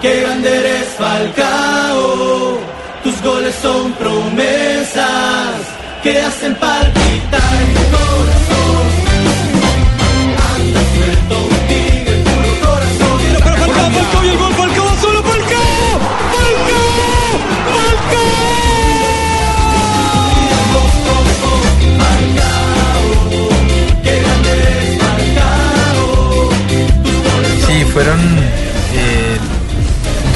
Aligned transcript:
qué 0.00 0.20
grande 0.20 0.48
eres 0.48 0.88
Falcao. 0.98 2.58
Tus 3.02 3.22
goles 3.22 3.54
son 3.62 3.92
promesas 3.92 5.54
que 6.02 6.20
hacen 6.20 6.54
palpitar 6.56 7.52
mi 7.68 7.84
corazón. 7.96 8.37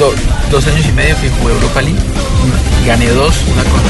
Do- 0.03 0.13
dos 0.51 0.67
años 0.67 0.85
y 0.85 0.91
medio 0.91 1.15
que 1.21 1.29
jugué 1.29 1.53
Europa 1.53 1.81
League. 1.81 1.99
Gané 2.85 3.07
dos, 3.09 3.33
una 3.51 3.63
con 3.63 3.81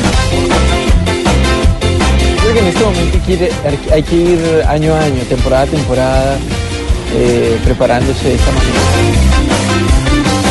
Creo 2.41 2.53
que 2.53 2.59
en 2.59 2.67
este 2.67 2.83
momento 2.83 3.17
hay 3.17 3.21
que 3.21 3.33
ir, 3.33 3.51
hay 3.93 4.03
que 4.03 4.15
ir 4.15 4.63
año 4.67 4.93
a 4.93 4.99
año, 5.01 5.21
temporada 5.27 5.63
a 5.63 5.67
temporada, 5.67 6.37
eh, 7.15 7.57
preparándose 7.63 8.27
de 8.29 8.35
esta 8.35 8.51
manera. 8.51 8.79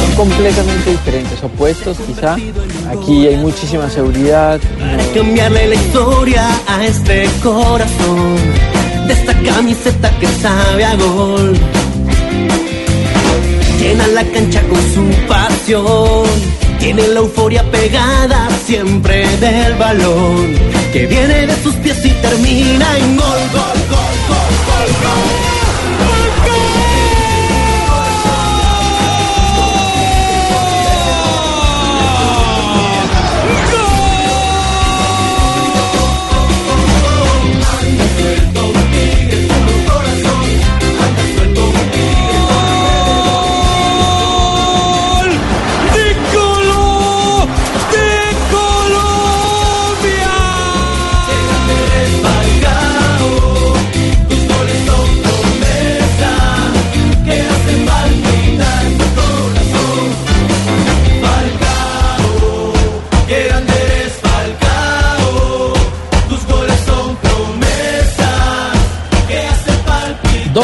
Son 0.00 0.14
completamente 0.16 0.90
diferentes, 0.90 1.42
opuestos 1.44 1.96
quizá. 2.06 2.36
Aquí 2.90 3.26
hay 3.28 3.36
muchísima 3.36 3.88
seguridad. 3.88 4.58
Para 4.80 5.04
cambiarle 5.14 5.68
la 5.68 5.74
historia 5.76 6.48
a 6.66 6.84
este 6.84 7.28
corazón 7.42 8.36
de 9.06 9.12
esta 9.12 9.34
camiseta 9.34 10.10
que 10.18 10.26
sabe 10.40 10.84
a 10.84 10.94
gol. 10.96 11.54
Llena 13.82 14.06
la 14.06 14.24
cancha 14.24 14.62
con 14.68 14.80
su 14.94 15.26
pasión, 15.26 16.24
tiene 16.78 17.08
la 17.08 17.18
euforia 17.18 17.68
pegada 17.68 18.48
siempre 18.64 19.26
del 19.38 19.74
balón, 19.74 20.54
que 20.92 21.06
viene 21.06 21.48
de 21.48 21.62
sus 21.64 21.74
pies 21.74 21.98
y 22.04 22.10
termina 22.10 22.98
en 22.98 23.16
gol, 23.16 23.42
gol, 23.52 23.78
gol, 23.90 24.14
gol, 24.28 24.54
gol, 24.68 24.88
gol. 25.02 25.31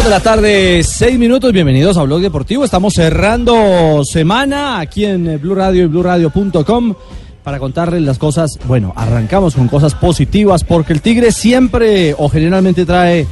De 0.08 0.14
la 0.14 0.20
tarde, 0.20 0.82
seis 0.84 1.18
minutos. 1.18 1.52
Bienvenidos 1.52 1.98
a 1.98 2.02
Blog 2.02 2.22
Deportivo. 2.22 2.64
Estamos 2.64 2.94
cerrando 2.94 4.02
semana 4.04 4.80
aquí 4.80 5.04
en 5.04 5.38
Blue 5.38 5.54
Radio 5.54 5.84
y 5.84 5.86
BlueRadio.com 5.86 6.94
para 7.44 7.58
contarles 7.58 8.00
las 8.00 8.16
cosas. 8.16 8.58
Bueno, 8.66 8.94
arrancamos 8.96 9.54
con 9.54 9.68
cosas 9.68 9.94
positivas 9.94 10.64
porque 10.64 10.94
el 10.94 11.02
Tigre 11.02 11.30
siempre 11.30 12.14
o 12.16 12.30
generalmente 12.30 12.86
trae 12.86 13.26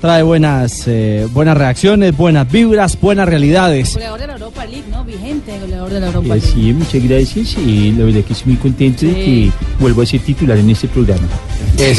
trae 0.00 0.22
buenas 0.22 0.84
eh, 0.86 1.26
buenas 1.32 1.56
reacciones, 1.56 2.16
buenas 2.16 2.50
vibras, 2.50 2.98
buenas 3.00 3.28
realidades. 3.28 3.94
Goleador 3.94 4.20
de 4.20 4.26
la 4.28 4.32
Europa 4.34 4.64
League, 4.66 4.84
¿no? 4.90 5.04
Vigente 5.04 5.58
goleador 5.60 5.90
de 5.90 6.00
la 6.00 6.06
Europa 6.08 6.26
Eh, 6.26 6.40
League. 6.40 6.52
sí, 6.54 6.72
muchas 6.72 7.02
gracias. 7.02 7.56
Y 7.58 7.92
la 7.92 8.04
verdad 8.04 8.20
que 8.22 8.32
estoy 8.32 8.52
muy 8.52 8.56
contento 8.60 9.06
de 9.06 9.12
Sí. 9.14 9.18
que 9.24 9.52
vuelvo 9.80 10.02
a 10.02 10.06
ser 10.06 10.20
titular 10.20 10.56
en 10.58 10.70
este 10.70 10.88
programa. 10.88 11.26
Es- 11.78 11.96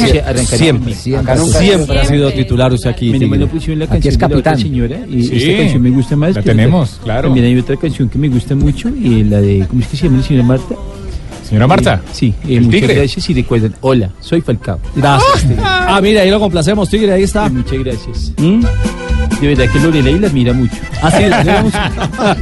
siempre, 0.48 0.96
nunca- 1.16 1.36
siempre 1.60 2.00
ha 2.00 2.06
sido 2.06 2.32
titular 2.32 2.72
usted 2.74 2.90
aquí. 2.90 3.12
Pusieron 3.12 3.80
la 3.80 3.86
Aquí 3.86 3.92
canción 3.94 3.96
es 3.96 4.04
de 4.04 4.12
la 4.12 4.18
capitán. 4.30 4.60
señora 4.60 5.00
y 5.10 5.24
Sí, 5.24 5.36
esta 5.38 5.58
canción 5.64 5.82
me 5.82 5.90
gusta 5.90 6.16
más. 6.16 6.36
la 6.36 6.42
tenemos, 6.42 7.00
claro. 7.04 7.28
También 7.30 7.46
hay 7.48 7.58
otra 7.58 7.76
canción 7.78 8.10
que 8.10 8.18
me 8.18 8.30
gusta 8.30 8.56
mucho 8.56 8.90
y 8.90 9.24
la 9.24 9.42
de, 9.42 9.66
¿cómo 9.68 9.82
es 9.82 9.88
que 9.88 9.98
se 9.98 10.06
llama 10.06 10.18
la 10.20 10.24
señora 10.24 10.46
Marta? 10.46 10.76
Señora 11.50 11.68
Marta. 11.68 11.96
Eh, 12.06 12.10
sí, 12.14 12.34
eh, 12.48 12.58
el 12.58 12.62
muchas 12.66 12.80
tigre. 12.82 12.96
gracias 12.96 13.30
y 13.30 13.34
recuerden, 13.34 13.74
hola, 13.82 14.12
soy 14.22 14.42
Falcao. 14.42 14.80
Gracias, 14.96 15.42
Tigre. 15.48 15.64
Ah, 15.66 16.00
mira, 16.02 16.22
ahí 16.22 16.30
lo 16.30 16.40
complacemos, 16.40 16.90
Tigre, 16.90 17.12
ahí 17.14 17.24
está. 17.24 17.50
Muchas 17.50 17.80
gracias. 17.80 18.34
¿Mm? 18.38 18.62
De 19.42 19.48
verdad 19.48 19.72
que 19.72 19.80
Lorelei 19.80 20.20
la 20.20 20.28
admira 20.28 20.54
mucho. 20.54 20.76
Ah, 21.02 21.10
sí, 21.12 21.24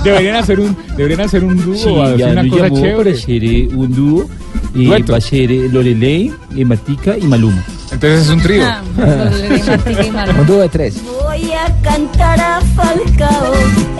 Deberían 0.03 0.35
hacer 0.35 0.59
un, 0.59 0.75
deberían 0.97 1.21
hacer 1.21 1.43
un 1.43 1.55
dúo, 1.63 1.75
Sí, 1.75 1.89
hacer 1.99 2.31
una 2.31 2.49
cosa 2.49 2.63
llamó 2.63 2.75
chévere. 2.81 2.95
para 2.97 3.11
hacer 3.11 3.43
eh, 3.43 3.69
un 3.73 3.93
dúo. 3.95 4.29
Y 4.75 4.85
Dueto. 4.85 5.11
va 5.13 5.17
a 5.19 5.21
ser 5.21 5.51
eh, 5.51 5.69
Lorelei, 5.71 6.31
eh, 6.55 6.65
Matica 6.65 7.17
y 7.17 7.23
Maluma. 7.23 7.63
Entonces 7.91 8.23
es 8.23 8.29
un 8.29 8.41
trío. 8.41 8.63
Ah, 8.65 8.81
Lorelei 9.31 9.63
Martínez 9.63 10.07
y 10.07 10.11
Maluma. 10.11 10.39
Un 10.41 10.47
dúo 10.47 10.57
de 10.59 10.69
tres. 10.69 11.01
Voy 11.39 11.51
a 11.51 11.81
cantar 11.83 12.39
a 12.39 12.61
Falcao 12.61 13.53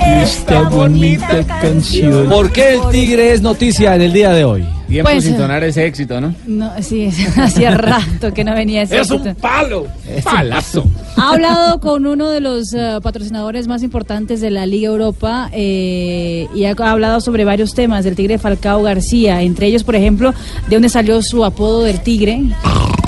Esta 0.04 0.70
bonita 0.70 1.44
canción. 1.62 2.28
¿Por 2.30 2.52
qué 2.52 2.74
el 2.74 2.82
Tigre 2.90 3.32
es 3.34 3.42
noticia 3.44 3.94
en 3.94 4.02
el 4.02 4.12
día 4.12 4.32
de 4.32 4.44
hoy? 4.44 4.66
Tiempo 4.88 5.12
Pues, 5.12 5.24
sin 5.24 5.38
sonar 5.38 5.64
ese 5.64 5.86
éxito, 5.86 6.20
¿no? 6.20 6.34
No, 6.48 6.72
sí, 6.82 7.10
hacía 7.38 7.72
rato 7.78 8.34
que 8.34 8.44
no 8.44 8.56
venía 8.56 8.84
ese 8.84 8.98
éxito. 8.98 9.36
palo. 9.40 9.86
Palazo. 10.24 10.90
Ha 11.16 11.34
hablado 11.34 11.80
con 11.80 12.08
uno 12.08 12.30
de 12.30 12.40
los 12.40 12.74
eh, 12.74 12.98
patrocinadores 13.04 13.68
más 13.68 13.84
importantes 13.84 14.42
de 14.42 14.50
la 14.50 14.66
Liga 14.66 14.88
Europa 14.88 15.50
eh, 15.52 16.48
y 16.56 16.64
ha 16.64 16.72
hablado 16.72 17.22
sobre 17.22 17.46
varios 17.46 17.76
temas 17.76 18.04
del 18.04 18.16
Tigre 18.16 18.40
Falcao 18.40 18.82
García, 18.82 19.44
entre 19.44 19.68
ellos, 19.68 19.84
por 19.84 19.96
ejemplo, 19.96 20.34
de 20.70 20.76
dónde 20.76 20.90
salió 20.90 21.22
su 21.22 21.46
apodo 21.46 21.84
del 21.84 22.02
Tigre, 22.02 22.42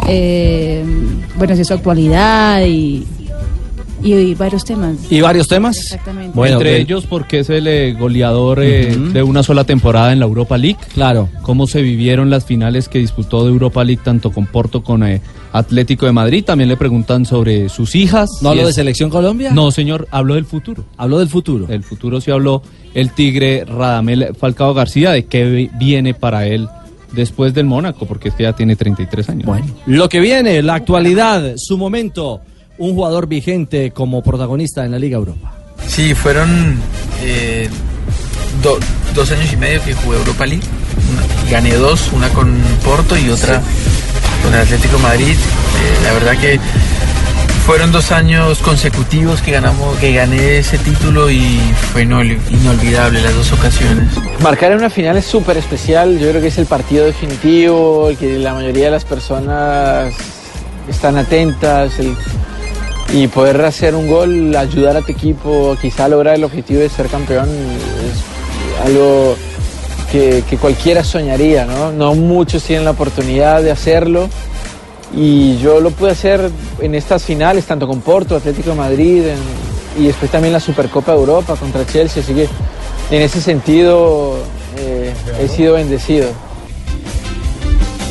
eh, 0.08 0.84
bueno, 1.38 1.56
de 1.56 1.66
su 1.66 1.74
actualidad 1.74 2.64
y, 2.66 3.08
y, 4.04 4.14
y 4.14 4.36
varios 4.36 4.64
temas. 4.66 4.96
¿Y 5.10 5.22
varios 5.22 5.48
temas? 5.48 5.78
Exactamente. 5.78 6.32
Bueno, 6.36 6.58
Entre 6.58 6.72
de- 6.72 6.82
ellos 6.82 7.06
porque 7.08 7.40
es 7.40 7.50
el 7.50 7.68
eh, 7.68 7.94
goleador 7.94 8.60
eh, 8.64 8.96
de 8.96 9.24
una 9.24 9.44
sola 9.44 9.64
temporada 9.64 10.12
en 10.14 10.20
la 10.20 10.26
Europa 10.26 10.58
League. 10.58 10.78
Claro. 10.94 11.30
Cómo 11.42 11.68
se 11.68 11.82
vivieron 11.82 12.30
las 12.30 12.46
finales 12.46 12.88
que 12.90 13.00
disputó 13.00 13.44
de 13.46 13.50
Europa 13.52 13.84
League 13.84 14.02
tanto 14.04 14.32
con 14.32 14.46
Porto 14.46 14.84
con 14.84 15.04
eh, 15.04 15.22
Atlético 15.52 16.06
de 16.06 16.12
Madrid. 16.12 16.44
También 16.46 16.70
le 16.70 16.78
preguntan 16.78 17.26
sobre 17.26 17.70
sus 17.70 17.96
hijas. 17.96 18.30
¿No 18.42 18.50
Y 18.50 18.58
hablo 18.58 18.68
de 18.68 18.74
Selección 18.74 19.10
Colombia? 19.10 19.52
No, 19.52 19.72
señor, 19.72 20.08
habló 20.12 20.36
del 20.36 20.46
futuro. 20.46 20.86
Habló 20.98 21.20
del 21.20 21.30
futuro. 21.30 21.66
Del 21.66 21.84
futuro 21.84 22.22
sí 22.22 22.32
habló 22.32 22.62
el 22.94 23.12
Tigre 23.12 23.66
Radamel 23.66 24.30
Falcao 24.40 24.74
García 24.74 25.12
de 25.12 25.26
qué 25.26 25.46
vi- 25.46 25.70
viene 25.78 26.14
para 26.14 26.48
él 26.48 26.68
después 27.12 27.54
del 27.56 27.66
Mónaco, 27.66 28.06
porque 28.06 28.30
este 28.30 28.44
ya 28.44 28.54
tiene 28.54 28.76
33 28.76 29.30
años. 29.30 29.46
Bueno, 29.46 29.66
lo 29.88 30.08
que 30.10 30.20
viene, 30.20 30.62
la 30.62 30.76
actualidad, 30.76 31.54
su 31.58 31.76
momento, 31.78 32.42
un 32.80 32.96
jugador 32.96 33.28
vigente 33.28 33.92
como 33.92 34.22
protagonista 34.24 34.84
en 34.86 34.92
la 34.92 35.00
Liga 35.00 35.18
Europa. 35.18 35.54
Sí, 35.88 36.14
fueron 36.16 36.78
eh, 37.22 37.70
do- 38.64 38.80
dos 39.16 39.32
años 39.32 39.52
y 39.54 39.58
medio 39.58 39.82
que 39.84 39.94
jugué 39.94 40.18
Europa 40.18 40.46
League. 40.46 40.64
Gané 41.50 41.74
dos, 41.76 42.10
una 42.14 42.30
con 42.30 42.56
Porto 42.84 43.18
y 43.18 43.30
otra 43.30 43.62
con 44.44 44.54
el 44.54 44.62
Atlético 44.62 44.98
de 44.98 45.04
Madrid. 45.04 45.32
Eh, 45.34 46.04
la 46.04 46.14
verdad 46.14 46.38
que 46.40 46.60
fueron 47.66 47.92
dos 47.92 48.12
años 48.12 48.60
consecutivos 48.60 49.42
que 49.42 49.52
ganamos, 49.52 49.96
que 49.98 50.14
gané 50.14 50.58
ese 50.60 50.78
título 50.80 51.30
y 51.30 51.60
fue 51.92 52.06
inol- 52.06 52.40
inolvidable 52.50 53.22
las 53.22 53.36
dos 53.36 53.52
ocasiones. 53.52 54.06
Marcar 54.42 54.72
en 54.72 54.80
una 54.80 54.90
final 54.90 55.18
es 55.18 55.26
súper 55.26 55.58
especial, 55.58 56.18
yo 56.18 56.30
creo 56.30 56.42
que 56.42 56.48
es 56.48 56.58
el 56.58 56.66
partido 56.66 57.06
definitivo, 57.06 58.10
el 58.10 58.18
que 58.18 58.40
la 58.40 58.54
mayoría 58.54 58.86
de 58.86 58.92
las 58.92 59.06
personas 59.06 60.14
están 60.90 61.18
atentas 61.18 62.00
el- 62.00 62.16
y 63.14 63.28
poder 63.28 63.60
hacer 63.66 63.96
un 63.96 64.08
gol, 64.08 64.56
ayudar 64.56 64.98
a 64.98 65.02
tu 65.02 65.12
equipo, 65.12 65.76
quizá 65.82 66.08
lograr 66.08 66.36
el 66.36 66.44
objetivo 66.44 66.80
de 66.82 66.90
ser 66.90 67.08
campeón 67.08 67.50
es 67.50 68.86
algo 68.86 69.36
que, 70.12 70.44
cualquiera 70.60 71.04
soñaría, 71.04 71.66
¿no? 71.66 71.92
No 71.92 72.14
muchos 72.16 72.64
tienen 72.64 72.86
la 72.86 72.92
oportunidad 72.92 73.62
de 73.64 73.72
hacerlo 73.72 74.28
y 75.16 75.58
yo 75.58 75.80
lo 75.80 75.90
pude 75.92 76.12
hacer 76.12 76.50
en 76.80 76.94
estas 76.96 77.24
finales, 77.24 77.66
tanto 77.66 77.88
con 77.88 78.02
Porto, 78.02 78.36
Atlético 78.36 78.72
de 78.72 78.76
Madrid 78.76 79.24
en- 79.26 79.70
y 80.04 80.08
después 80.08 80.30
también 80.32 80.54
la 80.54 80.60
Supercopa 80.60 81.14
de 81.14 81.18
Europa 81.20 81.56
contra 81.56 81.86
Chelsea, 81.86 82.22
así 82.24 82.34
que 82.34 82.48
en 83.12 83.22
ese 83.24 83.42
sentido 83.42 84.38
eh, 84.78 85.12
he 85.42 85.48
sido 85.48 85.74
bendecido. 85.74 86.28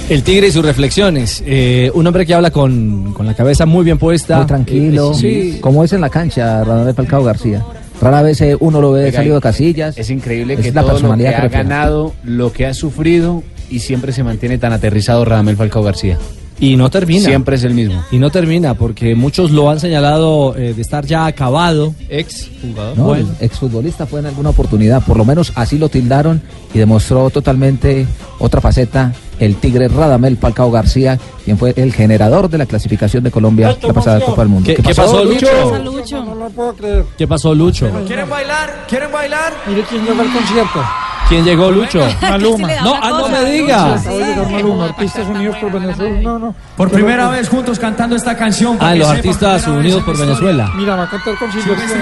El 0.09 0.23
Tigre 0.23 0.47
y 0.47 0.51
sus 0.51 0.65
reflexiones. 0.65 1.43
Eh, 1.47 1.91
un 1.93 2.07
hombre 2.07 2.25
que 2.25 2.33
habla 2.33 2.51
con, 2.51 3.13
con 3.13 3.27
la 3.27 3.35
cabeza 3.35 3.67
muy 3.67 3.85
bien 3.85 3.99
puesta. 3.99 4.39
Muy 4.39 4.47
tranquilo. 4.47 5.13
Eh, 5.13 5.15
sí. 5.15 5.59
¿Cómo 5.61 5.85
es 5.85 5.93
en 5.93 6.01
la 6.01 6.09
cancha, 6.09 6.65
Radamel 6.65 6.95
Falcao 6.95 7.23
García? 7.23 7.63
Rara 8.01 8.23
vez 8.23 8.41
eh, 8.41 8.57
uno 8.59 8.81
lo 8.81 8.93
ve 8.93 9.05
Oiga, 9.05 9.19
salido 9.19 9.35
de 9.35 9.41
casillas. 9.43 9.99
Es 9.99 10.09
increíble 10.09 10.55
Es 10.55 10.61
que 10.61 10.73
la 10.73 10.81
todo 10.81 10.93
lo 10.93 10.97
que 10.97 11.03
personalidad 11.03 11.45
ha 11.45 11.49
ganado, 11.49 12.15
lo 12.25 12.53
que 12.53 12.65
ha 12.65 12.73
sufrido 12.73 13.43
y 13.69 13.81
siempre 13.81 14.13
se 14.13 14.23
mantiene 14.23 14.57
tan 14.57 14.73
aterrizado 14.73 15.27
Radamel 15.27 15.57
Falcao 15.57 15.83
García. 15.83 16.17
Y 16.61 16.77
no 16.77 16.91
termina. 16.91 17.25
Siempre 17.29 17.57
es 17.57 17.65
el 17.65 17.75
mismo. 17.75 18.03
Y 18.11 18.19
no 18.19 18.31
termina, 18.31 18.75
porque 18.75 19.15
muchos 19.15 19.51
lo 19.53 19.71
han 19.71 19.79
señalado 19.81 20.57
eh, 20.57 20.75
de 20.75 20.83
estar 20.83 21.05
ya 21.07 21.27
acabado. 21.27 21.95
Ex 22.09 22.51
jugador. 22.61 22.99
No, 22.99 23.05
Bueno. 23.05 23.29
el 23.39 23.45
exfutbolista 23.47 24.07
fue 24.07 24.21
en 24.21 24.27
alguna 24.27 24.51
oportunidad, 24.51 25.03
por 25.05 25.17
lo 25.17 25.25
menos 25.25 25.53
así 25.55 25.79
lo 25.79 25.89
tildaron 25.89 26.43
y 26.75 26.79
demostró 26.79 27.31
totalmente 27.31 28.07
otra 28.41 28.61
faceta, 28.61 29.13
el 29.39 29.55
Tigre 29.57 29.87
Radamel 29.89 30.37
Falcao 30.37 30.71
García, 30.71 31.17
quien 31.45 31.57
fue 31.59 31.73
el 31.77 31.93
generador 31.93 32.49
de 32.51 32.59
la 32.59 32.67
clasificación 32.67 33.23
de 33.23 33.31
Colombia 33.31 33.77
la 33.81 33.93
pasada 33.93 34.21
Copa 34.21 34.43
del 34.43 34.49
Mundo. 34.49 34.67
¿Qué- 34.67 34.77
qué 34.83 34.95
pasó, 34.95 35.25
Lucho? 35.25 35.47
Pasa, 35.47 35.79
Lucho. 35.79 36.25
No 36.25 36.35
lo 36.35 36.49
puedo 36.51 36.75
creer. 36.75 37.05
¿Qué 37.17 37.27
pasó, 37.29 37.55
Lucho? 37.55 37.89
¿Quieren 38.07 38.29
bailar? 38.29 38.87
¿Quieren 38.89 39.13
bailar? 39.13 39.53
Mire 39.69 39.83
quién 39.89 40.05
llegó 40.05 40.21
al 40.23 40.33
concierto. 40.33 40.81
¿Quién 41.29 41.45
llegó, 41.45 41.71
Lucho? 41.71 42.01
Maluma. 42.23 42.69
No, 42.83 42.95
ah, 42.95 43.11
no 43.11 43.29
me 43.29 43.45
diga. 43.51 43.95
Acaba 43.95 44.17
de 44.17 44.25
llegar 44.25 44.51
Maluma, 44.51 44.85
Artistas 44.87 45.29
Unidos 45.29 45.57
por 45.61 45.73
Venezuela. 45.73 46.21
No, 46.23 46.39
no. 46.39 46.55
Por 46.77 46.91
primera 46.91 47.29
vez 47.29 47.49
juntos 47.49 47.79
cantando 47.79 48.17
esta 48.17 48.37
canción. 48.37 48.79
Ah, 48.81 48.95
los 48.95 49.09
artistas 49.09 49.67
unidos 49.67 50.03
por. 50.05 50.19
Venezuela. 50.19 50.73
Mira, 50.75 50.97
va 50.97 51.05
a 51.05 51.11
cantar 51.11 51.39
con 51.39 51.53
Si 51.53 51.61
Silvestre. 51.61 51.99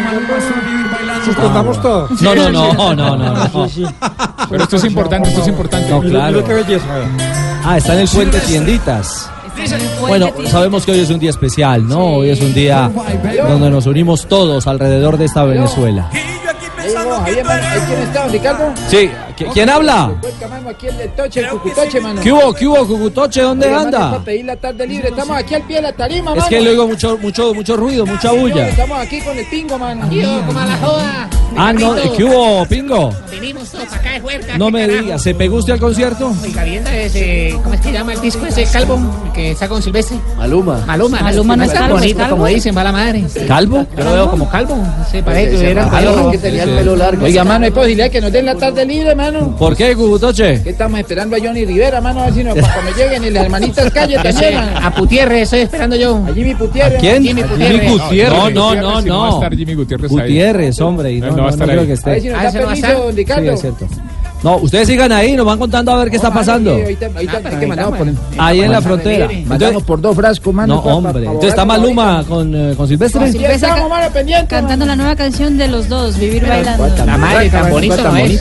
Suspendamos 1.25 1.83
todo. 1.83 2.09
No, 2.21 2.35
no, 2.35 2.51
no, 2.51 2.95
no, 2.95 3.17
no. 3.17 3.69
Pero 4.49 4.63
esto 4.63 4.77
es 4.77 4.85
importante, 4.85 5.29
esto 5.29 5.43
es 5.43 5.49
importante. 5.49 5.91
No, 5.91 6.01
claro. 6.01 6.37
mire 6.37 6.45
qué 6.45 6.55
belleza. 6.55 6.95
vea. 6.95 7.09
Ah, 7.65 7.77
está 7.79 7.95
en 7.95 8.01
el 8.01 8.09
puente 8.09 8.41
Tienditas. 8.41 9.31
Bueno, 10.01 10.29
sabemos 10.49 10.85
que 10.85 10.93
hoy 10.93 11.01
es 11.01 11.11
un 11.11 11.19
día 11.19 11.31
especial, 11.31 11.87
¿no? 11.87 12.17
Hoy 12.17 12.31
es 12.31 12.41
un 12.41 12.55
día 12.55 12.91
donde 13.49 13.71
nos 13.71 13.87
unimos 13.87 14.27
todos 14.27 14.67
alrededor 14.67 15.17
de 15.19 15.25
esta 15.25 15.45
Venezuela. 15.45 16.11
¿Quién 16.87 17.39
está, 18.03 18.27
Ricardo? 18.29 18.73
Sí, 18.89 19.11
¿qui- 19.36 19.36
¿quién 19.53 19.69
habla? 19.69 20.15
Cuenca, 20.21 20.49
mano, 20.49 20.71
aquí 20.71 20.87
el 20.87 20.99
de 20.99 21.09
Toche, 21.09 21.41
el 21.41 21.49
Cucutoche, 21.51 22.01
mano. 22.01 22.21
¿Qué 22.23 22.33
hubo, 22.33 22.53
qué 22.55 22.67
hubo, 22.67 22.87
Cucutoche? 22.87 23.43
¿Dónde 23.43 23.73
anda? 23.73 24.11
para 24.11 24.25
pedir 24.25 24.45
la 24.45 24.57
tarde 24.57 24.87
libre. 24.87 25.09
Estamos 25.09 25.37
aquí 25.37 25.55
al 25.55 25.63
pie 25.63 25.77
de 25.77 25.83
la 25.83 25.93
tarima, 25.93 26.31
mano. 26.31 26.43
Es 26.43 26.49
que 26.49 26.61
le 26.61 26.71
oigo 26.71 26.89
mucho, 26.89 27.19
mucho, 27.19 27.55
mucho 27.55 27.77
ruido, 27.77 28.07
mucha 28.07 28.33
bulla. 28.33 28.69
Estamos 28.69 28.99
aquí 28.99 29.21
con 29.21 29.37
el 29.39 29.47
pingo, 29.47 29.79
mano. 29.79 30.09
Como 30.47 30.59
a 30.59 30.67
la 30.67 30.77
joda. 30.79 31.29
Ah, 31.59 31.73
no, 31.73 31.95
¿qué 32.17 32.23
hubo, 32.23 32.67
Pingo? 32.67 33.11
Venimos 33.31 33.71
todos 33.71 33.91
acá 33.91 34.13
de 34.13 34.21
Huerca. 34.21 34.59
No 34.59 34.67
¿qué 34.67 34.73
me 34.73 34.89
digas, 34.89 35.23
¿se 35.23 35.35
pegó 35.35 35.57
usted 35.57 35.73
al 35.75 35.81
concierto? 35.81 36.35
Oiga, 36.43 36.65
viendo 36.65 36.91
ese, 36.91 37.59
¿cómo 37.63 37.75
es 37.75 37.81
que 37.81 37.93
llama 37.93 38.13
el 38.13 38.21
disco 38.21 38.45
ese 38.45 38.65
calvo 38.65 38.99
que 39.33 39.53
está 39.53 39.67
con 39.67 39.83
Silvestre? 39.83 40.19
Maluma. 40.37 40.85
Maluma, 40.87 41.21
Maluma 41.21 41.57
no 41.57 41.65
es 41.65 41.73
tan 41.73 41.83
calvo, 41.83 41.95
bonito 41.95 42.19
calvo. 42.19 42.37
como 42.37 42.47
dicen, 42.47 42.77
va 42.77 42.85
la 42.85 42.93
madre. 42.93 43.25
¿Calvo? 43.49 43.87
Yo 43.97 44.05
lo 44.05 44.13
veo 44.13 44.31
como 44.31 44.51
calvo. 44.51 44.77
Sí, 45.11 45.23
parece 45.23 45.53
que 45.53 45.57
hubiera 45.57 45.87
Maluma, 45.87 46.31
que 46.31 46.39
tenía 46.39 46.65
el 46.65 46.71
pelo 46.71 46.97
largo. 46.97 47.25
Oiga, 47.25 47.45
mano, 47.45 47.65
hay 47.65 47.71
posibilidad 47.71 48.11
que 48.11 48.21
nos 48.21 48.33
den 48.33 48.45
la 48.45 48.55
tarde 48.57 48.85
libre, 48.85 49.15
mano. 49.15 49.26
¿Por 49.59 49.77
qué, 49.77 49.95
Cucutoche? 49.95 50.63
Que 50.63 50.71
estamos 50.71 50.99
esperando 51.01 51.37
a 51.37 51.39
Johnny 51.41 51.65
Rivera, 51.65 52.01
mano, 52.01 52.21
a 52.23 52.25
ver 52.31 52.35
si 52.35 52.43
para 52.45 52.75
cuando 52.75 52.91
lleguen 52.97 53.25
y 53.25 53.31
las 53.31 53.45
hermanitas 53.45 53.91
calles 53.93 54.23
también, 54.23 54.55
mano. 54.55 54.79
A 54.87 54.95
Putierre 54.95 55.43
estoy 55.43 55.61
esperando 55.61 55.97
yo. 55.97 56.17
A 56.29 56.33
Jimmy 56.35 56.55
Putierre. 56.55 56.97
¿Quién? 56.99 57.23
Jimmy 57.25 57.43
Gutiérrez. 57.43 58.31
No, 58.33 58.51
no, 58.51 58.75
no, 58.75 59.03
Si 59.03 59.09
no 59.09 59.19
va 59.21 59.27
a 59.27 59.31
no. 59.31 59.35
estar 59.37 59.57
Jimmy 59.57 59.75
Gutiérrez. 59.75 60.11
Gutiérrez, 60.11 60.81
hombre, 60.81 61.13
y 61.13 61.21
no, 61.21 61.27
Él 61.27 61.31
no 61.33 61.37
no, 61.39 61.43
va 61.45 61.49
a 61.49 61.51
no 61.51 61.55
estar 61.65 61.69
creo 61.69 61.87
que 61.87 61.93
A 61.93 62.13
ver 62.13 62.21
si 62.21 62.29
esté. 62.29 62.31
nos 62.31 62.39
Ah, 62.39 62.43
da 62.43 62.49
¿ese 62.49 62.59
no 62.59 62.65
a 62.65 62.69
permiso, 62.69 62.87
estar? 62.87 63.03
don 63.03 63.11
Sí, 63.11 63.17
Ricardo. 63.17 63.53
es 63.53 63.61
cierto. 63.61 63.87
No, 64.47 64.59
ustedes 64.59 64.87
sigan 64.87 65.11
ahí, 65.11 65.35
nos 65.35 65.45
van 65.45 65.59
contando 65.59 65.91
a 65.91 65.97
ver 65.97 66.09
qué 66.09 66.15
está 66.17 66.33
pasando. 66.33 66.73
Sí, 66.77 66.83
ahorita, 66.83 67.07
ahorita 67.07 67.41
Ah, 67.45 67.59
que 67.59 67.67
mandamos 67.67 67.99
por, 67.99 68.07
Ahí 68.39 68.61
en 68.61 68.71
la 68.71 68.81
frontera. 68.81 69.29
mandamos 69.45 69.83
por 69.83 70.01
dos 70.01 70.15
frascos, 70.15 70.55
mano. 70.55 70.77
no, 70.77 70.85
pa- 70.85 70.95
hombre. 70.95 71.25
Entonces 71.25 71.49
está 71.51 71.65
Maluma 71.65 72.23
con, 72.29 72.55
eh, 72.55 72.75
con 72.77 72.87
Silvestre. 72.87 73.33
Sí, 73.33 73.39
ya 73.41 73.49
estamos, 73.51 73.91
mano, 73.91 74.09
pendiente. 74.13 74.47
Cantando 74.47 74.87
la 74.87 74.95
nueva 74.95 75.17
canción 75.17 75.59
de 75.59 75.67
los 75.67 75.89
dos, 75.89 76.17
Vivir 76.17 76.47
Bailando. 76.47 76.87
La 77.05 77.19
madre 77.19 77.51
tan 77.51 77.71
bonito 77.73 77.97
no 78.01 78.17
es. 78.19 78.41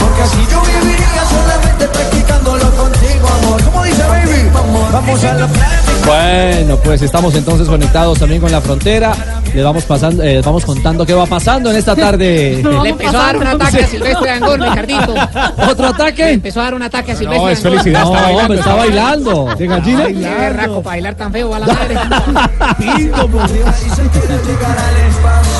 Porque 0.00 0.22
así 0.22 0.38
yo 0.50 0.60
viviría 0.62 1.24
solamente 1.30 1.86
practicándolo 1.86 2.70
contigo, 2.76 3.28
amor. 3.44 3.62
¿Cómo 3.64 3.84
dice 3.84 4.02
baby? 4.02 4.50
Vamos 4.52 5.24
a 5.24 5.34
la 5.34 5.46
playa. 5.46 5.79
Bueno, 6.06 6.76
pues 6.82 7.02
estamos 7.02 7.34
entonces 7.34 7.68
conectados 7.68 8.18
también 8.18 8.40
con 8.40 8.50
la 8.50 8.60
frontera. 8.60 9.12
Le 9.54 9.62
vamos 9.62 9.84
pasando, 9.84 10.22
eh, 10.22 10.40
vamos 10.44 10.64
contando 10.64 11.04
qué 11.04 11.12
va 11.14 11.26
pasando 11.26 11.70
en 11.70 11.76
esta 11.76 11.94
tarde. 11.96 12.60
No. 12.70 12.82
Le 12.84 12.90
empezó 12.90 13.18
a 13.18 13.22
dar 13.26 13.36
un 13.36 13.46
ataque 13.46 13.82
a 13.82 13.86
Silvestre 13.86 14.30
Angol, 14.30 14.60
Ricardito. 14.60 15.14
¿Otro 15.68 15.86
Le 15.86 15.92
ataque? 15.94 16.30
empezó 16.30 16.60
a 16.60 16.64
dar 16.64 16.74
un 16.74 16.82
ataque 16.82 17.12
a 17.12 17.16
Silvestre 17.16 17.42
No, 17.44 17.48
es 17.50 17.60
felicidad, 17.60 18.04
No, 18.04 18.14
está 18.14 18.22
bailando. 18.22 18.40
hombre, 18.42 18.58
está 18.58 18.74
bailando. 18.74 19.48
¿De 19.58 19.66
gallina? 19.66 20.04
Ay, 20.06 20.14
qué 20.14 20.20
berraco, 20.28 20.82
para 20.82 20.96
bailar 20.96 21.14
tan 21.14 21.32
feo, 21.32 21.50
va 21.50 21.58
la 21.58 21.66
madre. 21.66 21.94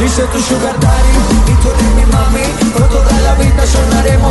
Hice 0.05 0.23
tu 0.33 0.41
sugar 0.41 0.75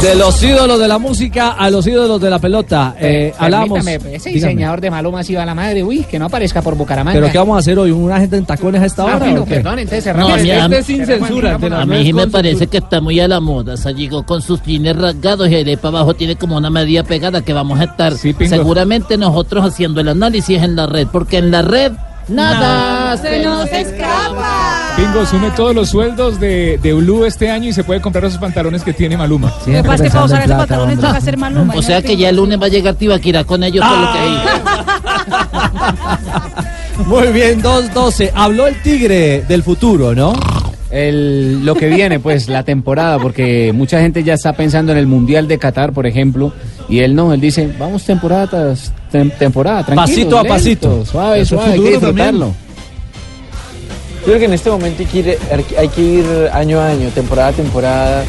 De 0.02 0.16
los 0.16 0.42
ídolos 0.42 0.80
de 0.80 0.88
la 0.88 0.98
música 0.98 1.50
a 1.52 1.70
los 1.70 1.86
ídolos 1.86 2.22
de 2.22 2.30
la 2.30 2.40
pelota. 2.40 2.96
Eh, 3.00 3.34
hablamos. 3.38 3.80
Ese 3.86 4.00
Dígame. 4.00 4.34
diseñador 4.34 4.82
de 4.82 4.90
Maluma 4.90 5.24
sí 5.24 5.36
va 5.36 5.44
a 5.44 5.46
la 5.46 5.54
madre. 5.54 5.84
Uy, 5.84 6.04
que 6.10 6.18
no 6.18 6.26
aparezca 6.26 6.62
por 6.62 6.76
Bucaramanga. 6.76 7.20
¿Pero 7.20 7.32
qué 7.32 7.38
vamos 7.38 7.56
a 7.58 7.60
hacer 7.60 7.78
hoy? 7.78 7.92
¿Una 7.92 8.20
gente 8.20 8.38
en 8.38 8.46
tacones 8.46 8.82
a 8.82 8.86
esta 8.86 9.04
Ah, 9.04 9.06
hora? 9.06 9.18
bueno, 9.18 9.46
perdón, 9.46 9.80
entonces 9.80 10.04
cerramos. 10.06 10.32
a 10.34 10.38
Este 10.40 10.78
es 10.80 10.86
sin 10.86 11.06
censura. 11.06 11.56
A 11.56 11.86
mí 11.86 12.04
sí 12.04 12.14
me 12.14 12.28
parece 12.28 12.68
que 12.68 12.78
está 12.78 13.02
muy 13.02 13.20
a 13.20 13.28
la 13.28 13.40
moda. 13.40 13.74
O 13.74 13.78
sea, 13.78 13.92
llegó 13.92 14.24
con 14.24 14.42
sus 14.42 14.62
jeans 14.64 14.96
rasgados 14.96 15.50
y 15.50 15.56
ahí 15.56 15.64
de 15.64 15.78
para 15.78 15.90
abajo 15.98 16.14
tiene 16.14 16.36
como 16.38 16.56
una 16.58 16.70
medida 16.70 17.04
pegada 17.04 17.42
que 17.42 17.54
vamos 17.54 17.80
a 17.80 17.84
estar 17.86 18.14
seguramente 18.16 19.18
nosotros 19.18 19.66
haciendo 19.66 20.00
el 20.02 20.08
análisis 20.10 20.62
en 20.62 20.76
la 20.76 20.88
red, 20.88 21.08
porque 21.12 21.38
en 21.38 21.52
la 21.52 21.62
red 21.62 21.92
nada 22.30 23.18
Se 23.18 23.44
nos 23.44 23.66
escapa. 23.72 24.59
Pingo 24.98 25.26
sume 25.26 25.50
todos 25.52 25.74
los 25.74 25.90
sueldos 25.90 26.40
de, 26.40 26.78
de 26.82 26.94
Ulu 26.94 27.24
este 27.26 27.50
año 27.50 27.70
y 27.70 27.74
se 27.74 27.84
puede 27.86 28.02
comprar 28.02 28.26
esos 28.26 28.40
pantalones 28.40 28.84
que 28.84 28.92
tiene 28.94 29.16
Maluma. 29.16 29.54
Lo 29.66 29.74
que 29.74 29.84
pasa 29.84 29.96
es 29.96 30.02
que 30.04 30.10
para 30.14 30.26
usar 30.26 30.44
esos 30.44 30.58
pantalones 30.58 31.00
toca 31.00 31.18
hacer 31.18 31.38
Maluma. 31.38 31.74
O 31.76 31.82
sea 31.82 32.02
que 32.02 32.18
ya 32.18 32.30
el 32.30 32.36
lunes 32.36 32.60
va 32.62 32.66
a 32.66 32.70
llegar 32.70 32.96
Tibaquira 32.96 33.44
con 33.46 33.64
ellos 33.64 33.86
todo 33.86 34.02
lo 34.02 34.12
que 34.12 34.20
hay. 34.20 34.38
Muy 37.06 37.28
bien, 37.32 37.62
2-12. 37.64 38.32
Habló 38.36 38.68
el 38.68 38.76
tigre 38.82 39.44
del 39.48 39.64
futuro, 39.64 40.14
¿no? 40.14 40.34
El, 40.92 41.64
lo 41.66 41.76
que 41.76 41.88
viene, 41.88 42.20
pues, 42.20 42.50
la 42.50 42.64
temporada, 42.64 43.20
porque 43.20 43.72
mucha 43.74 44.02
gente 44.02 44.22
ya 44.24 44.34
está 44.34 44.52
pensando 44.54 44.92
en 44.92 44.98
el 44.98 45.08
Mundial 45.08 45.48
de 45.48 45.58
Qatar, 45.60 45.94
por 45.94 46.08
ejemplo, 46.08 46.52
y 46.90 47.00
él 47.00 47.16
no, 47.16 47.32
él 47.32 47.40
dice, 47.40 47.72
vamos 47.80 48.04
temporada 48.04 48.48
tras 48.48 48.92
tem- 49.14 49.32
temporada, 49.38 49.84
tranquilo, 49.86 50.06
Pasito 50.08 50.38
a 50.40 50.44
lento, 50.44 50.54
pasito. 50.56 51.06
suave, 51.06 51.46
suave, 51.46 51.74
hay 51.74 51.80
que 51.80 51.98
también. 52.00 52.42
Yo 54.30 54.36
creo 54.36 54.42
que 54.42 54.46
en 54.46 54.54
este 54.54 54.70
momento 54.70 55.02
hay 55.76 55.88
que 55.90 56.02
ir, 56.02 56.50
año 56.54 56.80
a 56.80 56.90
año, 56.90 57.10
temporada 57.10 57.48
a 57.48 57.52
temporada, 57.52 58.24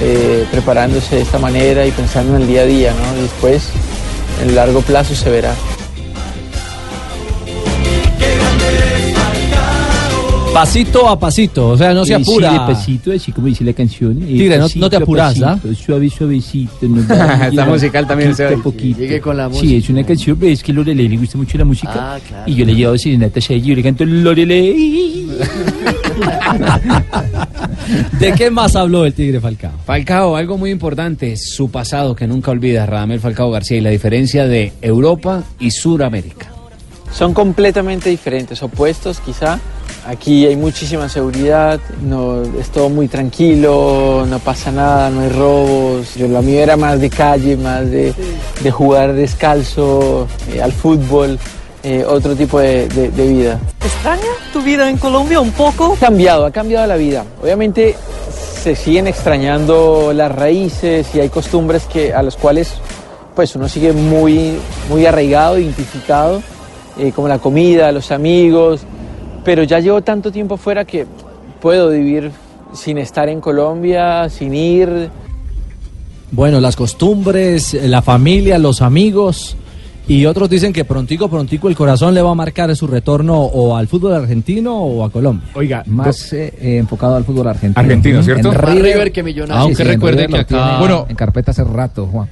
eh, 0.00 0.44
preparándose 0.50 1.14
de 1.14 1.22
esta 1.22 1.38
manera 1.38 1.86
y 1.86 1.92
pensando 1.92 2.34
en 2.34 2.42
el 2.42 2.48
día 2.48 2.62
a 2.62 2.66
día, 2.66 2.92
¿no? 2.92 3.16
Y 3.16 3.22
después, 3.22 3.68
en 4.42 4.56
largo 4.56 4.80
plazo 4.80 5.14
se 5.14 5.30
verá. 5.30 5.54
Pasito 10.52 11.08
a 11.08 11.18
pasito, 11.18 11.68
o 11.68 11.76
sea, 11.78 11.94
no 11.94 12.04
se 12.04 12.12
Eh, 12.14 12.16
sí, 12.16 12.22
apura. 12.22 12.50
despacito, 12.52 13.12
así 13.12 13.30
como 13.32 13.46
dice 13.46 13.62
la 13.64 13.72
canción. 13.72 14.20
eh, 14.22 14.26
Tigre, 14.26 14.56
no- 14.58 14.64
pasito 14.64 14.80
no 14.80 14.90
te 14.90 14.96
apuras, 14.96 15.40
¿ah? 15.42 15.58
pasito, 15.62 15.74
Suave, 15.82 16.10
suavecito. 16.10 16.72
va 16.82 17.00
Está 17.00 17.50
llevando 17.50 17.72
musical 17.74 18.06
también, 18.06 18.34
se 18.34 18.44
a 18.44 18.48
ve. 18.50 18.56
poquito. 18.58 18.98
Llegue 18.98 19.20
con 19.20 19.36
la 19.36 19.46
Sí, 19.48 19.52
música. 19.54 19.76
es 19.76 19.88
una 19.90 20.04
canción, 20.04 20.36
pero 20.38 20.52
es 20.52 20.62
que 20.62 20.72
Lorelei 20.72 21.08
le 21.08 21.16
gusta 21.16 21.38
mucho 21.38 21.56
la 21.56 21.64
música. 21.64 21.92
Ah, 21.94 22.18
claro. 22.26 22.42
Y 22.50 22.54
yo 22.56 22.64
le 22.66 22.72
he 22.72 22.74
llevado 22.74 22.98
serenatas 22.98 23.48
a 23.48 23.52
ella 23.54 23.64
y 23.64 23.68
yo 23.68 23.74
le 23.76 23.82
canto 23.82 24.04
Lorelei. 24.04 25.26
¿De 28.18 28.32
qué 28.32 28.50
más 28.50 28.74
habló 28.76 29.06
el 29.06 29.14
tigre 29.14 29.40
Falcao? 29.40 29.72
Falcao, 29.86 30.36
algo 30.36 30.58
muy 30.58 30.70
importante, 30.70 31.36
su 31.36 31.70
pasado 31.70 32.14
que 32.16 32.26
nunca 32.26 32.50
olvida, 32.50 32.84
Radamel 32.86 33.20
Falcao 33.20 33.50
García, 33.50 33.78
y 33.78 33.80
la 33.80 33.90
diferencia 33.90 34.46
de 34.46 34.72
Europa 34.82 35.44
y 35.60 35.70
Suramérica. 35.70 36.50
Son 37.12 37.32
completamente 37.34 38.10
diferentes, 38.10 38.62
opuestos 38.62 39.20
quizá. 39.20 39.58
Aquí 40.06 40.46
hay 40.46 40.56
muchísima 40.56 41.08
seguridad, 41.08 41.78
no, 42.02 42.42
es 42.58 42.70
todo 42.70 42.88
muy 42.88 43.06
tranquilo, 43.06 44.24
no 44.26 44.38
pasa 44.38 44.72
nada, 44.72 45.10
no 45.10 45.20
hay 45.20 45.28
robos. 45.28 46.14
Yo, 46.14 46.26
lo 46.26 46.40
mío 46.42 46.60
era 46.60 46.76
más 46.76 47.00
de 47.00 47.10
calle, 47.10 47.56
más 47.56 47.88
de, 47.90 48.14
de 48.62 48.70
jugar 48.70 49.12
descalzo, 49.12 50.26
eh, 50.52 50.62
al 50.62 50.72
fútbol, 50.72 51.38
eh, 51.82 52.04
otro 52.08 52.34
tipo 52.34 52.58
de, 52.60 52.88
de- 52.88 53.10
de 53.10 53.26
vida. 53.28 53.60
¿Extraña 53.84 54.22
tu 54.52 54.62
vida 54.62 54.88
en 54.88 54.96
Colombia 54.96 55.38
un 55.40 55.52
poco? 55.52 55.92
Ha 55.94 55.96
cambiado, 56.06 56.46
ha 56.46 56.50
cambiado 56.50 56.86
la 56.86 56.96
vida. 56.96 57.24
Obviamente 57.42 57.94
se 58.62 58.74
siguen 58.74 59.06
extrañando 59.06 60.12
las 60.14 60.32
raíces 60.32 61.06
y 61.14 61.20
hay 61.20 61.28
costumbres 61.28 61.84
que, 61.84 62.12
a 62.14 62.22
las 62.22 62.36
cuales 62.36 62.72
pues 63.36 63.54
uno 63.54 63.68
sigue 63.68 63.92
muy, 63.92 64.56
muy 64.88 65.04
arraigado, 65.06 65.58
identificado, 65.58 66.42
eh, 66.98 67.12
como 67.14 67.28
la 67.28 67.38
comida, 67.38 67.92
los 67.92 68.10
amigos, 68.10 68.80
pero 69.44 69.62
ya 69.64 69.78
llevo 69.80 70.02
tanto 70.02 70.30
tiempo 70.32 70.56
fuera 70.56 70.84
que 70.84 71.06
puedo 71.60 71.90
vivir 71.90 72.30
sin 72.72 72.98
estar 72.98 73.28
en 73.28 73.40
Colombia, 73.40 74.28
sin 74.28 74.54
ir. 74.54 75.10
Bueno, 76.30 76.60
las 76.60 76.76
costumbres, 76.76 77.74
la 77.74 78.02
familia, 78.02 78.58
los 78.58 78.82
amigos 78.82 79.56
Y 80.06 80.26
otros 80.26 80.48
dicen 80.50 80.72
que 80.72 80.84
prontico, 80.84 81.28
prontico 81.28 81.68
el 81.68 81.76
corazón 81.76 82.14
le 82.14 82.22
va 82.22 82.30
a 82.30 82.34
marcar 82.34 82.74
su 82.74 82.86
retorno 82.88 83.38
o 83.42 83.76
al 83.76 83.86
fútbol 83.86 84.12
argentino 84.14 84.76
o 84.76 85.04
a 85.04 85.10
Colombia. 85.10 85.48
Oiga, 85.54 85.84
Más 85.86 86.32
eh, 86.32 86.52
eh, 86.60 86.78
enfocado 86.78 87.14
al 87.16 87.24
fútbol 87.24 87.46
argentino. 87.46 87.80
Argentino, 87.80 88.22
¿cierto? 88.22 88.52
En 88.52 88.58
River, 88.58 88.82
River 88.82 89.12
que 89.12 89.22
Millonarios. 89.22 89.62
Aunque 89.64 89.84
sí, 89.84 89.88
recuerde 89.88 90.26
River 90.26 90.46
que 90.46 90.54
acá- 90.54 90.64
tiene 90.66 90.78
Bueno. 90.80 91.06
en 91.08 91.14
carpeta 91.16 91.50
hace 91.52 91.62
rato, 91.62 92.06
Juan. 92.06 92.28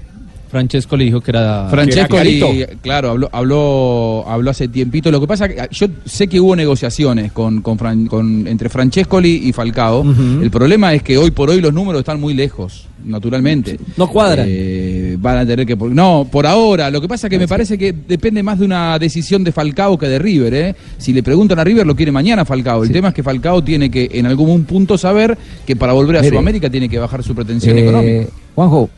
Francesco 0.51 0.97
le 0.97 1.05
dijo 1.05 1.21
que 1.21 1.31
era. 1.31 1.69
Francesco, 1.71 2.17
que 2.17 2.61
era 2.63 2.67
claro, 2.81 3.11
habló, 3.11 3.29
habló, 3.33 4.25
habló 4.27 4.51
hace 4.51 4.69
tiempito. 4.69 5.11
Lo 5.11 5.21
que 5.21 5.27
pasa 5.27 5.49
que 5.49 5.61
ah, 5.61 5.69
yo 5.71 5.87
sé 6.05 6.27
que 6.29 6.41
hubo 6.41 6.57
negociaciones 6.57 7.33
con, 7.33 7.61
con, 7.63 7.79
Fran- 7.79 8.07
con- 8.07 8.47
entre 8.47 8.69
Francescoli 8.69 9.43
y 9.49 9.53
Falcao. 9.53 10.05
El 10.43 10.51
problema 10.51 10.95
es 10.95 11.03
que 11.03 11.19
hoy 11.19 11.31
por 11.31 11.51
hoy 11.51 11.61
los 11.61 11.73
números 11.73 12.01
están 12.01 12.21
muy 12.21 12.35
lejos, 12.35 12.87
naturalmente. 13.05 13.79
No 13.97 14.09
cuadran. 14.09 14.47
Eh, 14.49 15.17
van 15.21 15.39
a 15.39 15.47
tener 15.47 15.67
que. 15.67 15.77
No, 15.77 16.27
por 16.31 16.47
ahora. 16.47 16.91
Lo 16.91 17.01
que 17.01 17.09
pasa 17.09 17.29
que 17.29 17.39
me 17.39 17.47
parece 17.49 17.77
que 17.77 17.93
depende 17.93 18.43
más 18.43 18.59
de 18.59 18.65
una 18.65 18.99
decisión 18.99 19.45
de 19.45 19.53
Falcao 19.53 19.99
que 19.99 20.07
de 20.09 20.19
River. 20.19 20.55
¿eh? 20.55 20.75
Si 20.97 21.13
le 21.13 21.23
preguntan 21.23 21.59
a 21.59 21.65
River, 21.65 21.87
lo 21.87 21.95
quiere 21.95 22.11
mañana 22.13 22.45
Falcao. 22.45 22.85
El 22.85 22.91
tema 22.93 23.09
es 23.09 23.15
que 23.15 23.23
Falcao 23.23 23.63
tiene 23.63 23.91
que 23.91 24.09
en 24.15 24.27
algún 24.27 24.65
punto 24.65 24.97
saber 24.97 25.37
que 25.67 25.77
para 25.77 25.93
volver 25.93 26.17
a 26.17 26.21
Mire, 26.21 26.31
Sudamérica 26.31 26.71
tiene 26.71 26.89
que 26.89 26.99
bajar 26.99 27.23
su 27.23 27.35
pretensión 27.35 27.77
Eh, 27.77 27.83
económica. 27.83 28.27
Juanjo, 28.55 28.91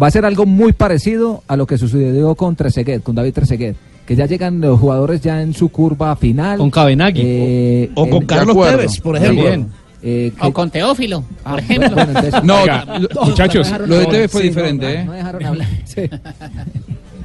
va 0.00 0.06
a 0.08 0.10
ser 0.10 0.24
algo 0.24 0.46
muy 0.46 0.72
parecido 0.72 1.42
a 1.48 1.56
lo 1.56 1.66
que 1.66 1.78
sucedió 1.78 2.34
con 2.34 2.56
Trezeguet, 2.56 3.02
con 3.02 3.14
David 3.14 3.32
Trezeguet, 3.34 3.76
que 4.06 4.16
ya 4.16 4.26
llegan 4.26 4.60
los 4.60 4.78
jugadores 4.80 5.20
ya 5.22 5.40
en 5.42 5.54
su 5.54 5.68
curva 5.70 6.14
final. 6.16 6.58
Con 6.58 6.70
Cabenagui. 6.70 7.22
Eh, 7.24 7.90
O- 7.94 8.02
o 8.02 8.10
con 8.10 8.26
Carlos 8.26 8.56
Tevez, 8.68 9.00
por 9.00 9.16
ejemplo. 9.16 9.48
Eh, 10.06 10.32
que- 10.38 10.46
O 10.46 10.52
con 10.52 10.70
Teófilo, 10.70 11.24
Ah, 11.44 11.52
por 11.52 11.60
ejemplo. 11.60 11.90
bueno, 11.94 12.12
entonces- 12.18 12.44
No, 12.44 12.60
Oiga, 12.60 12.84
lo- 12.98 13.24
muchachos, 13.24 13.70
lo 13.86 13.96
de 13.98 14.06
TV 14.06 14.28
fue 14.28 14.42
sí, 14.42 14.48
diferente, 14.48 14.84
no, 14.86 14.92
¿eh? 15.00 15.04
no 15.06 15.12
dejaron 15.12 15.44
hablar. 15.46 15.68
Sí. 15.86 16.02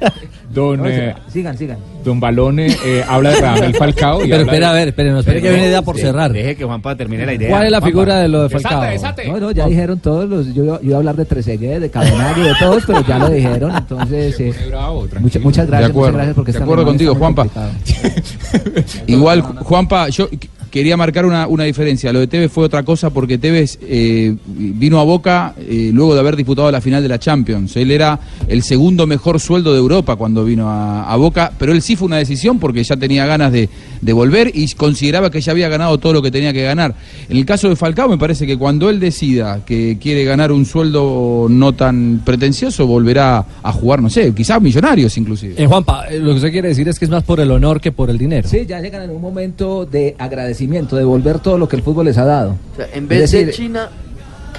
Don, 0.54 0.84
eh, 0.84 1.14
sigan, 1.32 1.56
sigan. 1.56 1.78
don 2.04 2.18
Balone 2.18 2.74
eh, 2.84 3.04
habla 3.08 3.30
de 3.30 3.40
Radamel 3.40 3.74
Falcao. 3.74 4.24
Y 4.24 4.28
Pero 4.30 4.42
espera, 4.42 4.66
de- 4.66 4.72
a 4.72 4.72
ver, 4.72 4.88
espere, 4.88 5.10
no, 5.12 5.20
espere 5.20 5.40
que 5.40 5.48
viene 5.50 5.66
idea 5.68 5.82
por 5.82 5.94
de- 5.94 6.02
cerrar. 6.02 6.32
Deje 6.32 6.56
que 6.56 6.64
Juanpa 6.64 6.96
termine 6.96 7.24
la 7.24 7.34
idea. 7.34 7.50
¿Cuál 7.50 7.66
es 7.66 7.70
la 7.70 7.78
Juanpa. 7.78 7.86
figura 7.86 8.16
de 8.18 8.28
lo 8.28 8.42
de 8.42 8.48
Falcao? 8.48 8.82
desate. 8.82 9.28
No, 9.28 9.38
no, 9.38 9.50
ya 9.52 9.66
dijeron 9.66 10.00
todos 10.00 10.28
los. 10.28 10.52
Yo, 10.52 10.64
yo 10.64 10.80
iba 10.82 10.96
a 10.96 10.98
hablar 10.98 11.14
de 11.14 11.24
Trezeguet, 11.24 11.78
de 11.80 11.88
Cabenagui, 11.90 12.42
de 12.42 12.54
todos, 12.58 12.82
pero 12.84 13.06
ya 13.06 13.18
lo 13.18 13.30
dijeron. 13.30 13.76
Entonces, 13.76 14.40
eh, 14.40 14.54
Bravo, 14.68 15.02
mucha- 15.02 15.10
tranquilo. 15.10 15.44
muchas 15.44 15.66
gracias. 15.68 15.88
De 15.88 15.92
acuerdo, 15.92 16.10
muchas 16.12 16.14
gracias 16.16 16.34
porque 16.34 16.52
de 16.52 16.58
acuerdo 16.58 16.84
contigo, 16.84 17.14
Juanpa. 17.14 17.46
Igual, 19.06 19.42
Juanpa, 19.42 20.08
yo 20.08 20.28
quería 20.70 20.96
marcar 20.96 21.26
una, 21.26 21.46
una 21.46 21.64
diferencia. 21.64 22.12
Lo 22.12 22.20
de 22.20 22.26
Tevez 22.26 22.50
fue 22.50 22.64
otra 22.64 22.82
cosa 22.82 23.10
porque 23.10 23.38
Tevez 23.38 23.78
eh, 23.82 24.34
vino 24.46 25.00
a 25.00 25.04
Boca 25.04 25.54
eh, 25.58 25.90
luego 25.92 26.14
de 26.14 26.20
haber 26.20 26.36
disputado 26.36 26.70
la 26.70 26.80
final 26.80 27.02
de 27.02 27.08
la 27.08 27.18
Champions. 27.18 27.76
Él 27.76 27.90
era 27.90 28.18
el 28.48 28.62
segundo 28.62 29.06
mejor 29.06 29.40
sueldo 29.40 29.72
de 29.72 29.78
Europa 29.78 30.16
cuando 30.16 30.44
vino 30.44 30.68
a, 30.68 31.10
a 31.10 31.16
Boca, 31.16 31.52
pero 31.58 31.72
él 31.72 31.82
sí 31.82 31.96
fue 31.96 32.06
una 32.06 32.16
decisión 32.16 32.58
porque 32.58 32.82
ya 32.84 32.96
tenía 32.96 33.26
ganas 33.26 33.52
de, 33.52 33.68
de 34.00 34.12
volver 34.12 34.50
y 34.54 34.68
consideraba 34.74 35.30
que 35.30 35.40
ya 35.40 35.52
había 35.52 35.68
ganado 35.68 35.98
todo 35.98 36.12
lo 36.12 36.22
que 36.22 36.30
tenía 36.30 36.52
que 36.52 36.62
ganar. 36.62 36.94
En 37.28 37.36
el 37.36 37.44
caso 37.44 37.68
de 37.68 37.76
Falcao, 37.76 38.08
me 38.08 38.18
parece 38.18 38.46
que 38.46 38.56
cuando 38.56 38.88
él 38.90 39.00
decida 39.00 39.64
que 39.64 39.98
quiere 40.00 40.24
ganar 40.24 40.52
un 40.52 40.64
sueldo 40.64 41.46
no 41.50 41.72
tan 41.72 42.22
pretencioso, 42.24 42.86
volverá 42.86 43.44
a 43.62 43.72
jugar, 43.72 44.02
no 44.02 44.10
sé, 44.10 44.32
quizás 44.34 44.60
millonarios 44.60 45.16
inclusive. 45.16 45.54
Eh, 45.56 45.66
Juanpa, 45.66 46.06
eh, 46.08 46.18
lo 46.18 46.30
que 46.30 46.36
usted 46.36 46.52
quiere 46.52 46.68
decir 46.68 46.88
es 46.88 46.98
que 46.98 47.04
es 47.04 47.10
más 47.10 47.24
por 47.24 47.40
el 47.40 47.50
honor 47.50 47.80
que 47.80 47.92
por 47.92 48.10
el 48.10 48.18
dinero. 48.18 48.48
Sí, 48.48 48.64
ya 48.66 48.80
llegan 48.80 49.02
en 49.02 49.10
un 49.10 49.20
momento 49.20 49.86
de 49.86 50.14
agradecimiento, 50.60 50.96
de 50.96 51.04
volver 51.04 51.38
todo 51.38 51.58
lo 51.58 51.68
que 51.68 51.76
el 51.76 51.82
fútbol 51.82 52.06
les 52.06 52.18
ha 52.18 52.24
dado. 52.24 52.56
O 52.72 52.76
sea, 52.76 52.88
en 52.92 53.08
vez 53.08 53.30
de 53.30 53.38
decir, 53.38 53.54
China, 53.54 53.88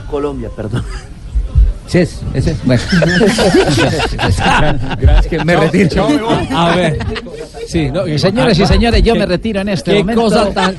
Colombia, 0.10 0.50
perdón. 0.55 0.84
Sí, 1.88 2.00
es, 2.00 2.21
ese 2.33 2.51
es. 2.51 2.65
Bueno. 2.65 2.81
Gracias, 5.00 5.27
que 5.27 5.39
me 5.45 5.55
retiro. 5.55 6.07
A 6.55 6.75
ver. 6.75 6.97
Sí, 7.67 7.89
no, 7.91 8.03
Señoras 8.17 8.57
y 8.59 8.65
señores, 8.65 9.03
yo 9.03 9.15
me 9.15 9.25
retiro 9.25 9.61
en 9.61 9.69
este 9.69 9.91
Qué 9.93 10.00
momento. 10.00 10.21
cosa 10.23 10.50
tan. 10.51 10.75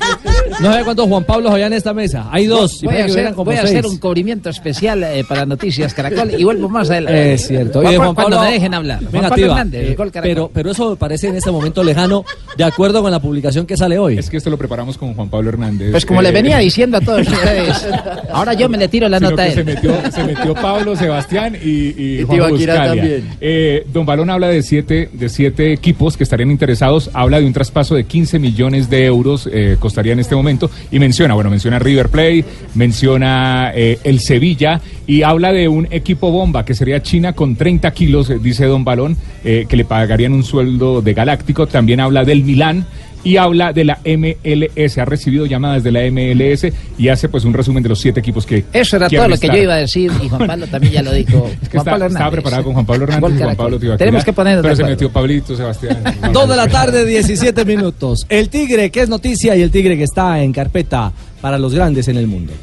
No 0.59 0.73
sé 0.73 0.83
cuántos 0.83 1.07
Juan 1.07 1.23
Pablo 1.23 1.49
había 1.51 1.67
en 1.67 1.73
esta 1.73 1.93
mesa. 1.93 2.27
Hay 2.31 2.45
dos. 2.47 2.81
Voy 2.83 2.95
a, 2.97 3.05
hacer, 3.05 3.33
voy 3.33 3.55
a 3.55 3.61
hacer 3.63 3.85
un 3.85 3.97
cubrimiento 3.97 4.49
especial 4.49 5.03
eh, 5.03 5.23
para 5.27 5.45
Noticias 5.45 5.93
Caracol 5.93 6.31
y 6.37 6.43
vuelvo 6.43 6.69
más 6.69 6.89
adelante. 6.89 7.33
Es 7.33 7.47
cierto. 7.47 7.81
Cuando- 7.81 7.89
Oye, 7.89 7.97
Juan 7.97 8.13
cuando 8.15 8.35
Pablo, 8.37 8.47
me 8.49 8.53
dejen 8.53 8.73
hablar. 8.73 8.99
Juan 8.99 9.11
Venga, 9.11 9.29
Pablo 9.29 9.35
Tiva, 9.43 9.53
Hernández, 9.59 9.89
eh, 9.89 9.97
pero, 10.21 10.51
pero 10.53 10.71
eso 10.71 10.95
parece 10.95 11.27
en 11.27 11.35
este 11.35 11.51
momento 11.51 11.83
lejano, 11.83 12.23
de 12.57 12.63
acuerdo 12.63 13.01
con 13.01 13.11
la 13.11 13.19
publicación 13.19 13.65
que 13.65 13.75
sale 13.77 13.97
hoy. 13.97 14.17
Es 14.19 14.29
que 14.29 14.37
esto 14.37 14.49
lo 14.49 14.57
preparamos 14.57 14.97
con 14.97 15.13
Juan 15.15 15.29
Pablo 15.29 15.49
Hernández. 15.49 15.91
Pues 15.91 16.05
como 16.05 16.19
Eh, 16.21 16.23
le 16.23 16.31
venía 16.31 16.57
diciendo 16.59 16.97
a 16.97 17.01
todos 17.01 17.27
ustedes, 17.27 17.87
ahora 18.31 18.53
yo 18.53 18.69
me 18.69 18.77
le 18.77 18.87
tiro 18.87 19.09
la 19.09 19.17
sino 19.17 19.31
nota 19.31 19.43
a 19.43 19.47
que 19.47 19.53
se 19.53 19.59
él. 19.61 19.65
metió, 19.65 19.93
se 20.11 20.23
metió 20.23 20.53
Pablo, 20.53 20.95
Sebastián 21.03 21.57
y, 21.61 21.69
y, 21.69 22.19
Y 22.21 22.23
Juan 22.23 22.57
también. 22.65 23.29
Eh, 23.41 23.85
don 23.91 24.05
Balón 24.05 24.29
habla 24.29 24.47
de 24.47 24.63
siete, 24.63 25.09
de 25.11 25.29
siete 25.29 25.73
equipos 25.73 26.17
que 26.17 26.23
estarían 26.23 26.51
interesados, 26.51 27.09
habla 27.13 27.39
de 27.39 27.45
un 27.45 27.53
traspaso 27.53 27.95
de 27.95 28.05
15 28.05 28.39
millones 28.39 28.89
de 28.89 29.05
euros, 29.05 29.49
eh, 29.51 29.77
costaría 29.79 30.13
en 30.13 30.19
este 30.19 30.35
momento, 30.35 30.69
y 30.91 30.99
menciona, 30.99 31.33
bueno, 31.33 31.49
menciona 31.49 31.79
River 31.79 32.09
Play, 32.09 32.45
menciona 32.75 33.71
eh, 33.75 33.99
el 34.03 34.19
Sevilla, 34.19 34.81
y 35.05 35.23
habla 35.23 35.51
de 35.51 35.67
un 35.67 35.87
equipo 35.91 36.31
bomba 36.31 36.63
que 36.65 36.73
sería 36.73 37.01
China 37.01 37.33
con 37.33 37.55
30 37.55 37.91
kilos, 37.91 38.29
eh, 38.29 38.39
dice 38.41 38.65
Don 38.65 38.83
Balón, 38.83 39.17
eh, 39.43 39.65
que 39.67 39.75
le 39.75 39.85
pagarían 39.85 40.33
un 40.33 40.43
sueldo 40.43 41.01
de 41.01 41.13
galáctico, 41.13 41.67
también 41.67 41.99
habla 41.99 42.23
del 42.23 42.43
Milán, 42.43 42.85
y 43.23 43.37
habla 43.37 43.73
de 43.73 43.83
la 43.85 43.99
MLS. 44.05 44.97
Ha 44.97 45.05
recibido 45.05 45.45
llamadas 45.45 45.83
de 45.83 45.91
la 45.91 46.01
MLS 46.11 46.67
y 46.97 47.07
hace 47.09 47.29
pues 47.29 47.45
un 47.45 47.53
resumen 47.53 47.81
de 47.83 47.89
los 47.89 47.99
siete 47.99 48.19
equipos 48.19 48.45
que. 48.45 48.65
Eso 48.73 48.97
era 48.97 49.09
todo 49.09 49.27
lo 49.27 49.37
que 49.37 49.47
yo 49.47 49.57
iba 49.57 49.73
a 49.75 49.77
decir 49.77 50.11
y 50.23 50.29
Juan 50.29 50.47
Pablo 50.47 50.67
también 50.67 50.93
ya 50.93 51.01
lo 51.01 51.11
dijo. 51.13 51.49
Es 51.61 51.69
que 51.69 51.77
Juan 51.77 51.79
está- 51.79 51.91
Pablo 51.91 52.05
estaba 52.07 52.31
preparado 52.31 52.63
con 52.63 52.73
Juan 52.73 52.85
Pablo 52.85 53.03
Hernández 53.05 53.41
Juan. 53.41 53.55
Pablo 53.55 53.79
Tibaquirá, 53.79 53.97
Tenemos 53.97 54.23
que 54.25 54.33
ponernos 54.33 54.63
de 54.63 54.69
Pero 54.69 54.75
se 54.75 54.83
metió 54.83 55.11
Pablito, 55.11 55.55
Sebastián. 55.55 56.03
Dos 56.33 56.49
de 56.49 56.55
la 56.55 56.67
tarde, 56.67 57.05
17 57.05 57.65
minutos. 57.65 58.25
El 58.29 58.49
Tigre, 58.49 58.89
que 58.89 59.01
es 59.01 59.09
noticia, 59.09 59.55
y 59.55 59.61
el 59.61 59.71
Tigre 59.71 59.97
que 59.97 60.03
está 60.03 60.41
en 60.43 60.51
carpeta 60.51 61.11
para 61.41 61.57
los 61.57 61.73
grandes 61.73 62.07
en 62.07 62.17
el 62.17 62.27
mundo. 62.27 62.53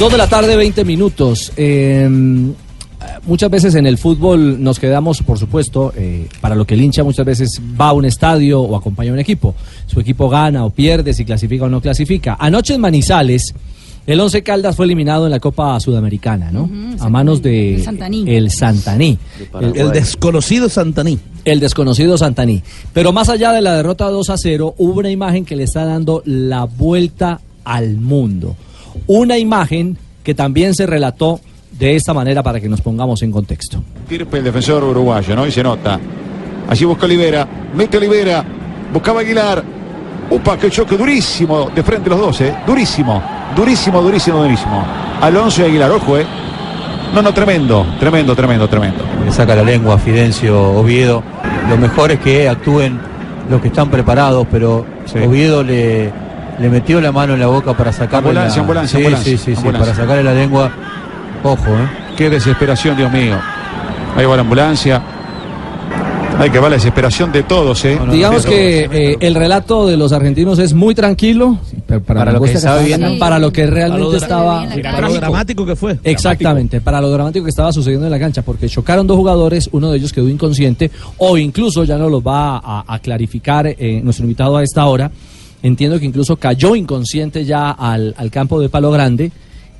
Dos 0.00 0.10
de 0.10 0.16
la 0.16 0.28
tarde, 0.28 0.56
20 0.56 0.82
minutos. 0.86 1.52
Eh, 1.58 2.08
muchas 3.26 3.50
veces 3.50 3.74
en 3.74 3.84
el 3.84 3.98
fútbol 3.98 4.62
nos 4.62 4.78
quedamos, 4.78 5.20
por 5.20 5.38
supuesto, 5.38 5.92
eh, 5.94 6.26
para 6.40 6.54
lo 6.54 6.64
que 6.64 6.72
el 6.72 6.80
hincha 6.80 7.04
muchas 7.04 7.26
veces 7.26 7.60
va 7.78 7.90
a 7.90 7.92
un 7.92 8.06
estadio 8.06 8.62
o 8.62 8.74
acompaña 8.76 9.10
a 9.10 9.12
un 9.12 9.18
equipo. 9.18 9.54
Su 9.84 10.00
equipo 10.00 10.30
gana 10.30 10.64
o 10.64 10.70
pierde, 10.70 11.12
si 11.12 11.26
clasifica 11.26 11.66
o 11.66 11.68
no 11.68 11.82
clasifica. 11.82 12.38
Anoche 12.40 12.72
en 12.72 12.80
Manizales, 12.80 13.54
el 14.06 14.18
Once 14.18 14.42
Caldas 14.42 14.74
fue 14.74 14.86
eliminado 14.86 15.26
en 15.26 15.32
la 15.32 15.38
Copa 15.38 15.78
Sudamericana, 15.80 16.50
¿no? 16.50 16.70
A 16.98 17.10
manos 17.10 17.42
de 17.42 17.74
El 17.74 17.84
Santaní. 17.84 18.24
el 18.26 18.50
Santaní. 18.50 19.18
El, 19.60 19.90
desconocido 19.90 20.70
Santaní. 20.70 21.18
El 21.44 21.60
desconocido 21.60 22.16
Santaní. 22.16 22.62
Pero 22.94 23.12
más 23.12 23.28
allá 23.28 23.52
de 23.52 23.60
la 23.60 23.76
derrota 23.76 24.08
2 24.08 24.30
a 24.30 24.38
0, 24.38 24.76
hubo 24.78 25.00
una 25.00 25.10
imagen 25.10 25.44
que 25.44 25.56
le 25.56 25.64
está 25.64 25.84
dando 25.84 26.22
la 26.24 26.64
vuelta 26.64 27.42
al 27.64 27.98
mundo. 27.98 28.56
Una 29.06 29.38
imagen 29.38 29.96
que 30.22 30.34
también 30.34 30.74
se 30.74 30.86
relató 30.86 31.40
de 31.78 31.96
esta 31.96 32.12
manera 32.12 32.42
para 32.42 32.60
que 32.60 32.68
nos 32.68 32.80
pongamos 32.80 33.22
en 33.22 33.32
contexto. 33.32 33.82
Tirpe, 34.08 34.38
el 34.38 34.44
defensor 34.44 34.84
uruguayo, 34.84 35.34
¿no? 35.34 35.46
Y 35.46 35.52
se 35.52 35.62
nota. 35.62 35.98
Allí 36.68 36.84
busca 36.84 37.06
Olivera, 37.06 37.46
mete 37.74 37.96
Olivera, 37.96 38.44
buscaba 38.92 39.20
Aguilar. 39.20 39.64
Upa, 40.30 40.56
qué 40.56 40.70
choque 40.70 40.96
durísimo 40.96 41.70
de 41.74 41.82
frente 41.82 42.08
los 42.08 42.20
dos, 42.20 42.40
¿eh? 42.42 42.54
Durísimo, 42.66 43.22
durísimo, 43.56 44.00
durísimo, 44.00 44.42
durísimo. 44.42 44.84
Alonso 45.20 45.62
y 45.62 45.64
Aguilar, 45.64 45.90
ojo, 45.90 46.18
¿eh? 46.18 46.26
No, 47.14 47.22
no, 47.22 47.34
tremendo, 47.34 47.84
tremendo, 47.98 48.36
tremendo, 48.36 48.68
tremendo. 48.68 49.04
Le 49.24 49.32
saca 49.32 49.56
la 49.56 49.64
lengua 49.64 49.94
a 49.94 49.98
Fidencio 49.98 50.78
Oviedo. 50.78 51.24
Lo 51.68 51.76
mejor 51.76 52.12
es 52.12 52.20
que 52.20 52.48
actúen 52.48 53.00
los 53.50 53.60
que 53.60 53.68
están 53.68 53.90
preparados, 53.90 54.46
pero 54.50 54.86
Oviedo 55.26 55.64
le, 55.64 56.12
le 56.60 56.68
metió 56.68 57.00
la 57.00 57.10
mano 57.10 57.34
en 57.34 57.40
la 57.40 57.46
boca 57.46 57.74
para 57.74 57.92
sacarle 57.92 58.28
Ambulancia, 58.28 58.56
la... 58.56 58.60
ambulancia, 58.62 58.98
sí, 58.98 59.04
ambulancia, 59.04 59.32
sí, 59.32 59.38
sí, 59.38 59.52
ambulancia. 59.56 59.80
para 59.80 59.94
sacarle 59.96 60.22
la 60.22 60.34
lengua. 60.34 60.70
Ojo, 61.42 61.70
¿eh? 61.70 61.88
Qué 62.16 62.28
desesperación, 62.28 62.96
Dios 62.96 63.10
mío. 63.10 63.38
Ahí 64.16 64.26
va 64.26 64.36
la 64.36 64.42
ambulancia. 64.42 65.02
Hay 66.38 66.48
que 66.48 66.58
ver 66.58 66.70
la 66.70 66.76
desesperación 66.76 67.32
de 67.32 67.42
todos, 67.42 67.84
¿eh? 67.84 67.98
Digamos 68.10 68.46
que 68.46 68.88
eh, 68.90 69.16
el 69.20 69.34
relato 69.34 69.86
de 69.86 69.96
los 69.96 70.12
argentinos 70.12 70.58
es 70.58 70.72
muy 70.72 70.94
tranquilo 70.94 71.58
para 72.06 72.32
lo 72.32 72.40
que 72.40 72.52
estaba 72.52 72.78
viviendo. 72.78 73.18
para 73.18 73.38
lo 73.38 73.52
que 73.52 73.66
realmente 73.66 73.98
Para 73.98 74.10
lo 74.10 74.16
estaba 74.16 74.66
Para 74.82 75.08
lo 75.08 75.14
dramático 75.14 75.66
que 75.66 75.76
fue. 75.76 75.98
Exactamente, 76.02 76.80
para 76.80 77.00
lo 77.00 77.10
dramático 77.10 77.44
que 77.44 77.50
estaba 77.50 77.72
sucediendo 77.72 78.06
en 78.06 78.12
la 78.12 78.18
cancha, 78.18 78.42
porque 78.42 78.68
chocaron 78.68 79.06
dos 79.06 79.16
jugadores, 79.18 79.68
uno 79.72 79.90
de 79.90 79.98
ellos 79.98 80.12
quedó 80.12 80.28
inconsciente, 80.28 80.90
o 81.18 81.36
incluso 81.36 81.84
ya 81.84 81.98
nos 81.98 82.10
lo 82.10 82.22
va 82.22 82.56
a, 82.58 82.84
a 82.86 82.98
clarificar 83.00 83.66
eh, 83.66 84.00
nuestro 84.02 84.24
invitado 84.24 84.56
a 84.56 84.62
esta 84.62 84.86
hora. 84.86 85.10
Entiendo 85.62 85.98
que 85.98 86.06
incluso 86.06 86.36
cayó 86.36 86.74
inconsciente 86.74 87.44
ya 87.44 87.70
al, 87.70 88.14
al 88.16 88.30
campo 88.30 88.60
de 88.60 88.68
Palo 88.68 88.90
Grande 88.90 89.30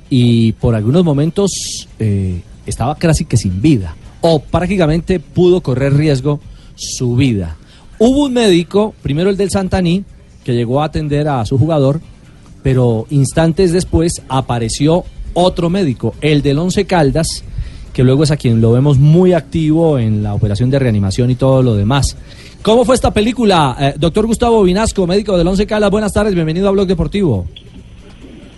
y 0.09 0.51
por 0.53 0.75
algunos 0.75 1.03
momentos 1.03 1.87
eh, 1.97 2.41
estaba 2.65 2.95
casi 2.95 3.25
que 3.25 3.37
sin 3.37 3.61
vida, 3.61 3.95
o 4.19 4.39
prácticamente 4.39 5.19
pudo 5.19 5.61
correr 5.61 5.95
riesgo 5.95 6.39
su 6.75 7.15
vida. 7.15 7.55
Hubo 7.97 8.25
un 8.25 8.33
médico, 8.33 8.93
primero 9.01 9.29
el 9.29 9.37
del 9.37 9.49
Santaní, 9.49 10.03
que 10.43 10.53
llegó 10.53 10.81
a 10.81 10.85
atender 10.85 11.27
a 11.27 11.45
su 11.45 11.57
jugador, 11.57 12.01
pero 12.61 13.07
instantes 13.09 13.71
después 13.71 14.21
apareció 14.27 15.05
otro 15.33 15.69
médico, 15.69 16.13
el 16.21 16.41
del 16.41 16.59
Once 16.59 16.85
Caldas, 16.85 17.43
que 17.93 18.03
luego 18.03 18.23
es 18.23 18.31
a 18.31 18.37
quien 18.37 18.61
lo 18.61 18.71
vemos 18.71 18.97
muy 18.97 19.33
activo 19.33 19.99
en 19.99 20.23
la 20.23 20.33
operación 20.33 20.69
de 20.69 20.79
reanimación 20.79 21.31
y 21.31 21.35
todo 21.35 21.61
lo 21.61 21.75
demás. 21.75 22.17
¿Cómo 22.61 22.85
fue 22.85 22.95
esta 22.95 23.11
película? 23.11 23.75
Eh, 23.79 23.93
doctor 23.97 24.27
Gustavo 24.27 24.63
Vinasco, 24.63 25.07
médico 25.07 25.37
del 25.37 25.47
Once 25.47 25.65
Caldas, 25.65 25.89
buenas 25.89 26.13
tardes, 26.13 26.35
bienvenido 26.35 26.67
a 26.67 26.71
Blog 26.71 26.87
Deportivo. 26.87 27.47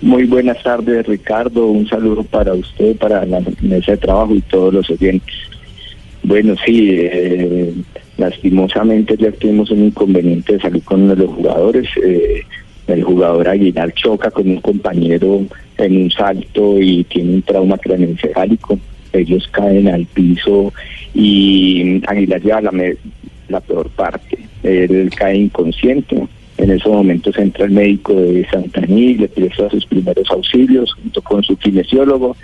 Muy 0.02 0.26
buenas 0.26 0.62
tardes, 0.62 1.08
Ricardo. 1.08 1.68
Un 1.68 1.88
saludo 1.88 2.24
para 2.24 2.54
usted, 2.54 2.98
para 2.98 3.26
la 3.26 3.42
mesa 3.62 3.94
de 3.94 3.98
trabajo 3.98 4.36
y 4.36 4.42
todos 4.42 4.74
los 4.74 4.90
oyentes. 4.90 5.34
Bueno, 6.24 6.56
sí, 6.66 6.90
eh, 6.92 7.74
lastimosamente 8.18 9.16
ya 9.18 9.32
tuvimos 9.32 9.72
un 9.72 9.86
inconveniente 9.86 10.54
de 10.54 10.60
salud 10.60 10.82
con 10.84 11.04
uno 11.04 11.16
de 11.16 11.24
los 11.26 11.34
jugadores. 11.36 11.88
Eh, 12.06 12.42
el 12.88 13.04
jugador 13.04 13.48
Aguilar 13.48 13.94
choca 13.94 14.30
con 14.30 14.50
un 14.50 14.60
compañero 14.60 15.46
en 15.78 15.98
un 16.02 16.12
salto 16.12 16.82
y 16.82 17.06
tiene 17.06 17.36
un 17.36 17.42
trauma 17.42 17.78
craneoencefálico. 17.78 18.78
Ellos 19.14 19.48
caen 19.52 19.88
al 19.88 20.06
piso 20.08 20.74
y 21.14 22.02
Aguilar 22.06 22.42
lleva 22.42 22.60
la, 22.62 22.72
me- 22.72 22.98
la 23.54 23.62
peor 23.62 23.90
parte. 23.90 24.38
Él 24.64 25.10
cae 25.16 25.38
inconsciente. 25.38 26.28
En 26.58 26.72
esos 26.72 26.92
momentos 26.92 27.38
entra 27.38 27.66
el 27.66 27.72
médico 27.72 28.14
de 28.14 28.46
Santaní, 28.50 29.16
le 29.16 29.28
presta 29.28 29.70
sus 29.70 29.86
primeros 29.86 30.30
auxilios 30.30 30.94
junto 30.94 31.22
con 31.22 31.44
su 31.44 31.58
kinesiólogo 31.58 32.36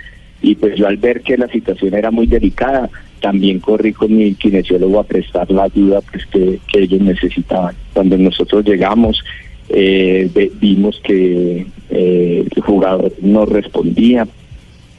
y 0.42 0.54
pues 0.54 0.74
yo 0.76 0.88
al 0.88 0.96
ver 0.96 1.20
que 1.20 1.36
la 1.36 1.48
situación 1.48 1.94
era 1.94 2.10
muy 2.10 2.26
delicada, 2.26 2.88
también 3.20 3.60
corrí 3.60 3.92
con 3.92 4.16
mi 4.16 4.34
kinesiólogo 4.34 4.98
a 4.98 5.04
prestar 5.04 5.50
la 5.50 5.64
ayuda 5.64 6.00
pues, 6.00 6.24
que, 6.26 6.58
que 6.72 6.80
ellos 6.80 7.00
necesitaban. 7.00 7.74
Cuando 7.92 8.16
nosotros 8.16 8.64
llegamos, 8.64 9.22
eh, 9.68 10.28
vimos 10.60 11.00
que 11.04 11.66
eh, 11.90 12.44
el 12.56 12.62
jugador 12.62 13.12
no 13.20 13.46
respondía, 13.46 14.26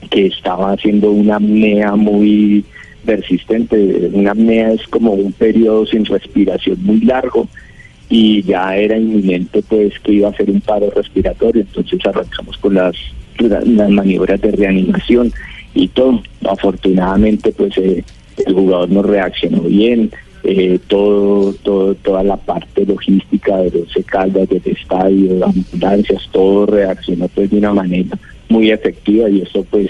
que 0.10 0.28
estaba 0.28 0.74
haciendo 0.74 1.12
una 1.12 1.36
apnea 1.38 1.96
muy 1.96 2.64
persistente. 3.06 4.10
Una 4.14 4.32
apnea 4.32 4.74
es 4.74 4.88
como 4.88 5.14
un 5.14 5.32
periodo 5.32 5.86
sin 5.86 6.06
respiración 6.06 6.78
muy 6.84 7.02
largo 7.02 7.48
y 8.10 8.44
ya 8.44 8.76
era 8.76 8.98
inminente 8.98 9.64
pues 9.68 9.98
que 10.00 10.14
iba 10.14 10.30
a 10.30 10.36
ser 10.36 10.50
un 10.52 10.60
paro 10.62 10.90
respiratorio, 10.92 11.62
entonces 11.62 12.00
arrancamos 12.06 12.58
con 12.58 12.74
las, 12.74 12.96
las 13.40 13.90
maniobras 13.90 14.42
de 14.42 14.52
reanimación 14.52 15.32
y 15.74 15.88
todo. 15.88 16.22
Afortunadamente 16.50 17.54
pues 17.54 17.78
eh, 17.78 18.04
el 18.46 18.54
jugador 18.54 18.90
no 18.90 19.02
reaccionó 19.04 19.62
bien, 19.62 20.12
eh, 20.44 20.80
todo, 20.88 21.54
todo, 21.64 21.96
toda 21.96 22.24
la 22.24 22.36
parte 22.36 22.86
logística 22.86 23.58
de 23.58 23.72
los 23.72 24.06
caldas 24.06 24.50
del 24.50 24.62
estadio, 24.66 25.46
ambulancias, 25.46 26.28
todo 26.32 26.66
reaccionó 26.66 27.28
pues 27.30 27.50
de 27.50 27.58
una 27.58 27.74
manera 27.74 28.18
muy 28.50 28.72
efectiva 28.72 29.30
y 29.30 29.42
eso 29.42 29.66
pues 29.70 29.90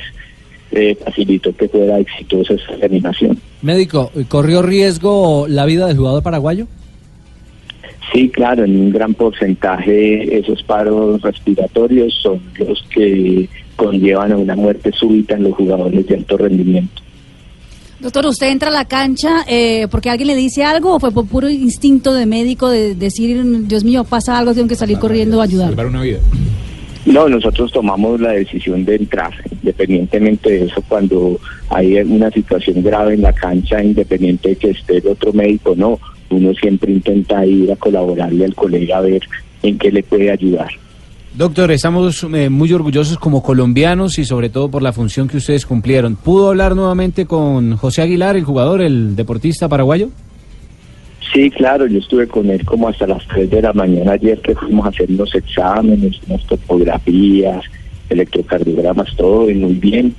eh, 0.71 0.95
facilitó 1.03 1.55
que 1.55 1.67
fuera 1.67 1.99
exitosa 1.99 2.53
esa 2.53 2.75
reanimación. 2.77 3.37
Médico, 3.61 4.11
¿corrió 4.27 4.61
riesgo 4.61 5.45
la 5.47 5.65
vida 5.65 5.87
del 5.87 5.97
jugador 5.97 6.23
paraguayo? 6.23 6.67
Sí, 8.13 8.29
claro, 8.29 8.65
en 8.65 8.79
un 8.79 8.89
gran 8.91 9.13
porcentaje 9.13 10.37
esos 10.37 10.63
paros 10.63 11.21
respiratorios 11.21 12.13
son 12.21 12.41
los 12.57 12.83
que 12.93 13.47
conllevan 13.75 14.33
a 14.33 14.37
una 14.37 14.55
muerte 14.55 14.91
súbita 14.91 15.35
en 15.35 15.43
los 15.43 15.53
jugadores 15.53 16.05
de 16.07 16.15
alto 16.15 16.37
rendimiento. 16.37 17.01
Doctor, 18.01 18.25
¿usted 18.25 18.49
entra 18.49 18.69
a 18.69 18.73
la 18.73 18.85
cancha 18.85 19.45
eh, 19.47 19.87
porque 19.91 20.09
alguien 20.09 20.27
le 20.27 20.35
dice 20.35 20.63
algo 20.63 20.95
o 20.95 20.99
fue 20.99 21.11
por 21.11 21.27
puro 21.27 21.47
instinto 21.49 22.13
de 22.13 22.25
médico 22.25 22.67
de 22.67 22.95
decir, 22.95 23.39
Dios 23.67 23.83
mío, 23.83 24.03
pasa 24.03 24.37
algo, 24.37 24.55
tengo 24.55 24.67
que 24.67 24.75
salir 24.75 24.97
corriendo 24.97 25.39
a 25.39 25.43
ayudar? 25.43 25.67
Salvar 25.67 25.85
una 25.85 26.01
vida. 26.01 26.19
No, 27.05 27.27
nosotros 27.27 27.71
tomamos 27.71 28.21
la 28.21 28.31
decisión 28.31 28.85
de 28.85 28.95
entrar, 28.95 29.33
independientemente 29.51 30.51
de 30.51 30.65
eso, 30.65 30.83
cuando 30.87 31.39
hay 31.69 31.97
una 31.97 32.29
situación 32.29 32.83
grave 32.83 33.15
en 33.15 33.23
la 33.23 33.33
cancha, 33.33 33.83
independiente 33.83 34.49
de 34.49 34.55
que 34.55 34.69
esté 34.69 34.97
el 34.97 35.07
otro 35.07 35.33
médico, 35.33 35.73
no, 35.75 35.99
uno 36.29 36.53
siempre 36.53 36.91
intenta 36.91 37.45
ir 37.45 37.71
a 37.71 37.75
colaborarle 37.75 38.45
al 38.45 38.55
colega 38.55 38.97
a 38.97 39.01
ver 39.01 39.21
en 39.63 39.77
qué 39.77 39.91
le 39.91 40.03
puede 40.03 40.31
ayudar. 40.31 40.69
Doctor, 41.33 41.71
estamos 41.71 42.25
eh, 42.33 42.49
muy 42.49 42.73
orgullosos 42.73 43.17
como 43.17 43.41
colombianos 43.41 44.19
y 44.19 44.25
sobre 44.25 44.49
todo 44.49 44.69
por 44.69 44.83
la 44.83 44.91
función 44.91 45.27
que 45.27 45.37
ustedes 45.37 45.65
cumplieron. 45.65 46.17
¿Pudo 46.17 46.49
hablar 46.49 46.75
nuevamente 46.75 47.25
con 47.25 47.77
José 47.77 48.01
Aguilar, 48.01 48.35
el 48.35 48.43
jugador, 48.43 48.81
el 48.81 49.15
deportista 49.15 49.69
paraguayo? 49.69 50.09
Sí, 51.33 51.49
claro, 51.49 51.87
yo 51.87 51.99
estuve 51.99 52.27
con 52.27 52.49
él 52.49 52.65
como 52.65 52.89
hasta 52.89 53.07
las 53.07 53.25
3 53.27 53.49
de 53.49 53.61
la 53.61 53.71
mañana 53.71 54.13
ayer 54.13 54.39
que 54.41 54.53
fuimos 54.53 54.85
a 54.85 54.89
hacer 54.89 55.09
los 55.09 55.33
exámenes, 55.33 56.19
unas 56.27 56.45
topografías, 56.45 57.63
electrocardiogramas, 58.09 59.15
todo 59.15 59.49
y 59.49 59.53
muy 59.55 59.75
bien. 59.75 60.13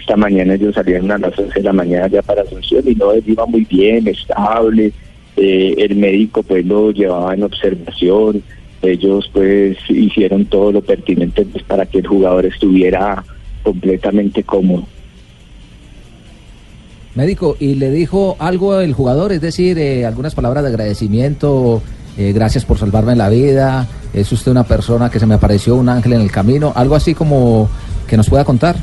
Esta 0.00 0.16
mañana 0.16 0.54
ellos 0.54 0.74
salieron 0.74 1.10
a 1.10 1.18
las 1.18 1.38
11 1.38 1.52
de 1.54 1.62
la 1.62 1.72
mañana 1.74 2.08
ya 2.08 2.22
para 2.22 2.42
Asunción 2.42 2.82
y 2.86 2.94
no, 2.94 3.14
iba 3.14 3.44
muy 3.44 3.64
bien, 3.64 4.08
estable. 4.08 4.92
Eh, 5.36 5.74
el 5.76 5.96
médico 5.96 6.42
pues 6.42 6.64
lo 6.64 6.92
llevaba 6.92 7.34
en 7.34 7.42
observación. 7.42 8.42
Ellos 8.80 9.30
pues 9.32 9.76
hicieron 9.90 10.46
todo 10.46 10.72
lo 10.72 10.80
pertinente 10.80 11.44
pues, 11.44 11.62
para 11.64 11.84
que 11.84 11.98
el 11.98 12.06
jugador 12.06 12.46
estuviera 12.46 13.22
completamente 13.62 14.42
cómodo. 14.42 14.86
Médico, 17.14 17.56
¿y 17.60 17.76
le 17.76 17.90
dijo 17.90 18.36
algo 18.40 18.80
el 18.80 18.92
jugador? 18.92 19.32
Es 19.32 19.40
decir, 19.40 19.78
eh, 19.78 20.04
algunas 20.04 20.34
palabras 20.34 20.64
de 20.64 20.70
agradecimiento, 20.70 21.80
eh, 22.18 22.32
gracias 22.32 22.64
por 22.64 22.78
salvarme 22.78 23.14
la 23.14 23.28
vida, 23.28 23.86
es 24.12 24.32
usted 24.32 24.50
una 24.50 24.64
persona 24.64 25.10
que 25.10 25.20
se 25.20 25.26
me 25.26 25.34
apareció 25.34 25.76
un 25.76 25.88
ángel 25.88 26.14
en 26.14 26.20
el 26.22 26.32
camino, 26.32 26.72
algo 26.74 26.96
así 26.96 27.14
como 27.14 27.68
que 28.08 28.16
nos 28.16 28.28
pueda 28.28 28.44
contar. 28.44 28.76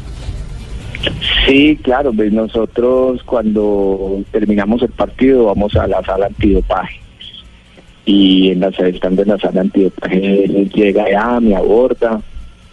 Sí, 1.46 1.78
claro, 1.82 2.14
pues 2.14 2.32
nosotros 2.32 3.22
cuando 3.24 4.22
terminamos 4.32 4.82
el 4.82 4.92
partido 4.92 5.46
vamos 5.46 5.76
a 5.76 5.88
la 5.88 6.02
sala 6.04 6.28
antidopaje 6.28 7.02
y 8.06 8.52
en 8.52 8.62
la, 8.62 8.68
estando 8.70 9.24
en 9.24 9.28
la 9.30 9.40
sala 9.40 9.62
antidopaje 9.62 10.46
él 10.46 10.70
llega 10.74 11.10
ya, 11.12 11.40
me 11.40 11.56
aborda, 11.56 12.22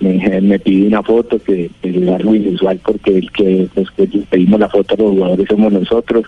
me, 0.01 0.41
me 0.41 0.59
pide 0.59 0.89
una 0.89 1.03
foto 1.03 1.39
que 1.39 1.71
que 1.83 1.91
es 1.91 2.09
algo 2.09 2.35
inusual 2.35 2.81
porque 2.85 3.19
el 3.19 3.31
que 3.33 3.69
que 3.97 4.07
pedimos 4.31 4.61
la 4.61 4.69
foto 4.69 4.95
a 4.95 4.99
los 4.99 5.11
jugadores 5.13 5.47
somos 5.49 5.73
nosotros 5.73 6.25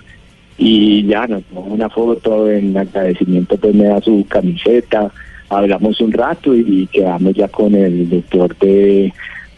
y 0.59 1.07
ya 1.07 1.27
nos 1.27 1.43
tomamos 1.45 1.73
una 1.73 1.89
foto 1.89 2.51
en 2.51 2.77
agradecimiento 2.77 3.57
pues 3.57 3.75
me 3.75 3.85
da 3.85 4.01
su 4.01 4.27
camiseta, 4.29 5.11
hablamos 5.49 6.01
un 6.01 6.13
rato 6.13 6.55
y 6.55 6.87
quedamos 6.93 7.35
ya 7.35 7.49
con 7.49 7.75
el 7.75 8.09
doctor 8.11 8.57
de 8.59 9.13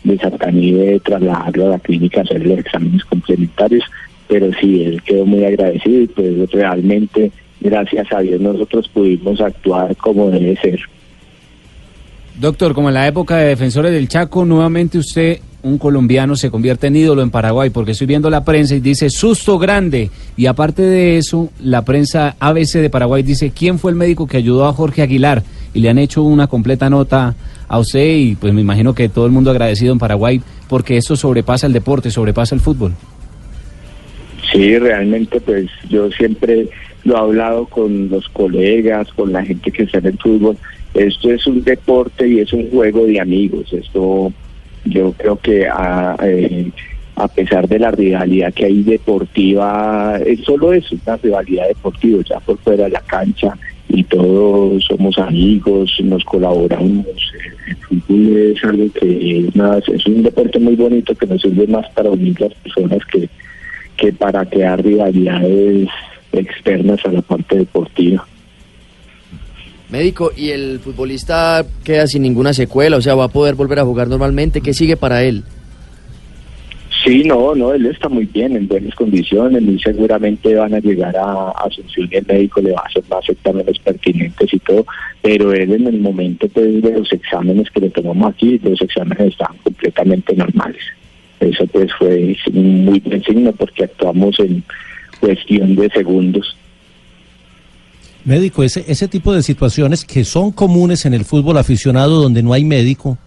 de 0.05 0.19
Santaní 0.19 0.73
de 0.73 1.01
trasladarlo 1.01 1.67
a 1.67 1.71
la 1.71 1.79
clínica 1.79 2.21
a 2.21 2.25
hacer 2.25 2.47
los 2.47 2.59
exámenes 2.59 3.05
complementarios, 3.05 3.85
pero 4.29 4.51
sí, 4.61 4.83
él 4.83 5.03
quedó 5.03 5.27
muy 5.27 5.45
agradecido 5.45 6.03
y 6.03 6.07
pues 6.09 6.51
realmente, 6.51 7.31
gracias 7.61 8.13
a 8.13 8.21
Dios, 8.21 8.41
nosotros 8.41 8.89
pudimos 8.89 9.41
actuar 9.41 9.95
como 9.97 10.31
debe 10.31 10.57
ser. 10.57 10.81
Doctor, 12.39 12.75
como 12.75 12.89
en 12.89 12.95
la 12.95 13.07
época 13.07 13.37
de 13.37 13.49
Defensores 13.49 13.93
del 13.93 14.09
Chaco, 14.09 14.45
nuevamente 14.45 14.99
usted, 14.99 15.41
un 15.63 15.79
colombiano, 15.79 16.35
se 16.35 16.51
convierte 16.51 16.87
en 16.87 16.97
ídolo 16.97 17.23
en 17.23 17.31
Paraguay, 17.31 17.71
porque 17.71 17.93
estoy 17.93 18.07
viendo 18.07 18.31
la 18.31 18.45
prensa 18.45 18.75
y 18.75 18.81
dice 18.81 19.11
susto 19.11 19.59
grande. 19.59 20.11
Y 20.37 20.47
aparte 20.47 20.83
de 20.83 21.19
eso, 21.19 21.51
la 21.61 21.85
prensa 21.85 22.37
ABC 22.41 22.81
de 22.81 22.91
Paraguay 22.91 23.23
dice 23.23 23.53
quién 23.55 23.79
fue 23.79 23.91
el 23.91 23.97
médico 23.97 24.27
que 24.27 24.39
ayudó 24.39 24.67
a 24.67 24.73
Jorge 24.73 25.03
Aguilar. 25.03 25.43
Y 25.75 25.81
le 25.81 25.89
han 25.89 25.99
hecho 25.99 26.23
una 26.23 26.49
completa 26.49 26.91
nota 26.91 27.35
a 27.69 27.79
usted 27.79 28.17
y 28.17 28.35
pues 28.35 28.53
me 28.53 28.61
imagino 28.61 28.95
que 28.95 29.09
todo 29.09 29.25
el 29.25 29.33
mundo 29.33 29.51
agradecido 29.51 29.93
en 29.93 29.99
Paraguay 29.99 30.43
porque 30.69 30.99
esto 30.99 31.17
sobrepasa 31.17 31.67
el 31.67 31.73
deporte, 31.73 32.11
sobrepasa 32.11 32.55
el 32.55 32.61
fútbol. 32.61 32.93
Sí, 34.53 34.79
realmente 34.79 35.41
pues 35.41 35.71
yo 35.89 36.11
siempre 36.11 36.69
lo 37.05 37.17
he 37.17 37.19
hablado 37.19 37.67
con 37.67 38.11
los 38.11 38.29
colegas, 38.29 39.09
con 39.13 39.33
la 39.33 39.43
gente 39.45 39.71
que 39.71 39.85
está 39.85 39.99
el 39.99 40.19
fútbol. 40.19 40.57
Esto 40.95 41.31
es 41.31 41.47
un 41.47 41.63
deporte 41.65 42.29
y 42.29 42.41
es 42.41 42.53
un 42.53 42.71
juego 42.71 43.07
de 43.07 43.21
amigos. 43.21 43.73
Esto 43.73 44.33
yo 44.85 45.13
creo 45.13 45.37
que 45.39 45.67
a, 45.67 46.17
eh, 46.23 46.71
a 47.17 47.29
pesar 47.29 47.69
de 47.69 47.79
la 47.79 47.91
rivalidad 47.91 48.53
que 48.53 48.67
hay 48.67 48.83
deportiva, 48.83 50.19
es 50.25 50.41
solo 50.41 50.73
eso, 50.73 50.97
una 51.07 51.17
rivalidad 51.17 51.69
deportiva, 51.69 52.23
ya 52.29 52.41
por 52.41 52.59
fuera 52.59 52.85
de 52.85 52.91
la 52.91 53.01
cancha 53.01 53.57
y 53.89 54.05
todos 54.05 54.85
somos 54.85 55.19
amigos, 55.19 55.99
nos 56.03 56.25
colaboramos. 56.25 57.07
El 57.69 57.77
fútbol 57.77 58.37
es 58.37 58.65
algo 58.65 58.93
que 58.93 59.51
nada, 59.55 59.79
es 59.79 60.07
un 60.07 60.23
deporte 60.23 60.59
muy 60.59 60.77
bonito 60.77 61.15
que 61.15 61.27
nos 61.27 61.43
sirve 61.43 61.67
más 61.67 61.89
para 61.91 62.11
unir 62.11 62.41
las 62.41 62.55
personas 62.55 63.05
que, 63.07 63.29
que 63.97 64.13
para 64.13 64.47
crear 64.47 64.83
rivalidades 64.83 65.89
externas 66.33 67.05
a 67.05 67.13
la 67.13 67.23
parte 67.23 67.59
deportiva. 67.59 68.27
Médico, 69.93 70.33
¿y 70.35 70.49
el 70.49 70.81
futbolista 70.81 71.67
queda 71.85 72.07
sin 72.07 72.23
ninguna 72.23 72.55
secuela? 72.55 72.97
O 72.97 73.03
sea, 73.03 73.15
¿va 73.15 73.25
a 73.25 73.29
poder 73.29 73.57
volver 73.57 73.79
a 73.79 73.85
jugar 73.85 74.09
normalmente? 74.09 74.63
¿Qué 74.63 74.73
sigue 74.73 74.97
para 74.97 75.23
él? 75.23 75.45
Sí, 77.05 77.25
no, 77.25 77.55
no, 77.55 77.75
él 77.75 77.85
está 77.85 78.09
muy 78.09 78.25
bien, 78.25 78.57
en 78.57 78.69
buenas 78.69 78.95
condiciones, 78.95 79.61
muy 79.61 79.79
seguramente 79.81 80.55
van 80.55 80.73
a 80.73 80.79
llegar 80.79 81.15
a 81.15 81.51
Asunción 81.51 82.09
y 82.11 82.17
el 82.17 82.27
médico 82.27 82.63
le 82.63 82.73
va 82.73 82.81
a 82.81 82.87
hacer 82.87 83.03
más 83.11 83.29
exámenes 83.29 83.79
pertinentes 83.81 84.55
y 84.55 84.59
todo, 84.61 84.87
pero 85.21 85.53
él 85.53 85.73
en 85.73 85.87
el 85.87 85.99
momento 86.01 86.49
pues, 86.49 86.81
de 86.81 86.93
los 86.93 87.13
exámenes 87.13 87.69
que 87.71 87.81
le 87.81 87.91
tomamos 87.91 88.33
aquí, 88.33 88.59
los 88.65 88.81
exámenes 88.81 89.33
estaban 89.33 89.59
completamente 89.59 90.35
normales. 90.35 90.83
Eso 91.39 91.67
pues 91.67 91.93
fue 91.99 92.35
un 92.55 92.87
muy 92.87 93.01
buen 93.01 93.23
signo 93.25 93.53
porque 93.53 93.85
actuamos 93.85 94.41
en 94.41 94.65
cuestión 95.21 95.75
de 95.75 95.91
segundos. 95.91 96.57
Médico, 98.25 98.63
ese, 98.63 98.85
ese 98.87 99.09
tipo 99.09 99.35
de 99.35 99.43
situaciones 99.43 100.05
que 100.05 100.25
son 100.25 100.53
comunes 100.53 101.05
en 101.07 101.15
el 101.15 101.25
fútbol 101.25 101.59
aficionado 101.59 102.23
donde 102.23 102.43
no 102.43 102.53
hay 102.53 102.65
médico, 102.65 103.19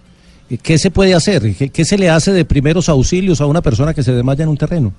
eh, 0.50 0.58
¿qué 0.62 0.78
se 0.78 0.92
puede 0.92 1.14
hacer? 1.14 1.42
¿Qué, 1.58 1.70
qué 1.70 1.84
se 1.84 1.98
le 1.98 2.10
hace 2.10 2.32
de 2.32 2.46
primeros 2.46 2.88
auxilios 2.88 3.42
a 3.42 3.46
una 3.46 3.62
persona 3.62 3.94
que 3.94 4.04
se 4.04 4.14
desmaya 4.14 4.44
en 4.44 4.50
un 4.50 4.58
terreno? 4.58 4.94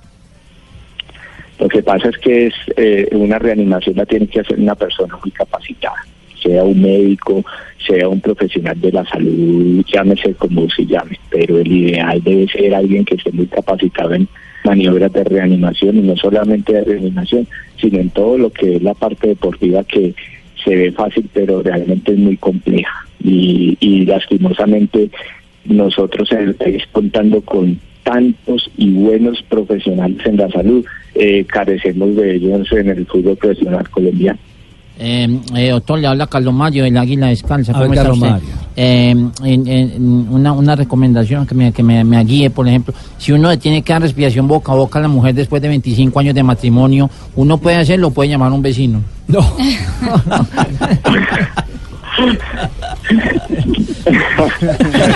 Lo 1.59 1.69
que 1.69 1.83
pasa 1.83 2.11
es 2.11 2.19
que 2.19 2.47
es 2.49 2.55
eh, 2.77 3.09
una 3.13 3.39
reanimación 3.39 3.97
la 3.97 4.05
tiene 4.05 4.27
que 4.27 4.41
hacer 4.41 4.59
una 4.59 4.75
persona 4.75 5.17
muy 5.23 5.31
capacitada, 5.31 6.05
sea 6.43 6.63
un 6.63 6.83
médico, 6.83 7.43
sea 7.87 8.09
un 8.09 8.21
profesional 8.21 8.79
de 8.79 8.93
la 8.93 9.05
salud, 9.07 9.83
llámese 9.91 10.35
como 10.35 10.69
se 10.69 10.85
llame, 10.85 11.19
pero 11.31 11.59
el 11.59 11.73
ideal 11.73 12.23
debe 12.23 12.47
ser 12.49 12.75
alguien 12.75 13.05
que 13.05 13.15
esté 13.15 13.33
muy 13.33 13.47
capacitado 13.47 14.13
en 14.13 14.29
maniobras 14.67 15.13
de 15.13 15.25
reanimación 15.25 15.99
y 15.99 16.03
no 16.03 16.17
solamente 16.17 16.73
de 16.73 16.85
reanimación, 16.85 17.47
sino 17.81 17.99
en 18.01 18.11
todo 18.11 18.37
lo 18.37 18.51
que 18.51 18.77
es 18.77 18.83
la 18.83 18.95
parte 18.95 19.29
deportiva 19.29 19.85
que 19.85 20.15
se 20.63 20.75
ve 20.75 20.93
fácil 20.93 21.29
pero 21.33 21.63
realmente 21.63 22.13
es 22.13 22.19
muy 22.19 22.37
compleja 22.37 23.07
y, 23.23 24.05
lastimosamente 24.07 25.11
nosotros 25.65 26.29
contando 26.93 27.41
con 27.41 27.79
tantos 28.05 28.71
y 28.77 28.93
buenos 28.93 29.43
profesionales 29.43 30.25
en 30.25 30.37
la 30.37 30.49
salud, 30.49 30.85
eh, 31.17 31.45
carecemos 31.45 32.15
de 32.15 32.37
ellos 32.37 32.71
en 32.71 32.89
el 32.89 33.05
fútbol 33.07 33.37
profesional 33.37 33.89
colombiano. 33.91 34.39
Eh, 34.99 35.41
eh, 35.55 35.71
doctor, 35.71 35.99
le 35.99 36.07
habla 36.07 36.27
Carlos 36.27 36.55
Mario 36.55 36.85
del 36.85 36.97
Águila 36.97 37.27
Descalza. 37.27 37.73
¿Cómo 37.73 37.93
está 37.93 38.11
usted? 38.13 38.31
Mario. 38.31 38.49
Eh, 38.77 39.11
en- 39.45 39.67
en- 39.67 40.29
una, 40.31 40.53
una 40.53 40.75
recomendación 40.77 41.47
que, 41.47 41.55
me, 41.55 41.73
que 41.73 41.83
me, 41.83 42.03
me 42.05 42.23
guíe, 42.25 42.49
por 42.51 42.67
ejemplo, 42.67 42.95
si 43.19 43.33
uno 43.33 43.51
le 43.51 43.57
tiene 43.59 43.83
que 43.83 43.93
dar 43.93 44.03
respiración 44.03 44.49
boca 44.49 44.73
a 44.73 44.75
boca 44.75 44.99
a 44.99 45.03
la 45.03 45.09
mujer 45.09 45.35
después 45.35 45.61
de 45.63 45.69
25 45.69 46.19
años 46.21 46.35
de 46.35 46.43
matrimonio, 46.43 47.11
uno 47.37 47.59
puede 47.59 47.77
hacerlo, 47.77 48.11
puede 48.11 48.31
llamar 48.31 48.51
a 48.51 48.55
un 48.55 48.63
vecino. 48.63 49.03
No. 49.29 49.41
No, 52.17 52.27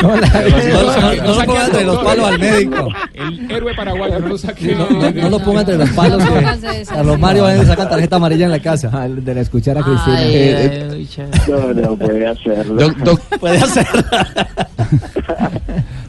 no, 0.02 1.14
no 1.24 1.34
lo 1.34 1.44
ponga 1.44 1.64
entre 1.66 1.84
los 1.84 1.98
palos 2.02 2.28
al 2.28 2.38
médico. 2.38 2.88
El 3.14 3.50
héroe 3.50 3.74
paraguayo, 3.74 4.18
no 4.20 4.28
lo 4.28 4.38
saque. 4.38 4.74
No, 4.74 5.28
lo 5.30 5.38
ponga 5.40 5.60
entre 5.60 5.76
los 5.78 5.88
palos. 5.90 6.22
que 6.24 6.84
Carlos 6.86 7.18
Mario 7.18 7.42
va 7.44 7.52
a 7.52 7.64
sacar 7.64 7.88
tarjeta 7.88 8.16
amarilla 8.16 8.44
en 8.46 8.50
la 8.52 8.60
casa. 8.60 8.88
de 9.08 9.34
la 9.34 9.40
escuchar 9.40 9.78
a 9.78 9.82
Cristina. 9.82 10.16
Cristina. 10.18 11.26
Eh, 11.28 11.38
No, 11.48 11.72
no, 11.74 11.96
puede 11.96 12.26
hacerlo. 12.26 12.74
Doc- 12.74 12.96
doc- 12.98 13.38
Puede 13.38 13.58
hacer. 13.58 13.86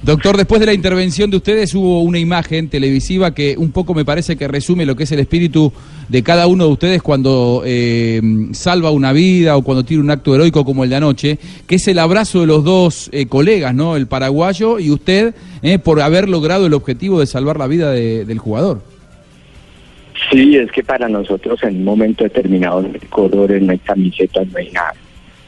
Doctor, 0.04 0.36
después 0.36 0.60
de 0.60 0.66
la 0.66 0.74
intervención 0.74 1.30
de 1.30 1.38
ustedes 1.38 1.76
hubo 1.76 2.02
una 2.02 2.18
imagen 2.18 2.70
televisiva 2.70 3.36
que 3.36 3.56
un 3.56 3.72
poco 3.72 3.94
me 3.94 4.04
parece 4.04 4.36
que 4.36 4.48
resume 4.48 4.84
lo 4.88 4.96
que 4.96 5.04
es 5.04 5.12
el 5.12 5.20
espíritu 5.20 5.72
de 6.10 6.24
cada 6.24 6.48
uno 6.48 6.66
de 6.66 6.72
ustedes 6.72 7.04
cuando 7.04 7.62
eh, 7.64 8.20
salva 8.54 8.90
una 8.90 9.14
vida 9.14 9.56
o 9.58 9.62
cuando 9.62 9.84
tiene 9.86 10.02
un 10.02 10.10
acto 10.10 10.34
heroico 10.34 10.66
como 10.66 10.84
el 10.84 10.90
de 10.90 10.96
anoche, 10.96 11.38
que 11.68 11.76
es 11.76 11.88
el 11.88 12.00
abrazo 12.00 12.42
de 12.42 12.48
los 12.48 12.64
dos 12.64 13.10
eh, 13.14 13.28
colegas, 13.28 13.76
¿no? 13.76 13.96
El 13.96 14.08
paraguayo 14.08 14.80
y 14.80 14.90
usted, 14.90 15.36
eh, 15.62 15.78
por 15.78 16.02
haber 16.02 16.28
logrado 16.30 16.66
el 16.66 16.74
objetivo 16.74 17.20
de 17.20 17.28
salvar 17.28 17.60
la 17.60 17.68
vida 17.68 17.92
de- 17.92 18.26
del 18.26 18.40
jugador. 18.40 18.82
Sí, 20.32 20.56
es 20.56 20.72
que 20.72 20.84
para 20.84 21.10
nosotros 21.10 21.62
en 21.62 21.78
un 21.78 21.84
momento 21.84 22.24
determinado 22.24 22.82
no 22.82 22.88
hay 22.90 23.08
colores, 23.08 23.62
no 23.62 23.72
hay 23.72 23.78
camisetas, 23.80 24.48
no 24.48 24.58
hay 24.58 24.72
nada. 24.72 24.94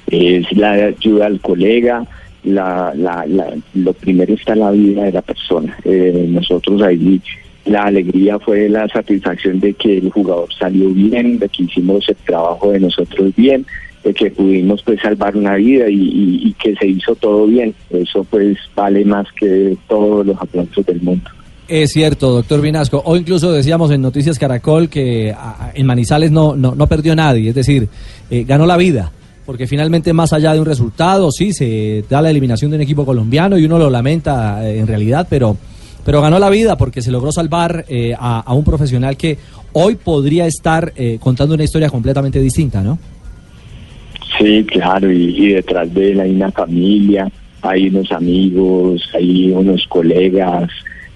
Es 0.08 0.52
la 0.56 0.74
ayuda 0.74 1.26
al 1.26 1.40
colega, 1.40 2.06
la, 2.44 2.94
la, 2.96 3.26
la- 3.28 3.56
lo 3.74 3.94
primero 3.94 4.34
está 4.34 4.56
la 4.56 4.72
vida 4.72 5.04
de 5.04 5.12
la 5.12 5.22
persona. 5.22 5.78
Eh, 5.84 6.26
nosotros 6.30 6.82
ahí 6.82 7.22
la 7.66 7.84
alegría 7.86 8.40
fue 8.40 8.68
la 8.68 8.88
satisfacción 8.90 9.60
de 9.62 9.74
que 9.74 9.98
el 9.98 10.10
jugador 10.12 10.50
salió 10.58 10.90
bien, 10.90 11.40
de 11.40 11.48
que 11.50 11.64
hicimos 11.64 12.08
el 12.10 12.16
trabajo 12.26 12.72
de 12.72 12.80
nosotros 12.82 13.34
bien, 13.38 13.66
de 14.04 14.14
que 14.14 14.32
pudimos 14.32 14.82
pues 14.84 15.00
salvar 15.02 15.38
una 15.38 15.56
vida 15.56 15.90
y, 15.90 15.96
y- 16.44 16.54
que 16.62 16.76
se 16.76 16.88
hizo 16.88 17.16
todo 17.16 17.46
bien. 17.48 17.74
Eso 17.90 18.26
pues 18.30 18.58
vale 18.76 19.06
más 19.06 19.28
que 19.40 19.78
todos 19.88 20.26
los 20.26 20.36
aplausos 20.42 20.86
del 20.86 21.02
mundo. 21.02 21.30
Es 21.70 21.92
cierto, 21.94 22.30
doctor 22.32 22.60
Vinasco. 22.60 23.02
O 23.06 23.16
incluso 23.16 23.52
decíamos 23.54 23.90
en 23.92 24.02
Noticias 24.02 24.38
Caracol 24.38 24.90
que 24.90 25.34
en 25.74 25.86
Manizales 25.86 26.30
no, 26.32 26.58
no, 26.58 26.76
no 26.76 26.88
perdió 26.88 27.16
nadie, 27.16 27.50
es 27.50 27.56
decir, 27.56 27.88
eh, 28.30 28.44
ganó 28.46 28.66
la 28.66 28.76
vida. 28.76 29.12
Porque 29.46 29.68
finalmente, 29.68 30.14
más 30.14 30.32
allá 30.32 30.54
de 30.54 30.60
un 30.60 30.66
resultado, 30.66 31.32
sí, 31.32 31.52
se 31.52 32.06
da 32.10 32.22
la 32.22 32.30
eliminación 32.30 32.72
de 32.72 32.78
un 32.78 32.84
equipo 32.84 33.06
colombiano 33.06 33.58
y 33.58 33.66
uno 33.66 33.78
lo 33.78 33.90
lamenta 33.90 34.66
eh, 34.66 34.80
en 34.80 34.88
realidad, 34.88 35.28
pero, 35.30 35.58
pero 36.06 36.22
ganó 36.22 36.40
la 36.40 36.50
vida 36.50 36.78
porque 36.78 37.02
se 37.02 37.12
logró 37.12 37.32
salvar 37.32 37.86
eh, 37.90 38.16
a, 38.18 38.54
un 38.54 38.64
profesional 38.64 39.18
que 39.18 39.38
hoy 39.74 39.96
podría 39.96 40.46
estar 40.46 40.94
eh, 40.96 41.18
contando 41.20 41.56
una 41.56 41.64
historia 41.64 41.90
completamente 41.90 42.40
distinta, 42.40 42.82
¿no? 42.82 42.98
Sí, 44.38 44.64
claro, 44.64 45.12
y 45.12 45.50
detrás 45.50 45.94
de 45.94 46.12
él 46.12 46.20
hay 46.22 46.32
una 46.32 46.52
familia, 46.52 47.30
hay 47.62 47.88
unos 47.90 48.12
amigos, 48.12 49.10
hay 49.14 49.52
unos 49.52 49.86
colegas 49.88 50.70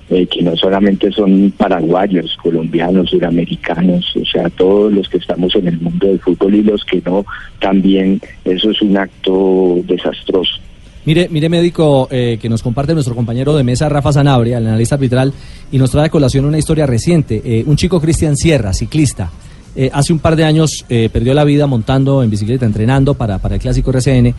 eh, 0.10 0.26
que 0.28 0.42
no 0.42 0.56
solamente 0.56 1.12
son 1.12 1.52
paraguayos, 1.58 2.38
colombianos, 2.42 3.10
suramericanos, 3.10 4.16
o 4.16 4.26
sea, 4.26 4.50
todos 4.52 4.94
los 4.94 5.10
que 5.10 5.18
estamos 5.18 5.54
en 5.56 5.68
el 5.68 5.80
mundo 5.80 6.08
del 6.08 6.20
fútbol 6.20 6.56
y 6.56 6.64
los 6.64 6.84
que 6.86 7.02
no, 7.06 7.26
también 7.60 8.22
eso 8.46 8.72
es 8.72 8.82
un 8.82 8.98
acto 8.98 9.80
desastroso. 9.86 10.60
Mire, 11.06 11.30
mire 11.30 11.48
médico, 11.48 12.08
eh, 12.12 12.38
que 12.42 12.50
nos 12.50 12.62
comparte 12.62 12.94
nuestro 12.94 13.16
compañero 13.16 13.56
de 13.56 13.64
mesa, 13.64 13.88
Rafa 13.88 14.12
Sanabria, 14.12 14.58
el 14.58 14.68
analista 14.68 14.96
arbitral, 14.96 15.34
y 15.72 15.78
nos 15.78 15.92
trae 15.92 16.08
a 16.08 16.10
colación 16.10 16.44
una 16.44 16.58
historia 16.58 16.86
reciente. 16.86 17.42
Eh, 17.46 17.64
un 17.66 17.78
chico 17.78 18.02
Cristian 18.02 18.36
Sierra, 18.36 18.74
ciclista, 18.74 19.32
eh, 19.80 19.92
hace 19.94 20.12
un 20.12 20.18
par 20.18 20.36
de 20.36 20.44
años 20.44 20.86
eh, 20.90 21.08
perdió 21.14 21.36
la 21.36 21.44
vida 21.44 21.68
montando 21.68 22.24
en 22.24 22.32
bicicleta, 22.32 22.66
entrenando 22.66 23.14
para, 23.14 23.38
para 23.38 23.56
el 23.56 23.62
clásico 23.62 23.92
RCN. 23.92 24.34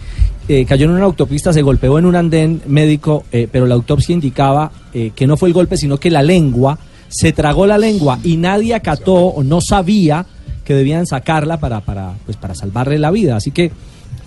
Eh, 0.48 0.64
cayó 0.64 0.86
en 0.86 0.92
una 0.92 1.04
autopista, 1.04 1.52
se 1.52 1.60
golpeó 1.60 1.98
en 1.98 2.06
un 2.06 2.16
andén 2.16 2.62
médico, 2.66 3.24
eh, 3.30 3.46
pero 3.52 3.66
la 3.66 3.74
autopsia 3.74 4.14
indicaba 4.14 4.70
eh, 4.94 5.12
que 5.14 5.26
no 5.26 5.36
fue 5.36 5.50
el 5.50 5.52
golpe, 5.52 5.76
sino 5.76 5.98
que 5.98 6.10
la 6.10 6.22
lengua, 6.22 6.78
se 7.08 7.32
tragó 7.32 7.66
la 7.66 7.76
lengua 7.76 8.18
y 8.24 8.36
nadie 8.36 8.74
acató 8.74 9.14
o 9.14 9.42
no 9.42 9.60
sabía 9.60 10.24
que 10.64 10.74
debían 10.74 11.06
sacarla 11.06 11.58
para, 11.58 11.80
para, 11.80 12.14
pues, 12.24 12.36
para 12.36 12.54
salvarle 12.54 12.98
la 12.98 13.10
vida. 13.10 13.36
Así 13.36 13.50
que 13.50 13.70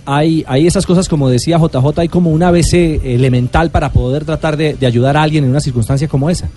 hay, 0.06 0.44
hay 0.46 0.66
esas 0.66 0.86
cosas, 0.86 1.08
como 1.08 1.28
decía 1.28 1.58
JJ, 1.58 2.00
hay 2.00 2.08
como 2.08 2.30
una 2.30 2.48
ABC 2.48 3.04
elemental 3.04 3.70
para 3.70 3.90
poder 3.90 4.24
tratar 4.24 4.56
de, 4.56 4.74
de 4.74 4.86
ayudar 4.86 5.16
a 5.16 5.22
alguien 5.22 5.44
en 5.44 5.50
una 5.50 5.60
circunstancia 5.60 6.06
como 6.06 6.30
esa. 6.30 6.48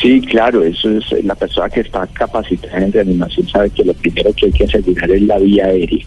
Sí, 0.00 0.20
claro, 0.20 0.62
eso 0.62 0.90
es 0.90 1.24
la 1.24 1.34
persona 1.34 1.68
que 1.68 1.80
está 1.80 2.06
capacitada 2.08 2.78
en 2.78 2.92
reanimación 2.92 3.48
sabe 3.48 3.70
que 3.70 3.84
lo 3.84 3.94
primero 3.94 4.32
que 4.34 4.46
hay 4.46 4.52
que 4.52 4.64
asegurar 4.64 5.10
es 5.10 5.22
la 5.22 5.38
vía 5.38 5.66
aérea, 5.66 6.06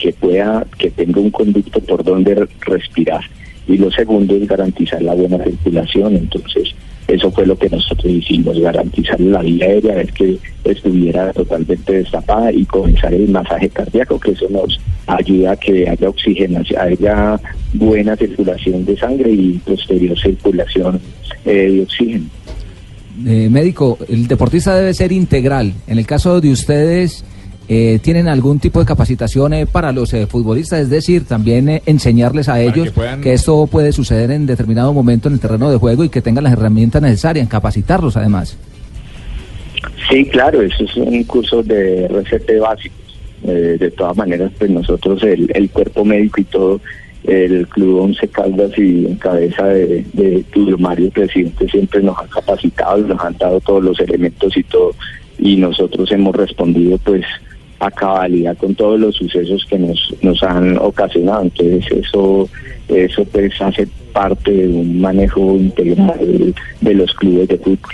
que 0.00 0.12
pueda, 0.12 0.66
que 0.78 0.90
tenga 0.90 1.20
un 1.20 1.30
conducto 1.30 1.78
por 1.80 2.02
donde 2.02 2.34
re- 2.34 2.48
respirar. 2.62 3.22
Y 3.68 3.76
lo 3.76 3.90
segundo 3.90 4.34
es 4.34 4.48
garantizar 4.48 5.00
la 5.02 5.14
buena 5.14 5.38
circulación. 5.44 6.16
Entonces, 6.16 6.70
eso 7.06 7.30
fue 7.30 7.44
lo 7.46 7.56
que 7.58 7.68
nosotros 7.68 8.10
hicimos, 8.12 8.58
garantizar 8.58 9.20
la 9.20 9.42
vía 9.42 9.66
aérea, 9.66 9.94
ver 9.96 10.12
que 10.12 10.38
estuviera 10.64 11.32
totalmente 11.32 11.92
destapada 11.92 12.52
y 12.52 12.64
comenzar 12.64 13.12
el 13.12 13.28
masaje 13.28 13.68
cardíaco, 13.68 14.18
que 14.18 14.30
eso 14.32 14.46
nos 14.50 14.80
ayuda 15.06 15.52
a 15.52 15.56
que 15.56 15.88
haya 15.88 16.08
oxigenación, 16.08 16.80
haya 16.80 17.40
buena 17.74 18.16
circulación 18.16 18.84
de 18.84 18.96
sangre 18.96 19.30
y 19.30 19.60
posterior 19.64 20.18
circulación 20.18 21.00
eh, 21.44 21.70
de 21.70 21.82
oxígeno. 21.82 22.24
Eh, 23.26 23.48
médico, 23.50 23.98
el 24.08 24.26
deportista 24.26 24.74
debe 24.76 24.94
ser 24.94 25.12
integral. 25.12 25.74
En 25.86 25.98
el 25.98 26.06
caso 26.06 26.40
de 26.40 26.50
ustedes, 26.50 27.24
eh, 27.72 28.00
¿tienen 28.02 28.26
algún 28.26 28.58
tipo 28.58 28.80
de 28.80 28.84
capacitación 28.86 29.54
eh, 29.54 29.64
para 29.64 29.92
los 29.92 30.12
eh, 30.12 30.26
futbolistas? 30.26 30.80
Es 30.80 30.90
decir, 30.90 31.24
también 31.24 31.68
eh, 31.68 31.82
enseñarles 31.86 32.48
a 32.48 32.60
ellos 32.60 32.86
que 32.88 32.90
puedan- 32.90 33.20
que 33.20 33.32
esto 33.32 33.66
puede 33.68 33.92
suceder 33.92 34.32
en 34.32 34.44
determinado 34.44 34.92
momento 34.92 35.28
en 35.28 35.34
el 35.34 35.40
terreno 35.40 35.70
de 35.70 35.76
juego 35.76 36.02
y 36.02 36.08
que 36.08 36.20
tengan 36.20 36.42
las 36.44 36.52
herramientas 36.54 37.00
necesarias, 37.00 37.48
capacitarlos 37.48 38.16
además. 38.16 38.56
Sí, 40.10 40.24
claro, 40.26 40.60
eso 40.62 40.84
es 40.84 40.96
un 40.96 41.22
curso 41.24 41.62
de 41.62 42.06
RCP 42.06 42.58
básicos. 42.60 42.98
Eh, 43.44 43.76
de 43.78 43.90
todas 43.92 44.16
maneras, 44.16 44.50
pues 44.58 44.70
nosotros, 44.70 45.22
el, 45.22 45.50
el 45.54 45.70
cuerpo 45.70 46.04
médico 46.04 46.40
y 46.42 46.44
todo, 46.44 46.80
el 47.24 47.66
Club 47.68 48.00
Once 48.00 48.28
Caldas 48.28 48.72
y 48.76 49.06
en 49.06 49.14
cabeza 49.14 49.64
de, 49.66 50.04
de 50.12 50.44
Tulio 50.52 50.76
Mario, 50.76 51.10
presidente, 51.10 51.66
siempre 51.70 52.02
nos 52.02 52.18
han 52.18 52.28
capacitado 52.28 52.98
y 52.98 53.02
nos 53.04 53.20
han 53.24 53.36
dado 53.38 53.60
todos 53.60 53.82
los 53.84 53.98
elementos 54.00 54.54
y 54.56 54.62
todo. 54.64 54.90
Y 55.38 55.56
nosotros 55.56 56.10
hemos 56.12 56.36
respondido, 56.36 56.98
pues, 56.98 57.24
a 57.80 57.90
cabalidad 57.90 58.56
con 58.58 58.74
todos 58.74 59.00
los 59.00 59.16
sucesos 59.16 59.64
que 59.68 59.78
nos, 59.78 60.14
nos 60.22 60.42
han 60.42 60.76
ocasionado. 60.78 61.42
Entonces, 61.42 61.84
eso, 61.90 62.48
eso 62.88 63.24
pues 63.26 63.52
hace 63.60 63.88
parte 64.12 64.50
de 64.52 64.68
un 64.68 65.00
manejo 65.00 65.56
integral 65.56 66.18
de, 66.18 66.54
de 66.80 66.94
los 66.94 67.12
clubes 67.14 67.48
de 67.48 67.56
fútbol. 67.58 67.92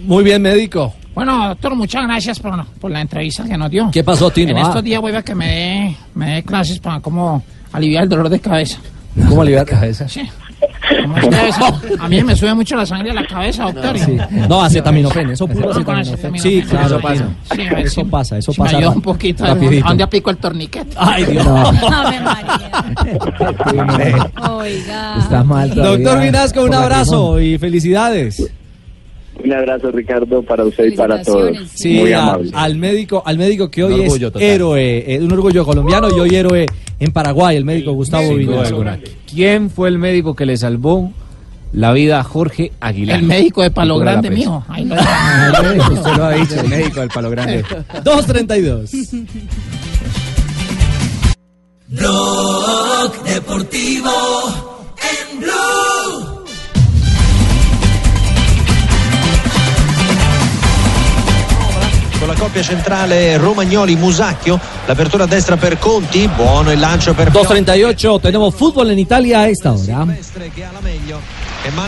Muy 0.00 0.22
bien, 0.24 0.42
médico. 0.42 0.94
Bueno, 1.14 1.48
doctor, 1.48 1.74
muchas 1.76 2.04
gracias 2.06 2.40
por, 2.40 2.52
por 2.80 2.90
la 2.90 3.00
entrevista 3.00 3.44
que 3.44 3.56
nos 3.56 3.70
dio. 3.70 3.88
¿Qué 3.92 4.02
pasó, 4.04 4.30
Tino? 4.30 4.50
En 4.50 4.58
Ah. 4.58 4.62
estos 4.62 4.82
días 4.84 5.00
voy 5.00 5.12
a 5.14 5.22
que 5.22 5.34
me 5.34 5.46
dé, 5.48 5.96
me 6.14 6.34
dé 6.34 6.42
clases 6.42 6.78
para 6.80 7.00
cómo 7.00 7.42
aliviar 7.72 8.02
el 8.02 8.08
dolor 8.08 8.28
de 8.28 8.40
cabeza. 8.40 8.78
¿Cómo 9.28 9.42
aliviar 9.42 9.64
la 9.64 9.78
cabeza? 9.78 10.08
Sí. 10.08 10.22
A, 12.00 12.08
mí 12.08 12.22
me 12.22 12.36
sube 12.36 12.54
mucho 12.54 12.76
la 12.76 12.86
sangre 12.86 13.10
a 13.10 13.14
la 13.14 13.26
cabeza, 13.26 13.64
doctor. 13.64 13.98
Sí. 13.98 14.16
No, 14.48 14.62
acetaminofén, 14.62 15.30
eso 15.30 15.46
puro 15.46 15.70
acetaminofén. 15.70 16.38
Sí, 16.38 16.62
claro, 16.62 16.86
Eso 16.86 17.00
pasa. 17.00 17.28
Sí, 17.54 17.62
Eso 17.76 18.04
pasa, 18.06 18.38
eso 18.38 18.52
me 18.52 18.70
pasa. 18.70 18.90
un 18.90 19.02
poquito. 19.02 19.44
¿A 19.44 19.54
dónde 19.54 20.04
aplico 20.04 20.30
el 20.30 20.36
torniquete? 20.36 20.94
Ay, 20.96 21.24
Dios. 21.24 21.46
Oiga. 24.50 25.16
Está 25.18 25.44
mal. 25.44 25.74
Doctor 25.74 26.20
Vinasco, 26.20 26.64
un 26.64 26.74
abrazo 26.74 27.40
y 27.40 27.58
felicidades. 27.58 28.42
Un 29.42 29.52
abrazo, 29.52 29.90
Ricardo, 29.90 30.42
para 30.42 30.64
usted 30.64 30.86
y 30.92 30.96
para 30.96 31.22
todos. 31.22 31.56
Sí, 31.74 31.94
Muy 31.98 32.12
a- 32.12 32.22
amable. 32.22 32.50
al 32.54 32.76
médico, 32.76 33.22
al 33.26 33.36
médico 33.38 33.70
que 33.70 33.84
hoy 33.84 34.02
es 34.02 34.18
total. 34.20 34.42
héroe, 34.42 35.14
eh, 35.14 35.20
un 35.20 35.32
orgullo 35.32 35.64
colombiano 35.64 36.08
y 36.14 36.20
hoy 36.20 36.34
héroe 36.34 36.66
en 37.00 37.12
Paraguay, 37.12 37.56
el 37.56 37.64
médico 37.64 37.92
Gustavo 37.92 38.30
alguna. 38.30 38.98
¿Quién 39.30 39.70
fue 39.70 39.88
el 39.88 39.98
médico 39.98 40.34
que 40.36 40.46
le 40.46 40.56
salvó 40.56 41.12
la 41.72 41.92
vida 41.92 42.20
a 42.20 42.24
Jorge 42.24 42.72
Aguilar? 42.80 43.18
El 43.18 43.26
médico 43.26 43.62
de 43.62 43.70
Palo 43.70 43.98
Grande, 43.98 44.30
mijo. 44.30 44.64
Ahí 44.68 44.84
lo- 44.84 44.94
Usted 45.92 46.12
lo 46.16 46.24
ha 46.24 46.32
dicho, 46.34 46.60
el 46.60 46.68
médico 46.68 47.00
del 47.00 47.08
Palo 47.10 47.30
Grande. 47.30 47.64
232. 48.04 48.90
Blog 51.88 53.22
Deportivo 53.24 54.10
con 62.24 62.32
la 62.32 62.40
coppia 62.40 62.62
centrale 62.62 63.36
Romagnoli-Musacchio, 63.36 64.58
l'apertura 64.86 65.24
a 65.24 65.26
destra 65.26 65.58
per 65.58 65.78
Conti, 65.78 66.26
buono 66.26 66.72
il 66.72 66.78
lancio 66.78 67.12
per 67.12 67.30
238, 67.30 68.18
tenemos 68.18 68.54
fútbol 68.54 68.88
en 68.88 68.98
Italia 68.98 69.40
a 69.40 69.48
esta 69.48 69.72
hora. 69.72 70.06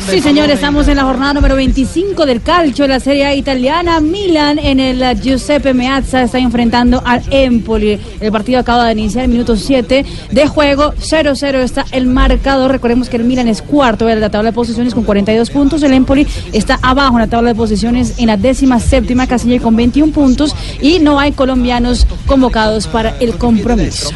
Sí, 0.09 0.21
señor, 0.23 0.49
estamos 0.51 0.89
en 0.89 0.97
la 0.97 1.05
jornada 1.05 1.35
número 1.35 1.55
25 1.55 2.25
del 2.25 2.41
calcio 2.41 2.85
de 2.85 2.89
la 2.89 2.99
Serie 2.99 3.27
A 3.27 3.35
italiana. 3.35 4.01
Milan 4.01 4.59
en 4.59 4.81
el 4.81 5.03
uh, 5.03 5.21
Giuseppe 5.21 5.75
Meazza 5.75 6.23
está 6.23 6.39
enfrentando 6.39 7.03
al 7.05 7.23
Empoli. 7.31 8.01
El 8.21 8.33
partido 8.33 8.59
acaba 8.61 8.87
de 8.87 8.93
iniciar, 8.93 9.29
minuto 9.29 9.55
7 9.55 10.07
de 10.31 10.47
juego. 10.47 10.95
0-0 10.95 11.57
está 11.57 11.85
el 11.93 12.07
marcador. 12.07 12.71
Recordemos 12.71 13.11
que 13.11 13.19
el 13.19 13.25
Milan 13.25 13.49
es 13.49 13.61
cuarto 13.61 14.09
en 14.09 14.19
la 14.19 14.31
tabla 14.31 14.51
de 14.51 14.55
posiciones 14.55 14.95
con 14.95 15.05
42 15.05 15.51
puntos. 15.51 15.83
El 15.83 15.93
Empoli 15.93 16.27
está 16.55 16.79
abajo 16.81 17.17
en 17.17 17.21
la 17.21 17.29
tabla 17.29 17.51
de 17.51 17.55
posiciones 17.55 18.15
en 18.17 18.29
la 18.29 18.39
décima 18.39 18.81
séptima 18.81 19.27
casilla 19.27 19.61
con 19.61 19.77
21 19.77 20.11
puntos. 20.11 20.57
Y 20.81 21.01
no 21.01 21.21
hay 21.21 21.33
colombianos 21.33 22.07
convocados 22.27 22.87
para 22.87 23.15
el 23.21 23.37
compromiso. 23.37 24.11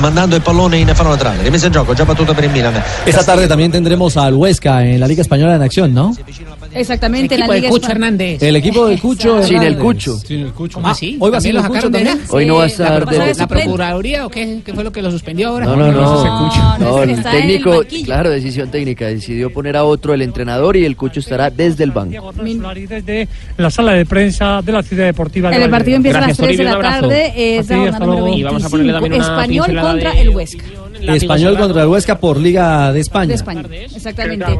Mandando 0.00 0.36
il 0.36 0.42
pallone 0.42 0.78
in 0.78 0.88
fallo 0.94 1.10
laterale, 1.10 1.42
rimessa 1.42 1.66
in 1.66 1.72
gioco, 1.72 1.94
già 1.94 2.04
battuta 2.04 2.32
per 2.34 2.44
il 2.44 2.50
Milan. 2.50 2.74
Esta 3.04 3.24
tarde 3.24 3.46
también 3.46 3.70
tendremos 3.70 4.16
al 4.16 4.34
Huesca 4.34 4.84
en 4.84 5.00
la 5.00 5.06
Liga 5.06 5.22
Española 5.22 5.54
en 5.56 5.62
acción, 5.62 5.92
¿no? 5.92 6.14
Exactamente, 6.72 7.34
en 7.34 7.40
la 7.40 7.46
Equipo 7.46 7.52
de 7.54 7.60
Liga 7.60 7.70
Cucho 7.70 7.86
Espa- 7.88 7.90
Hernández. 7.92 8.42
El 8.42 8.56
equipo 8.56 8.86
del 8.86 9.00
Cucho. 9.00 9.42
Sin 9.42 9.62
el. 9.62 9.76
Cucho. 9.78 10.18
Sin 10.18 10.40
el 10.40 10.52
Cucho. 10.52 10.74
¿Cómo 10.74 10.88
Ah, 10.88 10.92
así? 10.92 11.16
Hoy 11.18 11.30
va 11.30 11.38
a 11.38 11.40
ser 11.40 11.54
¿También 11.54 11.64
el 11.64 11.80
Cucho 11.80 11.90
también. 11.90 12.20
Hoy 12.30 12.46
no 12.46 12.54
va 12.56 12.64
a 12.64 12.66
estar 12.66 13.04
¿La, 13.12 13.24
de- 13.24 13.34
la 13.34 13.46
Procuraduría 13.46 14.26
o 14.26 14.28
qué, 14.30 14.60
qué 14.64 14.74
fue 14.74 14.84
lo 14.84 14.92
que 14.92 15.02
lo 15.02 15.10
suspendió 15.10 15.48
ahora? 15.48 15.66
No, 15.66 15.76
no, 15.76 15.92
no. 15.92 16.78
No, 16.78 17.02
el 17.02 17.10
el 17.10 17.22
técnico, 17.22 17.82
claro, 18.04 18.30
decisión 18.30 18.70
técnica, 18.70 19.06
decidió 19.06 19.50
poner 19.52 19.76
a 19.76 19.84
otro 19.84 20.14
el 20.14 20.22
entrenador 20.22 20.76
y 20.76 20.84
el 20.84 20.96
Cucho 20.96 21.20
estará 21.20 21.50
desde 21.50 21.84
el 21.84 21.90
banco. 21.92 22.32
desde 22.88 23.28
la 23.56 23.70
sala 23.70 23.92
de 23.92 24.06
prensa 24.06 24.60
de 24.62 24.72
la 24.72 24.82
ciudad 24.82 25.06
deportiva 25.06 25.50
de 25.50 25.62
El 25.64 25.70
partido 25.70 25.96
empieza 25.96 26.18
a 26.18 26.28
las 26.28 26.36
3 26.36 26.58
de 26.58 26.64
la 26.64 26.80
tarde, 26.80 27.32
es 27.58 27.68
la 27.68 27.76
Así, 27.76 27.80
jornada 27.80 27.90
hasta 27.90 28.04
número 28.06 28.26
luego. 28.26 28.58
25. 28.58 29.18
Español 29.18 29.66
contra 29.92 30.12
el 30.20 30.28
Huesca. 30.30 30.64
Español 31.00 31.56
contra 31.58 31.82
el 31.82 31.88
Huesca 31.88 32.18
por 32.18 32.38
Liga 32.38 32.92
de 32.92 33.00
España. 33.00 33.28
De 33.28 33.34
España, 33.34 33.62
exactamente. 33.94 34.58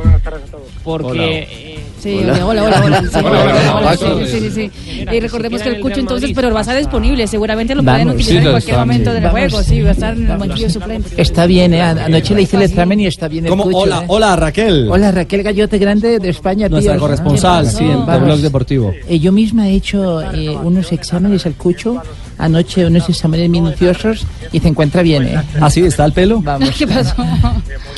Porque. 0.85 1.79
Sí, 2.01 2.21
Hola. 2.23 2.47
hola, 2.47 2.63
hola, 2.63 2.83
hola. 2.85 3.03
Sí, 3.11 3.19
Hola, 3.19 3.75
hola, 3.75 3.97
hola. 4.01 4.27
sí. 4.55 4.71
Y 5.13 5.21
recordemos 5.21 5.61
que 5.63 5.69
el 5.71 5.81
Cucho 5.81 5.99
entonces, 5.99 6.31
pero 6.33 6.53
va 6.53 6.59
a 6.59 6.63
estar 6.63 6.77
disponible, 6.79 7.27
seguramente 7.27 7.75
lo 7.75 7.83
pueden 7.83 8.11
utilizar 8.11 8.37
en 8.37 8.43
cualquier 8.51 8.71
está, 8.75 8.79
momento 8.85 9.13
del 9.13 9.29
juego, 9.29 9.63
sí, 9.65 9.83
va 9.83 9.89
a 9.89 9.93
estar 9.93 10.17
en 10.17 10.31
el 10.31 10.39
banquillo 10.39 10.71
suplente. 10.71 11.21
Está 11.21 11.47
bien, 11.47 11.75
¿eh? 11.75 11.83
An- 11.83 11.99
Anoche 11.99 12.37
le 12.37 12.43
hice 12.43 12.57
el 12.57 12.63
examen 12.63 13.01
y 13.01 13.07
está 13.09 13.27
bien 13.27 13.47
el 13.47 13.51
¿Cómo? 13.51 13.65
Cucho, 13.65 13.79
Hola, 13.79 14.01
¿eh? 14.03 14.07
hola 14.07 14.37
Raquel. 14.37 14.89
Hola 14.89 15.11
Raquel 15.11 15.43
Gallote 15.43 15.79
Grande 15.79 16.21
de 16.21 16.29
España, 16.29 16.69
Nuestra 16.69 16.93
tío. 16.93 17.01
corresponsal, 17.01 17.65
¿Qué 17.65 17.71
sí, 17.73 17.85
en 17.85 18.07
Blog 18.07 18.39
Deportivo. 18.39 18.95
Eh, 19.09 19.19
yo 19.19 19.33
misma 19.33 19.69
he 19.69 19.73
hecho 19.75 20.23
eh, 20.33 20.51
unos 20.51 20.93
exámenes 20.93 21.47
al 21.47 21.55
Cucho, 21.55 22.01
anoche 22.39 22.87
unos 22.87 23.09
exámenes 23.09 23.51
minuciosos 23.51 24.27
y 24.53 24.61
se 24.61 24.69
encuentra 24.69 25.03
bien, 25.03 25.25
¿eh? 25.25 25.43
¿Ah, 25.61 25.69
sí? 25.71 25.83
¿Está 25.83 26.05
el 26.05 26.13
pelo? 26.13 26.41
Vamos. 26.41 26.71
¿Qué 26.79 26.87
pasó? 26.87 27.15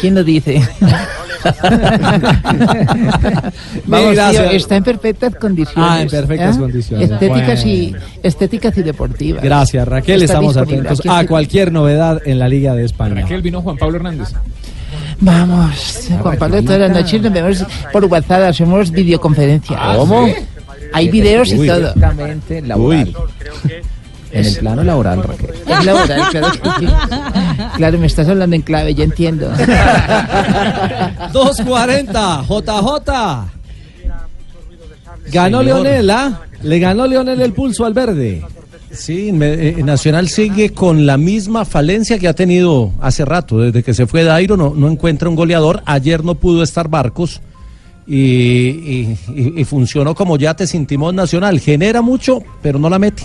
¿Quién 0.00 0.14
lo 0.14 0.24
dice? 0.24 0.61
Vamos, 3.87 4.14
gracias. 4.14 4.48
tío, 4.48 4.57
está 4.57 4.76
en 4.76 4.85
perfectas 4.85 5.35
condiciones. 5.37 5.90
Ah, 5.90 6.03
en 6.03 6.09
perfectas 6.09 6.57
¿eh? 6.57 6.59
condiciones. 6.59 7.11
Estéticas, 7.11 7.66
y, 7.66 7.90
Bueno. 7.90 8.07
estéticas 8.22 8.79
y 8.79 8.83
deportivas. 8.83 9.42
Gracias, 9.42 9.88
Raquel. 9.88 10.22
Está 10.22 10.35
Estamos 10.35 10.57
atentos 10.57 11.00
a 11.09 11.26
cualquier 11.26 11.72
novedad 11.72 12.20
en 12.26 12.38
la 12.38 12.48
Liga 12.48 12.74
de 12.74 12.85
España. 12.85 13.22
Raquel 13.22 13.42
vino 13.42 13.62
Juan 13.62 13.76
Pablo 13.76 13.96
Hernández. 13.96 14.29
Vamos, 15.20 16.09
Juan 16.22 16.38
Pablo, 16.38 16.62
todas 16.62 16.81
las 16.81 16.90
noches 16.90 17.20
nos 17.20 17.33
vemos 17.33 17.64
por 17.92 18.05
WhatsApp, 18.07 18.42
hacemos 18.50 18.90
videoconferencias. 18.90 19.79
¿Cómo? 19.96 20.26
Hay 20.92 21.09
videos 21.11 21.53
y 21.53 21.59
Uy, 21.59 21.66
todo. 21.68 21.88
Exactamente, 21.88 22.62
laboral. 22.62 23.14
En 24.32 24.44
el 24.46 24.56
plano 24.56 24.84
laboral, 24.84 25.22
Raquel. 25.22 25.50
Es 25.66 25.84
laboral, 25.84 26.22
claro 26.30 26.50
que 26.52 26.58
sí. 26.78 26.86
Claro, 27.76 27.98
me 27.98 28.06
estás 28.06 28.28
hablando 28.28 28.54
en 28.56 28.62
clave, 28.62 28.94
ya 28.94 29.04
entiendo. 29.04 29.50
2.40, 31.32 32.46
JJ. 32.46 33.50
Ganó 35.32 35.58
Señor. 35.60 35.64
Leonel, 35.82 36.10
¿ah? 36.10 36.40
Le 36.62 36.78
ganó 36.78 37.06
Leonel 37.06 37.40
el 37.40 37.52
pulso 37.52 37.84
al 37.84 37.94
verde. 37.94 38.42
Sí, 38.90 39.30
me- 39.32 39.68
eh, 39.68 39.82
Nacional 39.84 40.28
sigue 40.28 40.70
con 40.70 41.06
la 41.06 41.16
misma 41.16 41.64
falencia 41.64 42.18
que 42.18 42.26
ha 42.26 42.34
tenido 42.34 42.92
hace 43.00 43.24
rato, 43.24 43.58
desde 43.60 43.82
que 43.84 43.94
se 43.94 44.06
fue 44.06 44.24
Dairo 44.24 44.56
no, 44.56 44.74
no 44.74 44.88
encuentra 44.88 45.28
un 45.28 45.36
goleador, 45.36 45.80
ayer 45.86 46.24
no 46.24 46.34
pudo 46.34 46.64
estar 46.64 46.88
Barcos 46.88 47.40
y, 48.06 48.16
y- 48.16 49.18
y- 49.36 49.60
y 49.60 49.64
funcionó 49.64 50.16
como 50.16 50.36
yate 50.36 50.66
sin 50.66 50.86
timón 50.86 51.14
Nacional, 51.14 51.60
genera 51.60 52.02
mucho, 52.02 52.42
pero 52.62 52.80
no 52.80 52.90
la 52.90 52.98
mete. 52.98 53.22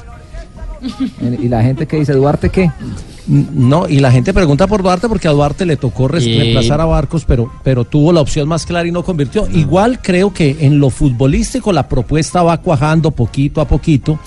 ¿Y 1.42 1.48
la 1.48 1.62
gente 1.64 1.86
que 1.88 1.98
dice, 1.98 2.14
Duarte 2.14 2.50
qué? 2.50 2.72
No, 3.28 3.88
y 3.90 4.00
la 4.00 4.12
gente 4.12 4.34
pregunta 4.34 4.68
por 4.68 4.84
Duarte 4.84 5.08
porque 5.10 5.28
a 5.28 5.32
Duarte 5.32 5.66
le 5.66 5.78
tocó 5.78 6.06
Y- 6.06 6.38
reemplazar 6.38 6.80
a 6.80 6.86
Barcos, 6.86 7.26
pero, 7.26 7.52
pero 7.64 7.84
tuvo 7.84 8.14
la 8.14 8.22
opción 8.22 8.48
más 8.48 8.66
clara 8.66 8.88
y 8.88 8.92
no 8.92 9.04
convirtió. 9.04 9.48
Igual 9.52 10.00
creo 10.02 10.32
que 10.32 10.58
en 10.60 10.80
lo 10.80 10.90
futbolístico 10.92 11.74
la 11.74 11.88
propuesta 11.88 12.44
va 12.44 12.58
cuajando 12.60 13.10
poquito 13.12 13.62
a 13.62 13.68
poquito. 13.68 14.20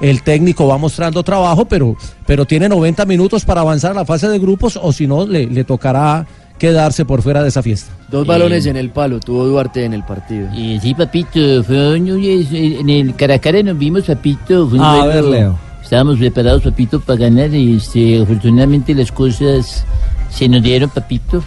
El 0.00 0.22
técnico 0.22 0.66
va 0.66 0.76
mostrando 0.78 1.22
trabajo, 1.22 1.64
pero, 1.66 1.96
pero 2.26 2.44
tiene 2.44 2.68
90 2.68 3.04
minutos 3.06 3.44
para 3.44 3.62
avanzar 3.62 3.92
a 3.92 3.94
la 3.94 4.04
fase 4.04 4.28
de 4.28 4.38
grupos 4.38 4.78
o 4.82 4.92
si 4.92 5.06
no, 5.06 5.26
le, 5.26 5.46
le 5.46 5.64
tocará 5.64 6.26
quedarse 6.58 7.04
por 7.04 7.20
fuera 7.22 7.42
de 7.42 7.48
esa 7.50 7.62
fiesta. 7.62 7.92
Dos 8.10 8.26
balones 8.26 8.64
en 8.66 8.76
el 8.78 8.90
palo, 8.90 9.20
tuvo 9.20 9.44
Duarte 9.46 9.84
en 9.84 9.92
el 9.94 10.02
partido. 10.04 10.48
Y 10.54 10.78
sí, 10.80 10.94
papito, 10.94 11.62
fue 11.64 11.98
un- 11.98 12.08
en 12.24 12.88
el 12.90 13.14
Caracara 13.14 13.62
nos 13.62 13.76
vimos, 13.78 14.04
papito. 14.04 14.66
Fue 14.68 14.78
un 14.78 14.84
A 14.84 15.04
duelo. 15.04 15.08
ver, 15.08 15.24
Leo. 15.24 15.58
Estábamos 15.86 16.18
preparados, 16.18 16.62
papito, 16.64 16.98
para 16.98 17.16
ganar 17.20 17.54
y 17.54 17.76
este, 17.76 18.20
afortunadamente 18.20 18.92
las 18.92 19.12
cosas 19.12 19.84
se 20.30 20.48
nos 20.48 20.60
dieron, 20.60 20.90
papito. 20.90 21.44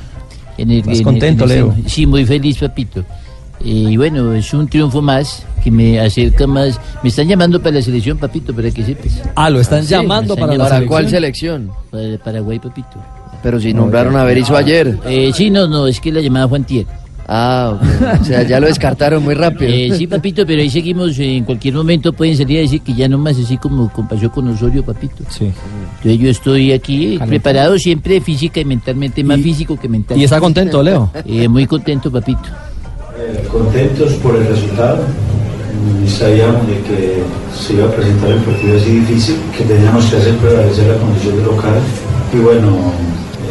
En 0.57 0.71
el, 0.71 0.77
¿Estás 0.79 0.93
en 0.93 0.99
el- 0.99 1.03
contento, 1.03 1.43
en 1.43 1.49
Leo? 1.49 1.75
Sí, 1.87 2.05
muy 2.05 2.23
feliz, 2.25 2.57
papito. 2.57 3.03
Y 3.61 3.97
bueno, 3.97 4.33
es 4.33 4.53
un 4.53 4.69
triunfo 4.69 5.01
más 5.01 5.45
que 5.61 5.69
me 5.69 5.99
acerca 5.99 6.47
más. 6.47 6.79
Me 7.03 7.09
están 7.09 7.27
llamando 7.27 7.61
para 7.61 7.75
la 7.75 7.81
selección, 7.81 8.17
papito, 8.17 8.55
para 8.55 8.71
que 8.71 8.81
sepas. 8.85 9.21
Ah, 9.35 9.49
lo 9.49 9.59
están 9.59 9.83
Sí, 9.83 9.89
llamando 9.89 10.35
para 10.35 10.47
la 10.47 10.53
llamando. 10.53 10.75
¿Para 10.75 10.85
cuál 10.87 11.09
selección? 11.09 11.69
Para 11.91 12.17
Paraguay, 12.23 12.59
papito. 12.59 12.87
Pero 13.43 13.59
si 13.59 13.73
nombraron 13.73 14.15
a 14.15 14.23
Berizzo 14.23 14.55
ayer. 14.55 14.97
Eh, 15.05 15.31
sí, 15.35 15.49
no, 15.49 15.67
no, 15.67 15.85
es 15.87 15.99
que 15.99 16.13
la 16.13 16.21
llamada 16.21 16.47
fue 16.47 16.59
antier. 16.59 16.85
Ah, 17.31 17.75
ok. 17.75 18.21
o 18.21 18.23
sea, 18.25 18.41
ya 18.43 18.59
lo 18.59 18.65
descartaron 18.65 19.23
muy 19.23 19.35
rápido. 19.35 19.71
Eh, 19.71 19.91
sí, 19.95 20.07
papito, 20.07 20.45
pero 20.47 20.61
ahí 20.61 20.69
seguimos. 20.69 21.17
eh, 21.19 21.37
en 21.37 21.43
cualquier 21.45 21.75
momento 21.75 22.11
pueden 22.11 22.35
salir 22.35 22.57
a 22.57 22.61
decir 22.61 22.81
que 22.81 22.93
ya 22.95 23.07
no 23.07 23.19
más, 23.19 23.37
así 23.37 23.57
como, 23.57 23.87
como 23.93 24.09
pasó 24.09 24.31
con 24.31 24.47
Osorio, 24.47 24.83
papito. 24.83 25.23
Sí. 25.29 25.45
Entonces 25.97 26.19
yo 26.19 26.29
estoy 26.29 26.71
aquí 26.71 27.15
eh, 27.15 27.19
preparado 27.27 27.77
siempre 27.77 28.19
física 28.19 28.59
y 28.59 28.65
mentalmente, 28.65 29.23
más 29.23 29.39
físico 29.41 29.77
que 29.79 29.87
mental. 29.87 30.17
¿Y 30.17 30.23
está 30.23 30.39
contento, 30.39 30.81
Leo? 30.81 31.11
Eh, 31.25 31.47
muy 31.47 31.67
contento, 31.67 32.11
papito. 32.11 32.49
contentos 33.51 34.13
por 34.15 34.35
el 34.35 34.47
resultado. 34.47 34.97
Mm, 34.97 36.07
Sabíamos 36.07 36.65
de 36.67 36.73
que 36.81 37.23
se 37.55 37.73
iba 37.73 37.85
a 37.85 37.91
presentar 37.91 38.31
el 38.31 38.39
partido 38.39 38.75
así 38.77 38.89
difícil, 39.01 39.35
que 39.55 39.63
teníamos 39.65 40.05
que 40.07 40.17
hacer 40.17 40.35
prevalecer 40.37 40.87
la 40.87 40.97
condición 40.97 41.37
de 41.37 41.43
local. 41.43 41.75
Y 42.33 42.37
bueno, 42.37 42.91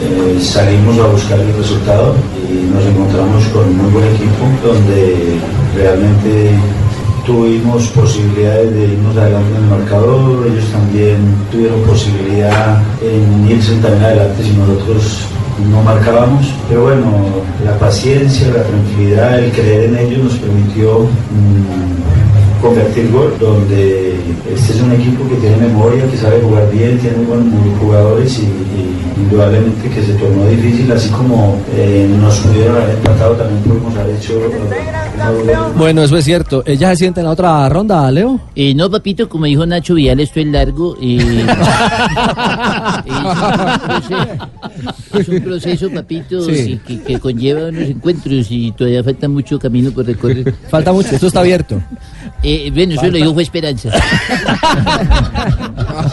eh, 0.01 0.39
salimos 0.41 0.99
a 0.99 1.07
buscar 1.07 1.41
el 1.41 1.55
resultado 1.55 2.15
y 2.37 2.73
nos 2.73 2.85
encontramos 2.85 3.45
con 3.49 3.65
un 3.65 3.77
muy 3.77 3.91
buen 3.93 4.07
equipo 4.07 4.45
donde 4.65 5.39
realmente 5.75 6.55
tuvimos 7.27 7.87
posibilidades 7.89 8.73
de 8.75 8.85
irnos 8.85 9.17
adelante 9.17 9.51
en 9.51 9.65
el 9.65 9.71
marcador, 9.71 10.47
ellos 10.47 10.65
también 10.73 11.19
tuvieron 11.51 11.83
posibilidad 11.83 12.83
en 13.03 13.51
irse 13.51 13.73
también 13.83 14.05
adelante 14.05 14.43
si 14.43 14.53
nosotros 14.53 15.27
no 15.71 15.83
marcábamos, 15.83 16.47
pero 16.69 16.85
bueno, 16.85 17.11
la 17.65 17.77
paciencia, 17.79 18.49
la 18.49 18.63
tranquilidad, 18.63 19.39
el 19.41 19.53
creer 19.53 19.91
en 19.91 19.99
ellos 19.99 20.25
nos 20.25 20.35
permitió 20.35 21.01
mm, 21.01 22.18
convertir 22.61 23.11
gol, 23.11 23.35
donde 23.39 24.15
este 24.53 24.73
es 24.73 24.81
un 24.81 24.93
equipo 24.93 25.29
que 25.29 25.37
tiene 25.37 25.57
memoria, 25.57 26.09
que 26.11 26.17
sabe 26.17 26.41
jugar 26.41 26.71
bien, 26.71 26.99
tiene 26.99 27.17
muy 27.19 27.27
buenos 27.27 27.79
jugadores 27.81 28.39
y, 28.39 28.43
y 28.43 28.99
indudablemente 29.23 29.89
que 29.89 30.03
se 30.03 30.13
tornó 30.15 30.47
difícil, 30.49 30.91
así 30.93 31.09
como 31.11 31.61
eh, 31.75 32.09
nos 32.21 32.39
pudieron 32.39 32.77
haber 32.77 32.91
empatado, 32.97 33.35
también 33.35 33.61
pudimos 33.63 33.97
haber 33.97 34.17
hecho 34.17 34.33
eh, 34.39 35.57
Bueno, 35.77 36.03
eso 36.03 36.17
es 36.17 36.25
cierto. 36.25 36.63
¿Ella 36.65 36.91
se 36.91 36.97
siente 36.97 37.21
en 37.21 37.27
la 37.27 37.33
otra 37.33 37.69
ronda, 37.69 38.11
Leo? 38.11 38.41
Eh, 38.55 38.75
no, 38.75 38.91
papito, 38.91 39.29
como 39.29 39.45
dijo 39.47 39.67
Nacho 39.67 39.95
Vial, 39.95 40.21
esto 40.21 40.41
es 40.41 40.47
largo. 40.47 40.97
eh, 41.03 41.47
es 45.19 45.29
un 45.29 45.41
proceso, 45.41 45.91
papito, 45.91 46.43
Sí. 46.43 46.55
sí, 46.57 46.81
que, 46.87 47.01
que 47.03 47.19
conlleva 47.19 47.69
unos 47.69 47.89
encuentros 47.89 48.47
y 48.51 48.73
todavía 48.73 49.03
falta 49.03 49.29
mucho 49.29 49.59
camino 49.59 49.91
por 49.91 50.07
recorrer. 50.07 50.55
Falta 50.71 50.93
mucho, 50.93 51.15
esto 51.15 51.27
está 51.27 51.41
abierto. 51.41 51.81
Eh, 52.43 52.71
bueno, 52.73 52.95
eso 52.95 53.07
lo 53.07 53.19
dijo 53.19 53.35
fue 53.35 53.43
Esperanza. 53.43 53.91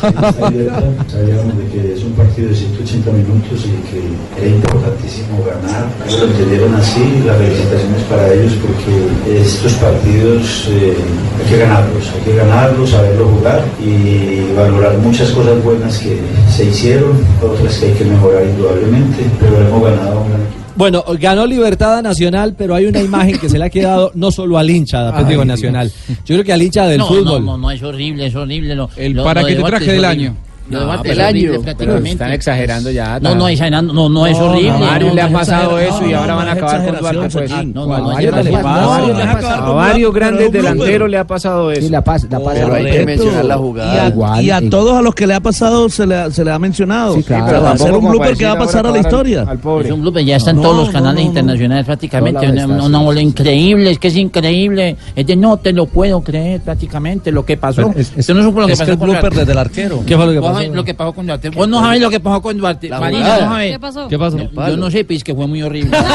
Sabíamos 0.01 1.57
de 1.57 1.67
que 1.71 1.93
es 1.93 2.03
un 2.03 2.13
partido 2.13 2.49
de 2.49 2.55
180 2.55 3.11
minutos 3.11 3.65
y 3.65 3.69
que 3.91 4.01
era 4.41 4.55
importantísimo 4.55 5.43
ganar. 5.45 5.87
Ellos 6.07 6.21
lo 6.21 6.25
entendieron 6.27 6.73
así, 6.73 7.21
las 7.25 7.37
felicitaciones 7.37 8.01
para 8.09 8.33
ellos 8.33 8.53
porque 8.55 9.39
estos 9.39 9.73
partidos 9.73 10.67
eh, 10.71 10.97
hay 11.39 11.45
que 11.49 11.57
ganarlos, 11.59 12.11
hay 12.15 12.21
que 12.21 12.35
ganarlos, 12.35 12.89
saberlo 12.89 13.27
jugar 13.27 13.63
y 13.79 14.51
valorar 14.55 14.97
muchas 14.97 15.29
cosas 15.29 15.63
buenas 15.63 15.99
que 15.99 16.19
se 16.49 16.65
hicieron, 16.65 17.23
otras 17.39 17.77
que 17.77 17.85
hay 17.85 17.93
que 17.93 18.05
mejorar 18.05 18.43
indudablemente, 18.45 19.23
pero 19.39 19.61
hemos 19.61 19.83
ganado 19.83 20.21
un 20.21 20.29
gran 20.29 20.41
equipo. 20.41 20.54
Bueno, 20.75 21.03
ganó 21.19 21.45
Libertad 21.45 22.01
Nacional, 22.03 22.53
pero 22.57 22.75
hay 22.75 22.85
una 22.85 23.01
imagen 23.01 23.37
que 23.37 23.47
se 23.49 23.57
le 23.57 23.65
ha 23.65 23.69
quedado 23.69 24.11
no 24.15 24.29
solo 24.31 24.57
al 24.57 24.69
hincha 24.69 25.03
de 25.03 25.09
Atlético 25.09 25.41
Ay, 25.41 25.47
Nacional. 25.47 25.91
Yo 26.07 26.35
creo 26.35 26.43
que 26.43 26.51
al 26.53 26.61
hincha 26.61 26.85
del 26.87 26.97
no, 26.99 27.07
fútbol. 27.07 27.45
No, 27.45 27.51
no, 27.53 27.57
no, 27.57 27.71
es 27.71 27.81
horrible, 27.81 28.25
es 28.27 28.35
horrible. 28.35 28.75
Lo, 28.75 28.89
El 28.97 29.13
lo- 29.13 29.23
para 29.23 29.41
lo 29.41 29.47
que 29.47 29.55
te 29.55 29.63
traje 29.63 29.85
del 29.91 30.03
horrible. 30.05 30.07
año. 30.07 30.37
No, 30.67 30.79
horrible, 30.89 31.03
pero 31.49 31.61
prácticamente. 31.61 32.09
están 32.11 32.31
exagerando 32.31 32.89
ya. 32.91 33.19
No, 33.19 33.35
no, 33.35 33.47
exagerando, 33.47 33.93
no, 33.93 34.09
no, 34.09 34.25
es 34.25 34.37
No, 34.37 34.45
horrible. 34.45 34.71
a 34.71 34.77
varios 34.79 35.09
no, 35.09 35.15
le 35.15 35.21
ha 35.21 35.29
no, 35.29 35.37
pasado 35.39 35.79
eso 35.79 36.05
y 36.07 36.13
ahora 36.13 36.33
van 36.35 36.47
a 36.47 36.55
no, 36.55 36.65
acabar 36.65 36.85
con 36.85 36.99
Duarte. 36.99 37.29
Pues. 37.37 37.51
No, 37.51 37.63
no, 37.63 37.85
no, 37.85 37.93
A 37.93 38.13
varios 38.13 38.35
no, 38.35 38.43
le 38.43 38.51
no, 38.51 38.61
pasa. 38.61 38.81
no, 38.81 38.93
A 38.93 38.97
no, 38.97 39.13
varios- 39.13 39.41
no, 39.41 39.65
A 39.65 39.73
varios 39.73 40.13
grandes 40.13 40.51
delanteros 40.51 41.09
le 41.09 41.17
ha 41.19 41.23
pasado 41.27 41.71
eso. 41.71 41.81
Sí, 41.81 41.89
la 41.89 42.03
pasa, 42.03 42.27
la 42.31 42.39
pasa. 42.39 42.61
Pero 42.61 42.73
hay 42.73 42.85
que 42.85 43.05
mencionar 43.05 43.45
la 43.45 43.57
jugada. 43.57 44.41
Y 44.41 44.49
a, 44.49 44.59
y 44.61 44.65
a 44.65 44.69
todos 44.69 44.93
a 44.97 45.01
los 45.03 45.13
que 45.13 45.27
le 45.27 45.35
ha 45.35 45.39
pasado 45.39 45.87
se 45.89 46.07
le, 46.07 46.15
ha- 46.15 46.31
se 46.31 46.43
le 46.43 46.51
ha 46.51 46.57
mencionado. 46.57 47.15
Sí, 47.15 47.23
claro. 47.23 47.45
O 47.45 47.49
sea, 47.49 47.59
va 47.59 47.69
a 47.69 47.73
Pero 47.73 47.85
ser 47.85 47.93
un 47.93 48.09
blooper 48.09 48.35
que 48.37 48.45
va 48.45 48.51
a 48.53 48.57
pasar 48.57 48.87
a 48.87 48.91
la 48.91 48.97
historia. 48.99 49.45
al 49.47 49.59
pobre. 49.59 49.87
Es 49.87 49.93
un 49.93 50.01
blooper, 50.01 50.25
ya 50.25 50.37
están 50.37 50.55
No, 50.55 50.61
todos 50.63 50.77
los 50.77 50.87
no, 50.87 50.93
canales 50.93 51.15
no, 51.15 51.21
no. 51.21 51.27
internacionales 51.27 51.85
prácticamente. 51.85 52.47
Una, 52.65 52.99
bola 52.99 53.21
increíble, 53.21 53.91
es 53.91 53.99
que 53.99 54.07
es 54.07 54.15
increíble. 54.15 54.97
Es 55.15 55.27
de 55.27 55.35
no 55.35 55.57
te 55.57 55.73
lo 55.73 55.85
puedo 55.85 56.21
creer 56.21 56.61
prácticamente 56.61 57.31
lo 57.31 57.45
que 57.45 57.55
pasó. 57.57 57.87
Pero 57.89 57.99
es- 57.99 58.11
es- 58.13 58.17
Usted 58.25 58.33
no 58.33 58.43
supo 58.43 58.61
lo 58.61 58.67
que 58.67 58.73
es 58.73 58.79
el 58.81 58.97
con 58.97 59.09
blooper 59.09 59.33
desde 59.33 59.51
el 59.51 59.57
arquero. 59.59 60.01
¿Qué 60.07 60.15
fue 60.15 60.25
lo 60.25 60.31
que 60.31 60.41
pasó? 60.41 60.54
Lo 60.63 60.83
que 60.83 60.93
pasó 60.93 61.13
con 61.13 61.25
Duarte. 61.27 61.49
Vos 61.49 61.67
no 61.67 61.79
sabés 61.81 62.01
lo 62.01 62.09
que 62.09 62.19
pasó 62.19 62.41
con 62.41 62.57
Duarte. 62.57 62.89
La 62.89 62.99
Marina, 62.99 63.23
jugada. 63.25 63.45
no 63.45 63.51
sabés. 63.51 63.71
¿Qué 63.71 63.79
pasó? 63.79 64.07
¿Qué 64.07 64.19
pasó? 64.19 64.37
Yo 64.37 64.77
no 64.77 64.91
sé, 64.91 65.03
pues 65.05 65.23
que 65.23 65.33
fue 65.35 65.47
muy 65.47 65.61
horrible. 65.61 65.97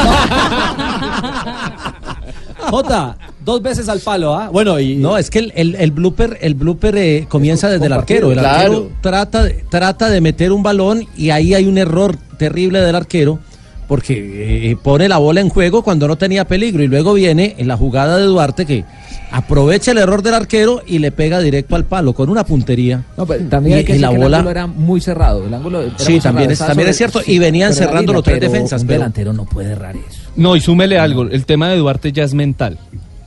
Jota, 2.69 3.17
dos 3.43 3.61
veces 3.61 3.89
al 3.89 3.99
palo, 3.99 4.33
¿ah? 4.35 4.49
Bueno, 4.49 4.79
y. 4.79 4.95
No, 4.95 5.17
es 5.17 5.29
que 5.29 5.39
el, 5.39 5.51
el, 5.55 5.75
el 5.75 5.91
blooper, 5.91 6.37
el 6.41 6.53
blooper 6.55 6.95
eh, 6.95 7.25
comienza 7.27 7.69
desde 7.69 7.87
el 7.87 7.93
arquero. 7.93 8.31
El 8.31 8.37
Claro. 8.39 8.59
arquero 8.59 8.91
trata, 9.01 9.43
de- 9.43 9.63
trata 9.69 10.09
de 10.09 10.21
meter 10.21 10.51
un 10.51 10.63
balón 10.63 11.05
y 11.17 11.31
ahí 11.31 11.53
hay 11.53 11.65
un 11.65 11.77
error 11.77 12.15
terrible 12.37 12.79
del 12.81 12.95
arquero 12.95 13.39
porque 13.87 14.71
eh, 14.71 14.77
pone 14.81 15.09
la 15.09 15.17
bola 15.17 15.41
en 15.41 15.49
juego 15.49 15.81
cuando 15.83 16.07
no 16.07 16.15
tenía 16.17 16.45
peligro 16.45 16.81
y 16.81 16.87
luego 16.87 17.13
viene 17.13 17.55
en 17.57 17.67
la 17.67 17.75
jugada 17.75 18.17
de 18.17 18.23
Duarte 18.23 18.65
que 18.65 18.85
aprovecha 19.31 19.91
el 19.91 19.97
error 19.97 20.21
del 20.21 20.33
arquero 20.33 20.81
y 20.85 20.99
le 20.99 21.11
pega 21.11 21.39
directo 21.39 21.75
al 21.75 21.85
palo 21.85 22.13
con 22.13 22.29
una 22.29 22.43
puntería. 22.43 23.03
No, 23.17 23.25
pero 23.25 23.43
también 23.45 23.77
hay 23.77 23.81
Y- 23.83 23.85
que 23.85 23.91
y 23.93 23.95
decir 23.95 24.01
la 24.01 24.09
que 24.09 24.15
el 24.15 24.21
bola- 24.21 24.37
ángulo 24.37 24.51
era 24.51 24.67
muy 24.67 25.01
cerrado. 25.01 25.45
El 25.45 25.53
ángulo 25.53 25.81
era 25.81 25.91
Sí, 25.97 26.19
también 26.19 26.49
cerrado, 26.49 26.51
es- 26.51 26.59
también 26.59 26.89
es 26.89 26.97
cierto, 26.97 27.21
y 27.25 27.39
venían 27.39 27.73
cerrando 27.73 28.13
los 28.13 28.23
tres 28.23 28.39
pero 28.39 28.51
defensas, 28.51 28.81
Un 28.81 28.87
pero- 28.87 28.99
delantero 28.99 29.33
no 29.33 29.45
puede 29.45 29.71
errar 29.71 29.95
eso. 29.95 30.19
No, 30.35 30.55
y 30.55 30.61
súmele 30.61 30.99
algo. 30.99 31.23
El 31.23 31.45
tema 31.45 31.69
de 31.69 31.77
Duarte 31.77 32.11
ya 32.11 32.23
es 32.23 32.33
mental. 32.33 32.77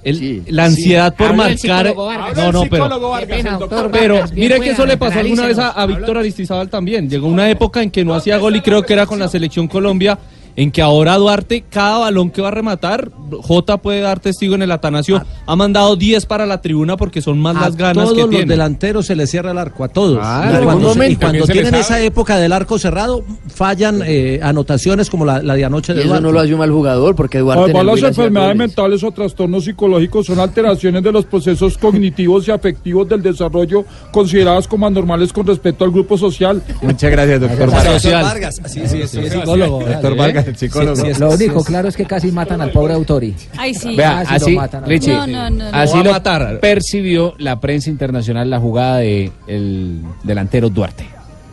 El- 0.02 0.42
la 0.48 0.66
ansiedad 0.66 1.14
por 1.14 1.28
Habla 1.28 1.44
marcar. 1.44 1.58
psicólogo 1.86 2.04
Vargas. 2.06 2.36
No, 2.36 2.52
no, 2.52 2.60
pero. 2.68 2.88
Pena, 3.26 3.58
doctor 3.58 3.90
Pero 3.90 4.14
Vargas, 4.16 4.32
mire 4.34 4.54
qué 4.56 4.60
que 4.60 4.70
eso 4.72 4.84
le 4.84 4.98
pasó 4.98 5.18
alguna 5.20 5.46
vez 5.46 5.58
a, 5.58 5.70
a 5.70 5.86
Víctor 5.86 6.18
Aristizábal 6.18 6.68
también. 6.68 7.08
Llegó 7.08 7.26
una 7.26 7.48
época 7.48 7.82
en 7.82 7.90
que 7.90 8.04
no 8.04 8.14
hacía 8.14 8.36
gol 8.36 8.54
y 8.56 8.60
creo 8.60 8.82
que 8.82 8.92
era 8.92 9.06
con 9.06 9.18
la 9.18 9.28
selección 9.28 9.66
Colombia. 9.66 10.18
En 10.56 10.70
que 10.70 10.80
ahora 10.82 11.16
Duarte, 11.16 11.64
cada 11.68 11.98
balón 11.98 12.30
que 12.30 12.40
va 12.40 12.48
a 12.48 12.50
rematar, 12.52 13.10
J 13.42 13.76
puede 13.78 14.00
dar 14.00 14.20
testigo 14.20 14.54
en 14.54 14.62
el 14.62 14.70
Atanasio, 14.70 15.20
ha 15.46 15.56
mandado 15.56 15.96
10 15.96 16.26
para 16.26 16.46
la 16.46 16.60
tribuna 16.60 16.96
porque 16.96 17.20
son 17.20 17.40
más 17.40 17.56
A 17.56 17.60
las 17.62 17.76
ganas 17.76 18.04
todos 18.04 18.14
que 18.14 18.20
los 18.20 18.30
tiene. 18.30 18.46
delanteros 18.46 19.06
se 19.06 19.16
les 19.16 19.30
cierra 19.30 19.50
el 19.50 19.58
arco, 19.58 19.82
a 19.82 19.88
todos. 19.88 20.18
Ah, 20.22 20.56
y 20.60 20.64
cuando, 20.64 20.94
se- 20.94 21.10
y 21.10 21.16
cuando 21.16 21.44
tienen 21.46 21.74
esa 21.74 22.00
época 22.00 22.36
del 22.38 22.52
arco 22.52 22.78
cerrado, 22.78 23.24
fallan 23.48 24.02
eh, 24.06 24.38
anotaciones 24.42 25.10
como 25.10 25.24
la, 25.24 25.42
la 25.42 25.54
de 25.54 25.64
anoche 25.64 25.92
Y 25.92 25.96
de 25.96 26.00
eso 26.02 26.08
Duarte. 26.10 26.26
no 26.26 26.32
lo 26.32 26.38
hace 26.40 26.52
un 26.52 26.60
mal 26.60 26.70
jugador 26.70 27.16
porque 27.16 27.38
Duarte 27.40 27.70
el 27.70 27.76
Además, 27.76 28.00
las 28.00 28.10
enfermedades 28.10 28.56
mentales 28.56 29.02
o 29.02 29.10
trastornos 29.10 29.64
psicológicos 29.64 30.26
son 30.26 30.38
alteraciones 30.38 31.02
de 31.02 31.10
los 31.10 31.24
procesos 31.24 31.76
cognitivos 31.78 32.46
y 32.46 32.52
afectivos 32.52 33.08
del 33.08 33.22
desarrollo 33.22 33.84
consideradas 34.12 34.68
como 34.68 34.86
anormales 34.86 35.32
con 35.32 35.46
respecto 35.46 35.84
al 35.84 35.90
grupo 35.90 36.16
social. 36.16 36.62
Muchas 36.80 37.10
gracias, 37.10 37.40
doctor 37.40 37.70
Vargas. 37.72 38.02
Social. 38.02 38.22
Vargas, 38.22 38.60
sí, 38.66 38.80
sí, 38.86 39.02
sí, 39.08 39.18
es 39.18 39.32
psicólogo. 39.32 39.80
Doctor. 39.84 40.16
Vargas, 40.16 40.43
el 40.50 40.56
psicólogo. 40.56 40.96
Sí, 40.96 41.02
sí, 41.02 41.08
es- 41.10 41.18
Lo 41.20 41.30
único 41.30 41.62
claro 41.64 41.88
es 41.88 41.96
que 41.96 42.04
casi 42.04 42.30
matan 42.32 42.60
al 42.60 42.70
pobre 42.70 42.94
Autori. 42.94 43.34
Ay, 43.56 43.74
sí. 43.74 43.94
Vea, 43.96 44.20
Casi 44.24 44.30
lo 44.30 44.36
así, 44.36 44.56
matan 44.56 44.84
Richie, 44.86 45.12
No, 45.12 45.26
no, 45.26 45.50
no, 45.50 45.64
así 45.72 46.02
Lo 46.02 46.10
matar. 46.12 46.60
percibió 46.60 47.34
la 47.38 47.60
prensa 47.60 47.90
internacional 47.90 48.48
la 48.50 48.58
jugada 48.60 48.98
de 48.98 49.30
el 49.46 50.02
delantero 50.22 50.68
Duarte. 50.70 51.06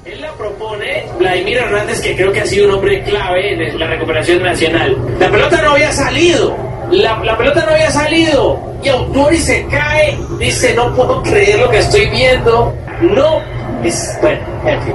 Él 0.06 0.20
la 0.22 0.32
propone 0.34 1.06
Vladimir 1.20 1.58
Hernández, 1.58 2.02
que 2.02 2.16
creo 2.16 2.32
que 2.34 2.42
ha 2.42 2.46
sido 2.46 2.68
un 2.68 2.76
hombre 2.76 3.04
clave 3.04 3.54
en 3.54 3.80
la 3.80 3.88
recuperación 3.88 4.42
nacional. 4.44 4.98
La 5.20 5.30
pelota 5.32 5.62
no 5.62 5.72
había 5.72 5.92
salido. 5.92 6.56
La, 6.92 7.24
la 7.24 7.38
pelota 7.38 7.64
no 7.66 7.72
había 7.72 7.90
salido. 7.92 8.60
Y 8.84 8.90
Autori 8.90 9.38
se 9.38 9.66
cae. 9.68 10.18
Dice, 10.40 10.74
no 10.76 10.94
puedo 10.96 11.22
creer 11.24 11.60
lo 11.60 11.70
que 11.70 11.78
estoy 11.78 12.10
viendo. 12.10 12.74
No. 13.02 13.40
Es, 13.86 14.18
bueno, 14.22 14.42
en 14.66 14.82
fin. 14.84 14.94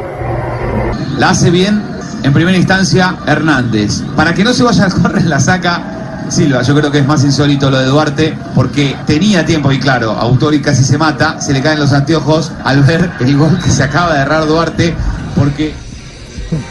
La 1.18 1.30
hace 1.30 1.50
bien 1.50 1.82
en 2.26 2.32
primera 2.32 2.58
instancia 2.58 3.16
Hernández. 3.24 4.02
Para 4.16 4.34
que 4.34 4.42
no 4.42 4.52
se 4.52 4.64
vaya 4.64 4.86
a 4.86 4.90
correr 4.90 5.24
la 5.26 5.38
saca 5.38 5.80
Silva. 6.28 6.62
Yo 6.62 6.74
creo 6.74 6.90
que 6.90 6.98
es 6.98 7.06
más 7.06 7.22
insólito 7.22 7.70
lo 7.70 7.78
de 7.78 7.86
Duarte 7.86 8.36
porque 8.52 8.96
tenía 9.06 9.46
tiempo 9.46 9.70
y 9.70 9.78
claro, 9.78 10.10
Autori 10.10 10.60
casi 10.60 10.82
se 10.82 10.98
mata, 10.98 11.40
se 11.40 11.52
le 11.52 11.62
caen 11.62 11.78
los 11.78 11.92
anteojos 11.92 12.50
al 12.64 12.82
ver 12.82 13.12
el 13.20 13.36
gol 13.36 13.56
que 13.62 13.70
se 13.70 13.84
acaba 13.84 14.14
de 14.14 14.22
errar 14.22 14.44
Duarte 14.46 14.92
porque 15.36 15.72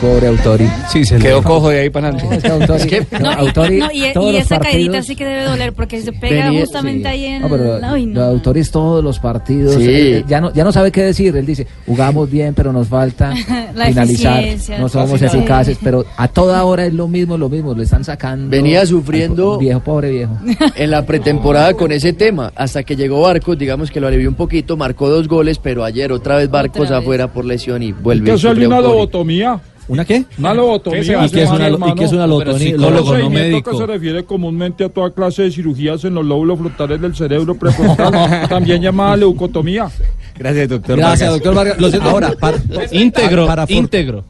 Pobre 0.02 0.28
Autori. 0.28 0.68
Sí, 0.92 1.06
se 1.06 1.18
Quedó 1.18 1.42
cojo 1.44 1.70
de 1.70 1.80
ahí 1.82 1.90
para 1.90 2.10
adelante. 2.10 2.36
Es 2.38 2.44
que 2.44 2.50
Autori, 2.50 2.82
Es 2.82 2.86
que- 2.88 3.08
no, 3.20 3.20
No, 3.20 3.32
y- 3.32 3.36
Autori, 3.48 3.78
no, 3.80 3.90
y, 3.92 4.14
todos 4.14 4.30
y 4.30 4.34
los 4.34 4.42
esa 4.46 4.60
partidos- 4.60 5.06
sí 5.06 5.16
que 5.16 5.26
debe 5.26 5.44
doler 5.46 5.74
porque 5.74 6.02
se 6.02 6.12
pega 6.14 6.52
justamente 6.52 7.04
sí. 7.04 7.08
ahí 7.08 7.26
en. 7.26 7.42
No, 7.42 7.50
pero 7.50 7.80
Ay, 7.84 8.06
no. 8.06 8.22
Autori 8.22 8.64
todos 8.64 9.04
los 9.04 9.20
partidos. 9.20 9.76
Sí. 9.76 9.86
eh, 9.88 10.24
ya, 10.28 10.42
no, 10.42 10.54
ya 10.54 10.64
no 10.64 10.72
sabe 10.72 10.92
qué 10.92 11.04
decir. 11.04 11.36
Él 11.36 11.46
dice, 11.46 11.68
jugamos 11.86 12.30
bien, 12.30 12.54
pero 12.54 12.72
nos 12.74 12.88
falta 12.88 13.34
La 13.76 13.86
finalizar. 13.88 14.44
No 14.80 14.90
somos 14.90 15.22
eficaces, 15.22 15.78
pero 15.84 16.06
a 16.18 16.28
toda 16.28 16.64
hora 16.64 16.86
es 16.86 16.94
lo 16.94 17.08
mismo, 17.08 17.38
lo 17.38 17.50
mismo. 17.50 17.74
Le 17.74 17.84
están 17.84 18.04
sacando. 18.04 18.50
Venía 18.50 18.86
sufriendo- 18.86 19.58
Viejo, 19.58 19.80
pobre 19.82 20.12
viejo. 20.12 20.38
en 20.76 20.92
la 20.92 21.06
pretemporada 21.06 21.74
con 21.74 21.92
ese 21.92 22.14
tema, 22.14 22.52
hasta 22.56 22.84
que 22.84 22.96
llegó 22.96 23.22
Barcos, 23.22 23.58
digamos 23.58 23.92
que 23.92 24.00
lo 24.00 24.08
alivió 24.08 24.30
un 24.30 24.36
poquito, 24.36 24.78
marcó 24.78 25.10
dos 25.10 25.28
goles, 25.28 25.60
pero 25.60 25.84
ayer 25.84 26.12
otra 26.12 26.38
vez 26.38 26.50
Barcos 26.50 26.92
afuera 26.92 27.28
por 27.28 27.46
lesión 27.46 27.84
y 27.84 27.92
vuelve. 27.92 28.32
¿Qué 28.32 28.38
salió 28.38 28.68
una 28.68 28.82
lobotomía? 28.82 29.60
¿Una 29.88 30.04
qué? 30.06 30.26
Una 30.40 30.54
lobotomía. 30.54 31.00
¿Qué 31.00 31.06
se 31.06 31.16
va 31.16 31.24
a 31.24 31.28
se 31.28 31.42
hacer, 31.44 31.54
llama, 31.54 31.68
hermano. 31.68 31.94
¿Y 31.94 31.96
qué 32.00 32.06
es 32.06 32.12
una 32.12 32.26
lobotomía? 32.28 32.72
No 32.78 32.88
procedimiento 32.90 33.30
médico. 33.30 33.72
que 33.72 33.78
se 33.78 33.86
refiere 33.86 34.24
comúnmente 34.26 34.84
a 34.84 34.90
toda 34.90 35.12
clase 35.12 35.44
de 35.44 35.52
cirugías 35.52 36.04
en 36.06 36.16
los 36.16 36.26
lóbulos 36.26 36.58
frontales 36.60 37.00
del 37.02 37.16
cerebro 37.16 37.56
prefrontal, 37.56 38.48
también 38.50 38.82
llamada 38.82 39.16
leucotomía. 39.18 39.90
Gracias, 40.38 40.70
doctor. 40.70 40.98
Gracias, 40.98 41.30
doctor 41.30 41.54
Vargas. 41.54 41.80
Lo 41.80 41.90
siento. 41.90 42.10
Ahora, 42.10 42.34
para, 42.40 42.58
Íntegro, 42.92 43.46
para, 43.48 43.68
for- 43.68 43.76
íntegro. 43.76 44.24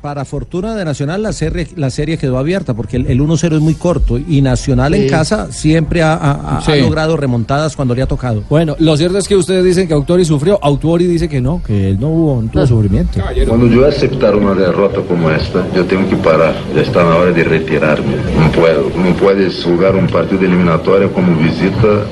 Para 0.00 0.24
fortuna 0.24 0.74
de 0.74 0.84
Nacional, 0.84 1.22
la 1.22 1.32
serie, 1.32 1.68
la 1.76 1.90
serie 1.90 2.16
quedó 2.18 2.38
abierta 2.38 2.74
porque 2.74 2.96
el, 2.96 3.06
el 3.06 3.20
1-0 3.20 3.54
es 3.56 3.60
muy 3.60 3.74
corto 3.74 4.18
y 4.18 4.40
Nacional 4.40 4.94
en 4.94 5.08
casa 5.08 5.52
siempre 5.52 6.02
ha, 6.02 6.14
ha- 6.14 6.56
ha- 6.58 6.60
Sí. 6.62 6.72
ha 6.72 6.76
logrado 6.76 7.16
remontadas 7.16 7.76
cuando 7.76 7.94
le 7.94 8.02
ha 8.02 8.06
tocado. 8.06 8.42
Bueno, 8.48 8.76
lo 8.78 8.96
cierto 8.96 9.18
es 9.18 9.28
que 9.28 9.36
ustedes 9.36 9.64
dicen 9.64 9.86
que 9.88 9.94
Autori 9.94 10.24
sufrió. 10.24 10.58
Autori 10.62 11.06
dice 11.06 11.28
que 11.28 11.40
no, 11.40 11.62
que 11.62 11.90
él 11.90 12.00
no 12.00 12.08
hubo, 12.08 12.42
no 12.42 12.48
tuvo 12.50 12.66
sufrimiento. 12.66 13.20
Quando 13.46 13.66
eu 13.72 13.86
aceptar 13.86 14.34
uma 14.34 14.54
derrota 14.54 15.00
como 15.02 15.30
esta, 15.30 15.64
eu 15.74 15.84
tenho 15.84 16.06
que 16.08 16.16
parar. 16.16 16.54
Já 16.74 16.82
está 16.82 17.02
na 17.04 17.16
hora 17.16 17.32
de 17.32 17.42
retirar-me. 17.42 18.14
Não 18.38 18.50
puedo. 18.50 18.90
Não 18.96 19.12
puedes 19.14 19.62
jogar 19.62 19.94
um 19.94 20.06
partido 20.06 20.44
eliminatório 20.44 21.10
como 21.10 21.34
visita, 21.36 22.06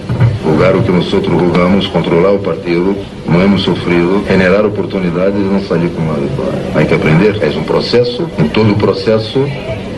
jogar 0.49 0.75
o 0.75 0.83
que 0.83 0.91
nós 0.91 1.13
outros 1.13 1.39
jogamos, 1.39 1.87
controlar 1.89 2.33
o 2.33 2.39
partido, 2.39 2.97
não 3.27 3.43
hemos 3.43 3.63
sofrido, 3.63 4.25
generar 4.27 4.65
oportunidades 4.65 5.37
e 5.37 5.45
não 5.45 5.63
sair 5.63 5.91
com 5.91 6.01
uma 6.01 6.15
vitória. 6.15 6.59
Há 6.75 6.85
que 6.85 6.95
aprender. 6.95 7.43
É 7.43 7.59
um 7.59 7.65
processo. 7.65 8.29
Em 8.39 8.49
todo 8.49 8.73
o 8.73 8.77
processo, 8.77 9.41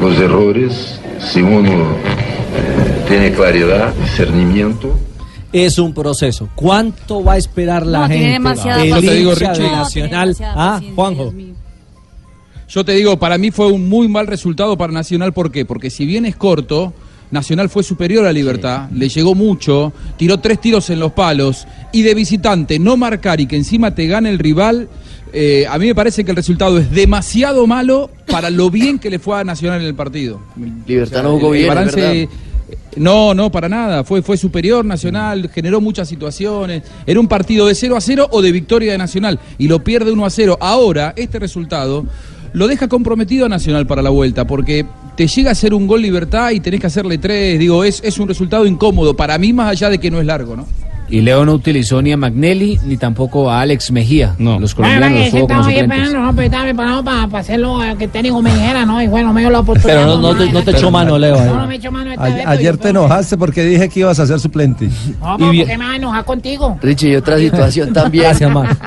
os 0.01 0.21
errores, 0.21 1.01
se 1.21 1.41
uno 1.41 1.97
eh, 2.57 3.05
tem 3.09 3.33
claridade, 3.33 3.97
discernimento, 4.03 4.93
Es 5.53 5.81
un 5.81 5.93
proceso. 5.93 6.49
¿Cuánto 6.55 7.25
va 7.25 7.33
a 7.33 7.37
esperar 7.37 7.85
la 7.85 8.03
No, 8.03 8.09
tiene 8.09 8.39
gente? 8.39 8.89
Yo 8.89 9.01
te 9.01 9.15
digo, 9.15 9.35
Richie. 9.35 9.69
Nacional. 9.69 10.37
Ah, 10.41 10.81
Juanjo. 10.95 11.35
Yo 12.69 12.85
te 12.85 12.93
digo, 12.93 13.19
para 13.19 13.37
mí 13.37 13.51
fue 13.51 13.67
un 13.67 13.89
muy 13.89 14.07
mal 14.07 14.29
resultado 14.29 14.77
para 14.79 14.93
Nacional. 14.93 15.33
¿Por 15.33 15.51
qué? 15.51 15.65
Porque 15.65 15.91
si 15.91 16.07
bien 16.07 16.25
es 16.25 16.37
corto, 16.37 16.93
Nacional 17.31 17.68
fue 17.68 17.83
superior 17.83 18.26
a 18.26 18.33
Libertad, 18.33 18.89
le 18.91 19.09
llegó 19.09 19.35
mucho, 19.35 19.93
tiró 20.16 20.39
tres 20.41 20.61
tiros 20.61 20.91
en 20.91 20.99
los 21.01 21.12
palos 21.12 21.66
y 21.93 22.03
de 22.03 22.14
visitante 22.14 22.78
no 22.78 22.97
marcar 22.97 23.41
y 23.41 23.47
que 23.47 23.57
encima 23.57 23.95
te 23.95 24.07
gane 24.07 24.31
el 24.31 24.39
rival. 24.39 24.89
eh, 25.33 25.64
a 25.70 25.78
mí 25.78 25.87
me 25.87 25.95
parece 25.95 26.24
que 26.24 26.33
el 26.33 26.37
resultado 26.37 26.78
es 26.78 26.91
demasiado 26.91 27.66
malo 27.68 28.11
para 28.26 28.51
lo 28.51 28.68
bien 28.70 28.99
que 28.99 29.11
le 29.11 29.18
fue 29.20 29.39
a 29.39 29.45
Nacional 29.45 29.81
en 29.81 29.87
el 29.87 29.95
partido. 29.95 30.41
Libertad 30.87 31.22
no 31.22 31.33
jugó 31.33 31.51
bien, 31.53 31.68
balance- 31.68 31.97
verdad. 32.01 32.28
no, 32.97 33.33
no, 33.35 33.51
para 33.53 33.68
nada. 33.68 34.03
Fue, 34.03 34.22
fue 34.22 34.37
superior 34.37 34.85
Nacional, 34.85 35.49
generó 35.55 35.81
muchas 35.81 36.09
situaciones. 36.09 36.83
Era 37.07 37.20
un 37.20 37.28
partido 37.28 37.66
de 37.68 37.74
0 37.76 37.97
a 37.97 38.01
0 38.01 38.26
o 38.33 38.43
de 38.43 38.51
victoria 38.51 38.91
de 38.93 38.99
Nacional. 38.99 39.39
Y 39.59 39.68
lo 39.68 39.85
pierde 39.85 40.11
1 40.11 40.26
a 40.26 40.31
0. 40.31 40.59
Ahora, 40.61 41.12
este 41.16 41.39
resultado 41.39 42.07
lo 42.53 42.69
deja 42.69 42.89
comprometido 42.89 43.47
a 43.47 43.49
Nacional 43.49 43.87
para 43.87 44.03
la 44.03 44.11
vuelta, 44.11 44.47
porque 44.47 44.87
te 45.17 45.27
llega 45.27 45.51
a 45.51 45.55
ser 45.55 45.75
un 45.75 45.87
gol 45.87 46.03
libertad 46.03 46.51
y 46.51 46.61
tenés 46.61 46.81
que 46.81 46.87
hacerle 46.87 47.19
tres. 47.19 47.59
Digo, 47.59 47.85
es, 47.85 48.01
es 48.05 48.19
un 48.19 48.29
resultado 48.29 48.67
incómodo. 48.67 49.15
Para 49.15 49.39
mí, 49.39 49.53
más 49.53 49.71
allá 49.71 49.91
de 49.91 49.99
que 49.99 50.11
no 50.11 50.21
es 50.21 50.27
largo, 50.27 50.57
¿no? 50.57 50.67
Y 51.11 51.23
Leo 51.23 51.45
no 51.45 51.55
utilizó 51.55 52.01
ni 52.01 52.13
a 52.13 52.17
Magnelli 52.17 52.79
ni 52.85 52.97
tampoco 52.97 53.51
a 53.51 53.61
Alex 53.63 53.91
Mejía. 53.91 54.37
No. 54.39 54.61
Los 54.61 54.77
colombianos 54.77 55.19
los 55.19 55.31
jugó 55.31 55.49
como 55.49 55.65
suplentes. 55.65 55.83
esperando, 55.83 56.21
no, 56.21 56.35
pero 56.37 56.47
estaba 56.47 56.65
preparado 56.65 57.05
para, 57.05 57.39
hacerlo, 57.39 57.83
eh, 57.83 57.97
que 57.99 58.05
el 58.05 58.11
técnico 58.11 58.41
me 58.41 58.55
dijera, 58.55 58.87
¿no? 58.87 59.03
Y 59.03 59.09
bueno, 59.09 59.33
me 59.33 59.41
dio 59.41 59.51
la 59.51 59.59
oportunidad. 59.59 60.05
Pero 60.05 60.07
no, 60.07 60.33
no 60.33 60.37
te, 60.37 60.53
no 60.53 60.63
te 60.63 60.71
echó 60.71 60.91
mano, 60.93 61.19
Leo. 61.19 61.37
No, 61.45 61.55
no 61.57 61.67
me 61.67 61.75
echó 61.75 61.91
mano 61.91 62.13
esta 62.13 62.23
vez. 62.23 62.47
ayer 62.47 62.77
te 62.77 62.91
enojaste 62.91 63.37
porque 63.37 63.65
dije 63.65 63.89
que 63.89 64.01
ibas 64.01 64.21
a 64.21 64.27
ser 64.27 64.39
suplente. 64.39 64.89
No, 65.21 65.37
pero 65.37 65.51
¿por 65.51 65.67
qué 65.67 65.79
me 65.79 65.85
vas 65.85 65.95
a 65.95 65.97
enojar 65.97 66.25
contigo? 66.25 66.79
Richie, 66.81 67.11
y 67.11 67.17
otra 67.17 67.39
situación 67.39 67.93
también 67.93 68.33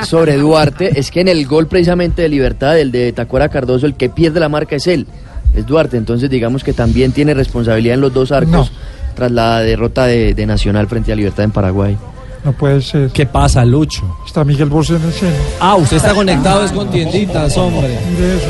sobre 0.03 0.37
Duarte 0.37 0.97
es 0.97 1.11
que 1.11 1.21
en 1.21 1.27
el 1.27 1.45
gol 1.45 1.67
precisamente 1.67 2.21
de 2.21 2.29
Libertad, 2.29 2.79
el 2.79 2.93
de 2.93 3.11
Tacuara 3.11 3.49
Cardoso, 3.49 3.85
el 3.85 3.95
que 3.95 4.07
pierde 4.09 4.39
la 4.39 4.47
marca 4.47 4.77
es 4.77 4.87
él, 4.87 5.07
es 5.53 5.65
Duarte. 5.65 5.97
Entonces 5.97 6.29
digamos 6.29 6.63
que 6.63 6.71
también 6.71 7.11
tiene 7.11 7.33
responsabilidad 7.33 7.95
en 7.95 8.01
los 8.01 8.13
dos 8.13 8.31
arcos 8.31 8.71
tras 9.13 9.29
la 9.29 9.59
derrota 9.59 10.05
de, 10.05 10.33
de 10.33 10.45
Nacional 10.45 10.87
frente 10.87 11.11
a 11.11 11.15
Libertad 11.17 11.43
en 11.43 11.51
Paraguay. 11.51 11.97
No 12.43 12.51
puede 12.51 12.81
ser. 12.81 13.09
¿Qué 13.11 13.25
pasa, 13.25 13.63
Lucho? 13.63 14.03
Está 14.25 14.43
Miguel 14.43 14.69
Bosé 14.69 14.95
en 14.95 15.09
escena. 15.09 15.35
Ah, 15.59 15.75
usted 15.75 15.97
está 15.97 16.13
conectado 16.13 16.65
es 16.65 16.71
con 16.71 16.89
tienditas, 16.89 17.57
hombre. 17.57 17.99
Mire 18.11 18.35
eso. 18.35 18.47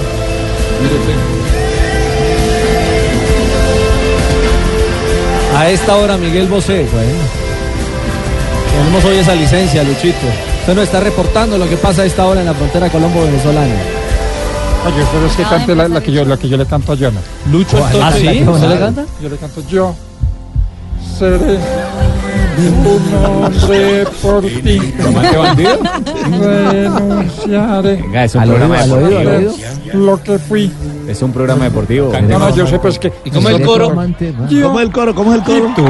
A 5.55 5.69
esta 5.69 5.95
hora, 5.95 6.17
Miguel 6.17 6.47
Bosé. 6.47 6.87
Bueno. 6.91 7.11
Tenemos 8.71 9.05
hoy 9.05 9.17
esa 9.17 9.35
licencia, 9.35 9.83
Luchito. 9.83 10.25
Usted 10.61 10.73
nos 10.73 10.85
está 10.85 10.99
reportando 10.99 11.57
lo 11.59 11.69
que 11.69 11.77
pasa 11.77 12.01
a 12.01 12.05
esta 12.05 12.25
hora 12.25 12.39
en 12.39 12.47
la 12.47 12.53
frontera 12.55 12.89
colombo-venezolana. 12.89 13.75
Oye, 14.85 15.05
pero 15.13 15.27
es 15.27 15.35
que 15.35 15.43
cante 15.43 15.75
la, 15.75 15.87
la 15.87 16.01
que 16.01 16.11
yo, 16.11 16.25
la 16.25 16.37
que 16.37 16.49
yo 16.49 16.57
le 16.57 16.65
canto 16.65 16.91
a 16.93 16.95
Yana. 16.95 17.21
Lucho, 17.51 17.77
¿Ah, 18.01 18.11
sí? 18.11 18.43
¿Usted 18.45 18.69
le 18.69 18.79
canta? 18.79 19.05
Yo 19.21 19.29
le 19.29 19.37
canto 19.37 19.63
yo. 19.69 19.95
Seré 21.17 21.59
un 22.57 23.13
hombre 23.25 24.05
por 24.21 24.43
ti. 24.43 24.79
¿Tomate 25.01 25.37
bandido? 25.37 25.79
Renunciaré. 26.39 27.95
Venga, 27.95 28.23
es 28.23 28.35
un 28.35 28.41
Al 28.41 28.49
programa 28.49 28.83
deportivo. 28.83 29.53
Lo 29.93 30.23
que 30.23 30.39
fui. 30.39 30.71
Es 31.07 31.21
un 31.21 31.31
programa 31.31 31.65
deportivo. 31.65 32.11
No, 32.21 32.39
no, 32.39 32.55
yo 32.55 32.67
sé 32.67 32.79
pues 32.79 32.99
que. 32.99 33.11
¿Y 33.25 33.31
cómo 33.31 33.49
es 33.49 33.55
el 33.55 33.65
coro? 33.65 33.89
¿Cómo 33.89 34.79
es 34.79 34.85
el 34.85 34.91
coro? 34.91 35.15
¿Cómo 35.15 35.33
es 35.33 35.39
el 35.39 35.43
coro? 35.45 35.69
Y 35.69 35.73
tú, 35.75 35.85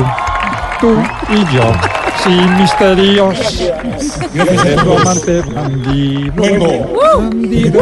tú 0.80 0.96
y 1.34 1.56
yo. 1.56 2.03
Sin 2.24 2.58
misterios. 2.58 3.72
Bandido. 7.14 7.82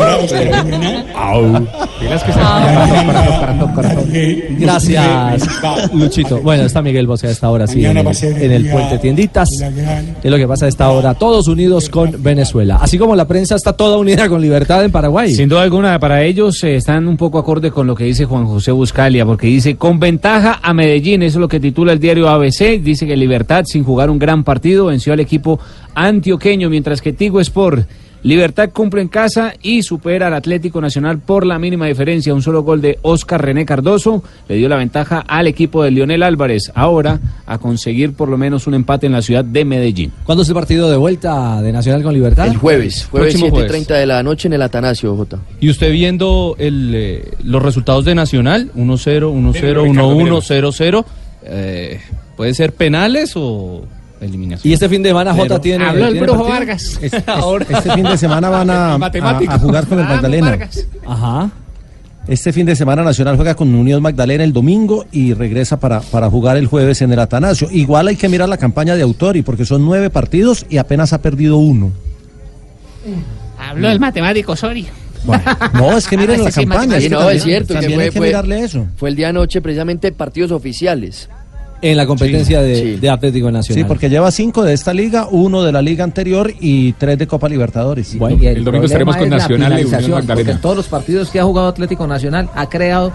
Gracias, 4.60 5.94
Luchito. 5.94 6.40
Bueno, 6.42 6.64
está 6.64 6.82
Miguel 6.82 7.08
Bosé 7.08 7.28
a 7.28 7.32
esta 7.32 7.50
hora, 7.50 7.68
sí, 7.68 7.86
en 7.86 7.98
el, 7.98 8.08
en 8.08 8.52
el 8.52 8.70
puente 8.70 8.98
Tienditas. 8.98 9.50
Es 10.24 10.32
lo 10.32 10.38
que 10.38 10.48
pasa 10.48 10.66
a 10.66 10.70
esta 10.70 10.90
hora. 10.90 11.14
Todos 11.14 11.48
unidos 11.48 11.90
con 11.90 12.22
Venezuela. 12.22 12.80
Así 12.82 12.98
como 12.98 13.16
la 13.16 13.28
prensa 13.28 13.56
está 13.56 13.74
toda 13.74 13.98
unida 13.98 14.28
con 14.28 14.42
Libertad 14.42 14.84
en 14.84 14.92
Paraguay. 14.92 15.34
Sin 15.34 15.50
duda 15.50 15.62
alguna, 15.62 16.00
para 16.00 16.24
ellos 16.24 16.64
eh, 16.64 16.76
están 16.76 17.08
un 17.08 17.18
poco 17.18 17.38
acorde 17.38 17.72
con 17.72 17.88
lo 17.88 17.96
que 17.96 18.06
dice 18.06 18.26
Juan 18.26 18.46
José 18.46 18.72
Buscalia, 18.72 19.26
porque 19.26 19.48
dice, 19.48 19.76
con 19.76 20.00
ventaja 20.00 20.60
a 20.62 20.74
Medellín, 20.74 21.24
eso 21.24 21.38
es 21.38 21.42
lo 21.42 21.48
que 21.48 21.60
titula 21.60 21.94
el 21.94 22.00
diario 22.00 22.30
ABC, 22.30 22.82
dice 22.82 23.06
que 23.06 23.16
Libertad, 23.16 23.64
sin 23.66 23.84
jugar 23.84 24.10
un 24.10 24.20
gran 24.20 24.31
partido, 24.44 24.88
venció 24.88 25.14
al 25.14 25.20
equipo 25.20 25.60
antioqueño, 25.96 26.70
mientras 26.70 27.02
que 27.02 27.14
Tigo 27.14 27.40
Sport, 27.40 27.88
Libertad 28.24 28.70
cumple 28.72 29.02
en 29.02 29.08
casa 29.08 29.54
y 29.64 29.82
supera 29.82 30.28
al 30.28 30.36
Atlético 30.36 30.80
Nacional 30.80 31.18
por 31.18 31.44
la 31.44 31.58
mínima 31.58 31.88
diferencia, 31.88 32.36
un 32.36 32.44
solo 32.44 32.62
gol 32.62 32.80
de 32.80 33.00
Oscar 33.02 33.44
René 33.44 33.66
Cardoso, 33.66 34.24
le 34.48 34.58
dio 34.58 34.70
la 34.70 34.76
ventaja 34.76 35.24
al 35.28 35.48
equipo 35.48 35.84
de 35.84 35.90
Lionel 35.90 36.22
Álvarez, 36.22 36.72
ahora 36.76 37.20
a 37.48 37.58
conseguir 37.58 38.14
por 38.14 38.30
lo 38.30 38.38
menos 38.38 38.68
un 38.68 38.76
empate 38.76 39.08
en 39.08 39.14
la 39.14 39.24
ciudad 39.24 39.44
de 39.44 39.66
Medellín. 39.66 40.12
¿Cuándo 40.24 40.44
es 40.44 40.50
el 40.50 40.54
partido 40.54 40.92
de 40.92 40.98
vuelta 40.98 41.64
de 41.64 41.72
Nacional 41.72 42.04
con 42.04 42.14
Libertad? 42.14 42.46
El 42.46 42.58
jueves, 42.58 43.08
jueves 43.10 43.34
Próximo 43.34 43.60
7.30 43.60 43.88
de 43.98 44.06
la 44.06 44.22
noche 44.22 44.48
en 44.48 44.54
el 44.54 44.62
Atanasio, 44.62 45.16
J. 45.16 45.40
Y 45.60 45.72
usted 45.72 45.92
viendo 45.92 46.56
el, 46.60 46.92
eh, 46.94 47.32
los 47.44 47.64
resultados 47.64 48.06
de 48.06 48.14
Nacional, 48.14 48.72
1-0, 48.76 49.34
1-0, 49.34 49.54
Ricardo, 49.54 49.86
1-1, 49.86 50.16
mírelo. 50.16 50.42
0-0, 50.42 51.06
eh, 51.44 52.00
¿puede 52.38 52.54
ser 52.54 52.74
penales 52.74 53.34
o 53.36 53.84
eliminación? 54.22 54.70
Y 54.70 54.74
este 54.74 54.88
fin 54.90 55.04
de 55.04 55.10
semana 55.10 55.34
Jota 55.34 55.44
Pero- 55.48 55.62
tiene. 55.62 55.86
Habló 55.86 56.06
el 56.08 56.12
tiene 56.14 56.28
Brujo 56.28 56.40
partido? 56.48 56.60
Vargas. 56.60 57.00
Es- 57.02 57.14
es- 57.14 57.24
este 57.70 57.92
fin 57.94 58.04
de 58.04 58.18
semana 58.18 58.50
van 58.50 58.70
a, 58.70 58.94
a- 58.94 58.98
Matemático. 58.98 59.52
a 59.52 59.60
jugar 59.60 59.88
con 59.88 59.98
el 60.00 60.04
Vamos, 60.06 60.16
Magdalena. 60.18 60.50
Vargas. 60.52 60.86
Ajá. 61.06 61.50
Este 62.28 62.54
fin 62.54 62.68
de 62.68 62.76
semana 62.76 63.04
Nacional 63.04 63.36
juega 63.36 63.56
con 63.56 63.74
Unión 63.74 64.00
Magdalena 64.02 64.44
el 64.44 64.54
domingo 64.54 65.06
y 65.12 65.34
regresa 65.34 65.80
para, 65.80 66.02
para 66.02 66.30
jugar 66.30 66.56
el 66.56 66.68
jueves 66.68 67.02
en 67.02 67.12
el 67.12 67.18
Atanasio. 67.20 67.68
Igual 67.72 68.08
hay 68.10 68.16
que 68.16 68.30
mirar 68.30 68.48
la 68.48 68.58
campaña 68.58 68.96
de 68.96 69.02
Autori 69.02 69.42
porque 69.42 69.66
son 69.66 69.84
nueve 69.84 70.12
partidos 70.12 70.66
y 70.70 70.78
apenas 70.78 71.14
ha 71.14 71.22
perdido 71.22 71.58
uno. 71.58 71.92
Habló 73.58 73.90
el 73.90 74.00
matemático, 74.00 74.56
sorry. 74.56 74.88
No, 75.74 75.98
es 75.98 76.08
que 76.08 76.18
miren 76.18 76.42
Ah, 76.42 76.44
la 76.46 76.52
sí, 76.52 76.62
campaña. 76.62 76.98
es 76.98 77.04
que 77.04 77.10
no, 77.10 77.18
también- 77.20 77.38
es 77.38 77.44
cierto. 77.44 77.68
que 77.70 77.74
También 77.74 77.94
fue, 77.96 78.04
hay 78.06 78.10
que 78.12 78.18
fue- 78.20 78.28
mirarle 78.28 78.64
eso. 78.64 78.88
Fue 78.98 79.10
el 79.10 79.16
día 79.16 79.30
anoche 79.30 79.62
precisamente 79.62 80.12
partidos 80.12 80.52
oficiales. 80.52 81.30
En 81.82 81.98
la 81.98 82.06
competencia 82.06 82.62
Sí. 82.62 82.68
de, 82.68 82.76
Sí. 82.76 82.96
de 82.98 83.10
Atlético 83.10 83.52
Nacional. 83.52 83.84
Sí, 83.84 83.88
porque 83.88 84.10
lleva 84.10 84.30
cinco 84.32 84.64
de 84.64 84.74
esta 84.74 84.94
liga, 84.94 85.28
uno 85.30 85.64
de 85.64 85.72
la 85.72 85.82
liga 85.82 86.04
anterior 86.04 86.54
y 86.60 86.94
tres 86.94 87.18
de 87.18 87.28
Copa 87.28 87.50
Libertadores. 87.50 88.14
Y 88.14 88.18
el 88.46 88.64
problema 88.64 88.86
es 88.86 89.30
la 89.30 89.48
finalización, 89.48 90.26
Porque 90.28 90.52
en 90.52 90.62
todos 90.62 90.76
los 90.78 90.88
partidos 90.88 91.30
que 91.30 91.40
ha 91.40 91.44
jugado 91.44 91.68
Atlético 91.68 92.06
Nacional 92.08 92.50
ha 92.56 92.70
creado 92.70 93.12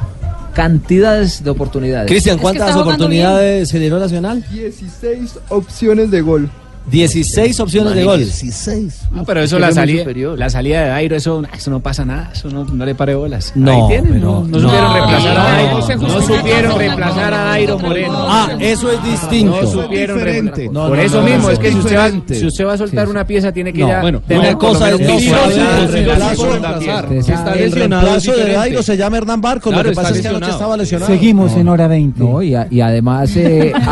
cantidades 0.54 1.44
de 1.44 1.50
oportunidades. 1.50 2.08
Cristian, 2.08 2.38
¿cuántas 2.38 2.74
oportunidades 2.74 3.70
generó 3.70 3.98
Nacional? 3.98 4.44
16 4.50 5.38
opciones 5.50 6.10
de 6.10 6.20
gol. 6.22 6.50
16 6.90 7.58
opciones 7.60 7.94
de 7.94 8.04
gol. 8.04 8.18
16. 8.18 9.08
No, 9.10 9.24
pero 9.24 9.42
eso 9.42 9.56
Es 9.56 9.60
la 9.60 9.72
salida, 9.72 10.04
la 10.36 10.50
salida 10.50 10.82
de 10.82 10.88
Dairo, 10.88 11.16
eso, 11.16 11.42
eso 11.54 11.70
no 11.70 11.80
pasa 11.80 12.04
nada, 12.04 12.30
eso 12.32 12.48
no, 12.48 12.64
no 12.64 12.84
le 12.84 12.94
pare 12.94 13.14
bolas. 13.14 13.52
No, 13.56 13.72
Ahí 13.72 13.88
tienen, 13.88 14.12
pero- 14.14 14.24
no, 14.26 14.40
no 14.46 14.58
no, 14.58 14.68
supieron 14.68 14.92
reemplazar 14.94 15.36
a 15.38 15.42
Dairo, 15.42 15.78
no 15.98 16.22
supieron 16.22 16.78
reemplazar 16.78 17.34
a 17.34 17.44
Dairo 17.44 17.78
Moreno. 17.78 18.14
Ah, 18.28 18.48
eso 18.60 18.90
es 18.92 19.02
distinto. 19.04 19.60
No 19.62 19.66
supieron 19.70 20.20
reemplazar. 20.20 20.72
No, 20.72 20.88
Por 20.88 20.98
eso 21.00 21.20
no, 21.20 21.26
mismo, 21.26 21.42
no, 21.48 21.50
es 21.50 21.58
que 21.58 21.72
si 21.72 21.78
usted, 21.78 21.96
va, 21.96 22.10
si 22.34 22.46
usted 22.46 22.66
va 22.66 22.72
a 22.74 22.78
soltar 22.78 23.08
una 23.08 23.26
pieza, 23.26 23.52
tiene 23.52 23.72
que 23.72 23.80
No, 23.80 23.88
ya 23.88 24.00
bueno, 24.00 24.20
tener 24.20 24.40
una 24.50 24.58
por 24.58 24.62
lo 24.62 24.68
cosa 24.78 24.84
menos 24.86 25.00
es 25.00 25.06
dos 25.08 25.22
no 25.24 25.32
horas 25.32 25.54
saber 25.54 25.90
de 25.90 26.04
reemplazar, 26.06 27.08
reemplazar. 27.08 27.56
El 27.58 27.72
reemplazo 27.72 28.32
de 28.36 28.52
Dairo 28.52 28.82
se 28.82 28.96
llama 28.96 29.16
Hernán 29.18 29.40
Barco. 29.40 29.70
Lo 29.72 29.82
que 29.82 29.92
pasa 29.92 30.10
es 30.14 30.20
que 30.22 30.28
anoche 30.28 30.50
estaba 30.50 30.76
lesionado. 30.76 31.12
Seguimos 31.12 31.52
en 31.56 31.68
hora 31.68 31.88
20. 31.88 32.20
No, 32.22 32.42
y, 32.42 32.54
a- 32.54 32.68
y 32.70 32.80
además 32.80 33.30
eh, 33.36 33.72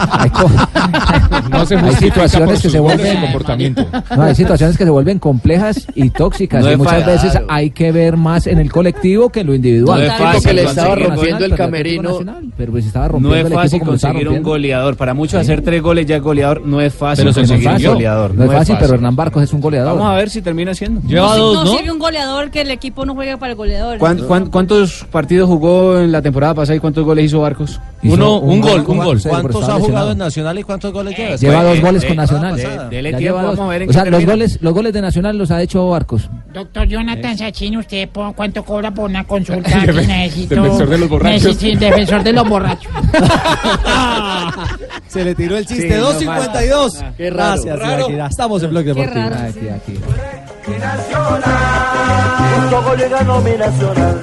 hay, 0.00 0.30
hay, 0.30 0.30
co- 0.30 0.50
No 1.48 1.64
se 1.66 1.76
hay 1.76 1.94
situaciones 1.94 2.60
que 2.62 2.70
se 2.70 2.78
vuelven 2.80 3.20
comportamiento. 3.20 3.86
No, 4.16 4.22
hay 4.22 4.34
situaciones 4.34 4.76
que 4.76 4.84
se 4.84 4.90
vuelven 4.90 5.18
complejas 5.18 5.86
y 5.94 6.10
tóxicas 6.10 6.62
No 6.62 6.70
y 6.70 6.72
es 6.72 6.78
muchas 6.78 7.04
fácil. 7.04 7.28
veces 7.30 7.42
hay 7.48 7.70
que 7.70 7.92
ver 7.92 8.16
más 8.16 8.46
en 8.46 8.58
el 8.58 8.70
colectivo 8.70 9.30
que 9.30 9.40
en 9.40 9.46
lo 9.46 9.54
individual. 9.54 10.00
No 10.00 10.06
es 10.06 10.12
fácil 10.18 10.32
Porque 10.34 10.52
le 10.54 10.62
estaba 10.64 10.94
rompiendo 10.94 11.44
el 11.44 11.54
camerino. 11.54 12.18
Pero 12.56 12.72
pues 12.72 12.86
estaba 12.86 13.06
No 13.06 13.12
rompiendo 13.12 13.38
es 13.38 13.46
el 13.46 13.52
fácil 13.52 13.80
conseguir 13.80 14.28
un 14.28 14.42
goleador. 14.42 14.96
Para 14.96 15.14
muchos 15.14 15.40
hacer 15.40 15.62
tres 15.62 15.82
goles 15.82 16.06
ya 16.06 16.16
es 16.16 16.22
goleador 16.22 16.62
no 16.66 16.80
es 16.80 16.92
fácil 16.94 17.24
Pero 17.24 17.32
se 17.32 17.40
conseguir 17.40 17.88
un 17.88 17.94
goleador. 17.94 18.34
No 18.34 18.44
es 18.44 18.52
fácil, 18.52 18.76
pero 18.80 18.94
Hernán 18.94 19.16
Barcos 19.16 19.42
es 19.42 19.52
un 19.52 19.60
goleador. 19.60 19.94
Vamos 19.96 20.12
a 20.12 20.16
ver 20.16 20.30
si 20.30 20.42
termina 20.42 20.74
siendo. 20.74 21.00
no, 21.08 21.66
sirve 21.66 21.90
un 21.90 21.98
goleador 21.98 22.50
que 22.50 22.60
el 22.62 22.70
equipo 22.70 23.04
no 23.06 23.14
juega 23.14 23.36
para 23.36 23.52
el 23.52 23.56
goleador. 23.56 23.98
¿Cuán- 23.98 24.18
cuán- 24.18 24.46
cuántos 24.50 25.04
partidos 25.10 25.48
jugó 25.48 25.98
en 25.98 26.12
la 26.12 26.22
temporada 26.22 26.54
pasada 26.54 26.76
y 26.76 26.80
cuántos 26.80 27.04
goles 27.04 27.24
hizo 27.26 27.40
Barcos? 27.40 27.80
Uno- 28.02 28.38
un 28.40 28.60
gol, 28.60 28.84
un 28.86 28.98
gol. 28.98 29.20
¿Cuántos 29.22 29.68
ha 29.68 29.74
jugado 29.74 30.12
en 30.12 30.18
Nacional 30.18 30.58
y 30.58 30.62
cuántos 30.62 30.92
goles 30.92 31.16
lleva? 31.16 31.29
Lleva 31.36 31.62
dos 31.64 31.80
goles 31.80 32.02
de- 32.02 32.08
con 32.08 32.16
Nacional. 32.16 32.56
de- 32.56 32.62
lleva 33.02 33.18
tiempo, 33.18 33.42
dos. 33.42 33.56
vamos 33.56 33.60
a 33.60 33.68
ver 33.68 33.82
en 33.82 33.90
O 33.90 33.92
sea, 33.92 34.04
los 34.06 34.24
goles, 34.24 34.58
los 34.60 34.72
goles 34.74 34.92
de 34.92 35.00
Nacional 35.02 35.38
los 35.38 35.50
ha 35.50 35.60
hecho 35.62 35.88
Barcos. 35.88 36.28
Doctor 36.52 36.86
Jonathan 36.86 37.36
Sachin, 37.38 37.76
¿usted 37.76 38.08
cuánto 38.34 38.64
cobra 38.64 38.90
por 38.92 39.08
una 39.10 39.24
consulta? 39.28 39.80
Que 39.84 39.92
necesito. 39.92 40.54
defensor 40.56 40.88
de 40.88 40.98
los 40.98 41.08
borrachos. 41.08 41.42
Necesito- 41.42 41.78
defensor 41.78 42.22
de 42.22 42.32
los 42.32 42.48
borrachos. 42.48 42.92
Se 45.08 45.24
le 45.24 45.34
tiró 45.34 45.56
el 45.56 45.66
chiste. 45.66 45.88
Sí, 45.88 45.94
no 45.98 46.12
252. 46.12 46.94
falta. 46.98 47.14
Qué 47.16 47.30
Gracias, 47.30 47.78
Raro. 47.78 47.98
Ibaquira. 48.00 48.26
Estamos 48.26 48.62
en 48.62 48.70
Blog 48.70 48.84
Deportivo. 48.84 49.28
raro, 49.30 49.48
Aquí, 49.48 49.68
aquí. 49.68 49.98
Justo 52.60 52.82
gol 52.82 52.98
ganó 53.10 53.40
mi 53.40 53.50
nacional. 53.52 54.20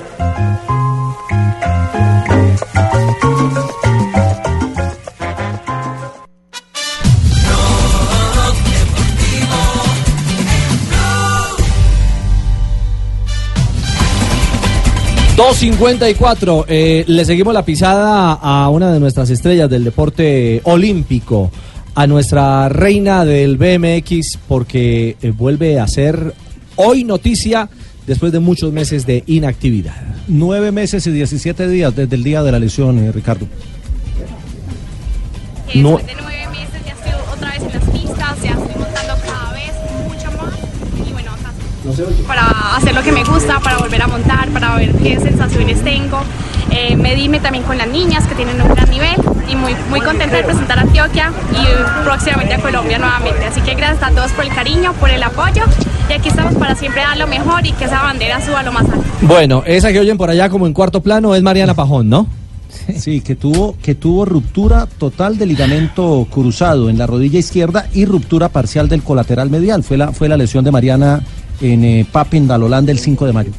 2.54. 15.37 16.65
Eh, 16.67 17.03
le 17.07 17.23
seguimos 17.23 17.53
la 17.53 17.63
pisada 17.63 18.33
a 18.33 18.69
una 18.69 18.91
de 18.91 18.99
nuestras 18.99 19.29
estrellas 19.29 19.69
del 19.69 19.83
deporte 19.83 20.61
olímpico, 20.63 21.51
a 21.93 22.07
nuestra 22.07 22.67
reina 22.69 23.23
del 23.23 23.55
BMX, 23.57 24.39
porque 24.47 25.15
eh, 25.21 25.29
vuelve 25.29 25.79
a 25.79 25.87
ser 25.87 26.33
hoy 26.75 27.03
noticia 27.03 27.69
después 28.07 28.31
de 28.31 28.39
muchos 28.39 28.73
meses 28.73 29.05
de 29.05 29.23
inactividad. 29.27 29.95
Nueve 30.27 30.71
meses 30.71 31.05
y 31.05 31.11
17 31.11 31.67
días 31.69 31.95
desde 31.95 32.15
el 32.15 32.23
día 32.23 32.41
de 32.41 32.51
la 32.51 32.57
lesión, 32.57 32.97
eh, 32.97 33.11
Ricardo. 33.11 33.47
No- 35.75 35.97
de 35.97 36.03
nueve 36.19 36.47
meses 36.51 36.66
para 42.27 42.75
hacer 42.75 42.93
lo 42.93 43.01
que 43.01 43.11
me 43.11 43.23
gusta, 43.23 43.59
para 43.59 43.77
volver 43.77 44.01
a 44.01 44.07
montar, 44.07 44.49
para 44.49 44.75
ver 44.75 44.91
qué 44.93 45.19
sensaciones 45.19 45.83
tengo. 45.83 46.19
Eh, 46.69 46.95
medíme 46.95 47.39
también 47.39 47.63
con 47.63 47.77
las 47.77 47.87
niñas 47.87 48.27
que 48.27 48.35
tienen 48.35 48.61
un 48.61 48.67
gran 48.67 48.89
nivel 48.89 49.15
y 49.49 49.55
muy, 49.55 49.75
muy 49.89 50.01
contenta 50.01 50.35
de 50.35 50.43
presentar 50.43 50.77
a 50.79 50.81
Antioquia 50.81 51.31
y 51.51 52.03
próximamente 52.03 52.55
a 52.55 52.59
Colombia 52.59 52.99
nuevamente. 52.99 53.45
Así 53.45 53.61
que 53.61 53.75
gracias 53.75 54.03
a 54.03 54.11
todos 54.11 54.31
por 54.31 54.43
el 54.43 54.53
cariño, 54.53 54.93
por 54.99 55.09
el 55.09 55.23
apoyo 55.23 55.63
y 56.09 56.13
aquí 56.13 56.29
estamos 56.29 56.55
para 56.55 56.75
siempre 56.75 57.01
dar 57.01 57.17
lo 57.17 57.27
mejor 57.27 57.65
y 57.65 57.71
que 57.71 57.85
esa 57.85 58.01
bandera 58.01 58.45
suba 58.45 58.63
lo 58.63 58.71
más 58.71 58.83
alto. 58.83 59.03
Bueno, 59.21 59.63
esa 59.65 59.91
que 59.91 59.99
oyen 59.99 60.17
por 60.17 60.29
allá 60.29 60.49
como 60.49 60.67
en 60.67 60.73
cuarto 60.73 61.01
plano 61.01 61.35
es 61.35 61.41
Mariana 61.41 61.73
Pajón, 61.73 62.09
¿no? 62.09 62.27
Sí, 62.97 63.21
que 63.21 63.35
tuvo, 63.35 63.75
que 63.81 63.95
tuvo 63.95 64.25
ruptura 64.25 64.85
total 64.85 65.37
del 65.37 65.49
ligamento 65.49 66.27
cruzado 66.29 66.89
en 66.89 66.97
la 66.97 67.07
rodilla 67.07 67.39
izquierda 67.39 67.87
y 67.93 68.05
ruptura 68.05 68.49
parcial 68.49 68.87
del 68.87 69.03
colateral 69.03 69.49
medial. 69.49 69.83
Fue 69.83 69.97
la, 69.97 70.11
fue 70.11 70.29
la 70.29 70.37
lesión 70.37 70.63
de 70.63 70.71
Mariana 70.71 71.21
en 71.61 71.83
eh, 71.83 72.05
Papindalolán 72.11 72.85
del 72.85 72.99
5 72.99 73.25
de 73.25 73.33
mayo. 73.33 73.51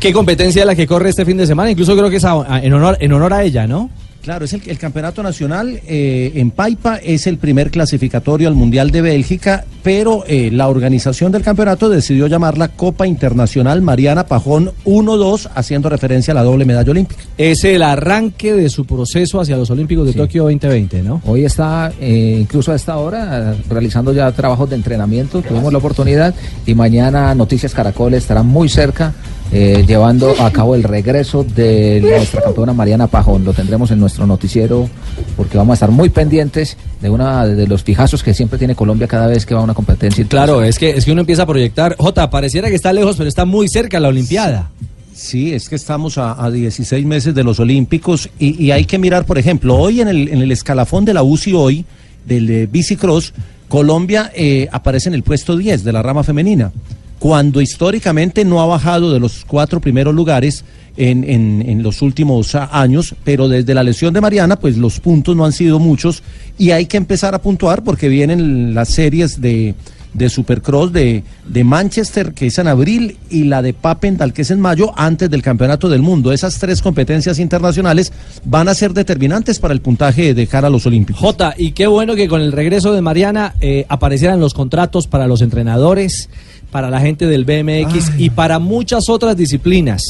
¿Qué 0.00 0.12
competencia 0.12 0.64
la 0.64 0.74
que 0.76 0.86
corre 0.86 1.10
este 1.10 1.24
fin 1.24 1.36
de 1.36 1.46
semana? 1.46 1.70
Incluso 1.70 1.96
creo 1.96 2.08
que 2.10 2.16
es 2.16 2.24
a- 2.24 2.60
en, 2.62 2.72
honor, 2.72 2.96
en 3.00 3.12
honor 3.12 3.32
a 3.32 3.42
ella, 3.42 3.66
¿no? 3.66 3.90
Claro, 4.22 4.44
es 4.44 4.52
el, 4.52 4.62
el 4.66 4.78
campeonato 4.78 5.22
nacional 5.22 5.80
eh, 5.86 6.32
en 6.34 6.50
Paipa, 6.50 6.96
es 6.96 7.26
el 7.26 7.38
primer 7.38 7.70
clasificatorio 7.70 8.48
al 8.48 8.54
Mundial 8.54 8.90
de 8.90 9.00
Bélgica, 9.00 9.64
pero 9.82 10.24
eh, 10.26 10.50
la 10.52 10.68
organización 10.68 11.32
del 11.32 11.42
campeonato 11.42 11.88
decidió 11.88 12.26
llamarla 12.26 12.68
Copa 12.68 13.06
Internacional 13.06 13.80
Mariana 13.80 14.26
Pajón 14.26 14.72
1-2, 14.84 15.48
haciendo 15.54 15.88
referencia 15.88 16.32
a 16.32 16.34
la 16.34 16.42
doble 16.42 16.64
medalla 16.64 16.90
olímpica. 16.90 17.22
Es 17.38 17.64
el 17.64 17.82
arranque 17.82 18.52
de 18.52 18.68
su 18.68 18.84
proceso 18.84 19.40
hacia 19.40 19.56
los 19.56 19.70
Olímpicos 19.70 20.06
de 20.06 20.12
Tokio 20.12 20.44
2020, 20.44 21.02
¿no? 21.02 21.22
Hoy 21.24 21.44
está, 21.44 21.92
eh, 22.00 22.38
incluso 22.40 22.72
a 22.72 22.74
esta 22.74 22.96
hora, 22.96 23.54
realizando 23.70 24.12
ya 24.12 24.30
trabajos 24.32 24.68
de 24.68 24.76
entrenamiento. 24.76 25.40
Tuvimos 25.40 25.72
la 25.72 25.78
oportunidad 25.78 26.34
y 26.66 26.74
mañana 26.74 27.34
Noticias 27.34 27.72
Caracol 27.72 28.14
estará 28.14 28.42
muy 28.42 28.68
cerca, 28.68 29.14
eh, 29.50 29.84
llevando 29.86 30.34
a 30.40 30.50
cabo 30.50 30.74
el 30.74 30.82
regreso 30.82 31.42
de 31.42 32.00
nuestra 32.02 32.42
campeona 32.42 32.72
Mariana 32.72 33.06
Pajón. 33.06 33.44
Lo 33.44 33.52
tendremos 33.52 33.90
en 33.90 34.00
nuestro 34.00 34.26
noticiero 34.26 34.88
porque 35.36 35.56
vamos 35.56 35.72
a 35.72 35.74
estar 35.74 35.90
muy 35.90 36.10
pendientes 36.10 36.76
de 37.00 37.10
una 37.10 37.46
de 37.46 37.66
los 37.66 37.82
fijazos 37.82 38.22
que 38.22 38.34
siempre 38.34 38.58
tiene 38.58 38.74
Colombia 38.74 39.06
cada 39.06 39.26
vez 39.26 39.46
que 39.46 39.54
va 39.54 39.60
a 39.60 39.64
una 39.64 39.74
competencia. 39.74 40.24
Claro, 40.28 40.62
es 40.62 40.78
que, 40.78 40.90
es 40.90 41.04
que 41.04 41.12
uno 41.12 41.22
empieza 41.22 41.42
a 41.44 41.46
proyectar. 41.46 41.96
Jota, 41.98 42.28
pareciera 42.30 42.68
que 42.68 42.74
está 42.74 42.92
lejos, 42.92 43.16
pero 43.16 43.28
está 43.28 43.44
muy 43.44 43.68
cerca 43.68 44.00
la 44.00 44.08
Olimpiada. 44.08 44.70
Sí, 45.14 45.52
es 45.52 45.68
que 45.68 45.74
estamos 45.74 46.16
a, 46.16 46.44
a 46.44 46.50
16 46.50 47.04
meses 47.04 47.34
de 47.34 47.42
los 47.42 47.58
Olímpicos 47.58 48.30
y, 48.38 48.62
y 48.62 48.70
hay 48.70 48.84
que 48.84 48.98
mirar, 48.98 49.24
por 49.24 49.36
ejemplo, 49.36 49.76
hoy 49.76 50.00
en 50.00 50.08
el, 50.08 50.28
en 50.28 50.42
el 50.42 50.52
escalafón 50.52 51.04
de 51.04 51.14
la 51.14 51.24
UCI 51.24 51.54
hoy, 51.54 51.84
del 52.24 52.48
eh, 52.50 52.68
bicicross, 52.70 53.32
Colombia 53.68 54.30
eh, 54.34 54.68
aparece 54.72 55.08
en 55.08 55.14
el 55.14 55.22
puesto 55.22 55.56
10 55.56 55.84
de 55.84 55.92
la 55.92 56.02
rama 56.02 56.22
femenina, 56.22 56.72
cuando 57.18 57.60
históricamente 57.60 58.44
no 58.44 58.60
ha 58.60 58.66
bajado 58.66 59.12
de 59.12 59.20
los 59.20 59.44
cuatro 59.44 59.80
primeros 59.80 60.14
lugares 60.14 60.64
en, 60.96 61.24
en- 61.24 61.62
en 61.68 61.82
los 61.82 62.02
últimos 62.02 62.54
años, 62.54 63.14
pero 63.24 63.48
desde 63.48 63.74
la 63.74 63.82
lesión 63.84 64.12
de 64.14 64.20
Mariana, 64.20 64.56
pues 64.56 64.76
los 64.76 64.98
puntos 65.00 65.36
no 65.36 65.44
han 65.44 65.52
sido 65.52 65.78
muchos 65.78 66.22
y 66.58 66.70
hay 66.72 66.86
que 66.86 66.96
empezar 66.96 67.34
a 67.34 67.40
puntuar 67.42 67.82
porque 67.84 68.08
vienen 68.08 68.74
las 68.74 68.88
series 68.90 69.40
de 69.40 69.74
de 70.14 70.30
Supercross 70.30 70.90
de, 70.90 71.22
de 71.46 71.64
Manchester, 71.64 72.32
que 72.32 72.46
es 72.46 72.58
en 72.58 72.66
abril, 72.66 73.18
y 73.30 73.44
la 73.44 73.60
de 73.60 73.74
Papendal, 73.74 74.32
que 74.32 74.40
es 74.42 74.50
en 74.50 74.58
mayo, 74.58 74.90
antes 74.96 75.28
del 75.30 75.42
Campeonato 75.42 75.88
del 75.90 76.00
Mundo. 76.00 76.32
Esas 76.32 76.58
tres 76.58 76.80
competencias 76.80 77.38
internacionales 77.38 78.10
van 78.42 78.68
a 78.68 78.74
ser 78.74 78.94
determinantes 78.94 79.58
para 79.60 79.74
el 79.74 79.82
puntaje 79.82 80.32
de 80.32 80.46
cara 80.46 80.68
a 80.68 80.70
los 80.70 80.86
Olímpicos. 80.86 81.20
Jota, 81.20 81.54
y 81.56 81.72
qué 81.72 81.86
bueno 81.86 82.16
que 82.16 82.26
con 82.26 82.40
el 82.40 82.52
regreso 82.52 82.92
de 82.94 83.02
Mariana 83.02 83.54
eh, 83.60 83.84
aparecieran 83.90 84.40
los 84.40 84.54
contratos 84.54 85.06
para 85.06 85.28
los 85.28 85.42
entrenadores, 85.42 86.30
para 86.70 86.90
la 86.90 87.00
gente 87.00 87.26
del 87.26 87.44
BMX 87.44 88.12
y 88.18 88.30
para 88.30 88.58
muchas 88.58 89.08
otras 89.08 89.36
disciplinas. 89.36 90.02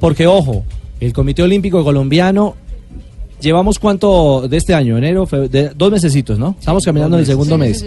Porque, 0.00 0.26
ojo, 0.26 0.64
el 1.00 1.12
Comité 1.12 1.42
Olímpico 1.42 1.82
Colombiano, 1.84 2.56
llevamos 3.40 3.78
cuánto 3.78 4.46
de 4.48 4.56
este 4.56 4.74
año, 4.74 4.98
enero, 4.98 5.26
fe- 5.26 5.48
de, 5.48 5.70
dos 5.76 5.90
mesecitos, 5.90 6.38
¿no? 6.38 6.56
Estamos 6.58 6.84
caminando 6.84 7.16
en 7.16 7.20
el 7.20 7.26
segundo 7.26 7.56
mes. 7.56 7.82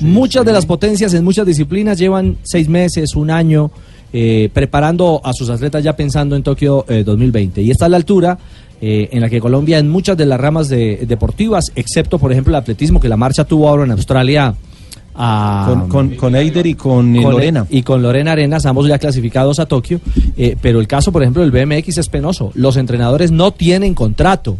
Muchas 0.00 0.44
de 0.44 0.52
las 0.52 0.66
potencias 0.66 1.14
en 1.14 1.24
muchas 1.24 1.46
disciplinas 1.46 1.98
llevan 1.98 2.36
seis 2.42 2.68
meses, 2.68 3.14
un 3.14 3.30
año, 3.30 3.70
eh, 4.12 4.48
preparando 4.52 5.20
a 5.22 5.32
sus 5.34 5.50
atletas 5.50 5.84
ya 5.84 5.94
pensando 5.94 6.34
en 6.34 6.42
Tokio 6.42 6.84
eh, 6.88 7.04
2020. 7.04 7.62
Y 7.62 7.70
está 7.70 7.86
a 7.86 7.88
la 7.90 7.96
altura 7.98 8.38
eh, 8.80 9.08
en 9.12 9.20
la 9.20 9.28
que 9.28 9.40
Colombia 9.40 9.78
en 9.78 9.88
muchas 9.88 10.16
de 10.16 10.26
las 10.26 10.40
ramas 10.40 10.68
de- 10.68 11.04
deportivas, 11.06 11.70
excepto 11.76 12.18
por 12.18 12.32
ejemplo 12.32 12.52
el 12.52 12.56
atletismo, 12.56 12.98
que 13.00 13.08
la 13.08 13.16
marcha 13.16 13.44
tuvo 13.44 13.68
ahora 13.68 13.84
en 13.84 13.90
Australia. 13.92 14.54
A- 15.18 15.64
Con, 15.68 15.88
con, 15.88 16.08
con 16.16 16.36
Eider 16.36 16.66
y 16.66 16.74
con, 16.74 17.14
con- 17.14 17.32
Lorena. 17.32 17.66
Y 17.68 17.82
con 17.82 18.00
Lorena 18.02 18.32
Arenas, 18.32 18.64
ambos 18.66 18.86
ya 18.88 18.98
clasificados 18.98 19.58
a 19.58 19.66
Tokio. 19.66 20.00
eh, 20.36 20.56
pero 20.62 20.80
el 20.80 20.86
caso, 20.86 21.10
por 21.12 21.22
ejemplo, 21.22 21.42
del 21.46 21.50
BMX 21.50 21.98
es 21.98 22.08
penoso. 22.08 22.52
Los 22.54 22.76
entrenadores 22.76 23.30
no 23.32 23.50
tienen 23.52 23.94
contrato. 23.94 24.56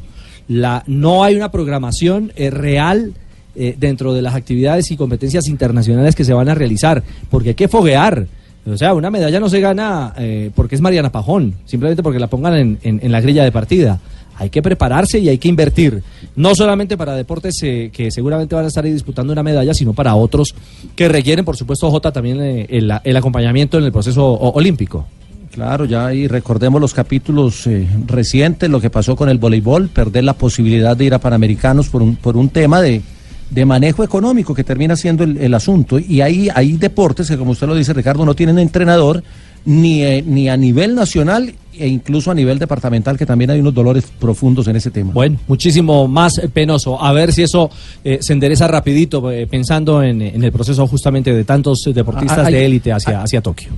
la, 0.48 0.82
no 0.86 1.24
hay 1.24 1.36
una 1.36 1.50
programación 1.50 2.32
eh, 2.36 2.50
real 2.50 3.12
eh, 3.54 3.74
dentro 3.78 4.14
de 4.14 4.22
las 4.22 4.34
actividades 4.34 4.90
y 4.90 4.96
competencias 4.96 5.46
internacionales 5.48 6.14
que 6.14 6.24
se 6.24 6.32
van 6.32 6.48
a 6.48 6.54
realizar, 6.54 7.02
porque 7.30 7.50
hay 7.50 7.54
que 7.54 7.68
foguear. 7.68 8.26
O 8.66 8.76
sea, 8.76 8.92
una 8.94 9.10
medalla 9.10 9.40
no 9.40 9.48
se 9.48 9.60
gana 9.60 10.12
eh, 10.18 10.50
porque 10.54 10.74
es 10.74 10.80
Mariana 10.80 11.10
Pajón, 11.10 11.54
simplemente 11.64 12.02
porque 12.02 12.18
la 12.18 12.26
pongan 12.28 12.54
en, 12.54 12.78
en- 12.82 13.00
en 13.02 13.12
la 13.12 13.20
grilla 13.20 13.44
de 13.44 13.52
partida. 13.52 13.98
Hay 14.38 14.50
que 14.50 14.62
prepararse 14.62 15.18
y 15.18 15.28
hay 15.28 15.38
que 15.38 15.48
invertir, 15.48 16.02
no 16.36 16.54
solamente 16.54 16.96
para 16.96 17.14
deportes 17.14 17.56
eh, 17.62 17.90
que 17.92 18.10
seguramente 18.10 18.54
van 18.54 18.64
a 18.64 18.68
estar 18.68 18.84
ahí 18.84 18.92
disputando 18.92 19.32
una 19.32 19.42
medalla, 19.42 19.74
sino 19.74 19.92
para 19.92 20.14
otros 20.14 20.54
que 20.94 21.08
requieren, 21.08 21.44
por 21.44 21.56
supuesto, 21.56 21.90
J, 21.90 22.12
también 22.12 22.40
eh, 22.40 22.66
el, 22.70 23.16
acompañamiento 23.16 23.78
en 23.78 23.84
el 23.84 23.92
proceso 23.92 24.24
olímpico. 24.24 25.06
Claro, 25.50 25.86
ya 25.86 26.14
y 26.14 26.28
recordemos 26.28 26.80
los 26.80 26.94
capítulos 26.94 27.66
eh, 27.66 27.88
recientes, 28.06 28.70
lo 28.70 28.80
que 28.80 28.90
pasó 28.90 29.16
con 29.16 29.28
el 29.28 29.38
voleibol, 29.38 29.88
perder 29.88 30.22
la 30.22 30.34
posibilidad 30.34 30.96
de 30.96 31.06
ir 31.06 31.14
a 31.14 31.18
Panamericanos 31.18 31.88
por 31.88 32.00
un, 32.00 32.14
por 32.14 32.36
un 32.36 32.48
tema 32.50 32.80
de, 32.80 33.02
de 33.50 33.64
manejo 33.64 34.04
económico 34.04 34.54
que 34.54 34.64
termina 34.64 34.96
siendo 34.96 35.24
el, 35.24 35.54
asunto. 35.54 35.98
Y 35.98 36.20
hay, 36.20 36.48
hay 36.54 36.72
deportes 36.72 37.28
que, 37.28 37.36
como 37.36 37.52
usted 37.52 37.66
lo 37.66 37.74
dice, 37.74 37.92
Ricardo, 37.92 38.24
no 38.24 38.34
tienen 38.34 38.58
entrenador 38.58 39.22
ni, 39.64 40.02
eh, 40.04 40.22
ni 40.24 40.48
a 40.48 40.56
nivel 40.56 40.94
nacional 40.94 41.54
e 41.78 41.88
incluso 41.88 42.30
a 42.30 42.34
nivel 42.34 42.58
departamental, 42.58 43.16
que 43.16 43.24
también 43.26 43.50
hay 43.50 43.60
unos 43.60 43.74
dolores 43.74 44.04
profundos 44.18 44.66
en 44.68 44.76
ese 44.76 44.90
tema. 44.90 45.12
Bueno, 45.12 45.38
muchísimo 45.46 46.06
más 46.08 46.38
eh, 46.38 46.48
penoso. 46.48 47.02
A 47.02 47.12
ver 47.12 47.32
si 47.32 47.42
eso 47.42 47.70
eh, 48.04 48.18
se 48.20 48.32
endereza 48.32 48.66
rapidito, 48.68 49.30
eh, 49.30 49.46
pensando 49.46 50.02
en, 50.02 50.20
en 50.22 50.42
el 50.42 50.52
proceso 50.52 50.86
justamente 50.86 51.32
de 51.32 51.44
tantos 51.44 51.82
deportistas 51.94 52.38
Ah, 52.38 52.46
hay- 52.46 52.54
de 52.54 52.66
élite 52.66 52.92
hacia, 52.92 53.22
hacia 53.22 53.40
Tokio. 53.40 53.68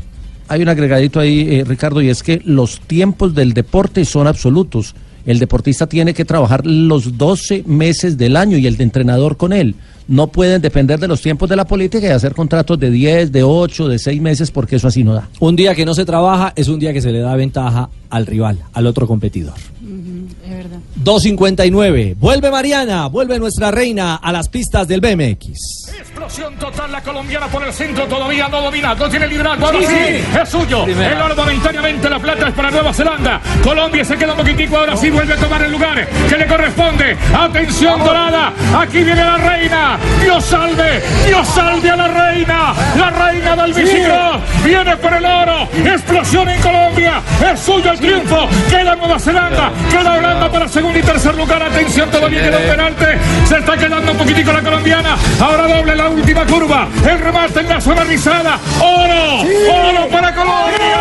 Hay 0.48 0.62
un 0.62 0.68
agregadito 0.68 1.20
ahí, 1.20 1.46
eh, 1.48 1.64
Ricardo, 1.64 2.03
y 2.03 2.09
es 2.09 2.22
que 2.24 2.40
los 2.44 2.80
tiempos 2.80 3.34
del 3.36 3.53
deporte 3.53 4.05
son 4.05 4.26
absolutos. 4.26 4.94
El 5.26 5.38
deportista 5.38 5.86
tiene 5.86 6.14
que 6.14 6.24
trabajar 6.24 6.64
los 6.64 7.18
12 7.18 7.64
meses 7.66 8.16
del 8.16 8.36
año 8.36 8.56
y 8.56 8.66
el 8.66 8.76
de 8.76 8.84
entrenador 8.84 9.36
con 9.36 9.52
él. 9.52 9.74
No 10.08 10.26
pueden 10.26 10.60
depender 10.60 10.98
de 10.98 11.06
los 11.06 11.20
tiempos 11.20 11.48
de 11.48 11.56
la 11.56 11.66
política 11.66 12.06
y 12.06 12.10
hacer 12.10 12.34
contratos 12.34 12.80
de 12.80 12.90
10, 12.90 13.30
de 13.30 13.42
8, 13.44 13.88
de 13.88 13.98
6 13.98 14.20
meses, 14.20 14.50
porque 14.50 14.76
eso 14.76 14.88
así 14.88 15.04
no 15.04 15.14
da. 15.14 15.28
Un 15.38 15.54
día 15.54 15.74
que 15.74 15.84
no 15.84 15.94
se 15.94 16.04
trabaja 16.04 16.52
es 16.56 16.68
un 16.68 16.80
día 16.80 16.92
que 16.92 17.00
se 17.00 17.12
le 17.12 17.20
da 17.20 17.36
ventaja 17.36 17.90
al 18.08 18.26
rival, 18.26 18.58
al 18.72 18.86
otro 18.86 19.06
competidor. 19.06 19.54
Es 20.44 20.50
verdad. 20.56 20.78
2.59. 21.04 22.14
Vuelve 22.16 22.50
Mariana, 22.50 23.06
vuelve 23.06 23.38
nuestra 23.38 23.70
reina 23.70 24.16
a 24.16 24.32
las 24.32 24.48
pistas 24.48 24.86
del 24.88 25.00
BMX. 25.00 25.88
Explosión 25.98 26.54
total, 26.56 26.90
la 26.92 27.02
colombiana 27.02 27.46
por 27.48 27.62
el 27.66 27.72
centro 27.72 28.04
todavía 28.06 28.48
no 28.48 28.60
domina, 28.62 28.94
no 28.94 29.08
tiene 29.08 29.26
liderazgo, 29.26 29.66
ahora 29.66 29.78
Sí, 29.80 29.86
sí, 29.86 29.94
sí. 29.94 30.38
es 30.42 30.48
suyo. 30.48 30.84
Primera. 30.84 31.12
El 31.12 31.22
oro 31.22 31.36
momentáneamente, 31.36 32.08
la 32.10 32.18
plata 32.18 32.48
es 32.48 32.54
para 32.54 32.70
Nueva 32.70 32.92
Zelanda. 32.92 33.40
Colombia 33.62 34.04
se 34.04 34.16
queda 34.16 34.32
un 34.32 34.38
poquitico, 34.38 34.76
ahora 34.76 34.96
sí 34.96 35.10
vuelve 35.10 35.34
a 35.34 35.36
tomar 35.36 35.62
el 35.62 35.72
lugar 35.72 36.08
que 36.28 36.36
le 36.36 36.46
corresponde. 36.46 37.16
Atención 37.34 37.98
dorada, 38.04 38.52
aquí 38.78 39.02
viene 39.02 39.24
la 39.24 39.36
reina. 39.36 39.98
Dios 40.22 40.44
salve, 40.44 41.02
Dios 41.26 41.46
salve 41.48 41.90
a 41.90 41.96
la 41.96 42.08
reina. 42.08 42.74
La 42.96 43.10
reina 43.10 43.56
del 43.56 43.74
Sí. 43.74 43.82
bicicross 43.82 44.40
viene 44.64 44.96
por 44.96 45.12
el 45.14 45.24
oro. 45.24 45.68
Explosión 45.84 46.48
en 46.48 46.60
Colombia, 46.60 47.22
es 47.52 47.60
suyo 47.60 47.92
el 47.92 47.98
triunfo. 47.98 48.48
Queda 48.68 48.94
Nueva 48.96 49.18
Zelanda, 49.18 49.70
queda 49.90 50.19
Holanda 50.20 50.52
para 50.52 50.68
segundo 50.68 50.98
y 50.98 51.02
tercer 51.02 51.34
lugar. 51.34 51.62
Atención, 51.62 52.10
todavía 52.10 52.42
queda 52.42 52.58
un 52.58 52.68
penalti. 52.68 53.04
Se 53.46 53.58
está 53.58 53.76
quedando 53.76 54.12
un 54.12 54.18
poquitico 54.18 54.52
la 54.52 54.60
colombiana. 54.62 55.16
Ahora 55.40 55.66
doble 55.66 55.96
la 55.96 56.08
última 56.08 56.44
curva. 56.46 56.88
El 57.08 57.18
remate 57.18 57.60
en 57.60 57.68
la 57.68 57.80
zona 57.80 58.04
rizada. 58.04 58.58
¡Oro! 58.80 59.40
¡Oro 59.40 60.08
para 60.10 60.34
Colombia! 60.34 61.00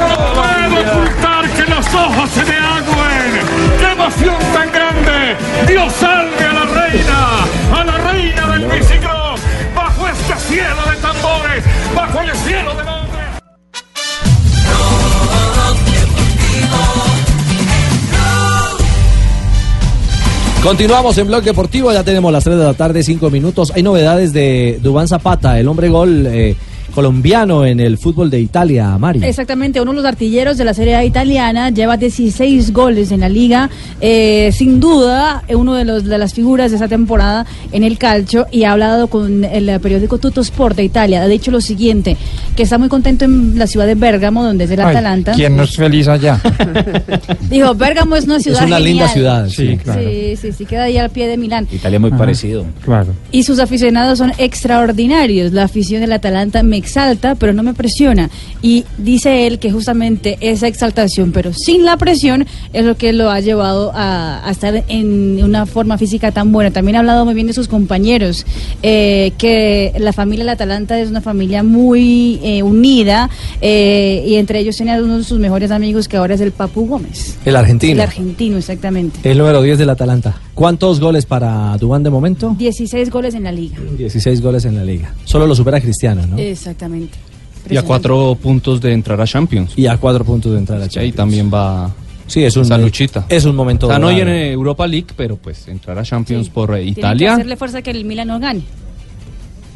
No 0.00 0.16
puedo 0.34 0.92
ocultar 0.92 1.48
que 1.50 1.62
los 1.70 1.94
ojos 1.94 2.30
se 2.30 2.44
me 2.44 2.56
agüen. 2.56 3.40
¡Qué 3.80 3.92
emoción 3.92 4.36
tan 4.54 4.70
grande! 4.72 5.36
¡Dios 5.66 5.92
salve 5.92 6.44
a 6.44 6.52
la 6.52 6.64
reina! 6.66 7.80
¡A 7.80 7.84
la 7.84 7.98
reina 8.12 8.46
del 8.46 8.66
bicicross! 8.66 9.40
¡Bajo 9.74 10.08
este 10.08 10.36
cielo 10.36 10.82
de 10.88 10.96
tambores! 10.96 11.64
¡Bajo 11.94 12.20
el 12.20 12.34
cielo 12.36 12.74
de 12.74 12.91
Continuamos 20.62 21.18
en 21.18 21.26
Blog 21.26 21.42
Deportivo, 21.42 21.92
ya 21.92 22.04
tenemos 22.04 22.32
las 22.32 22.44
3 22.44 22.56
de 22.56 22.64
la 22.64 22.74
tarde, 22.74 23.02
5 23.02 23.30
minutos. 23.30 23.72
Hay 23.74 23.82
novedades 23.82 24.32
de 24.32 24.78
Dubán 24.80 25.08
Zapata, 25.08 25.58
el 25.58 25.66
hombre 25.66 25.88
gol 25.88 26.24
eh, 26.28 26.54
colombiano 26.92 27.64
en 27.66 27.80
el 27.80 27.98
fútbol 27.98 28.30
de 28.30 28.40
Italia, 28.40 28.96
Mari. 28.98 29.24
Exactamente, 29.24 29.80
uno 29.80 29.90
de 29.92 29.96
los 29.96 30.04
artilleros 30.04 30.56
de 30.56 30.64
la 30.64 30.74
Serie 30.74 30.94
A 30.94 31.04
italiana 31.04 31.70
lleva 31.70 31.96
16 31.96 32.72
goles 32.72 33.10
en 33.12 33.20
la 33.20 33.28
liga, 33.28 33.70
eh, 34.00 34.50
sin 34.52 34.78
duda 34.80 35.42
uno 35.48 35.74
de, 35.74 35.84
los, 35.84 36.04
de 36.04 36.18
las 36.18 36.34
figuras 36.34 36.70
de 36.70 36.76
esa 36.76 36.88
temporada 36.88 37.46
en 37.72 37.82
el 37.84 37.98
calcio 37.98 38.46
y 38.50 38.64
ha 38.64 38.72
hablado 38.72 39.06
con 39.08 39.44
el 39.44 39.80
periódico 39.80 40.18
Tutto 40.18 40.40
Sport 40.42 40.76
de 40.76 40.84
Italia. 40.84 41.22
Ha 41.22 41.28
dicho 41.28 41.50
lo 41.50 41.60
siguiente, 41.60 42.16
que 42.56 42.62
está 42.62 42.78
muy 42.78 42.88
contento 42.88 43.24
en 43.24 43.58
la 43.58 43.66
ciudad 43.66 43.86
de 43.86 43.94
Bérgamo, 43.94 44.44
donde 44.44 44.64
es 44.64 44.70
el 44.70 44.80
Ay, 44.80 44.90
Atalanta. 44.90 45.32
¿Quién 45.32 45.56
no 45.56 45.62
es 45.64 45.76
feliz 45.76 46.08
allá? 46.08 46.40
Dijo, 47.50 47.74
Bérgamo 47.74 48.16
es 48.16 48.24
una 48.24 48.40
ciudad 48.40 48.66
una 48.66 48.78
linda 48.78 49.08
genial". 49.08 49.48
ciudad, 49.50 49.72
sí, 49.72 49.76
claro. 49.82 50.00
Sí, 50.02 50.36
sí, 50.36 50.52
sí, 50.52 50.64
queda 50.66 50.84
ahí 50.84 50.96
al 50.98 51.10
pie 51.10 51.26
de 51.26 51.36
Milán. 51.36 51.66
Italia 51.70 51.98
muy 51.98 52.10
Ajá. 52.10 52.18
parecido. 52.18 52.64
Claro. 52.84 53.08
Y 53.30 53.42
sus 53.44 53.58
aficionados 53.58 54.18
son 54.18 54.32
extraordinarios. 54.38 55.52
La 55.52 55.64
afición 55.64 56.00
del 56.00 56.12
Atalanta 56.12 56.62
me 56.62 56.76
exalta, 56.82 57.34
pero 57.34 57.52
no 57.52 57.62
me 57.62 57.74
presiona. 57.74 58.30
Y 58.60 58.84
dice 58.98 59.46
él 59.46 59.58
que 59.58 59.70
justamente 59.70 60.36
esa 60.40 60.66
exaltación, 60.66 61.32
pero 61.32 61.52
sin 61.52 61.84
la 61.84 61.96
presión, 61.96 62.46
es 62.72 62.84
lo 62.84 62.96
que 62.96 63.12
lo 63.12 63.30
ha 63.30 63.40
llevado 63.40 63.92
a, 63.94 64.46
a 64.46 64.50
estar 64.50 64.84
en 64.88 65.42
una 65.42 65.66
forma 65.66 65.98
física 65.98 66.32
tan 66.32 66.52
buena. 66.52 66.70
También 66.70 66.96
ha 66.96 67.00
hablado 67.00 67.24
muy 67.24 67.34
bien 67.34 67.46
de 67.46 67.52
sus 67.52 67.68
compañeros, 67.68 68.44
eh, 68.82 69.32
que 69.38 69.92
la 69.98 70.12
familia 70.12 70.44
del 70.44 70.50
Atalanta 70.50 70.98
es 71.00 71.08
una 71.10 71.20
familia 71.20 71.62
muy 71.62 72.40
eh, 72.42 72.62
unida 72.62 73.30
eh, 73.60 74.24
y 74.26 74.36
entre 74.36 74.58
ellos 74.58 74.76
tiene 74.76 74.92
a 74.92 75.02
uno 75.02 75.18
de 75.18 75.24
sus 75.24 75.38
mejores 75.38 75.70
amigos 75.70 76.08
que 76.08 76.16
ahora 76.16 76.34
es 76.34 76.40
el 76.40 76.52
Papu 76.52 76.86
Gómez. 76.86 77.38
El 77.44 77.56
argentino. 77.56 77.94
El 77.94 78.00
argentino, 78.00 78.58
exactamente. 78.58 79.30
El 79.30 79.38
número 79.38 79.62
10 79.62 79.78
del 79.78 79.90
Atalanta. 79.90 80.36
¿Cuántos 80.54 81.00
goles 81.00 81.24
para 81.24 81.76
Dubán 81.78 82.02
de 82.02 82.10
momento? 82.10 82.54
16 82.58 83.10
goles 83.10 83.34
en 83.34 83.44
la 83.44 83.52
liga. 83.52 83.78
16 83.96 84.40
goles 84.42 84.64
en 84.64 84.76
la 84.76 84.84
liga. 84.84 85.14
Solo 85.24 85.46
lo 85.46 85.54
supera 85.54 85.80
Cristiano, 85.80 86.26
¿no? 86.26 86.36
Exactamente. 86.72 87.18
Y 87.70 87.76
a 87.76 87.82
cuatro 87.82 88.36
puntos 88.40 88.80
de 88.80 88.92
entrar 88.92 89.20
a 89.20 89.26
Champions. 89.26 89.72
Y 89.76 89.86
a 89.86 89.96
cuatro 89.96 90.24
puntos 90.24 90.52
de 90.52 90.58
entrar 90.58 90.78
a 90.80 90.88
Champions. 90.88 91.04
Ahí 91.04 91.12
también 91.12 91.50
va. 91.52 91.90
Sí, 92.26 92.42
es 92.42 92.56
un- 92.56 92.62
esa 92.64 92.78
luchita. 92.78 93.26
es 93.28 93.44
un 93.44 93.54
momento 93.54 93.86
O 93.86 93.90
sea, 93.90 93.98
no 93.98 94.10
en 94.10 94.28
Europa 94.28 94.86
League, 94.86 95.08
pero 95.16 95.36
pues 95.36 95.68
entrar 95.68 95.98
a 95.98 96.02
Champions 96.02 96.48
por 96.48 96.74
eh, 96.76 96.82
que 96.82 96.88
Italia. 96.90 97.34
hacerle 97.34 97.56
fuerza 97.56 97.82
que 97.82 97.90
el 97.90 98.04
Milan 98.04 98.28
no 98.28 98.40
gane. 98.40 98.62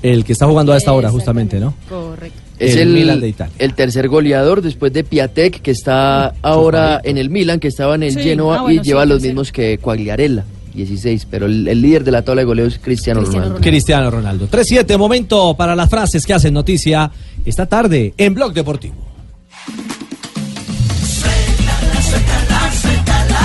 El 0.03 0.25
que 0.25 0.33
está 0.33 0.47
jugando 0.47 0.73
a 0.73 0.77
esta 0.77 0.93
hora, 0.93 1.11
justamente, 1.11 1.59
¿no? 1.59 1.75
Correcto. 1.89 2.41
Es 2.59 2.75
El 2.77 2.81
el, 2.89 2.95
Milan 2.95 3.21
de 3.21 3.29
Italia. 3.29 3.53
el 3.59 3.75
tercer 3.75 4.09
goleador 4.09 4.63
después 4.63 4.93
de 4.93 5.05
Piatek, 5.05 5.61
que 5.61 5.71
está 5.71 6.33
ahora 6.43 7.01
en 7.05 7.19
el 7.19 7.29
Milan, 7.31 7.61
que 7.61 7.69
estaba 7.69 7.95
en 7.97 8.05
el 8.05 8.13
Sí, 8.15 8.21
Genoa 8.23 8.59
ah, 8.59 8.63
bueno, 8.63 8.81
y 8.81 8.85
lleva 8.85 9.03
sí, 9.03 9.09
los 9.09 9.23
mismos 9.23 9.53
que 9.53 9.79
Quagliarella, 9.79 10.45
16. 10.77 11.27
Pero 11.31 11.47
el, 11.47 11.67
el 11.67 11.81
líder 11.81 12.05
de 12.05 12.13
la 12.13 12.23
tabla 12.23 12.43
de 12.43 12.47
goleos 12.47 12.75
es 12.75 12.79
Cristiano, 12.79 13.23
Ronaldo. 13.23 13.61
Cristiano 13.61 14.11
Ronaldo. 14.11 14.49
3-7, 14.49 14.97
momento 14.99 15.55
para 15.57 15.75
las 15.75 15.91
frases 15.91 16.25
que 16.25 16.35
hacen 16.35 16.55
noticia 16.55 17.11
esta 17.45 17.67
tarde 17.67 18.15
en 18.17 18.35
Blog 18.35 18.53
Deportivo. 18.53 18.95
Suéltala, 21.03 22.03
suéltala, 22.03 22.73
suéltala. 22.81 23.41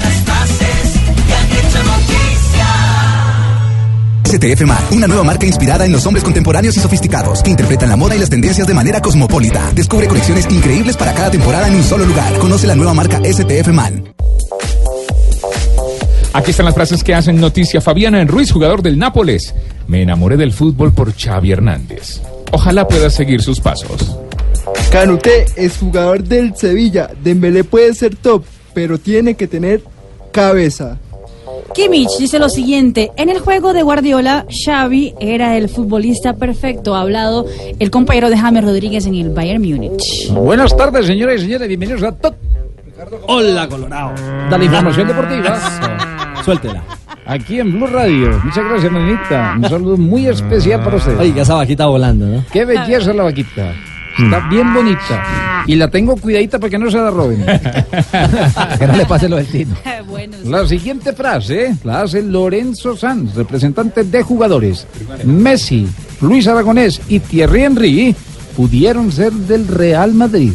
Las 0.00 0.14
frases 0.24 1.00
que 1.26 1.34
han 1.34 1.50
hecho 1.50 1.82
noticia. 1.92 2.66
STF 4.24 4.92
una 4.94 5.06
nueva 5.06 5.24
marca 5.24 5.46
inspirada 5.46 5.84
en 5.84 5.92
los 5.92 6.06
hombres 6.06 6.24
contemporáneos 6.24 6.76
y 6.76 6.80
sofisticados 6.80 7.42
que 7.42 7.50
interpretan 7.50 7.88
la 7.88 7.96
moda 7.96 8.14
y 8.16 8.18
las 8.18 8.30
tendencias 8.30 8.66
de 8.66 8.74
manera 8.74 9.00
cosmopolita. 9.00 9.72
Descubre 9.74 10.06
colecciones 10.06 10.46
increíbles 10.50 10.96
para 10.96 11.12
cada 11.14 11.30
temporada 11.30 11.68
en 11.68 11.74
un 11.74 11.82
solo 11.82 12.04
lugar. 12.04 12.38
Conoce 12.38 12.66
la 12.66 12.74
nueva 12.74 12.94
marca 12.94 13.20
STF 13.24 13.68
Man. 13.68 14.14
Aquí 16.34 16.50
están 16.50 16.66
las 16.66 16.74
frases 16.74 17.04
que 17.04 17.14
hacen 17.14 17.40
noticia. 17.40 17.80
Fabiana 17.80 18.24
Ruiz, 18.24 18.50
jugador 18.50 18.82
del 18.82 18.98
Nápoles. 18.98 19.54
Me 19.86 20.02
enamoré 20.02 20.36
del 20.36 20.52
fútbol 20.52 20.92
por 20.92 21.14
Xavi 21.14 21.52
Hernández. 21.52 22.20
Ojalá 22.50 22.88
pueda 22.88 23.08
seguir 23.08 23.40
sus 23.40 23.60
pasos. 23.60 24.18
Canuté 24.90 25.44
es 25.54 25.78
jugador 25.78 26.24
del 26.24 26.56
Sevilla. 26.56 27.08
Dembélé 27.22 27.62
puede 27.62 27.94
ser 27.94 28.16
top, 28.16 28.44
pero 28.74 28.98
tiene 28.98 29.34
que 29.34 29.46
tener 29.46 29.82
cabeza. 30.32 30.98
Kimmich 31.72 32.18
dice 32.18 32.40
lo 32.40 32.48
siguiente, 32.48 33.12
en 33.16 33.28
el 33.28 33.38
juego 33.38 33.72
de 33.72 33.82
Guardiola, 33.82 34.44
Xavi 34.50 35.14
era 35.20 35.56
el 35.56 35.68
futbolista 35.68 36.34
perfecto, 36.34 36.96
ha 36.96 37.00
hablado 37.00 37.46
el 37.78 37.90
compañero 37.90 38.28
de 38.28 38.36
James 38.36 38.64
Rodríguez 38.64 39.06
en 39.06 39.14
el 39.14 39.30
Bayern 39.30 39.62
Múnich. 39.62 40.28
Buenas 40.30 40.76
tardes, 40.76 41.06
señoras 41.06 41.36
y 41.36 41.44
señores. 41.44 41.68
Bienvenidos 41.68 42.02
a 42.02 42.10
Top. 42.10 42.34
Hola, 43.26 43.68
Colorado. 43.68 44.14
Da 44.50 44.58
la 44.58 44.64
información 44.64 45.08
deportiva. 45.08 46.13
Suéltela. 46.44 46.82
Aquí 47.26 47.58
en 47.58 47.72
Blue 47.72 47.86
Radio. 47.86 48.38
Muchas 48.44 48.64
gracias, 48.64 48.92
nenita. 48.92 49.54
Un 49.56 49.68
saludo 49.68 49.96
muy 49.96 50.26
especial 50.26 50.82
para 50.82 50.96
usted. 50.96 51.18
Oiga, 51.18 51.42
esa 51.42 51.54
vaquita 51.54 51.86
volando, 51.86 52.26
¿no? 52.26 52.44
Qué 52.52 52.64
belleza 52.64 53.14
la 53.14 53.22
vaquita. 53.22 53.72
Está 54.18 54.48
bien 54.48 54.72
bonita. 54.74 55.64
Y 55.66 55.74
la 55.76 55.88
tengo 55.88 56.16
cuidadita 56.16 56.58
para 56.58 56.70
que 56.70 56.78
no 56.78 56.90
se 56.90 56.98
la 56.98 57.10
roben. 57.10 57.44
que 58.78 58.86
no 58.86 58.96
le 58.96 59.06
pase 59.06 59.28
lo 59.28 59.36
del 59.36 59.46
tino. 59.46 59.74
La 60.44 60.66
siguiente 60.66 61.14
frase 61.14 61.74
la 61.84 62.02
hace 62.02 62.22
Lorenzo 62.22 62.96
Sanz, 62.96 63.34
representante 63.34 64.04
de 64.04 64.22
jugadores. 64.22 64.86
Messi, 65.24 65.88
Luis 66.20 66.46
Aragonés 66.46 67.00
y 67.08 67.18
Thierry 67.18 67.64
Henry 67.64 68.16
pudieron 68.56 69.10
ser 69.10 69.32
del 69.32 69.66
Real 69.66 70.12
Madrid. 70.12 70.52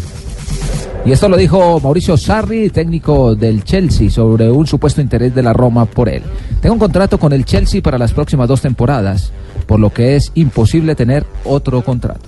Y 1.06 1.12
esto 1.12 1.30
lo 1.30 1.38
dijo 1.38 1.80
Mauricio 1.80 2.18
Sarri, 2.18 2.70
técnico 2.70 3.34
del 3.36 3.64
Chelsea, 3.64 4.10
sobre 4.10 4.52
un 4.52 4.68
supuesto 4.68 5.02
interés 5.02 5.34
de 5.34 5.41
la 5.41 5.54
Roma 5.54 5.86
por 5.86 6.10
él. 6.10 6.24
Tengo 6.62 6.74
un 6.74 6.80
contrato 6.80 7.18
con 7.18 7.34
el 7.34 7.45
Chelsea 7.45 7.82
para 7.82 7.97
las 7.97 8.14
próximas 8.14 8.47
dos 8.47 8.62
temporadas, 8.62 9.32
por 9.66 9.80
lo 9.80 9.91
que 9.91 10.16
es 10.16 10.32
imposible 10.36 10.95
tener 10.95 11.26
otro 11.45 11.82
contrato. 11.84 12.28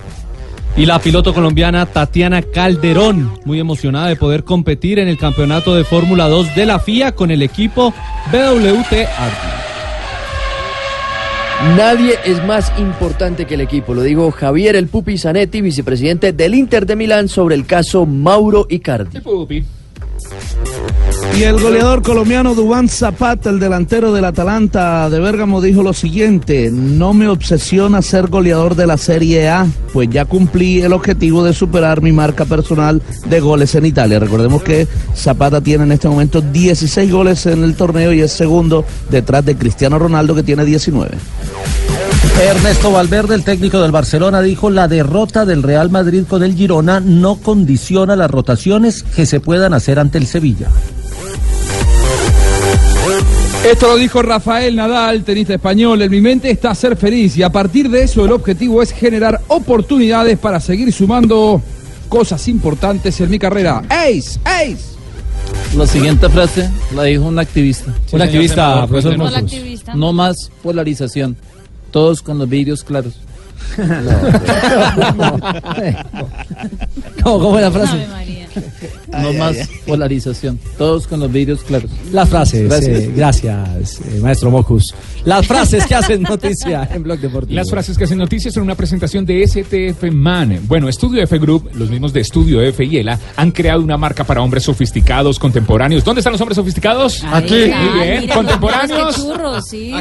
Y 0.74 0.86
la 0.86 0.98
piloto 1.00 1.34
colombiana 1.34 1.84
Tatiana 1.84 2.40
Calderón, 2.40 3.30
muy 3.44 3.60
emocionada 3.60 4.08
de 4.08 4.16
poder 4.16 4.42
competir 4.42 4.98
en 4.98 5.08
el 5.08 5.18
campeonato 5.18 5.74
de 5.74 5.84
Fórmula 5.84 6.28
2 6.28 6.54
de 6.54 6.66
la 6.66 6.78
FIA 6.78 7.12
con 7.12 7.30
el 7.30 7.42
equipo 7.42 7.92
BWT 8.32 8.92
Arti. 8.92 9.61
Nadie 11.62 12.18
es 12.24 12.44
más 12.44 12.72
importante 12.76 13.46
que 13.46 13.54
el 13.54 13.60
equipo, 13.60 13.94
lo 13.94 14.02
dijo 14.02 14.32
Javier 14.32 14.74
El 14.74 14.88
Pupi 14.88 15.16
Zanetti, 15.16 15.60
vicepresidente 15.60 16.32
del 16.32 16.56
Inter 16.56 16.86
de 16.86 16.96
Milán, 16.96 17.28
sobre 17.28 17.54
el 17.54 17.66
caso 17.66 18.04
Mauro 18.04 18.66
Icardi. 18.68 19.20
Y 21.38 21.44
el 21.44 21.60
goleador 21.60 22.02
colombiano 22.02 22.54
Dubán 22.54 22.88
Zapata, 22.88 23.48
el 23.48 23.58
delantero 23.58 24.12
del 24.12 24.24
Atalanta 24.24 25.08
de 25.08 25.18
Bérgamo, 25.18 25.60
dijo 25.60 25.82
lo 25.82 25.92
siguiente, 25.92 26.70
no 26.70 27.14
me 27.14 27.26
obsesiona 27.26 28.02
ser 28.02 28.28
goleador 28.28 28.74
de 28.74 28.86
la 28.86 28.98
Serie 28.98 29.48
A, 29.48 29.66
pues 29.92 30.10
ya 30.10 30.26
cumplí 30.26 30.82
el 30.82 30.92
objetivo 30.92 31.42
de 31.42 31.54
superar 31.54 32.02
mi 32.02 32.12
marca 32.12 32.44
personal 32.44 33.02
de 33.26 33.40
goles 33.40 33.74
en 33.74 33.86
Italia. 33.86 34.18
Recordemos 34.18 34.62
que 34.62 34.86
Zapata 35.16 35.60
tiene 35.60 35.84
en 35.84 35.92
este 35.92 36.08
momento 36.08 36.42
16 36.42 37.10
goles 37.10 37.46
en 37.46 37.64
el 37.64 37.74
torneo 37.74 38.12
y 38.12 38.20
es 38.20 38.32
segundo 38.32 38.84
detrás 39.10 39.44
de 39.44 39.56
Cristiano 39.56 39.98
Ronaldo 39.98 40.34
que 40.34 40.42
tiene 40.42 40.64
19. 40.64 41.16
Ernesto 42.40 42.90
Valverde, 42.90 43.34
el 43.34 43.44
técnico 43.44 43.80
del 43.80 43.92
Barcelona, 43.92 44.40
dijo 44.40 44.70
la 44.70 44.88
derrota 44.88 45.44
del 45.44 45.62
Real 45.62 45.90
Madrid 45.90 46.24
con 46.28 46.42
el 46.42 46.54
Girona 46.54 47.00
no 47.00 47.36
condiciona 47.36 48.16
las 48.16 48.30
rotaciones 48.30 49.02
que 49.02 49.26
se 49.26 49.40
puedan 49.40 49.74
hacer 49.74 49.98
ante 49.98 50.18
el 50.18 50.26
Sevilla. 50.26 50.68
Esto 53.70 53.86
lo 53.86 53.96
dijo 53.96 54.22
Rafael 54.22 54.74
Nadal, 54.74 55.22
tenista 55.22 55.54
español. 55.54 56.02
En 56.02 56.10
mi 56.10 56.20
mente 56.20 56.50
está 56.50 56.74
ser 56.74 56.96
feliz 56.96 57.36
y 57.36 57.44
a 57.44 57.50
partir 57.50 57.88
de 57.88 58.02
eso 58.02 58.24
el 58.24 58.32
objetivo 58.32 58.82
es 58.82 58.90
generar 58.92 59.40
oportunidades 59.46 60.36
para 60.38 60.58
seguir 60.58 60.92
sumando 60.92 61.62
cosas 62.08 62.48
importantes 62.48 63.20
en 63.20 63.30
mi 63.30 63.38
carrera. 63.38 63.82
¡Ace! 63.88 64.40
¡Ace! 64.44 64.92
La 65.76 65.86
siguiente 65.86 66.28
frase 66.28 66.68
la 66.94 67.04
dijo 67.04 67.24
un 67.24 67.38
activista. 67.38 67.94
Un 68.10 68.22
activista, 68.22 68.86
profesor. 68.86 69.16
No 69.94 70.12
más 70.12 70.50
polarización. 70.62 71.36
Todos 71.92 72.22
con 72.22 72.38
los 72.38 72.48
vídeos 72.48 72.82
claros. 72.82 73.14
¿Cómo, 77.22 77.38
cómo 77.38 77.58
es 77.58 77.62
la 77.64 77.70
frase? 77.70 78.06
No 79.08 79.32
más 79.34 79.56
polarización. 79.86 80.58
Todos 80.76 81.06
con 81.06 81.20
los 81.20 81.32
vídeos 81.32 81.62
claros. 81.62 81.90
Las 82.12 82.28
frases, 82.28 82.68
Gracias. 82.68 82.98
eh, 83.00 83.12
gracias, 83.14 84.00
eh, 84.00 84.20
maestro 84.20 84.50
Mocus. 84.50 84.94
Las 85.24 85.46
frases 85.46 85.86
que 85.86 85.94
hacen 85.94 86.22
noticia 86.22 86.86
en 86.92 87.02
Blog 87.02 87.18
Deportivo. 87.18 87.54
Las 87.54 87.70
frases 87.70 87.96
que 87.96 88.04
hacen 88.04 88.18
noticias 88.18 88.52
son 88.52 88.64
una 88.64 88.74
presentación 88.74 89.24
de 89.24 89.46
STF 89.46 90.10
Man. 90.12 90.60
Bueno, 90.64 90.88
Estudio 90.88 91.22
F 91.22 91.38
Group, 91.38 91.70
los 91.74 91.88
mismos 91.88 92.12
de 92.12 92.20
Estudio 92.20 92.60
F 92.60 92.84
y 92.84 92.98
ELA, 92.98 93.18
han 93.36 93.52
creado 93.52 93.80
una 93.82 93.96
marca 93.96 94.24
para 94.24 94.42
hombres 94.42 94.64
sofisticados, 94.64 95.38
contemporáneos. 95.38 96.04
¿Dónde 96.04 96.20
están 96.20 96.32
los 96.32 96.40
hombres 96.42 96.56
sofisticados? 96.56 97.16
Está, 97.16 97.40
Muy 97.40 97.48
bien. 97.48 98.20
mira, 98.20 98.34
¿Contemporáneos? 98.34 99.16
qué 99.16 99.22
churros, 99.22 99.64
sí. 99.68 99.94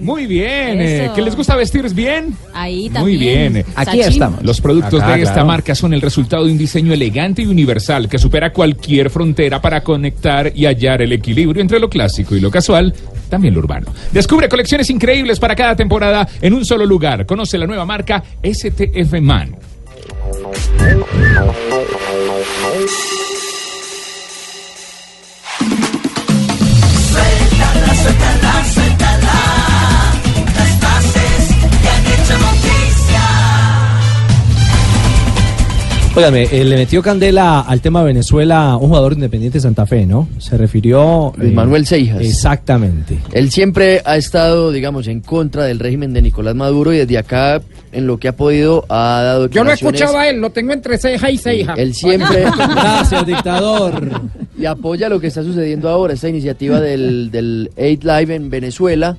Muy 0.00 0.26
bien. 0.26 0.80
eh. 0.80 1.10
¿Que 1.14 1.22
les 1.22 1.34
gusta 1.36 1.56
vestir 1.56 1.84
bien? 1.94 2.36
Ahí 2.52 2.84
también. 2.90 3.02
Muy 3.02 3.13
bien. 3.16 3.64
Sachin. 3.74 4.22
Los 4.42 4.60
productos 4.60 5.02
Acá, 5.02 5.16
de 5.16 5.22
esta 5.22 5.34
claro. 5.34 5.48
marca 5.48 5.74
son 5.74 5.94
el 5.94 6.00
resultado 6.00 6.44
de 6.44 6.52
un 6.52 6.58
diseño 6.58 6.92
elegante 6.92 7.42
y 7.42 7.46
universal 7.46 8.08
que 8.08 8.18
supera 8.18 8.52
cualquier 8.52 9.10
frontera 9.10 9.60
para 9.60 9.82
conectar 9.82 10.52
y 10.54 10.66
hallar 10.66 11.02
el 11.02 11.12
equilibrio 11.12 11.62
entre 11.62 11.78
lo 11.78 11.88
clásico 11.88 12.34
y 12.36 12.40
lo 12.40 12.50
casual, 12.50 12.94
también 13.28 13.54
lo 13.54 13.60
urbano. 13.60 13.92
Descubre 14.12 14.48
colecciones 14.48 14.88
increíbles 14.90 15.38
para 15.38 15.54
cada 15.54 15.76
temporada 15.76 16.28
en 16.40 16.54
un 16.54 16.64
solo 16.64 16.86
lugar. 16.86 17.26
Conoce 17.26 17.58
la 17.58 17.66
nueva 17.66 17.84
marca 17.84 18.22
STF 18.42 19.20
Man. 19.20 19.56
Óigame, 36.16 36.44
eh, 36.52 36.64
le 36.64 36.76
metió 36.76 37.02
candela 37.02 37.62
al 37.62 37.80
tema 37.80 38.04
Venezuela 38.04 38.76
un 38.76 38.86
jugador 38.86 39.14
independiente 39.14 39.58
de 39.58 39.62
Santa 39.62 39.84
Fe, 39.84 40.06
¿no? 40.06 40.28
Se 40.38 40.56
refirió... 40.56 41.32
Luis 41.36 41.50
eh, 41.50 41.54
Manuel 41.54 41.86
Seijas. 41.86 42.20
Exactamente. 42.20 43.18
Él 43.32 43.50
siempre 43.50 44.00
ha 44.04 44.16
estado, 44.16 44.70
digamos, 44.70 45.08
en 45.08 45.20
contra 45.20 45.64
del 45.64 45.80
régimen 45.80 46.12
de 46.12 46.22
Nicolás 46.22 46.54
Maduro 46.54 46.92
y 46.92 46.98
desde 46.98 47.18
acá, 47.18 47.60
en 47.90 48.06
lo 48.06 48.18
que 48.18 48.28
ha 48.28 48.36
podido, 48.36 48.84
ha 48.88 49.22
dado 49.24 49.48
Yo 49.48 49.62
declaraciones- 49.64 49.94
escuchado 50.02 50.16
a 50.18 50.28
él, 50.28 50.40
lo 50.40 50.50
tengo 50.50 50.72
entre 50.72 50.98
ceja 50.98 51.32
y 51.32 51.36
ceja. 51.36 51.74
Él 51.74 51.92
siempre... 51.92 52.44
Gracias, 52.56 53.26
dictador. 53.26 54.22
Y 54.56 54.66
apoya 54.66 55.08
lo 55.08 55.18
que 55.18 55.26
está 55.26 55.42
sucediendo 55.42 55.88
ahora, 55.88 56.14
esta 56.14 56.28
iniciativa 56.28 56.80
del, 56.80 57.32
del 57.32 57.70
8 57.76 57.98
Live 58.02 58.32
en 58.36 58.50
Venezuela. 58.50 59.16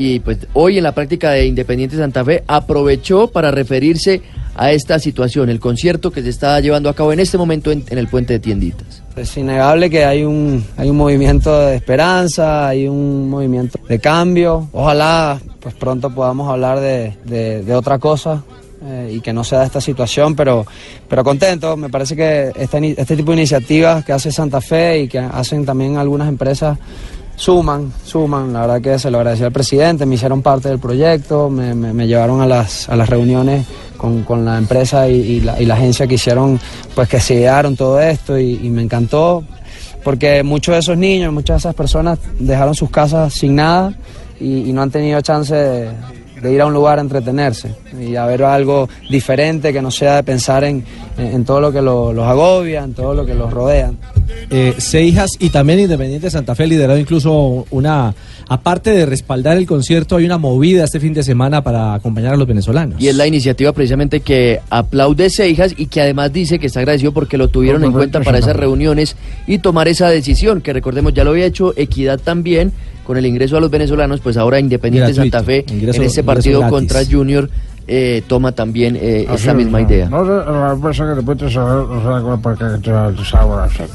Y 0.00 0.20
pues 0.20 0.38
hoy 0.54 0.78
en 0.78 0.84
la 0.84 0.92
práctica 0.94 1.32
de 1.32 1.44
Independiente 1.46 1.96
Santa 1.96 2.24
Fe 2.24 2.44
aprovechó 2.46 3.26
para 3.32 3.50
referirse 3.50 4.22
a 4.54 4.70
esta 4.72 4.98
situación, 5.00 5.50
el 5.50 5.58
concierto 5.60 6.10
que 6.12 6.22
se 6.22 6.28
está 6.30 6.58
llevando 6.60 6.88
a 6.88 6.94
cabo 6.94 7.12
en 7.12 7.18
este 7.20 7.36
momento 7.36 7.70
en, 7.72 7.84
el 7.90 8.06
puente 8.08 8.34
de 8.34 8.38
tienditas. 8.38 9.02
Es 9.16 9.36
innegable 9.36 9.90
que 9.90 10.04
hay 10.04 10.22
un, 10.24 10.64
hay 10.76 10.88
un 10.88 10.96
movimiento 10.96 11.58
de 11.66 11.74
esperanza, 11.76 12.68
hay 12.68 12.86
un 12.86 13.28
movimiento 13.28 13.78
de 13.88 13.98
cambio. 13.98 14.68
Ojalá 14.72 15.40
pues 15.60 15.74
pronto 15.74 16.10
podamos 16.14 16.48
hablar 16.48 16.78
de, 16.78 17.14
de- 17.24 17.74
otra 17.74 17.98
cosa 17.98 18.44
eh, 18.84 19.14
y 19.16 19.20
que 19.20 19.32
no 19.32 19.42
sea 19.42 19.64
esta 19.64 19.80
situación, 19.80 20.36
pero, 20.36 20.64
pero 21.08 21.24
contento. 21.24 21.76
Me 21.76 21.88
parece 21.88 22.14
que 22.14 22.52
ini- 22.54 22.94
este 22.96 23.16
tipo 23.16 23.32
de 23.32 23.38
iniciativas 23.38 24.04
que 24.04 24.12
hace 24.12 24.30
Santa 24.30 24.60
Fe 24.60 25.00
y 25.02 25.08
que 25.08 25.18
hacen 25.18 25.64
también 25.66 25.96
algunas 25.96 26.28
empresas 26.28 26.78
suman, 27.38 27.92
suman. 28.04 28.52
La 28.52 28.62
verdad 28.62 28.80
que 28.82 28.98
se 28.98 29.10
lo 29.10 29.18
agradecí 29.18 29.44
al 29.44 29.52
presidente, 29.52 30.04
me 30.04 30.16
hicieron 30.16 30.42
parte 30.42 30.68
del 30.68 30.78
proyecto, 30.78 31.48
me, 31.48 31.74
me- 31.74 32.06
llevaron 32.06 32.40
a 32.42 32.46
las, 32.46 32.88
a 32.88 32.96
las 32.96 33.08
reuniones 33.08 33.64
con, 33.96 34.24
con 34.24 34.44
la 34.44 34.58
empresa 34.58 35.08
y, 35.08 35.40
la, 35.40 35.60
y 35.60 35.64
la 35.64 35.74
agencia 35.74 36.06
que 36.06 36.16
hicieron, 36.16 36.58
pues 36.94 37.08
que 37.08 37.20
se 37.20 37.34
idearon 37.34 37.76
todo 37.76 38.00
esto 38.00 38.38
y, 38.38 38.56
me 38.68 38.82
encantó 38.82 39.44
porque 40.04 40.42
muchos 40.42 40.74
de 40.74 40.78
esos 40.80 40.96
niños, 40.98 41.32
muchas 41.32 41.56
de 41.56 41.58
esas 41.58 41.74
personas 41.74 42.18
dejaron 42.38 42.74
sus 42.74 42.90
casas 42.90 43.32
sin 43.32 43.54
nada 43.56 43.92
y, 44.40 44.72
no 44.72 44.82
han 44.82 44.90
tenido 44.90 45.20
chance 45.20 45.54
de 45.54 46.52
ir 46.52 46.60
a 46.60 46.66
un 46.66 46.72
lugar 46.72 46.98
a 46.98 47.02
entretenerse 47.02 47.74
y 48.00 48.14
a 48.16 48.24
ver 48.26 48.44
algo 48.44 48.88
diferente 49.10 49.72
que 49.72 49.82
no 49.82 49.90
sea 49.90 50.16
de 50.16 50.22
pensar 50.22 50.64
en, 50.64 50.84
en- 51.18 51.26
en 51.34 51.44
todo 51.44 51.60
lo 51.60 51.72
que 51.72 51.82
lo- 51.82 52.12
los 52.12 52.26
agobia, 52.26 52.84
en 52.84 52.94
todo 52.94 53.14
lo 53.14 53.26
que 53.26 53.34
los 53.34 53.52
rodea. 53.52 53.92
Eh, 54.50 54.74
Seijas 54.78 55.32
y 55.38 55.50
también 55.50 55.80
Independiente 55.80 56.30
Santa 56.30 56.54
Fe 56.54 56.66
liderado 56.66 56.98
incluso 56.98 57.66
una, 57.70 58.14
aparte 58.48 58.90
de 58.90 59.04
respaldar 59.06 59.56
el 59.56 59.66
concierto, 59.66 60.16
hay 60.16 60.24
una 60.24 60.38
movida 60.38 60.84
este 60.84 61.00
fin 61.00 61.12
de 61.14 61.22
semana 61.22 61.62
para 61.62 61.94
acompañar 61.94 62.34
a 62.34 62.36
los 62.36 62.46
venezolanos. 62.46 63.00
Y 63.00 63.08
es 63.08 63.16
la 63.16 63.26
iniciativa 63.26 63.72
precisamente 63.72 64.20
que 64.20 64.60
aplaude 64.70 65.28
Seijas 65.30 65.74
y 65.76 65.86
que 65.86 66.00
además 66.00 66.32
dice 66.32 66.58
que 66.58 66.66
está 66.68 66.80
agradecido 66.80 67.12
porque 67.12 67.36
lo 67.38 67.48
tuvieron 67.48 67.82
en 67.84 67.92
cuenta 67.92 68.20
para 68.20 68.38
esas 68.38 68.56
reuniones 68.56 69.16
y 69.46 69.58
tomar 69.58 69.88
esa 69.88 70.08
decisión, 70.08 70.60
que 70.60 70.72
recordemos 70.72 71.12
ya 71.14 71.24
lo 71.24 71.30
había 71.30 71.46
hecho 71.46 71.72
Equidad 71.76 72.18
también 72.20 72.72
con 73.04 73.16
el 73.16 73.24
ingreso 73.24 73.56
a 73.56 73.60
los 73.60 73.70
venezolanos, 73.70 74.20
pues 74.20 74.36
ahora 74.36 74.60
Independiente 74.60 75.12
Gratuito, 75.12 75.38
Santa 75.38 75.46
Fe 75.46 75.64
ingreso- 75.68 75.72
en 75.72 76.06
ese 76.06 76.20
ingreso 76.20 76.24
partido 76.24 76.60
contra 76.68 77.00
Junior 77.10 77.48
eh, 77.88 78.22
toma 78.26 78.52
también 78.52 78.96
eh, 79.00 79.24
Así 79.28 79.36
esta 79.36 79.50
es, 79.52 79.56
misma 79.56 79.80
no. 79.80 79.88
idea. 79.88 80.08
No 80.10 80.24
sé, 80.24 80.50
la 80.52 80.72
empresa 80.74 81.04
que 81.04 81.10
después 81.14 81.38
te 81.38 81.50
sea, 81.50 81.64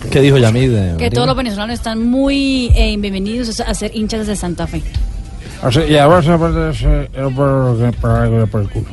que- 0.01 0.09
¿Qué 0.09 0.21
dijo 0.21 0.37
Yamid? 0.37 0.71
eh, 0.73 0.95
Que 0.97 1.11
todos 1.11 1.27
los 1.27 1.35
venezolanos 1.37 1.75
están 1.75 2.03
muy 2.05 2.71
eh, 2.75 2.95
bienvenidos 2.97 3.59
a 3.59 3.73
ser 3.73 3.91
hinchas 3.95 4.25
de 4.27 4.35
Santa 4.35 4.65
Fe. 4.67 4.81
o 5.63 5.71
sea, 5.71 5.85
y 5.87 5.95
ahora 5.97 6.21
se 6.23 6.35
puede 6.37 6.69
hacer 6.69 7.09
por, 7.35 7.93
para 8.01 8.23
algo 8.23 8.47
por 8.47 8.61
el 8.63 8.69
culo. 8.69 8.87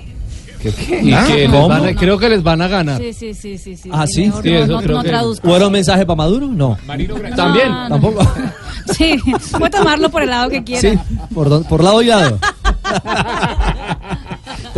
Y 0.62 1.10
Ah, 1.14 1.24
que 1.26 1.46
a- 1.46 1.94
creo 1.96 2.18
que 2.18 2.28
les 2.28 2.42
van 2.42 2.60
a 2.60 2.68
ganar. 2.68 2.98
Sí, 3.00 3.14
sí, 3.14 3.32
sí, 3.32 3.56
sí. 3.56 3.78
sí 3.78 3.88
Ah, 3.90 4.06
sí, 4.06 4.26
mejor 4.26 4.42
sí, 4.42 4.52
eso 4.54 4.66
no, 4.72 4.80
creo 4.82 4.96
no 4.98 5.02
que- 5.02 5.08
traduzcas. 5.08 5.50
¿O 5.50 5.56
era 5.56 5.66
un 5.68 5.72
mensaje 5.72 6.04
para 6.04 6.16
Maduro? 6.16 6.48
No. 6.48 6.76
También, 7.34 7.68
No, 7.70 7.82
no. 7.84 7.88
tampoco. 7.88 8.22
Sí, 8.96 9.16
puede 9.56 9.70
tomarlo 9.70 10.10
por 10.10 10.22
el 10.22 10.30
lado 10.30 10.50
que 10.50 10.64
quiera. 10.64 10.80
Sí, 10.80 10.98
por, 11.32 11.64
por 11.66 11.84
lado 11.84 12.02
y 12.02 12.06
lado. 12.06 12.38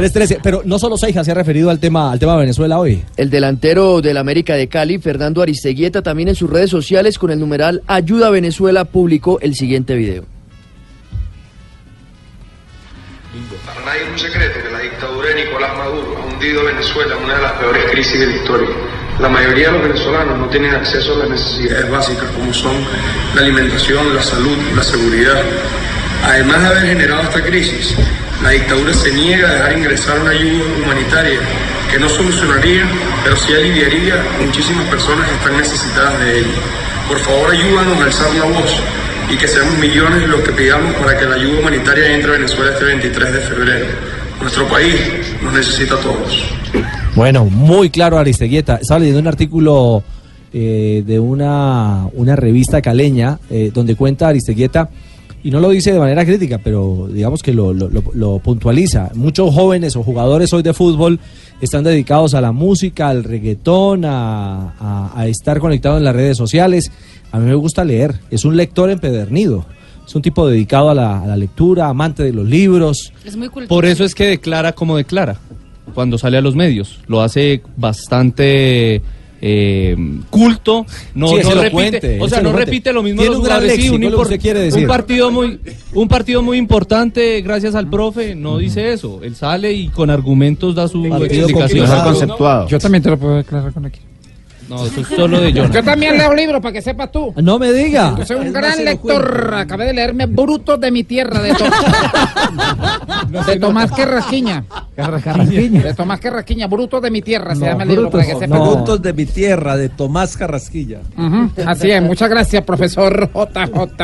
3-13. 0.02 0.40
Pero 0.42 0.62
no 0.64 0.78
solo 0.78 0.96
Seija 0.96 1.22
se 1.22 1.30
ha 1.30 1.34
referido 1.34 1.70
al 1.70 1.78
tema, 1.78 2.10
al 2.12 2.18
tema 2.18 2.32
de 2.32 2.40
Venezuela 2.40 2.78
hoy. 2.78 3.04
El 3.16 3.30
delantero 3.30 4.00
del 4.00 4.16
América 4.16 4.54
de 4.54 4.68
Cali, 4.68 4.98
Fernando 4.98 5.42
Aristeguieta, 5.42 6.02
también 6.02 6.28
en 6.28 6.34
sus 6.34 6.50
redes 6.50 6.70
sociales 6.70 7.18
con 7.18 7.30
el 7.30 7.38
numeral 7.38 7.82
Ayuda 7.86 8.28
a 8.28 8.30
Venezuela 8.30 8.84
publicó 8.84 9.38
el 9.40 9.54
siguiente 9.54 9.94
video. 9.94 10.24
Para 13.64 13.86
nadie 13.86 14.02
es 14.02 14.10
un 14.10 14.18
secreto 14.18 14.60
que 14.62 14.70
la 14.70 14.80
dictadura 14.80 15.28
de 15.28 15.44
Nicolás 15.44 15.76
Maduro 15.78 16.18
ha 16.18 16.32
hundido 16.34 16.60
a 16.60 16.64
Venezuela 16.64 17.16
en 17.16 17.24
una 17.24 17.36
de 17.36 17.42
las 17.42 17.52
peores 17.52 17.84
crisis 17.90 18.20
de 18.20 18.26
la 18.26 18.36
historia. 18.36 18.68
La 19.20 19.28
mayoría 19.28 19.66
de 19.68 19.72
los 19.72 19.82
venezolanos 19.82 20.38
no 20.38 20.48
tienen 20.48 20.74
acceso 20.74 21.14
a 21.14 21.18
las 21.18 21.30
necesidades 21.30 21.90
básicas 21.90 22.24
como 22.32 22.52
son 22.52 22.74
la 23.34 23.42
alimentación, 23.42 24.14
la 24.14 24.22
salud, 24.22 24.56
la 24.74 24.82
seguridad. 24.82 25.42
Además 26.24 26.60
de 26.60 26.66
haber 26.66 26.82
generado 26.88 27.22
esta 27.22 27.42
crisis, 27.42 27.96
la 28.42 28.50
dictadura 28.50 28.92
se 28.92 29.12
niega 29.12 29.48
a 29.48 29.54
dejar 29.54 29.78
ingresar 29.78 30.20
una 30.20 30.30
ayuda 30.30 30.64
humanitaria 30.82 31.38
que 31.90 31.98
no 31.98 32.08
solucionaría, 32.08 32.88
pero 33.22 33.36
sí 33.36 33.52
aliviaría 33.52 34.16
muchísimas 34.44 34.86
personas 34.88 35.28
que 35.28 35.34
están 35.36 35.56
necesitadas 35.56 36.18
de 36.20 36.38
ella. 36.40 36.60
Por 37.08 37.18
favor, 37.18 37.50
ayúdanos 37.50 38.00
a 38.00 38.04
alzar 38.04 38.34
la 38.34 38.44
voz 38.44 38.82
y 39.30 39.36
que 39.36 39.46
seamos 39.46 39.78
millones 39.78 40.28
los 40.28 40.40
que 40.40 40.52
pidamos 40.52 40.94
para 40.96 41.18
que 41.18 41.26
la 41.26 41.36
ayuda 41.36 41.60
humanitaria 41.60 42.14
entre 42.14 42.30
a 42.30 42.34
Venezuela 42.34 42.72
este 42.72 42.84
23 42.84 43.32
de 43.32 43.40
febrero. 43.40 43.86
Nuestro 44.40 44.66
país 44.68 44.96
nos 45.42 45.52
necesita 45.52 45.94
a 45.94 46.00
todos. 46.00 46.44
Bueno, 47.14 47.44
muy 47.44 47.90
claro 47.90 48.18
Aristeguieta. 48.18 48.76
Estaba 48.76 49.00
leyendo 49.00 49.20
un 49.20 49.28
artículo 49.28 50.02
eh, 50.52 51.02
de 51.06 51.20
una, 51.20 52.06
una 52.14 52.36
revista 52.36 52.82
caleña 52.82 53.38
eh, 53.50 53.70
donde 53.72 53.94
cuenta 53.94 54.28
Aristeguieta, 54.28 54.88
y 55.44 55.50
no 55.50 55.60
lo 55.60 55.70
dice 55.70 55.92
de 55.92 55.98
manera 55.98 56.24
crítica, 56.24 56.58
pero 56.62 57.08
digamos 57.12 57.42
que 57.42 57.52
lo, 57.52 57.72
lo- 57.74 57.88
lo- 57.90 58.04
lo 58.14 58.38
puntualiza. 58.38 59.10
Muchos 59.14 59.52
jóvenes 59.54 59.96
o 59.96 60.02
jugadores 60.02 60.52
hoy 60.52 60.62
de 60.62 60.72
fútbol 60.72 61.18
están 61.60 61.82
dedicados 61.84 62.34
a 62.34 62.40
la 62.40 62.52
música, 62.52 63.08
al 63.08 63.24
reggaetón, 63.24 64.04
a, 64.04 64.74
a- 64.78 65.12
a 65.14 65.26
estar 65.26 65.58
conectados 65.58 65.98
en 65.98 66.04
las 66.04 66.14
redes 66.14 66.36
sociales. 66.36 66.92
A 67.32 67.38
mí 67.38 67.46
me 67.46 67.54
gusta 67.54 67.84
leer, 67.84 68.14
es 68.30 68.44
un 68.44 68.56
lector 68.56 68.90
empedernido. 68.90 69.64
Es 70.06 70.14
un 70.16 70.22
tipo 70.22 70.46
dedicado 70.48 70.90
a 70.90 70.94
la, 70.94 71.22
a 71.22 71.26
la 71.26 71.36
lectura, 71.36 71.88
amante 71.88 72.22
de 72.24 72.32
los 72.32 72.46
libros. 72.46 73.12
Es 73.24 73.36
muy 73.36 73.46
cultural. 73.48 73.68
Por 73.68 73.84
eso 73.86 74.04
es 74.04 74.14
que 74.14 74.26
declara 74.26 74.72
como 74.72 74.96
declara 74.96 75.38
cuando 75.94 76.18
sale 76.18 76.36
a 76.38 76.40
los 76.40 76.56
medios. 76.56 76.98
Lo 77.06 77.22
hace 77.22 77.62
bastante 77.76 79.00
eh, 79.44 79.96
culto. 80.30 80.86
No, 81.14 81.26
Sí, 81.28 81.34
no 81.42 81.60
repite, 81.60 82.20
o 82.20 82.28
sea, 82.28 82.40
no 82.40 82.52
repite 82.52 82.92
lo 82.92 83.02
mismo. 83.02 83.20
Tiene 83.20 83.34
los 83.34 83.38
un 83.40 83.44
gran 83.44 83.68
sí, 83.70 83.88
un 83.88 84.00
lo 84.00 84.08
que 84.10 84.14
impor- 84.16 84.22
usted 84.22 84.40
quiere 84.40 84.60
decir. 84.60 84.82
Un 84.82 84.88
partido 84.88 85.30
muy, 85.32 85.58
un 85.94 86.08
partido 86.08 86.42
muy 86.42 86.58
importante, 86.58 87.42
gracias 87.42 87.74
al 87.74 87.90
profe, 87.90 88.36
no 88.36 88.58
dice 88.58 88.92
eso. 88.92 89.20
Él 89.22 89.34
sale 89.34 89.72
y 89.72 89.88
con 89.88 90.10
argumentos 90.10 90.76
da 90.76 90.86
su 90.86 91.04
explicación. 91.04 91.86
Yo 92.68 92.78
también 92.78 93.02
te 93.02 93.10
lo 93.10 93.18
puedo 93.18 93.36
declarar 93.36 93.72
con 93.72 93.84
aquí. 93.84 94.00
No, 94.72 94.86
eso 94.86 95.00
es 95.02 95.06
solo 95.08 95.38
de 95.38 95.52
Jonah. 95.52 95.70
Yo 95.70 95.82
también 95.82 96.16
leo 96.16 96.34
libros 96.34 96.62
para 96.62 96.72
que 96.72 96.80
sepas 96.80 97.12
tú. 97.12 97.34
No 97.36 97.58
me 97.58 97.70
diga. 97.74 98.14
Yo 98.16 98.24
soy 98.24 98.36
un 98.46 98.52
gran 98.54 98.82
lector. 98.82 99.54
Acabé 99.54 99.84
de 99.84 99.92
leerme 99.92 100.24
Brutos 100.24 100.80
de 100.80 100.90
mi 100.90 101.04
tierra 101.04 101.42
de, 101.42 101.52
To- 101.52 101.64
de 103.52 103.56
Tomás 103.60 103.90
Carrasquiña. 103.92 104.64
De 104.96 105.92
Tomás 105.94 106.20
Carrasquiña, 106.20 106.68
Brutos 106.68 107.02
de 107.02 107.10
mi 107.10 107.20
tierra 107.20 107.54
se 107.54 107.66
llama 107.66 107.82
el 107.82 107.88
libro 107.90 108.08
para 108.10 108.24
que 108.24 108.34
sepas. 108.38 108.48
Brutos 108.60 109.02
de 109.02 109.12
mi 109.12 109.26
tierra, 109.26 109.76
de 109.76 109.90
Tomás 109.90 110.36
Carrasquilla. 110.38 111.00
Así 111.66 111.90
es, 111.90 112.00
muchas 112.02 112.30
gracias, 112.30 112.64
profesor 112.64 113.28
JJ. 113.34 114.02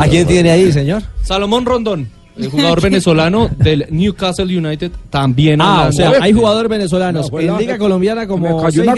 ¿A 0.00 0.06
quién 0.08 0.26
tiene 0.26 0.50
ahí, 0.50 0.72
señor? 0.72 1.02
Salomón 1.22 1.64
Rondón, 1.66 2.08
el 2.36 2.48
jugador 2.50 2.80
venezolano 2.82 3.48
del 3.58 3.86
Newcastle 3.90 4.44
United, 4.58 4.90
también 5.10 5.60
Ah, 5.60 5.86
o 5.88 5.92
sea, 5.92 6.12
hay 6.20 6.32
jugadores 6.32 6.70
venezolanos 6.70 7.30
No, 7.32 7.40
en 7.40 7.46
la- 7.48 7.58
Liga 7.58 7.78
Colombiana 7.78 8.26
como 8.26 8.62
cayó 8.62 8.82
una 8.82 8.94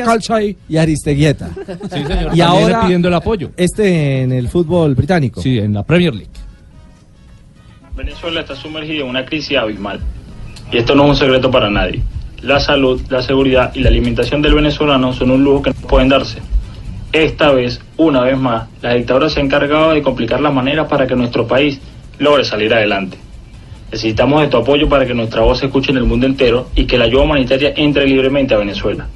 y 0.69 0.77
Aristeguieta. 0.77 1.51
Sí, 1.93 2.05
señor, 2.05 2.37
Y 2.37 2.41
ahora 2.41 2.83
pidiendo 2.83 3.09
el 3.09 3.15
apoyo. 3.15 3.51
Este 3.57 4.23
en 4.23 4.33
el 4.33 4.49
fútbol 4.49 4.95
británico. 4.95 5.41
Sí, 5.41 5.59
en 5.59 5.75
la 5.75 5.83
Premier 5.83 6.15
League. 6.15 6.31
Venezuela 7.97 8.41
está 8.41 8.57
sumergida 8.57 9.03
en 9.03 9.09
una 9.11 9.25
crisis 9.25 9.57
abismal. 9.57 10.01
Y 10.73 10.79
esto 10.79 10.95
no 10.95 11.05
es 11.05 11.11
un 11.11 11.17
secreto 11.17 11.51
para 11.51 11.71
nadie. 11.71 12.03
La 12.43 12.59
salud, 12.61 13.01
la 13.09 13.23
seguridad 13.23 13.73
y 13.75 13.81
la 13.81 13.89
alimentación 13.89 14.43
del 14.43 14.55
venezolano 14.55 15.13
son 15.13 15.31
un 15.31 15.45
lujo 15.45 15.63
que 15.63 15.71
no 15.71 15.77
pueden 15.89 16.09
darse. 16.09 16.39
Esta 17.13 17.53
vez, 17.53 17.81
una 17.97 18.23
vez 18.23 18.37
más, 18.37 18.69
la 18.83 18.95
dictadura 18.95 19.29
se 19.29 19.39
ha 19.41 19.43
encargado 19.45 19.93
de 19.93 20.03
complicar 20.03 20.41
las 20.41 20.53
maneras 20.53 20.89
para 20.89 21.07
que 21.07 21.15
nuestro 21.15 21.47
país 21.47 21.81
logre 22.19 22.45
salir 22.45 22.73
adelante. 22.73 23.19
Necesitamos 23.91 24.41
de 24.43 24.49
tu 24.49 24.57
apoyo 24.57 24.89
para 24.89 25.07
que 25.07 25.15
nuestra 25.15 25.43
voz 25.43 25.59
se 25.59 25.67
escuche 25.67 25.93
en 25.93 25.99
el 25.99 26.05
mundo 26.05 26.27
entero 26.27 26.69
y 26.75 26.85
que 26.85 26.99
la 26.99 27.05
ayuda 27.05 27.23
humanitaria 27.23 27.75
entre 27.77 28.07
libremente 28.07 28.55
a 28.55 28.59
Venezuela. 28.59 29.07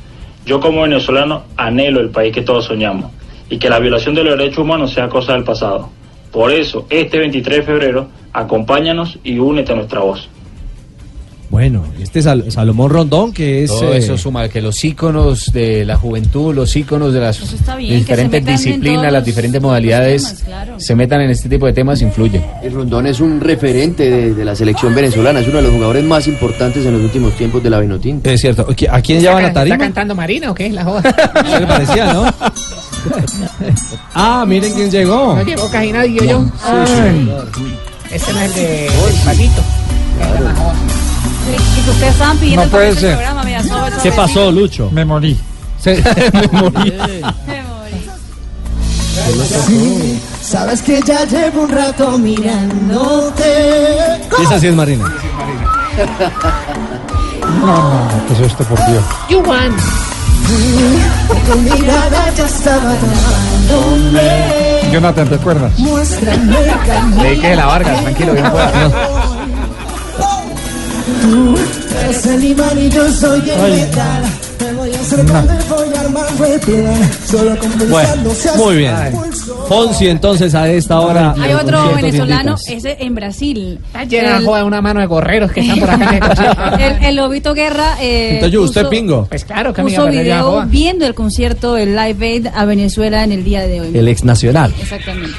Yo 0.46 0.60
como 0.60 0.82
venezolano 0.82 1.44
anhelo 1.56 2.00
el 2.00 2.10
país 2.10 2.32
que 2.32 2.42
todos 2.42 2.66
soñamos 2.66 3.10
y 3.50 3.58
que 3.58 3.68
la 3.68 3.78
violación 3.78 4.14
de 4.14 4.24
los 4.24 4.38
derechos 4.38 4.58
humanos 4.58 4.92
sea 4.92 5.08
cosa 5.08 5.32
del 5.32 5.44
pasado. 5.44 5.90
Por 6.32 6.52
eso, 6.52 6.86
este 6.90 7.18
23 7.18 7.58
de 7.58 7.62
febrero, 7.64 8.08
acompáñanos 8.32 9.18
y 9.24 9.38
únete 9.38 9.72
a 9.72 9.76
nuestra 9.76 10.00
voz. 10.00 10.28
Bueno, 11.50 11.82
este 11.98 12.20
Sal- 12.20 12.52
Salomón 12.52 12.90
Rondón, 12.90 13.32
que 13.32 13.64
es. 13.64 13.70
Todo 13.70 13.94
eh, 13.94 13.98
eso 13.98 14.18
suma 14.18 14.46
que 14.50 14.60
los 14.60 14.84
íconos 14.84 15.50
de 15.50 15.82
la 15.86 15.96
juventud, 15.96 16.54
los 16.54 16.76
íconos 16.76 17.14
de 17.14 17.20
las 17.20 17.40
está 17.40 17.74
bien, 17.76 17.92
se 17.94 17.98
diferentes 18.00 18.44
disciplinas, 18.44 19.10
las 19.10 19.24
diferentes 19.24 19.60
modalidades, 19.62 20.24
temas, 20.24 20.42
claro. 20.42 20.74
se 20.78 20.94
metan 20.94 21.22
en 21.22 21.30
este 21.30 21.48
tipo 21.48 21.64
de 21.64 21.72
temas, 21.72 22.02
influye. 22.02 22.42
Y 22.62 22.68
Rondón 22.68 23.06
es 23.06 23.20
un 23.20 23.40
referente 23.40 24.10
de, 24.10 24.34
de 24.34 24.44
la 24.44 24.54
selección 24.54 24.94
venezolana, 24.94 25.40
es 25.40 25.48
uno 25.48 25.56
de 25.56 25.62
los 25.62 25.72
jugadores 25.72 26.04
más 26.04 26.26
importantes 26.28 26.84
en 26.84 26.92
los 26.92 27.02
últimos 27.02 27.32
tiempos 27.34 27.62
de 27.62 27.70
la 27.70 27.80
Vinotinto. 27.80 28.28
Es 28.28 28.42
cierto. 28.42 28.66
¿Qui- 28.68 28.88
¿A 28.90 29.00
quién 29.00 29.20
llevan 29.22 29.44
a 29.44 29.48
¿Está 29.48 29.60
tarima? 29.60 29.78
cantando 29.78 30.14
Marina 30.14 30.50
o 30.50 30.54
qué? 30.54 30.68
La 30.70 30.84
joda. 30.84 31.02
¿Qué 31.44 31.60
le 31.60 31.66
parecía, 31.66 32.12
no? 32.12 32.24
ah, 34.14 34.44
miren 34.46 34.74
quién 34.74 34.90
llegó. 34.90 35.34
No 35.34 35.42
llegó 35.42 35.66
casi 35.70 35.92
nadie 35.92 36.28
yo. 36.28 36.44
Ay. 36.62 37.30
Este 38.10 38.32
no 38.34 38.40
es 38.40 38.54
el 38.56 38.62
de 38.62 38.88
Paquito. 39.24 39.62
Y 41.48 41.80
que 41.82 41.90
ustedes 41.90 42.12
estaban 42.12 42.36
pidiendo 42.38 42.64
No 42.64 42.70
puede 42.70 42.86
también 42.92 43.00
ser. 43.00 43.10
el 43.10 43.16
programa, 43.16 43.42
mira, 43.44 43.62
sobre 43.62 44.02
¿Qué 44.02 44.12
pasó, 44.12 44.52
Lucho? 44.52 44.90
Me 44.90 45.04
morí. 45.04 45.38
Me 45.84 46.48
morí. 46.52 46.92
Sabes 50.42 50.82
que 50.82 51.00
ya 51.06 51.24
llevo 51.24 51.62
un 51.62 51.68
rato 51.70 52.18
mirándote. 52.18 53.44
Esa 54.42 54.58
sí 54.58 54.66
es 54.68 54.74
Marina. 54.74 55.04
No, 57.60 57.66
no, 57.66 58.04
no, 58.04 58.26
¿qué 58.26 58.32
es 58.34 58.40
esto, 58.40 58.64
por 58.64 58.78
Dios? 58.86 59.02
You 59.28 59.40
won. 59.40 59.74
Tu 61.46 61.58
mirada 61.58 62.30
ya 62.34 62.46
estaba 62.46 62.94
llamándome. 62.94 64.90
Jonathan, 64.92 65.28
¿te 65.28 65.34
acuerdas? 65.34 65.78
Muéstrame 65.78 66.58
el 66.64 66.78
camino. 66.86 67.22
Que 67.22 67.48
de 67.48 67.56
la 67.56 67.66
Vargas, 67.66 68.00
tranquilo, 68.02 68.32
bien 68.32 68.50
pueda. 68.50 68.90
Tú 71.22 71.56
eres 72.04 72.26
el 72.26 72.44
imán 72.44 72.78
y 72.78 72.88
yo 72.90 73.10
soy 73.10 73.40
el 73.50 73.70
metal. 73.80 74.22
Me 74.60 74.72
voy 74.74 74.92
a 74.92 75.00
acercar, 75.00 75.44
me 75.44 75.74
voy 75.74 75.94
a 75.94 76.00
armar. 76.00 76.26
Solo 77.26 77.56
con 77.58 77.88
Bueno, 77.90 78.08
muy 78.56 78.76
bien. 78.76 78.94
Fonsi, 79.68 80.08
entonces, 80.08 80.54
a 80.54 80.68
esta 80.70 81.00
hora. 81.00 81.34
Hay 81.40 81.52
otro 81.52 81.94
venezolano, 81.94 82.56
ese 82.68 82.96
en 83.00 83.14
Brasil. 83.14 83.78
Está 83.86 84.04
llena 84.04 84.38
El- 84.38 84.44
joda 84.46 84.64
una 84.64 84.80
mano 84.82 85.00
de 85.00 85.06
gorreros 85.06 85.52
que 85.52 85.60
están 85.60 85.78
por 85.78 85.90
acá 85.90 86.08
en 86.08 86.14
el 86.14 86.20
concierto. 86.20 86.62
El, 86.78 87.04
el 87.04 87.16
Lobito 87.16 87.54
Guerra 87.54 87.96
eh, 88.00 88.34
Entonces, 88.34 88.58
¿usted 88.60 88.82
puso- 88.82 88.90
pingo? 88.90 89.26
Pues 89.28 89.44
claro 89.44 89.72
que 89.72 89.82
puso 89.82 90.06
video 90.08 90.64
viendo 90.66 91.06
el 91.06 91.14
concierto, 91.14 91.76
el 91.76 91.94
Live 91.94 92.26
Aid 92.26 92.46
a 92.54 92.64
Venezuela 92.64 93.24
en 93.24 93.32
el 93.32 93.44
día 93.44 93.62
de 93.66 93.80
hoy. 93.80 93.90
El 93.96 94.08
ex 94.08 94.24
nacional. 94.24 94.72
Exactamente. 94.80 95.36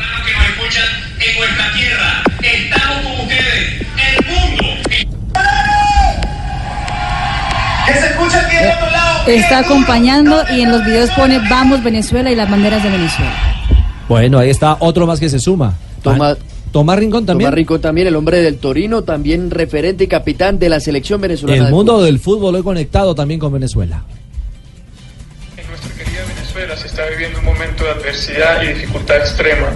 Está 9.29 9.59
acompañando 9.59 10.43
y 10.55 10.61
en 10.61 10.71
los 10.71 10.83
videos 10.83 11.09
pone 11.11 11.39
Vamos 11.49 11.83
Venezuela 11.83 12.31
y 12.31 12.35
las 12.35 12.49
banderas 12.49 12.81
de 12.83 12.89
Venezuela. 12.89 13.33
Bueno, 14.07 14.39
ahí 14.39 14.49
está 14.49 14.77
otro 14.79 15.05
más 15.05 15.19
que 15.19 15.29
se 15.29 15.39
suma. 15.39 15.75
Tomás- 16.03 16.37
Tomás 16.71 16.99
Rincón 16.99 17.25
también. 17.25 17.47
Tomás 17.47 17.55
Rincón 17.55 17.81
también, 17.81 18.07
el 18.07 18.15
hombre 18.15 18.41
del 18.41 18.57
Torino, 18.57 19.03
también 19.03 19.49
referente 19.51 20.03
y 20.03 20.07
capitán 20.07 20.59
de 20.59 20.69
la 20.69 20.79
selección 20.79 21.19
venezolana. 21.21 21.65
El 21.67 21.71
mundo 21.73 22.01
del 22.03 22.19
fútbol 22.19 22.55
hoy 22.55 22.63
conectado 22.63 23.15
también 23.15 23.39
con 23.39 23.51
Venezuela. 23.53 24.03
Venezuela 25.55 26.75
se 26.77 26.87
está 26.87 27.05
viviendo 27.07 27.39
un 27.39 27.45
momento 27.45 27.83
de 27.83 27.91
adversidad 27.91 28.61
y 28.63 28.67
dificultad 28.73 29.17
extrema. 29.17 29.67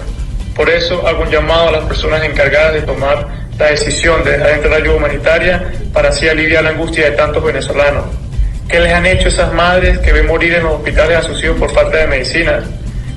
Por 0.54 0.68
eso 0.70 1.06
hago 1.06 1.22
un 1.22 1.30
llamado 1.30 1.68
a 1.68 1.72
las 1.72 1.84
personas 1.84 2.22
encargadas 2.24 2.74
de 2.74 2.82
tomar 2.82 3.28
la 3.58 3.66
decisión 3.66 4.22
de 4.24 4.32
dejar 4.32 4.50
entrar 4.50 4.74
ayuda 4.74 4.96
humanitaria 4.96 5.72
para 5.92 6.08
así 6.10 6.28
aliviar 6.28 6.62
la 6.64 6.70
angustia 6.70 7.04
de 7.10 7.16
tantos 7.16 7.42
venezolanos. 7.44 8.04
¿Qué 8.68 8.80
les 8.80 8.92
han 8.92 9.06
hecho 9.06 9.28
esas 9.28 9.52
madres 9.52 9.98
que 9.98 10.12
ven 10.12 10.26
morir 10.26 10.54
en 10.54 10.64
los 10.64 10.74
hospitales 10.74 11.18
a 11.18 11.22
sus 11.22 11.42
hijos 11.44 11.56
por 11.58 11.70
falta 11.72 11.98
de 11.98 12.06
medicina? 12.06 12.62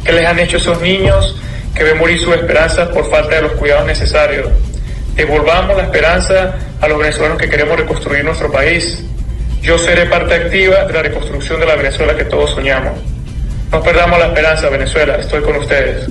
¿Qué 0.03 0.11
les 0.11 0.25
han 0.25 0.39
hecho 0.39 0.57
esos 0.57 0.81
niños 0.81 1.35
que 1.73 1.83
ven 1.83 1.97
morir 1.97 2.19
sus 2.19 2.35
esperanzas 2.35 2.89
por 2.89 3.09
falta 3.09 3.35
de 3.35 3.41
los 3.43 3.51
cuidados 3.53 3.85
necesarios? 3.87 4.49
Devolvamos 5.15 5.75
la 5.77 5.83
esperanza 5.83 6.55
a 6.79 6.87
los 6.87 6.99
venezolanos 6.99 7.37
que 7.37 7.49
queremos 7.49 7.77
reconstruir 7.77 8.23
nuestro 8.23 8.51
país. 8.51 9.03
Yo 9.61 9.77
seré 9.77 10.05
parte 10.05 10.35
activa 10.35 10.85
de 10.85 10.93
la 10.93 11.01
reconstrucción 11.01 11.59
de 11.59 11.65
la 11.65 11.75
Venezuela 11.75 12.15
que 12.15 12.25
todos 12.25 12.51
soñamos. 12.51 12.93
No 13.71 13.81
perdamos 13.81 14.19
la 14.19 14.27
esperanza, 14.27 14.69
Venezuela, 14.69 15.15
estoy 15.15 15.41
con 15.41 15.55
ustedes. 15.57 16.07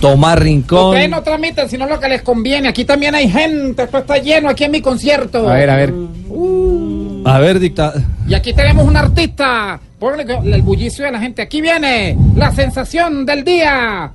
Tomás 0.00 0.38
Rincón. 0.38 0.88
Ustedes 0.88 1.10
no 1.10 1.22
transmiten 1.22 1.68
sino 1.68 1.86
lo 1.86 2.00
que 2.00 2.08
les 2.08 2.22
conviene. 2.22 2.68
Aquí 2.68 2.86
también 2.86 3.14
hay 3.14 3.28
gente. 3.28 3.82
Esto 3.82 3.98
está 3.98 4.16
lleno 4.16 4.48
aquí 4.48 4.64
en 4.64 4.70
mi 4.70 4.80
concierto. 4.80 5.46
A 5.48 5.54
ver, 5.54 5.68
a 5.70 5.76
ver. 5.76 5.92
Uh, 5.92 7.22
A 7.26 7.38
ver, 7.38 7.60
dicta. 7.60 7.92
Y 8.30 8.34
aquí 8.34 8.52
tenemos 8.54 8.86
un 8.86 8.96
artista. 8.96 9.78
Ponle 9.98 10.24
que- 10.24 10.34
el 10.54 10.62
bullicio 10.62 11.04
de 11.04 11.10
la 11.10 11.18
gente. 11.18 11.42
Aquí 11.42 11.60
viene 11.60 12.16
la 12.36 12.52
sensación 12.52 13.26
del 13.26 13.42
día. 13.44 14.10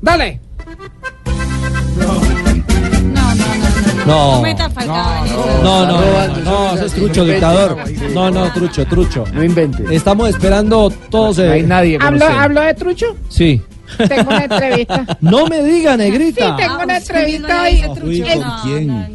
Dale. 0.00 0.40
No. 4.06 4.40
Meta 4.40 4.70
Falcao 4.70 5.16
en 5.18 5.26
eso. 5.26 5.60
No, 5.62 5.86
no, 5.86 6.00
no, 6.00 6.36
no, 6.42 6.74
eso 6.74 6.86
es 6.86 6.92
trucho, 6.94 7.24
dictador. 7.24 7.76
No, 8.14 8.30
no, 8.30 8.50
trucho, 8.52 8.86
trucho. 8.86 9.24
No 9.32 9.44
invente. 9.44 9.84
Estamos 9.94 10.30
esperando 10.30 10.90
todos. 11.10 11.38
No 11.38 11.52
hay 11.52 11.62
nadie 11.62 11.98
¿Hablo, 12.00 12.24
¿Hablo 12.26 12.60
de 12.62 12.74
trucho? 12.74 13.14
Sí. 13.28 13.60
Tengo 14.08 14.30
una 14.30 14.44
entrevista. 14.44 15.04
No 15.20 15.46
me 15.46 15.62
diga, 15.62 15.96
negrita. 15.96 16.56
Sí, 16.56 16.62
tengo 16.62 16.82
una 16.82 16.94
Ah, 16.94 16.96
entrevista 16.98 17.62
hoy. 17.62 17.82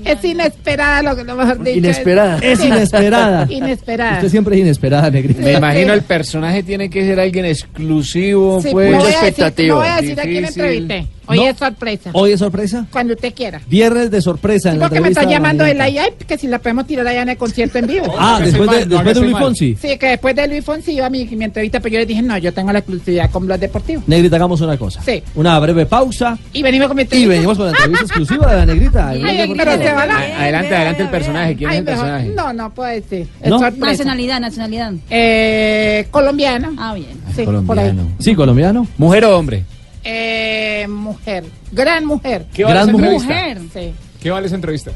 Es, 0.03 0.17
es 0.17 0.23
inesperada 0.25 1.01
lo 1.01 1.15
que 1.15 1.23
lo 1.23 1.35
mejor 1.35 1.59
dicho. 1.63 1.77
Inesperada. 1.77 2.37
Es 2.41 2.63
inesperada. 2.63 3.47
Inesperada. 3.49 4.15
Usted 4.17 4.29
siempre 4.29 4.55
es 4.55 4.61
inesperada, 4.61 5.09
negrita. 5.09 5.41
Me 5.41 5.53
imagino 5.53 5.93
el 5.93 6.01
personaje 6.03 6.63
tiene 6.63 6.89
que 6.89 7.01
ser 7.05 7.19
alguien 7.19 7.45
exclusivo, 7.45 8.61
Sí, 8.61 8.69
pues. 8.71 8.91
no 8.91 8.97
voy 8.99 9.13
a 9.13 9.21
decir- 9.21 9.67
No 9.67 9.75
voy 9.77 9.87
a 9.87 9.95
decir 10.01 10.19
a 10.19 10.23
quién 10.23 10.45
entrevisté. 10.45 11.07
Hoy 11.27 11.37
No. 11.37 11.47
es 11.47 11.57
sorpresa. 11.57 12.09
¿Hoy 12.13 12.31
es 12.31 12.39
sorpresa? 12.39 12.85
Cuando 12.91 13.13
usted 13.13 13.33
quiera. 13.33 13.61
Viernes 13.67 14.11
de 14.11 14.21
sorpresa 14.21 14.71
en 14.71 14.79
la 14.79 14.87
Porque 14.87 15.01
me 15.01 15.09
está 15.09 15.23
llamando 15.23 15.63
de 15.63 15.73
la. 15.73 15.89
IAP, 15.89 16.23
que 16.23 16.37
si 16.37 16.47
la 16.47 16.59
podemos 16.59 16.87
tirar 16.87 17.07
allá 17.07 17.21
en 17.21 17.29
el 17.29 17.37
concierto 17.37 17.77
en 17.77 17.87
vivo. 17.87 18.05
Ah, 18.17 18.39
después 18.43 18.69
de, 18.69 18.85
después 18.85 19.15
de 19.15 19.21
Luis 19.21 19.37
Fonsi. 19.37 19.75
Sí, 19.79 19.97
que 19.97 20.07
después 20.07 20.35
de 20.35 20.47
Luis 20.47 20.63
Fonsi 20.65 20.93
iba 20.93 21.09
mi, 21.09 21.25
mi 21.25 21.45
entrevista, 21.45 21.79
pero 21.79 21.93
yo 21.93 21.99
le 21.99 22.05
dije, 22.05 22.21
no, 22.21 22.37
yo 22.37 22.51
tengo 22.53 22.71
la 22.71 22.79
exclusividad 22.79 23.29
con 23.29 23.45
Blog 23.45 23.59
Deportivo. 23.59 24.01
Negrita, 24.07 24.35
hagamos 24.37 24.61
una 24.61 24.77
cosa. 24.77 25.01
Sí. 25.03 25.21
Una 25.35 25.59
breve 25.59 25.85
pausa. 25.85 26.37
Y 26.53 26.63
venimos 26.63 26.87
con 26.87 26.97
mi 26.97 27.01
Y 27.01 27.05
entrevista. 27.05 27.29
venimos 27.33 27.57
con 27.57 27.65
la 27.67 27.71
entrevista 27.73 28.03
exclusiva 28.05 28.51
de 28.51 28.57
la 28.57 28.65
negrita. 28.65 29.09
Ay, 29.09 29.53
pero 29.55 29.71
se 29.77 29.93
van 29.93 30.11
a... 30.11 30.17
Adelante, 30.41 30.75
adelante 30.75 31.03
el 31.03 31.09
personaje. 31.09 31.55
¿Quién 31.55 31.69
Ay, 31.69 31.75
es 31.75 31.79
el 31.79 31.85
mejor- 31.85 32.01
personaje? 32.05 32.29
No, 32.35 32.53
no 32.53 32.73
puedo 32.73 32.89
decir. 32.89 33.27
Es 33.41 33.49
¿No? 33.49 33.59
Nacionalidad, 33.59 34.39
nacionalidad. 34.39 34.93
Eh, 35.09 36.07
colombiano. 36.11 36.73
Ah, 36.77 36.93
bien. 36.93 37.11
Sí, 37.35 37.41
ahí. 37.77 37.97
Sí, 38.19 38.35
colombiano. 38.35 38.87
¿Mujer 38.97 39.25
o 39.25 39.37
hombre? 39.37 39.63
Eh, 40.05 40.85
mujer. 40.87 41.43
Gran 41.71 42.05
mujer. 42.05 42.45
¿Qué 42.53 42.63
vale 42.63 42.75
Gran 42.75 42.89
esa 42.89 42.97
mujer. 42.97 43.57
entrevista? 43.57 43.79
Sí. 43.79 43.93
¿Qué 44.21 44.29
vale 44.31 44.47
esa 44.47 44.55
entrevista? 44.55 44.91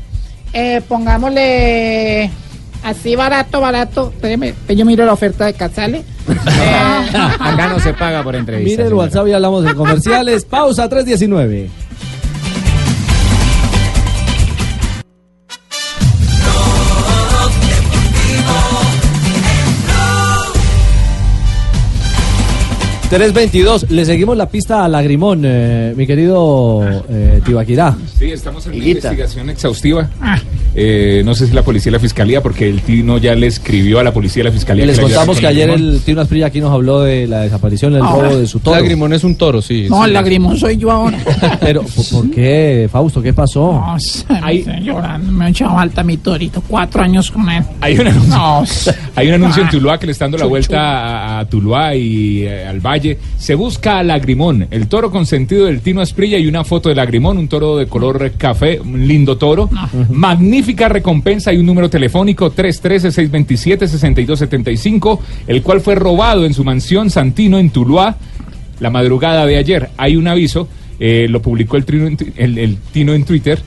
Eh, 0.53 0.81
pongámosle 0.87 2.29
así 2.83 3.15
barato, 3.15 3.59
barato. 3.59 4.11
Espéreme, 4.13 4.53
yo 4.69 4.85
miro 4.85 5.05
la 5.05 5.13
oferta 5.13 5.45
de 5.47 5.53
Casale. 5.53 6.03
Acá 7.39 7.67
no 7.69 7.79
se 7.79 7.93
paga 7.93 8.23
por 8.23 8.35
entrevista. 8.35 8.69
Mire 8.69 8.83
el 8.83 8.89
señora. 8.89 9.05
WhatsApp 9.05 9.27
y 9.27 9.33
hablamos 9.33 9.63
de 9.63 9.73
comerciales. 9.75 10.45
Pausa 10.45 10.87
319. 10.87 11.69
...322... 23.09 23.89
Le 23.89 24.05
seguimos 24.05 24.37
la 24.37 24.47
pista 24.47 24.85
a 24.85 24.87
Lagrimón, 24.87 25.41
eh, 25.43 25.93
mi 25.97 26.05
querido 26.05 26.81
eh, 27.09 27.41
Tibaquirá. 27.43 27.95
Sí, 28.17 28.25
estamos 28.31 28.65
en 28.67 28.73
una 28.73 28.83
Higuita. 28.83 29.07
investigación 29.07 29.49
exhaustiva. 29.49 30.07
Eh, 30.75 31.23
no 31.25 31.33
sé 31.33 31.47
si 31.47 31.53
la 31.53 31.63
policía 31.63 31.89
y 31.89 31.93
la 31.93 31.99
fiscalía, 31.99 32.41
porque 32.43 32.69
el 32.69 32.81
Tino 32.81 33.17
ya 33.17 33.33
le 33.33 33.47
escribió 33.47 33.99
a 33.99 34.03
la 34.03 34.13
policía 34.13 34.41
y 34.41 34.43
la 34.45 34.51
fiscalía. 34.51 34.85
Les 34.85 34.97
que 34.97 35.03
contamos 35.03 35.39
que 35.39 35.47
ayer 35.47 35.69
el 35.71 36.01
Tino 36.05 36.21
Asprilla 36.21 36.45
aquí 36.47 36.61
nos 36.61 36.71
habló 36.71 37.01
de 37.01 37.25
la 37.25 37.41
desaparición, 37.41 37.95
el 37.95 38.03
Ahora. 38.03 38.29
robo 38.29 38.37
de 38.39 38.45
su 38.47 38.59
toro. 38.59 38.77
Lagrimón 38.77 39.13
es 39.13 39.23
un 39.23 39.35
toro, 39.35 39.61
sí. 39.61 39.87
No, 39.89 40.03
sí. 40.03 40.07
el 40.09 40.13
lagrimón 40.13 40.57
soy 40.57 40.77
yo 40.77 40.91
ahora. 40.91 41.17
Pero, 41.59 41.81
¿por, 41.83 42.05
por 42.09 42.29
qué, 42.31 42.87
Fausto? 42.91 43.21
¿Qué 43.23 43.33
pasó? 43.33 43.73
No, 43.73 43.99
sé, 43.99 44.25
llorando. 44.83 45.31
Me 45.31 45.45
han 45.45 45.51
echado 45.51 45.73
falta 45.73 46.03
mi 46.03 46.17
torito. 46.17 46.61
Cuatro 46.67 47.01
años 47.01 47.31
con 47.31 47.49
él. 47.49 47.63
Hay 47.81 47.97
un 47.97 48.07
anuncio, 48.07 48.35
No, 48.37 48.63
hay 49.15 49.27
un 49.29 49.33
anuncio 49.33 49.61
en 49.63 49.67
Ah. 49.69 49.71
Tuluá 49.71 49.99
que 49.99 50.05
le 50.05 50.11
está 50.11 50.25
dando 50.25 50.37
la 50.37 50.45
vuelta 50.45 50.77
a, 50.79 51.39
a 51.39 51.45
Tuluá 51.45 51.95
y 51.95 52.43
eh, 52.43 52.65
al 52.67 52.79
Valle. 52.79 52.98
Se 53.37 53.55
busca 53.55 53.99
a 53.99 54.03
Lagrimón, 54.03 54.67
el 54.71 54.87
toro 54.87 55.11
consentido 55.11 55.65
del 55.65 55.81
Tino 55.81 56.01
Asprilla 56.01 56.37
y 56.37 56.47
una 56.47 56.63
foto 56.63 56.89
de 56.89 56.95
Lagrimón, 56.95 57.37
un 57.37 57.47
toro 57.47 57.77
de 57.77 57.87
color 57.87 58.31
café, 58.37 58.79
un 58.79 59.07
lindo 59.07 59.37
toro. 59.37 59.69
Magnífica 60.09 60.89
recompensa 60.89 61.53
y 61.53 61.57
un 61.57 61.65
número 61.65 61.89
telefónico 61.89 62.53
313-627-6275, 62.53 65.19
el 65.47 65.61
cual 65.61 65.81
fue 65.81 65.95
robado 65.95 66.45
en 66.45 66.53
su 66.53 66.63
mansión 66.63 67.09
Santino 67.09 67.57
en 67.57 67.69
Tuluá 67.69 68.17
la 68.79 68.89
madrugada 68.89 69.45
de 69.45 69.57
ayer. 69.57 69.89
Hay 69.97 70.15
un 70.15 70.27
aviso, 70.27 70.67
eh, 70.99 71.27
lo 71.29 71.41
publicó 71.41 71.77
el, 71.77 71.85
trino 71.85 72.09
el 72.37 72.77
Tino 72.91 73.13
en 73.13 73.25
Twitter. 73.25 73.59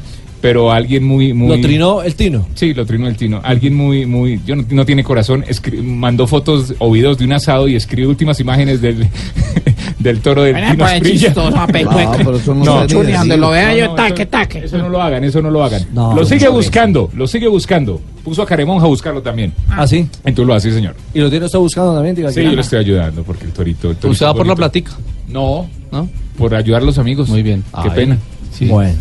Pero 0.43 0.72
alguien 0.72 1.05
muy, 1.05 1.32
muy... 1.32 1.57
¿Lo 1.57 1.62
trinó 1.62 2.03
el 2.03 2.16
Tino? 2.16 2.49
Sí, 2.55 2.74
lo 2.74 2.84
trinó 2.84 3.07
el 3.07 3.16
Tino. 3.16 3.40
Alguien 3.45 3.74
muy, 3.76 4.05
muy, 4.07 4.40
yo 4.45 4.57
no, 4.57 4.64
no 4.68 4.84
tiene 4.84 5.05
corazón, 5.05 5.45
escri- 5.45 5.80
mandó 5.82 6.26
fotos 6.26 6.74
o 6.80 6.90
videos 6.90 7.16
de 7.16 7.24
un 7.24 7.32
asado 7.32 7.68
y 7.68 7.76
escribe 7.76 8.09
últimas 8.09 8.40
imágenes 8.40 8.80
del, 8.82 9.07
del 10.01 10.20
toro 10.20 10.43
del 10.43 10.57
Tino 10.57 10.78
pues, 10.78 10.93
Asprilla. 10.95 11.26
chistoso, 11.26 11.57
a 11.57 11.66
pecueca. 11.68 12.05
No, 12.05 12.16
pero 12.18 12.36
eso 12.38 12.55
no 12.57 12.64
No, 12.64 12.86
donde 12.88 13.36
lo 13.36 13.51
vea 13.51 13.72
yo, 13.74 13.84
No, 13.84 13.90
no, 13.93 13.95
taque, 13.95 14.26
taque. 14.26 14.59
Eso 14.64 14.78
no 14.78 14.88
lo 14.88 15.01
hagan, 15.01 15.22
eso 15.22 15.40
no 15.40 15.49
lo 15.49 15.62
hagan. 15.62 15.86
No, 15.95 16.12
lo 16.14 16.24
sigue 16.24 16.47
no, 16.47 16.53
buscando, 16.53 17.09
lo 17.14 17.26
sigue 17.28 17.47
buscando. 17.47 18.01
Puso 18.24 18.43
a 18.43 18.47
Caremonja 18.47 18.84
a 18.84 18.88
buscarlo 18.88 19.22
también. 19.22 19.53
¿Ah, 19.68 19.86
sí? 19.86 20.09
En 20.24 20.34
Tuluá, 20.34 20.59
sí, 20.59 20.72
señor. 20.72 20.97
¿Y 21.14 21.20
lo 21.20 21.30
tiene 21.30 21.47
usted 21.47 21.61
buscando 21.61 21.95
también, 21.95 22.16
Sí, 22.16 22.22
Tibaquirá? 22.22 22.51
yo 22.51 22.57
le 22.57 22.61
estoy 22.62 22.78
ayudando 22.80 23.22
porque 23.22 23.45
el 23.45 23.53
torito... 23.53 23.90
El 23.90 23.97
torito 23.97 24.09
¿Usted 24.12 24.26
va 24.26 24.34
por 24.34 24.47
la 24.49 24.57
platica? 24.57 24.90
No, 25.28 25.68
¿No? 25.93 26.09
por 26.36 26.53
ayudar 26.53 26.82
a 26.82 26.84
los 26.84 26.99
amigos. 26.99 27.28
Muy 27.28 27.43
bien. 27.45 27.62
Qué 27.70 27.88
Ay. 27.88 27.90
pena. 27.95 28.18
Sí. 28.53 28.66
Bueno. 28.66 28.95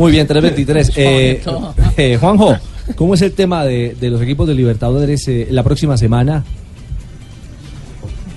Muy 0.00 0.12
bien, 0.12 0.26
323. 0.26 0.92
Eh, 0.96 1.42
eh, 1.98 2.16
Juanjo, 2.18 2.56
¿cómo 2.96 3.12
es 3.12 3.20
el 3.20 3.32
tema 3.32 3.64
de, 3.64 3.94
de 4.00 4.08
los 4.08 4.22
equipos 4.22 4.48
de 4.48 4.54
Libertadores 4.54 5.28
eh, 5.28 5.46
la 5.50 5.62
próxima 5.62 5.98
semana? 5.98 6.42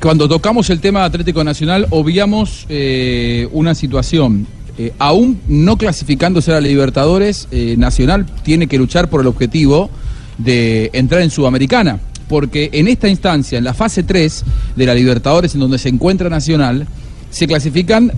Cuando 0.01 0.27
tocamos 0.27 0.69
el 0.69 0.81
tema 0.81 0.99
de 0.99 1.05
Atlético 1.05 1.41
Nacional, 1.45 1.87
obviamos 1.91 2.65
eh, 2.67 3.47
una 3.53 3.75
situación. 3.75 4.45
Eh, 4.77 4.91
aún 4.99 5.39
no 5.47 5.77
clasificándose 5.77 6.51
a 6.51 6.55
la 6.55 6.61
Libertadores, 6.61 7.47
eh, 7.51 7.75
Nacional 7.77 8.25
tiene 8.43 8.67
que 8.67 8.77
luchar 8.77 9.09
por 9.09 9.21
el 9.21 9.27
objetivo 9.27 9.89
de 10.37 10.89
entrar 10.91 11.21
en 11.21 11.29
Sudamericana. 11.29 12.01
Porque 12.27 12.71
en 12.73 12.89
esta 12.89 13.07
instancia, 13.07 13.57
en 13.57 13.63
la 13.63 13.73
fase 13.73 14.03
3 14.03 14.43
de 14.75 14.85
la 14.85 14.93
Libertadores, 14.93 15.53
en 15.53 15.61
donde 15.61 15.77
se 15.77 15.87
encuentra 15.87 16.27
Nacional, 16.27 16.87
se 17.29 17.47
clasifican 17.47 18.11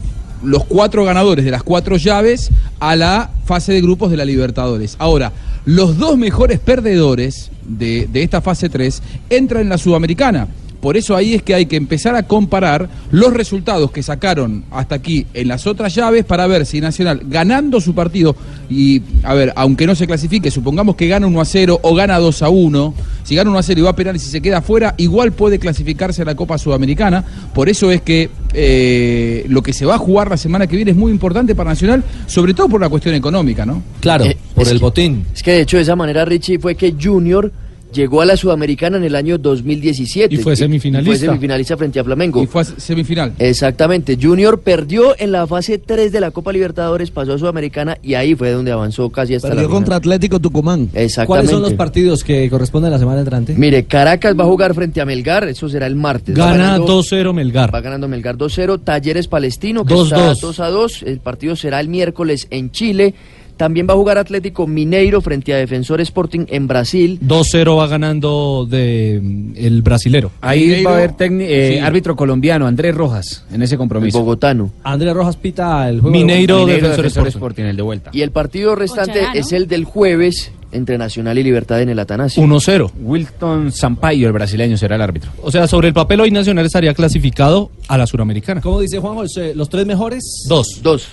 los 0.46 0.66
cuatro 0.66 1.04
ganadores 1.04 1.46
de 1.46 1.52
las 1.52 1.64
cuatro 1.64 1.98
llaves 1.98 2.50
a 2.80 2.96
la 2.96 3.32
fase 3.46 3.74
de 3.74 3.82
grupos 3.82 4.12
de 4.12 4.18
la 4.18 4.26
Libertadores. 4.26 4.96
Ahora, 5.00 5.32
los 5.66 5.98
dos 5.98 6.18
mejores 6.18 6.60
perdedores 6.60 7.52
de, 7.64 8.08
de 8.12 8.24
esta 8.24 8.42
fase 8.42 8.70
3 8.70 9.02
entran 9.30 9.64
en 9.64 9.70
la 9.70 9.78
Sudamericana. 9.78 10.48
Por 10.86 10.98
eso 10.98 11.16
ahí 11.16 11.34
es 11.34 11.42
que 11.42 11.56
hay 11.56 11.66
que 11.66 11.78
empezar 11.78 12.16
a 12.16 12.22
comparar 12.28 12.88
los 13.10 13.34
resultados 13.34 13.90
que 13.90 14.04
sacaron 14.04 14.66
hasta 14.70 14.94
aquí 14.94 15.26
en 15.34 15.48
las 15.48 15.66
otras 15.66 15.96
llaves 15.96 16.26
para 16.26 16.46
ver 16.46 16.64
si 16.68 16.80
Nacional 16.80 17.22
ganando 17.28 17.82
su 17.82 17.96
partido 17.96 18.36
y, 18.70 19.02
a 19.24 19.34
ver, 19.34 19.52
aunque 19.56 19.88
no 19.88 19.96
se 19.96 20.06
clasifique, 20.06 20.52
supongamos 20.52 20.96
que 20.96 21.08
gana 21.08 21.26
1 21.26 21.42
a 21.42 21.46
0 21.46 21.80
o 21.82 21.96
gana 21.96 22.20
2 22.20 22.40
a 22.44 22.50
1, 22.50 22.94
si 23.24 23.34
gana 23.34 23.50
1 23.50 23.58
a 23.58 23.64
0 23.64 23.80
y 23.80 23.84
va 23.84 23.90
a 23.90 23.96
penal 23.96 24.16
y 24.16 24.20
si 24.20 24.30
se 24.30 24.42
queda 24.42 24.62
fuera, 24.62 24.94
igual 24.98 25.32
puede 25.32 25.58
clasificarse 25.58 26.22
a 26.22 26.26
la 26.26 26.36
Copa 26.36 26.60
Sudamericana. 26.60 27.24
Por 27.52 27.68
eso 27.68 27.90
es 27.90 28.04
que 28.04 28.30
eh, 28.54 29.44
lo 29.50 29.64
que 29.64 29.74
se 29.74 29.88
va 29.88 29.96
a 29.96 29.98
jugar 29.98 30.30
la 30.30 30.38
semana 30.38 30.68
que 30.68 30.76
viene 30.76 30.92
es 30.92 30.98
muy 30.98 31.12
importante 31.12 31.56
para 31.56 31.72
Nacional, 31.72 32.04
sobre 32.28 32.54
todo 32.54 32.70
por 32.70 32.80
la 32.80 32.90
cuestión 32.90 33.16
económica, 33.16 33.66
¿no? 33.66 33.82
Claro, 34.02 34.26
Eh, 34.26 34.38
por 34.54 34.68
el 34.68 34.74
que- 34.74 34.80
botín. 34.80 35.26
Es 35.34 35.42
que 35.42 35.50
de 35.52 35.62
hecho 35.62 35.78
de 35.78 35.84
esa 35.84 35.96
manera, 35.96 36.26
Richie, 36.26 36.60
fue 36.60 36.76
que 36.76 36.94
Junior 37.02 37.52
llegó 37.96 38.22
a 38.22 38.26
la 38.26 38.38
Sudamericana 38.38 38.98
en 38.98 39.04
el 39.06 39.16
año 39.16 39.38
2017. 39.38 40.36
Y 40.36 40.38
fue 40.38 40.56
semifinalista. 40.56 41.10
fue 41.12 41.18
semifinalista 41.28 41.78
frente 41.78 42.00
a 42.00 42.04
Flamengo. 42.04 42.44
Y 42.44 42.48
fue 42.48 42.64
semifinal. 42.66 43.34
Exactamente. 43.40 44.18
Junior 44.22 44.60
perdió 44.60 45.16
en 45.18 45.32
la 45.32 45.48
fase 45.48 45.78
3 45.78 46.12
de 46.12 46.20
la 46.20 46.32
Copa 46.32 46.52
Libertadores, 46.52 47.10
pasó 47.12 47.34
a 47.34 47.40
Sudamericana 47.40 47.98
y 48.04 48.14
ahí 48.16 48.36
fue 48.36 48.52
donde 48.52 48.72
avanzó 48.72 49.10
casi 49.10 49.36
hasta 49.36 49.48
la 49.48 49.56
Perdió 49.56 49.68
final. 49.70 49.78
contra 49.78 49.96
Atlético 49.96 50.40
Tucumán. 50.40 50.90
Exactamente. 50.94 51.26
¿Cuáles 51.28 51.50
son 51.52 51.62
los 51.62 51.74
partidos 51.74 52.24
que 52.24 52.50
corresponden 52.50 52.90
a 52.90 52.96
la 52.96 53.00
semana 53.00 53.20
entrante? 53.22 53.56
Mire, 53.58 53.86
Caracas 53.86 54.36
va 54.38 54.44
a 54.44 54.48
jugar 54.48 54.74
frente 54.76 55.00
a 55.02 55.06
Melgar, 55.06 55.48
eso 55.48 55.70
será 55.70 55.88
el 55.88 55.96
martes. 55.96 56.36
Gana 56.36 56.58
ganando- 56.58 56.86
2-0 57.02 57.34
Melgar. 57.34 57.74
Va 57.74 57.82
ganando 57.82 58.08
Melgar 58.08 58.38
2-0. 58.38 58.80
Talleres 58.80 59.28
Palestino, 59.28 59.86
que 59.86 59.94
2-2. 59.94 60.04
está 60.34 60.48
2 60.48 60.60
a 60.60 60.70
2. 60.70 61.04
El 61.04 61.20
partido 61.20 61.56
será 61.56 61.80
el 61.80 61.88
miércoles 61.88 62.48
en 62.50 62.72
Chile. 62.72 63.14
También 63.58 63.88
va 63.90 63.94
a 63.94 63.98
jugar 63.98 64.18
Atlético 64.18 64.68
Mineiro 64.68 65.22
frente 65.22 65.54
a 65.54 65.58
Defensor 65.58 66.02
Sporting 66.02 66.46
en 66.50 66.68
Brasil. 66.68 67.20
2-0 67.22 67.78
va 67.78 67.88
ganando 67.88 68.68
de 68.70 69.20
mm, 69.24 69.52
el 69.56 69.82
brasilero. 69.82 70.32
Ahí 70.42 70.68
Mineiro- 70.68 70.86
va 70.86 70.92
a 70.92 70.98
haber 70.98 71.14
eh, 71.20 71.72
Sí. 71.74 71.80
árbitro 71.80 72.16
colombiano, 72.16 72.68
Andrés 72.68 72.94
Rojas, 72.96 73.46
en 73.52 73.62
ese 73.62 73.78
compromiso. 73.78 74.20
bogotano. 74.20 74.72
Andrés 74.84 75.14
Rojas 75.14 75.38
pita 75.38 75.88
el 75.90 76.02
juego. 76.02 76.12
Mineiro, 76.16 76.60
Mineiro 76.60 76.88
Defensor 76.88 77.06
Defensor 77.06 77.28
Sporting. 77.28 77.38
Sporting, 77.38 77.64
el 77.64 77.76
de 77.78 77.82
vuelta. 77.84 78.10
Y 78.14 78.22
el 78.22 78.32
partido 78.32 78.76
restante 78.76 79.22
es 79.34 79.52
el 79.52 79.68
del 79.68 79.86
jueves 79.86 80.52
entre 80.72 80.98
Nacional 80.98 81.38
y 81.38 81.44
Libertad 81.44 81.82
en 81.82 81.88
el 81.90 82.00
Atanasio. 82.00 82.44
1-0. 82.44 82.92
Wilton 83.02 83.72
Sampaio, 83.72 84.28
el 84.28 84.34
brasileño, 84.34 84.76
será 84.76 84.96
el 84.98 85.02
árbitro. 85.02 85.32
O 85.42 85.50
sea, 85.50 85.68
sobre 85.68 85.88
el 85.88 85.94
papel 85.94 86.20
hoy 86.20 86.32
Nacional 86.32 86.66
estaría 86.66 86.94
clasificado 86.94 87.72
a 87.88 87.98
la 87.98 88.06
Suramericana. 88.06 88.60
¿Cómo 88.60 88.82
dice 88.82 89.00
Juanjo? 89.00 89.22
¿Los, 89.24 89.38
eh, 89.38 89.54
los 89.56 89.70
tres 89.70 89.86
mejores? 89.86 90.44
Dos. 90.50 90.82
Dos. 90.84 91.08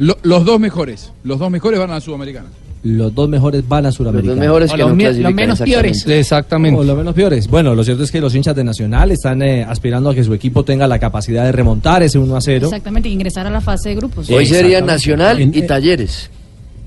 Lo- 0.00 0.18
los 0.22 0.44
dos 0.44 0.58
mejores. 0.58 1.12
Los 1.22 1.38
dos 1.38 1.50
mejores 1.50 1.78
van 1.78 1.90
a 1.90 1.94
la 1.94 2.00
Sudamericana. 2.00 2.48
Los 2.82 3.14
dos 3.14 3.28
mejores 3.28 3.68
van 3.68 3.84
a 3.84 3.92
Suramericana. 3.92 4.28
Los 4.34 4.36
dos 4.36 4.40
mejores 4.46 4.70
O 4.70 4.72
que 4.74 4.78
los 4.78 4.88
no 4.96 5.22
los 5.28 5.34
menos 5.34 5.58
peores. 5.60 5.96
exactamente. 5.98 6.18
Exactamente. 6.18 6.80
O 6.80 6.84
los 6.84 6.96
menos 6.96 7.14
peores. 7.14 7.46
Bueno, 7.48 7.74
lo 7.74 7.84
cierto 7.84 8.02
es 8.04 8.10
que 8.10 8.20
los 8.22 8.34
hinchas 8.34 8.56
de 8.56 8.64
Nacional 8.64 9.10
están 9.12 9.42
eh, 9.42 9.62
aspirando 9.64 10.08
a 10.10 10.14
que 10.14 10.24
su 10.24 10.32
equipo 10.32 10.64
tenga 10.64 10.88
la 10.88 10.98
capacidad 10.98 11.44
de 11.44 11.52
remontar 11.52 12.02
ese 12.02 12.18
1 12.18 12.34
a 12.36 12.40
0. 12.40 12.66
Exactamente, 12.68 13.10
ingresar 13.10 13.46
a 13.46 13.50
la 13.50 13.60
fase 13.60 13.90
de 13.90 13.96
grupos. 13.96 14.30
Hoy 14.30 14.46
serían 14.46 14.84
Exactamente. 14.84 14.92
Nacional 14.92 15.40
En- 15.42 15.54
y 15.54 15.62
Talleres, 15.66 16.30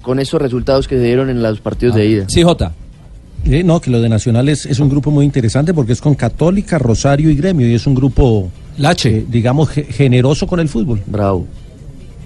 con 0.02 0.20
esos 0.20 0.42
resultados 0.42 0.88
que 0.88 0.98
se 0.98 1.04
dieron 1.04 1.30
en 1.30 1.44
los 1.44 1.60
partidos 1.62 1.94
de 1.96 2.08
ida. 2.08 2.26
Sí, 2.28 2.42
Jota. 2.42 2.74
Eh, 3.46 3.62
no, 3.64 3.80
que 3.80 3.92
lo 3.92 4.02
de 4.02 4.10
Nacional 4.10 4.50
es, 4.50 4.66
es 4.66 4.80
un 4.80 4.90
grupo 4.90 5.12
muy 5.12 5.26
interesante 5.26 5.74
porque 5.76 5.94
es 5.94 6.02
con 6.02 6.16
Católica, 6.16 6.80
Rosario 6.80 7.30
y 7.30 7.36
Gremio 7.36 7.68
y 7.70 7.76
es 7.76 7.86
un 7.86 7.94
grupo, 7.94 8.50
eh, 8.80 9.26
digamos, 9.30 9.70
ge- 9.70 9.84
generoso 9.84 10.48
con 10.48 10.60
el 10.60 10.70
fútbol. 10.70 11.02
Bravo. 11.06 11.46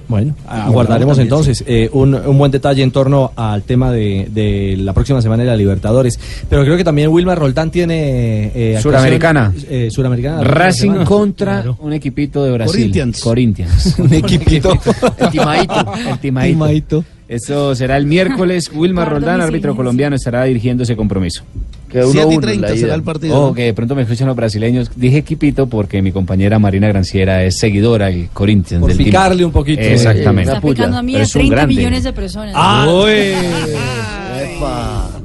Bueno, 0.07 0.35
aguardaremos 0.47 1.17
también, 1.17 1.25
entonces 1.33 1.63
eh, 1.67 1.89
un, 1.91 2.15
un 2.15 2.37
buen 2.37 2.49
detalle 2.49 2.81
en 2.81 2.91
torno 2.91 3.33
al 3.35 3.63
tema 3.63 3.91
de, 3.91 4.29
de 4.31 4.77
la 4.77 4.93
próxima 4.93 5.21
semana 5.21 5.43
de 5.43 5.49
la 5.49 5.55
Libertadores. 5.57 6.17
Pero 6.49 6.63
creo 6.63 6.77
que 6.77 6.85
también 6.85 7.09
Wilmar 7.09 7.37
Roldán 7.37 7.71
tiene... 7.71 8.51
eh, 8.55 8.79
Suramericana. 8.81 9.53
eh, 9.69 9.89
Suramericana. 9.91 10.43
Racing 10.43 11.03
contra 11.03 11.55
Claro. 11.61 11.77
un 11.81 11.91
equipito 11.91 12.43
de 12.45 12.51
Brasil. 12.51 12.73
Corinthians. 12.75 13.19
Corinthians. 13.19 13.95
Un 13.99 14.13
equipito. 14.13 14.71
El 15.17 15.29
timadito. 15.29 15.93
El. 16.09 16.19
Timadito. 16.19 17.03
Eso 17.27 17.75
será 17.75 17.97
el 17.97 18.05
miércoles. 18.05 18.71
Wilmar 18.73 19.09
Roldán, 19.09 19.41
árbitro 19.41 19.75
colombiano, 19.75 20.15
estará 20.15 20.45
dirigiendo 20.45 20.83
ese 20.83 20.95
compromiso. 20.95 21.43
Que 21.89 22.03
1-1 22.03 22.33
en 22.33 22.41
30 22.41 22.67
la 22.69 22.75
será 22.75 22.95
el 22.95 23.03
partido, 23.03 23.35
Oh, 23.41 23.47
¿no? 23.47 23.53
que 23.53 23.63
de 23.63 23.73
pronto 23.73 23.95
me 23.95 24.01
escuchan 24.01 24.27
los 24.27 24.35
brasileños. 24.35 24.91
Dije 24.95 25.19
equipito 25.19 25.67
porque 25.67 26.01
mi 26.01 26.11
compañera 26.11 26.59
Marina 26.59 26.87
Granciera 26.89 27.43
es 27.45 27.57
seguidora 27.57 28.07
del 28.07 28.27
Corinthians. 28.33 28.81
Por 28.81 28.89
del 28.89 28.97
team. 28.97 29.05
picarle 29.05 29.45
un 29.45 29.51
poquito. 29.51 29.81
Exactamente. 29.81 30.51
Está 30.51 30.61
picando 30.61 30.97
a 30.97 31.01
mí 31.01 31.15
a 31.15 31.21
es 31.21 31.33
un 31.35 31.39
30 31.41 31.55
grande. 31.55 31.75
millones 31.75 32.03
de 32.03 32.13
personas. 32.13 32.53
Ah, 32.57 32.85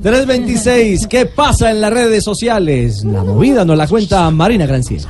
326, 0.02 1.06
¿qué 1.06 1.26
pasa 1.26 1.70
en 1.70 1.80
las 1.80 1.92
redes 1.92 2.22
sociales? 2.24 3.04
La 3.04 3.22
movida 3.24 3.64
nos 3.64 3.76
la 3.76 3.86
cuenta 3.86 4.30
Marina 4.30 4.66
Granciera. 4.66 5.08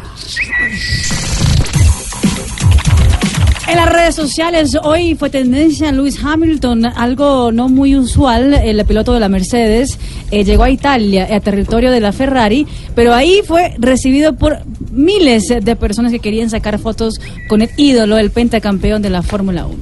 En 3.68 3.76
las 3.76 3.90
redes 3.90 4.14
sociales 4.14 4.76
hoy 4.82 5.14
fue 5.14 5.30
tendencia 5.30 5.90
Lewis 5.92 6.18
Hamilton, 6.22 6.84
algo 6.86 7.50
no 7.52 7.68
muy 7.70 7.96
usual, 7.96 8.52
el 8.52 8.84
piloto 8.84 9.14
de 9.14 9.20
la 9.20 9.30
Mercedes 9.30 9.98
eh, 10.32 10.44
llegó 10.44 10.64
a 10.64 10.70
Italia, 10.70 11.28
a 11.30 11.40
territorio 11.40 11.90
de 11.90 12.00
la 12.00 12.10
Ferrari, 12.10 12.66
pero 12.94 13.14
ahí 13.14 13.42
fue 13.46 13.74
recibido 13.78 14.34
por 14.34 14.60
miles 14.90 15.48
de 15.48 15.76
personas 15.76 16.10
que 16.10 16.20
querían 16.20 16.50
sacar 16.50 16.78
fotos 16.78 17.20
con 17.48 17.62
el 17.62 17.70
ídolo, 17.76 18.16
el 18.16 18.30
pentacampeón 18.30 19.02
de 19.02 19.10
la 19.10 19.22
Fórmula 19.22 19.66
1. 19.66 19.76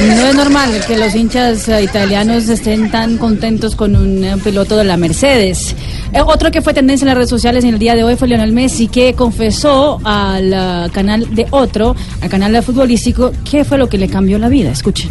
No 0.00 0.26
es 0.26 0.34
normal 0.34 0.84
que 0.86 0.96
los 0.96 1.14
hinchas 1.14 1.68
eh, 1.68 1.82
italianos 1.82 2.48
estén 2.48 2.90
tan 2.90 3.18
contentos 3.18 3.76
con 3.76 3.96
un 3.96 4.24
eh, 4.24 4.36
piloto 4.42 4.76
de 4.76 4.84
la 4.84 4.96
Mercedes. 4.96 5.74
Eh, 6.12 6.20
otro 6.20 6.50
que 6.50 6.60
fue 6.60 6.74
tendencia 6.74 7.04
en 7.04 7.08
las 7.08 7.16
redes 7.16 7.30
sociales 7.30 7.64
en 7.64 7.70
el 7.70 7.78
día 7.78 7.94
de 7.94 8.04
hoy 8.04 8.16
fue 8.16 8.28
Lionel 8.28 8.52
Messi, 8.52 8.88
que 8.88 9.14
confesó 9.14 9.98
al 10.04 10.52
eh, 10.52 10.90
canal 10.92 11.34
de 11.34 11.46
otro, 11.50 11.96
al 12.20 12.28
canal 12.28 12.52
de 12.52 12.60
futbolístico, 12.60 13.32
qué 13.50 13.64
fue 13.64 13.78
lo 13.78 13.88
que 13.88 13.96
le 13.96 14.08
cambió 14.08 14.38
la 14.38 14.48
vida. 14.48 14.70
Escuchen. 14.70 15.10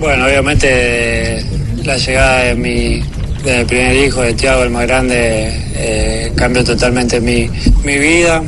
Bueno, 0.00 0.24
obviamente 0.26 1.44
la 1.84 1.96
llegada 1.96 2.44
de 2.44 2.54
mi, 2.56 3.02
primer 3.66 3.96
hijo, 3.96 4.22
de 4.22 4.34
Tiago, 4.34 4.64
el 4.64 4.70
más 4.70 4.86
grande, 4.86 5.50
eh, 5.76 6.32
cambió 6.34 6.64
totalmente 6.64 7.20
mi, 7.20 7.48
mi 7.84 7.98
vida. 7.98 8.42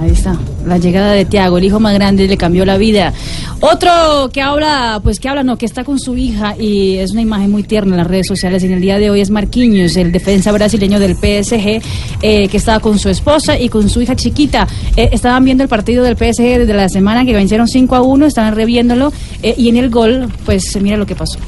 Ahí 0.00 0.10
está, 0.10 0.36
la 0.66 0.78
llegada 0.78 1.12
de 1.12 1.24
Tiago, 1.24 1.58
el 1.58 1.64
hijo 1.64 1.78
más 1.78 1.94
grande, 1.94 2.26
le 2.26 2.36
cambió 2.36 2.64
la 2.64 2.76
vida. 2.76 3.12
Otro 3.60 4.28
que 4.32 4.42
habla, 4.42 5.00
pues 5.02 5.20
que 5.20 5.28
habla, 5.28 5.44
no, 5.44 5.56
que 5.56 5.66
está 5.66 5.84
con 5.84 6.00
su 6.00 6.16
hija 6.16 6.56
y 6.58 6.96
es 6.96 7.12
una 7.12 7.22
imagen 7.22 7.50
muy 7.50 7.62
tierna 7.62 7.92
en 7.92 7.98
las 7.98 8.06
redes 8.06 8.26
sociales. 8.26 8.64
En 8.64 8.72
el 8.72 8.80
día 8.80 8.98
de 8.98 9.10
hoy 9.10 9.20
es 9.20 9.30
Marquinhos, 9.30 9.96
el 9.96 10.10
defensa 10.10 10.50
brasileño 10.50 10.98
del 10.98 11.14
PSG, 11.14 11.80
eh, 12.22 12.48
que 12.48 12.56
estaba 12.56 12.80
con 12.80 12.98
su 12.98 13.08
esposa 13.08 13.58
y 13.58 13.68
con 13.68 13.88
su 13.88 14.02
hija 14.02 14.16
chiquita. 14.16 14.66
Eh, 14.96 15.10
estaban 15.12 15.44
viendo 15.44 15.62
el 15.62 15.68
partido 15.68 16.02
del 16.02 16.16
PSG 16.16 16.58
desde 16.58 16.74
la 16.74 16.88
semana 16.88 17.24
que 17.24 17.32
vencieron 17.32 17.68
5 17.68 17.94
a 17.94 18.02
1, 18.02 18.26
estaban 18.26 18.54
reviéndolo 18.54 19.12
eh, 19.42 19.54
y 19.56 19.68
en 19.68 19.76
el 19.76 19.90
gol, 19.90 20.28
pues 20.44 20.76
mira 20.80 20.96
lo 20.96 21.06
que 21.06 21.14
pasó. 21.14 21.38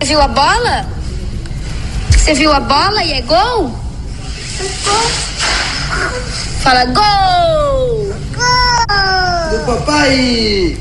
Você 0.00 0.06
viu 0.06 0.20
a 0.22 0.28
bola? 0.28 0.86
Você 2.10 2.32
viu 2.34 2.50
a 2.52 2.60
bola 2.60 3.04
e 3.04 3.12
é 3.12 3.20
gol? 3.20 3.70
Fala 6.62 6.84
gol! 6.86 8.14
Gol! 8.36 9.50
Do 9.50 9.66
papai! 9.66 10.76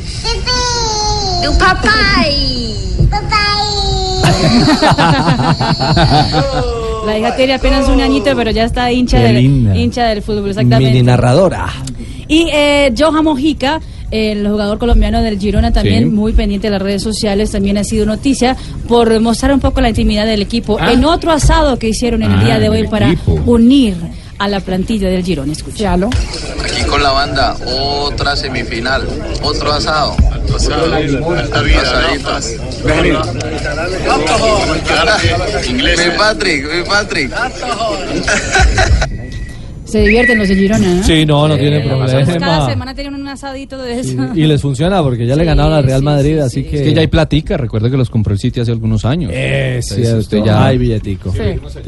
Do 1.44 1.52
papai! 1.58 2.50
La 7.06 7.18
hija 7.18 7.36
tiene 7.36 7.54
apenas 7.54 7.88
un 7.88 8.02
añito, 8.02 8.32
pero 8.36 8.52
ya 8.52 8.66
está 8.66 8.92
hincha, 8.92 9.20
del, 9.20 9.38
hincha 9.76 10.06
del 10.08 10.22
fútbol, 10.22 10.50
exactamente. 10.50 10.92
Mini 10.94 11.04
narradora. 11.04 11.68
Y 12.28 12.48
eh, 12.54 12.94
Johan 12.98 13.24
Mojica, 13.24 13.80
el 14.12 14.48
jugador 14.48 14.78
colombiano 14.78 15.22
del 15.22 15.40
Girona, 15.40 15.72
también 15.72 16.04
Sí. 16.06 16.10
muy 16.10 16.34
pendiente 16.34 16.68
de 16.68 16.72
las 16.72 16.82
redes 16.82 17.02
sociales, 17.02 17.52
también 17.52 17.78
ha 17.78 17.84
sido 17.84 18.06
noticia 18.06 18.56
por 18.88 19.20
mostrar 19.20 19.54
un 19.54 19.60
poco 19.60 19.82
la 19.82 19.90
intimidad 19.90 20.26
del 20.26 20.42
equipo 20.44 20.78
Ah. 20.80 20.92
en 20.92 21.04
otro 21.06 21.32
asado 21.32 21.80
que 21.80 21.90
hicieron 21.90 22.22
en 22.22 22.32
el 22.32 22.40
Ah, 22.40 22.44
día 22.44 22.60
de 22.60 22.70
hoy 22.70 22.88
para 22.88 23.08
equipo. 23.12 23.34
unir 23.46 23.96
a 24.40 24.48
la 24.48 24.60
plantilla 24.62 25.10
del 25.10 25.24
Girona. 25.24 25.52
Escuchalo. 25.52 26.10
Aquí 26.64 26.84
con 26.84 27.04
la 27.04 27.12
banda, 27.12 27.56
otra 27.66 28.36
semifinal, 28.36 29.08
otro 29.42 29.72
asado. 29.72 30.16
Asaditas. 31.80 32.56
Mi 35.72 36.18
Patrick, 36.18 36.74
mi 36.74 36.84
Patrick. 36.84 37.32
Se 39.90 40.02
divierten 40.02 40.38
los 40.38 40.48
de 40.48 40.56
Girona, 40.56 40.88
¿no? 40.96 41.04
Sí, 41.04 41.26
no, 41.26 41.48
no 41.48 41.58
tiene 41.58 41.84
Cada 41.84 42.06
problema. 42.26 42.70
semana 42.70 42.94
tienen 42.94 43.16
un 43.16 43.28
asadito 43.28 43.78
de 43.82 44.00
eso. 44.00 44.16
Y 44.36 44.44
les 44.46 44.62
funciona 44.62 45.02
porque 45.02 45.26
ya 45.26 45.36
le 45.36 45.42
Sí, 45.44 45.48
ganaron 45.48 45.74
al 45.74 45.84
Real 45.84 46.00
sí, 46.00 46.06
Madrid, 46.06 46.34
sí, 46.36 46.40
así 46.40 46.64
sí. 46.64 46.70
que... 46.70 46.76
Es 46.78 46.82
que 46.84 46.94
ya 46.94 47.02
hay 47.02 47.08
platica, 47.08 47.58
recuerda 47.58 47.90
que 47.90 47.98
los 47.98 48.10
compró 48.10 48.34
el 48.34 48.40
City 48.40 48.60
hace 48.60 48.72
algunos 48.72 49.04
años. 49.06 49.32
Es 49.34 49.92
Entonces, 49.92 49.96
cierto, 49.98 50.20
usted 50.20 50.44
ya- 50.46 50.66
hay 50.66 50.78
billetico. 50.78 51.32
Sí. 51.34 51.40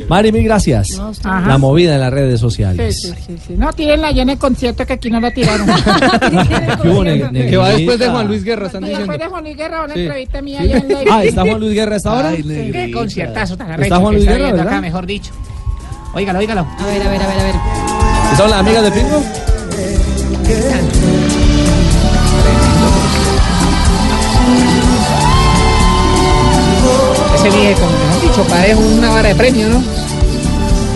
Mari, 0.10 0.32
mil 0.32 0.44
gracias. 0.44 1.00
La 1.24 1.58
movida 1.58 1.94
en 1.96 2.00
las 2.02 2.12
redes 2.12 2.40
Sí, 2.40 2.42
sociales. 2.42 3.02
sí, 3.02 3.12
sí, 3.28 3.36
sí. 3.48 3.54
No, 3.58 3.72
tírenla 3.74 4.12
ya 4.12 4.24
en 4.24 4.30
el 4.32 4.38
concierto 4.38 4.86
que 4.86 4.94
aquí 4.94 5.10
no 5.10 5.20
la 5.20 5.32
tiraron. 5.32 5.68
¿Qué 6.82 6.90
hubo, 6.90 7.04
ne- 7.04 7.30
Que 7.50 7.58
va 7.58 7.70
después 7.70 8.00
de? 8.00 8.08
Juan 8.10 8.28
Luis 8.28 8.44
Guerra, 8.44 8.66
están 8.68 8.84
Y 8.84 8.88
diciendo. 8.90 9.12
después 9.12 9.20
de 9.20 9.28
Juan 9.32 9.44
Luis 9.44 9.58
Guerra, 9.58 9.84
una 9.86 9.94
Sí. 9.94 10.00
entrevista 10.02 10.42
mía 10.42 10.60
Sí. 10.62 10.72
allá 10.74 10.78
en. 10.78 11.10
Ah, 11.12 11.24
¿está 11.24 11.42
Juan 11.44 11.60
Luis 11.60 11.74
Guerra 11.74 11.94
a 11.94 11.98
esta 11.98 12.14
hora? 12.14 12.32
Qué 12.36 12.92
conciertazo 12.94 13.58
tan 13.58 13.68
¿Está 13.68 13.74
arrecho 13.76 13.96
Juan 14.00 14.14
que 14.14 14.18
Luis 14.20 14.30
está 14.30 14.38
Guerra, 14.46 14.62
acá, 14.64 14.82
mejor 14.82 15.06
dicho. 15.06 15.32
Óigalo, 16.14 16.40
óigalo. 16.40 16.68
A 16.80 16.86
ver, 16.88 17.02
a 17.02 17.10
ver, 17.10 17.22
a 17.22 17.28
ver, 17.28 17.40
a 17.40 17.44
ver. 17.44 17.91
¿Son 18.38 18.50
las 18.50 18.60
amigas 18.60 18.84
de 18.84 18.92
Pingo? 18.92 19.22
Ese 27.36 27.50
viejo, 27.50 27.82
mejor 27.82 28.22
dicho, 28.22 28.44
parece 28.50 28.76
una 28.76 29.10
vara 29.10 29.30
de 29.30 29.36
premio, 29.36 29.70
¿no? 29.70 29.84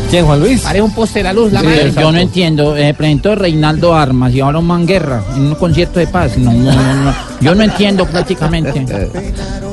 ¿Quién, 0.09 0.25
Juan 0.25 0.39
Luis? 0.39 0.61
Parece 0.61 0.81
un 0.83 0.93
poste 0.93 1.19
de 1.19 1.23
la 1.23 1.33
luz, 1.33 1.51
la 1.51 1.61
Sí, 1.61 1.65
madre. 1.65 1.91
yo 1.99 2.11
no 2.11 2.19
entiendo. 2.19 2.77
Eh, 2.77 2.93
presentó 2.93 3.33
Reinaldo 3.36 3.95
Armas 3.95 4.33
y 4.33 4.39
ahora 4.41 4.59
un 4.59 4.67
Manguerra 4.67 5.23
en 5.36 5.47
un 5.47 5.55
concierto 5.55 5.99
de 5.99 6.07
paz. 6.07 6.38
No, 6.38 6.51
no, 6.53 6.71
no, 6.71 6.93
no. 7.05 7.13
Yo 7.41 7.55
no 7.55 7.63
entiendo 7.63 8.05
prácticamente. 8.05 8.86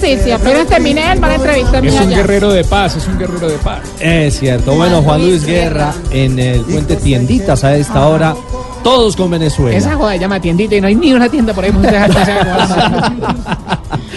Sí, 0.00 0.18
sí, 0.22 0.30
apenas 0.30 0.66
terminé 0.66 1.12
el 1.12 1.20
la 1.20 1.34
entrevista 1.34 1.78
Es 1.78 2.00
un 2.00 2.10
guerrero 2.10 2.52
de 2.52 2.64
paz, 2.64 2.96
es 2.96 3.06
un 3.06 3.18
guerrero 3.18 3.48
de 3.48 3.58
paz. 3.58 3.80
Es 4.00 4.38
cierto. 4.38 4.74
Bueno, 4.74 5.02
Juan 5.02 5.22
Luis 5.22 5.44
Guerra 5.44 5.92
en 6.10 6.38
el 6.38 6.60
puente 6.62 6.96
Tienditas 6.96 7.64
a 7.64 7.76
esta 7.76 8.06
hora. 8.06 8.34
Todos 8.82 9.16
con 9.16 9.30
Venezuela. 9.30 9.76
Esa 9.76 9.96
joda 9.96 10.16
llama 10.16 10.40
tiendita 10.40 10.76
y 10.76 10.80
no 10.80 10.86
hay 10.86 10.94
ni 10.94 11.12
una 11.12 11.28
tienda 11.28 11.52
por 11.52 11.64
ahí. 11.64 11.70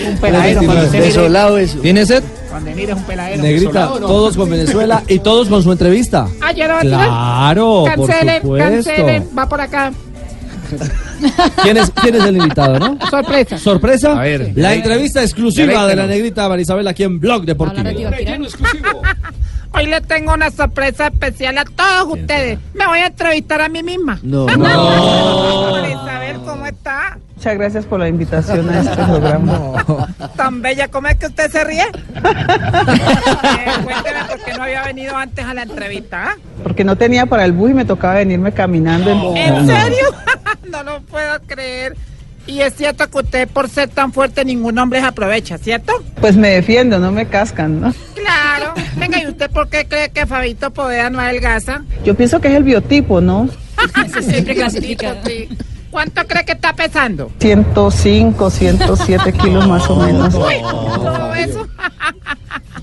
Un 0.07 0.17
peladero. 0.17 0.61
Desolado 0.91 1.57
eso. 1.57 1.79
¿Tiene 1.79 2.05
sed? 2.05 2.23
Cuando 2.49 2.71
mire 2.71 2.91
es 2.91 2.97
un 2.97 3.03
peladero. 3.03 3.41
Negrita, 3.41 3.87
todos 3.87 4.37
con 4.37 4.49
Venezuela 4.49 5.03
y 5.07 5.19
todos 5.19 5.47
con 5.47 5.63
su 5.63 5.71
entrevista. 5.71 6.27
Ah, 6.41 6.51
ya 6.51 6.67
no 6.67 6.73
va 6.75 6.79
a 6.79 6.81
tirar. 6.81 7.07
Claro, 7.07 7.85
por 7.95 8.07
Cancelen, 8.09 8.41
supuesto. 8.41 8.69
cancelen, 8.71 9.29
va 9.37 9.49
por 9.49 9.61
acá. 9.61 9.91
¿Quién 11.63 11.77
es, 11.77 11.91
quién 11.91 12.15
es 12.15 12.23
el 12.25 12.37
invitado, 12.37 12.79
no? 12.79 12.97
Sorpresa. 13.09 13.57
¿Sorpresa? 13.57 14.19
A 14.19 14.23
ver. 14.23 14.51
La 14.55 14.73
entrevista 14.73 15.21
exclusiva 15.21 15.87
de 15.87 15.95
la 15.95 16.07
negrita 16.07 16.47
Marisabel 16.49 16.87
aquí 16.87 17.03
en 17.03 17.19
Blog 17.19 17.45
Deportivo. 17.45 17.89
Hoy 19.73 19.85
le 19.85 20.01
tengo 20.01 20.33
una 20.33 20.51
sorpresa 20.51 21.07
especial 21.07 21.57
a 21.57 21.63
todos 21.63 22.19
ustedes. 22.19 22.59
Me 22.73 22.85
voy 22.87 22.99
a 22.99 23.07
entrevistar 23.07 23.61
a 23.61 23.69
mí 23.69 23.81
misma. 23.81 24.19
No. 24.21 24.45
Para 24.47 25.93
saber 26.05 26.35
cómo 26.45 26.65
está. 26.65 27.17
Muchas 27.41 27.57
gracias 27.57 27.85
por 27.85 27.99
la 27.99 28.07
invitación 28.07 28.69
a 28.69 28.81
este 28.81 29.03
programa. 29.03 29.83
Tan 30.35 30.61
bella, 30.61 30.89
¿cómo 30.89 31.07
es 31.07 31.15
que 31.15 31.25
usted 31.25 31.49
se 31.49 31.63
ríe? 31.63 31.85
Eh, 32.21 33.71
cuénteme 33.83 34.19
por 34.27 34.43
qué 34.43 34.53
no 34.53 34.63
había 34.63 34.83
venido 34.83 35.17
antes 35.17 35.43
a 35.43 35.55
la 35.55 35.63
entrevista. 35.63 36.37
Porque 36.61 36.83
no 36.83 36.95
tenía 36.95 37.25
para 37.25 37.43
el 37.45 37.51
bus 37.51 37.71
y 37.71 37.73
me 37.73 37.83
tocaba 37.83 38.13
venirme 38.13 38.51
caminando. 38.51 39.33
¿En 39.35 39.65
serio? 39.65 40.05
no 40.71 40.83
lo 40.83 41.01
puedo 41.01 41.39
creer. 41.47 41.97
Y 42.45 42.61
es 42.61 42.75
cierto 42.75 43.09
que 43.09 43.17
usted, 43.17 43.47
por 43.47 43.69
ser 43.69 43.89
tan 43.89 44.13
fuerte, 44.13 44.45
ningún 44.45 44.77
hombre 44.77 44.99
se 44.99 45.07
aprovecha, 45.07 45.57
¿cierto? 45.57 45.93
Pues 46.19 46.35
me 46.35 46.49
defiendo, 46.49 46.99
no 46.99 47.11
me 47.11 47.25
cascan, 47.25 47.81
¿no? 47.81 47.93
Claro. 48.13 48.75
Venga, 48.97 49.19
¿y 49.19 49.25
usted 49.25 49.49
por 49.49 49.67
qué 49.67 49.87
cree 49.87 50.11
que 50.11 50.27
Fabito 50.27 50.69
Poveda 50.69 51.09
no 51.09 51.19
adelgaza? 51.19 51.81
Yo 52.05 52.13
pienso 52.13 52.39
que 52.39 52.49
es 52.49 52.53
el 52.53 52.63
biotipo, 52.63 53.19
¿no? 53.19 53.49
Siempre 54.21 54.53
clasifica. 54.53 55.15
¿Cuánto 55.91 56.25
cree 56.25 56.45
que 56.45 56.53
está 56.53 56.73
pesando? 56.73 57.29
105, 57.39 58.49
107 58.49 59.33
kilos 59.33 59.67
más 59.67 59.87
o 59.89 59.95
menos. 60.03 60.33
Uy, 60.33 60.55
todo 60.61 61.33
eso. 61.35 61.67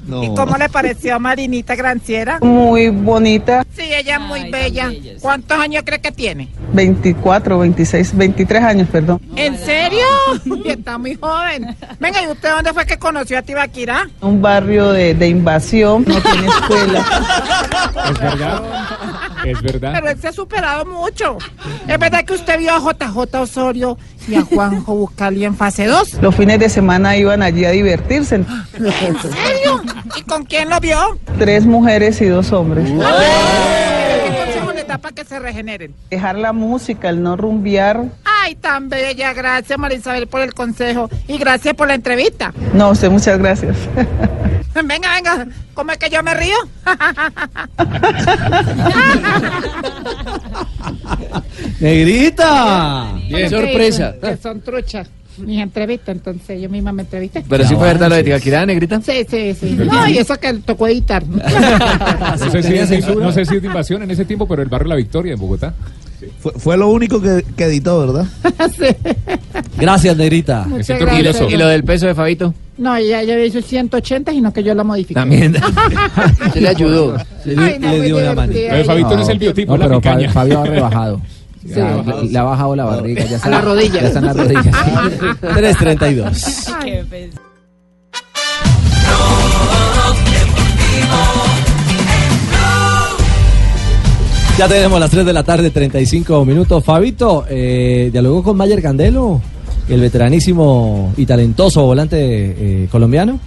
¿Y 0.08 0.34
cómo 0.34 0.56
le 0.56 0.68
pareció 0.68 1.16
a 1.16 1.18
Marinita 1.18 1.74
Granciera? 1.74 2.38
Muy 2.40 2.88
bonita. 2.88 3.64
Sí, 3.76 3.82
ella 3.82 4.16
es 4.16 4.20
muy 4.20 4.50
bella. 4.50 4.90
¿Cuántos 5.20 5.58
años 5.58 5.82
cree 5.84 6.00
que 6.00 6.12
tiene? 6.12 6.48
24, 6.72 7.58
26, 7.58 8.16
23 8.16 8.62
años, 8.62 8.88
perdón. 8.90 9.20
¿En 9.36 9.56
serio? 9.58 10.06
Y 10.64 10.70
está 10.70 10.98
muy 10.98 11.14
joven. 11.14 11.76
Venga, 12.00 12.22
¿y 12.22 12.26
usted 12.26 12.50
dónde 12.50 12.72
fue 12.72 12.84
que 12.84 12.98
conoció 12.98 13.38
a 13.38 13.42
Tibaquirá? 13.42 14.08
Un 14.20 14.42
barrio 14.42 14.90
de, 14.92 15.14
de 15.14 15.28
invasión, 15.28 16.04
no 16.06 16.20
tiene 16.20 16.48
escuela. 16.48 17.04
Es 18.10 18.18
verdad. 18.20 18.62
Es 19.44 19.62
verdad. 19.62 19.92
Pero 19.94 20.10
él 20.10 20.20
se 20.20 20.28
ha 20.28 20.32
superado 20.32 20.84
mucho. 20.84 21.38
Es 21.86 21.98
verdad 21.98 22.24
que 22.24 22.34
usted 22.34 22.58
vio 22.58 22.74
a 22.74 22.80
JJ 22.80 23.34
Osorio 23.40 23.98
y 24.28 24.34
a 24.34 24.42
Juanjo 24.42 24.94
Buscali 24.94 25.44
en 25.44 25.54
fase 25.56 25.86
2. 25.86 26.14
Los 26.20 26.34
fines 26.34 26.58
de 26.58 26.68
semana 26.68 27.16
iban 27.16 27.42
allí 27.42 27.64
a 27.64 27.70
divertirse. 27.70 28.36
¿En 28.36 28.46
serio? 28.74 29.82
¿Y 30.16 30.22
con 30.22 30.44
quién 30.44 30.68
lo 30.68 30.78
vio? 30.80 31.18
Tres 31.38 31.66
mujeres 31.66 32.20
y 32.20 32.26
dos 32.26 32.52
hombres. 32.52 32.88
¿Qué 32.88 34.44
consejo 34.44 34.72
les 34.72 34.86
da 34.86 34.98
para 34.98 35.14
que 35.14 35.24
se 35.24 35.38
regeneren? 35.38 35.94
Dejar 36.10 36.36
la 36.36 36.52
música, 36.52 37.08
el 37.08 37.22
no 37.22 37.36
rumbear. 37.36 38.04
Ay, 38.24 38.54
tan 38.54 38.88
bella. 38.88 39.32
Gracias, 39.32 39.78
Marisabel, 39.78 40.26
por 40.26 40.40
el 40.42 40.54
consejo. 40.54 41.08
Y 41.26 41.38
gracias 41.38 41.74
por 41.74 41.88
la 41.88 41.94
entrevista. 41.94 42.52
No, 42.74 42.90
usted 42.90 43.10
muchas 43.10 43.38
gracias. 43.38 43.76
Venga, 44.84 45.14
venga. 45.14 45.46
¿Cómo 45.74 45.92
es 45.92 45.98
que 45.98 46.10
yo 46.10 46.22
me 46.22 46.34
río? 46.34 46.56
¡Negrita! 51.80 53.14
Qué 53.28 53.48
sorpresa. 53.48 54.14
Que 54.20 54.36
son 54.36 54.60
truchas. 54.60 55.08
Mis 55.38 55.60
entrevistas, 55.60 56.16
entonces 56.16 56.60
yo 56.60 56.68
misma 56.68 56.92
me 56.92 57.02
entrevisté. 57.02 57.44
Pero 57.48 57.64
sí 57.64 57.76
fue 57.76 57.86
verdad 57.86 58.08
lo 58.08 58.16
de 58.16 58.24
Tibaquirá, 58.24 58.66
negrita. 58.66 59.00
Sí, 59.00 59.24
sí, 59.28 59.54
sí. 59.54 59.76
No, 59.78 60.08
y 60.08 60.18
eso 60.18 60.36
que 60.36 60.52
tocó 60.54 60.88
editar. 60.88 61.24
No 61.24 61.38
sé, 62.50 62.62
si 62.62 62.74
es, 62.74 63.08
no 63.08 63.30
sé 63.30 63.44
si 63.44 63.56
es 63.56 63.62
de 63.62 63.68
invasión 63.68 64.02
en 64.02 64.10
ese 64.10 64.24
tiempo, 64.24 64.48
pero 64.48 64.62
el 64.62 64.68
barrio 64.68 64.88
La 64.88 64.96
Victoria 64.96 65.34
en 65.34 65.38
Bogotá. 65.38 65.74
Fue, 66.40 66.52
fue 66.56 66.76
lo 66.76 66.88
único 66.88 67.20
que, 67.20 67.44
que 67.56 67.64
editó, 67.64 68.00
¿verdad? 68.06 68.26
Gracias, 69.78 70.16
Negrita. 70.16 70.64
Muchas 70.66 71.00
¿Y 71.00 71.04
lo, 71.04 71.22
gracias. 71.22 71.52
y 71.52 71.56
lo 71.56 71.66
del 71.68 71.84
peso 71.84 72.06
de 72.06 72.14
Fabito? 72.14 72.54
No, 72.76 72.96
ella 72.96 73.22
ya 73.22 73.38
hizo 73.40 73.60
180, 73.60 74.32
sino 74.32 74.52
que 74.52 74.62
yo 74.62 74.74
la 74.74 74.84
modifiqué. 74.84 75.14
También. 75.14 75.56
Se 76.52 76.60
le 76.60 76.68
ayudó. 76.68 77.16
Ay, 77.46 77.76
no, 77.78 77.88
muy 77.88 78.00
divertida. 78.00 78.72
Lo 78.72 78.76
de 78.78 78.84
Fabito 78.84 79.16
no 79.16 79.22
es 79.22 79.28
el 79.28 79.38
biotipo, 79.38 79.72
No, 79.72 79.78
la 79.78 79.86
pero 79.86 80.00
picaña. 80.00 80.30
Fabio, 80.32 80.54
Fabio 80.54 80.60
ha 80.60 80.74
rebajado. 80.74 81.20
Sí, 81.62 81.68
Ya, 81.74 82.02
le, 82.02 82.28
le 82.30 82.38
ha 82.38 82.42
bajado 82.42 82.76
la 82.76 82.84
barriga. 82.84 83.24
Ya 83.24 83.36
está, 83.36 83.50
la 83.50 83.60
rodilla. 83.60 84.00
Ya 84.00 84.06
está 84.08 84.18
en 84.20 84.26
las 84.26 84.36
rodillas. 84.36 84.64
sí. 84.64 84.70
332. 85.40 86.72
Ya 94.58 94.66
tenemos 94.66 94.98
las 94.98 95.12
3 95.12 95.24
de 95.24 95.32
la 95.32 95.44
tarde, 95.44 95.70
35 95.70 96.44
minutos. 96.44 96.82
Fabito, 96.82 97.44
eh, 97.48 98.08
dialogó 98.10 98.42
con 98.42 98.56
Mayer 98.56 98.82
Candelo, 98.82 99.40
el 99.88 100.00
veteranísimo 100.00 101.14
y 101.16 101.26
talentoso 101.26 101.84
volante 101.84 102.16
eh, 102.18 102.88
colombiano. 102.90 103.38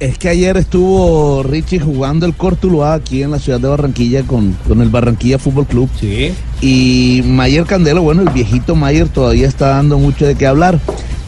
Es 0.00 0.18
que 0.18 0.28
ayer 0.28 0.56
estuvo 0.56 1.44
Richie 1.44 1.78
jugando 1.78 2.26
el 2.26 2.34
Cortuluá 2.34 2.94
aquí 2.94 3.22
en 3.22 3.30
la 3.30 3.38
ciudad 3.38 3.60
de 3.60 3.68
Barranquilla 3.68 4.24
con, 4.24 4.56
con 4.66 4.82
el 4.82 4.88
Barranquilla 4.88 5.38
Fútbol 5.38 5.66
Club. 5.66 5.88
Sí. 6.00 6.32
Y 6.60 7.22
Mayer 7.26 7.64
Candelo, 7.64 8.02
bueno, 8.02 8.22
el 8.22 8.30
viejito 8.30 8.74
Mayer 8.74 9.08
todavía 9.08 9.46
está 9.46 9.68
dando 9.68 10.00
mucho 10.00 10.26
de 10.26 10.34
qué 10.34 10.48
hablar. 10.48 10.80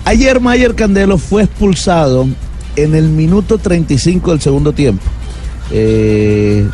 Ayer 0.05 0.40
Mayer 0.40 0.74
Candelo 0.74 1.16
fue 1.16 1.44
expulsado 1.44 2.27
en 2.74 2.97
el 2.97 3.09
minuto 3.09 3.59
35 3.59 4.32
del 4.32 4.40
segundo 4.40 4.73
tiempo. 4.73 5.05
Eh, 5.70 6.66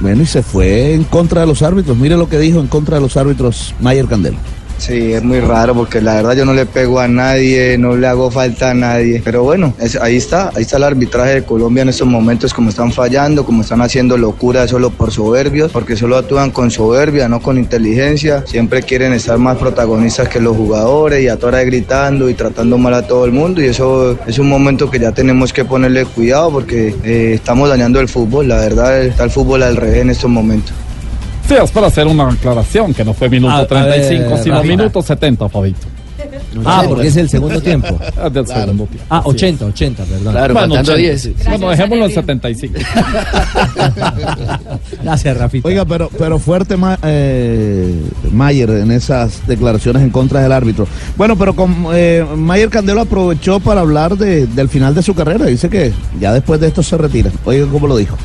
bueno, 0.00 0.22
y 0.22 0.26
se 0.26 0.42
fue 0.42 0.94
en 0.94 1.04
contra 1.04 1.42
de 1.42 1.46
los 1.46 1.62
árbitros. 1.62 1.96
Mire 1.96 2.16
lo 2.16 2.28
que 2.28 2.38
dijo 2.38 2.60
en 2.60 2.66
contra 2.66 2.96
de 2.96 3.02
los 3.02 3.16
árbitros 3.16 3.74
Mayer 3.80 4.06
Candelo. 4.06 4.38
Sí, 4.80 5.12
es 5.12 5.22
muy 5.22 5.40
raro 5.40 5.74
porque 5.74 6.00
la 6.00 6.14
verdad 6.14 6.34
yo 6.34 6.46
no 6.46 6.54
le 6.54 6.64
pego 6.64 7.00
a 7.00 7.06
nadie, 7.06 7.76
no 7.76 7.96
le 7.96 8.06
hago 8.06 8.30
falta 8.30 8.70
a 8.70 8.74
nadie. 8.74 9.20
Pero 9.22 9.42
bueno, 9.42 9.74
es- 9.78 9.96
ahí 9.96 10.16
está, 10.16 10.48
ahí 10.56 10.62
está 10.62 10.78
el 10.78 10.84
arbitraje 10.84 11.34
de 11.34 11.42
Colombia 11.44 11.82
en 11.82 11.90
estos 11.90 12.08
momentos, 12.08 12.54
como 12.54 12.70
están 12.70 12.90
fallando, 12.90 13.44
como 13.44 13.60
están 13.60 13.82
haciendo 13.82 14.16
locura 14.16 14.66
solo 14.66 14.88
por 14.88 15.10
soberbios, 15.12 15.70
porque 15.70 15.96
solo 15.98 16.16
actúan 16.16 16.50
con 16.50 16.70
soberbia, 16.70 17.28
no 17.28 17.40
con 17.42 17.58
inteligencia. 17.58 18.42
Siempre 18.46 18.82
quieren 18.82 19.12
estar 19.12 19.36
más 19.36 19.58
protagonistas 19.58 20.30
que 20.30 20.40
los 20.40 20.56
jugadores 20.56 21.22
y 21.22 21.28
a 21.28 21.36
toda 21.36 21.48
hora 21.48 21.62
gritando 21.64 22.30
y 22.30 22.34
tratando 22.34 22.78
mal 22.78 22.94
a 22.94 23.06
todo 23.06 23.26
el 23.26 23.32
mundo. 23.32 23.60
Y 23.60 23.66
eso 23.66 24.18
es 24.26 24.38
un 24.38 24.48
momento 24.48 24.90
que 24.90 24.98
ya 24.98 25.12
tenemos 25.12 25.52
que 25.52 25.66
ponerle 25.66 26.06
cuidado 26.06 26.50
porque 26.50 26.94
eh, 27.04 27.32
estamos 27.34 27.68
dañando 27.68 28.00
el 28.00 28.08
fútbol. 28.08 28.48
La 28.48 28.56
verdad 28.56 29.02
está 29.02 29.24
el 29.24 29.30
fútbol 29.30 29.62
al 29.62 29.76
revés 29.76 29.98
en 30.00 30.08
estos 30.08 30.30
momentos. 30.30 30.72
Sí, 31.50 31.56
es 31.60 31.70
para 31.72 31.88
hacer 31.88 32.06
una 32.06 32.28
aclaración 32.28 32.94
que 32.94 33.04
no 33.04 33.12
fue 33.12 33.28
minuto 33.28 33.52
A- 33.52 33.58
a 33.58 33.66
35, 33.66 34.30
ver, 34.30 34.38
sino 34.42 34.54
Rafa. 34.54 34.66
minuto 34.68 35.02
70, 35.02 35.48
Fabito. 35.48 35.86
Ah, 36.64 36.84
porque 36.86 37.08
es 37.08 37.16
el 37.16 37.28
segundo 37.28 37.60
tiempo. 37.62 37.98
Del 38.32 38.46
segundo 38.46 38.84
tiempo. 38.86 39.04
Ah, 39.08 39.22
80, 39.24 39.64
80, 39.66 40.04
perdón. 40.04 40.34
Bueno, 40.52 40.74
80. 40.74 41.48
Bueno, 41.48 41.70
dejémoslo 41.70 42.04
en 42.04 42.10
75. 42.12 42.74
Gracias, 45.02 45.36
Rafita. 45.36 45.66
Oiga, 45.68 45.84
pero, 45.84 46.08
pero 46.16 46.38
fuerte 46.38 46.76
Ma- 46.76 46.98
eh, 47.02 47.94
Mayer 48.30 48.70
en 48.70 48.92
esas 48.92 49.44
declaraciones 49.48 50.02
en 50.02 50.10
contra 50.10 50.42
del 50.42 50.52
árbitro. 50.52 50.86
Bueno, 51.16 51.36
pero 51.36 51.54
con, 51.56 51.86
eh, 51.94 52.24
Mayer 52.36 52.68
Candelo 52.68 53.00
aprovechó 53.00 53.58
para 53.60 53.80
hablar 53.80 54.16
de- 54.16 54.46
del 54.46 54.68
final 54.68 54.94
de 54.94 55.02
su 55.02 55.14
carrera. 55.14 55.46
Dice 55.46 55.68
que 55.68 55.92
ya 56.20 56.32
después 56.32 56.60
de 56.60 56.68
esto 56.68 56.82
se 56.82 56.96
retira. 56.96 57.30
Oiga, 57.44 57.66
¿cómo 57.72 57.86
lo 57.88 57.96
dijo? 57.96 58.16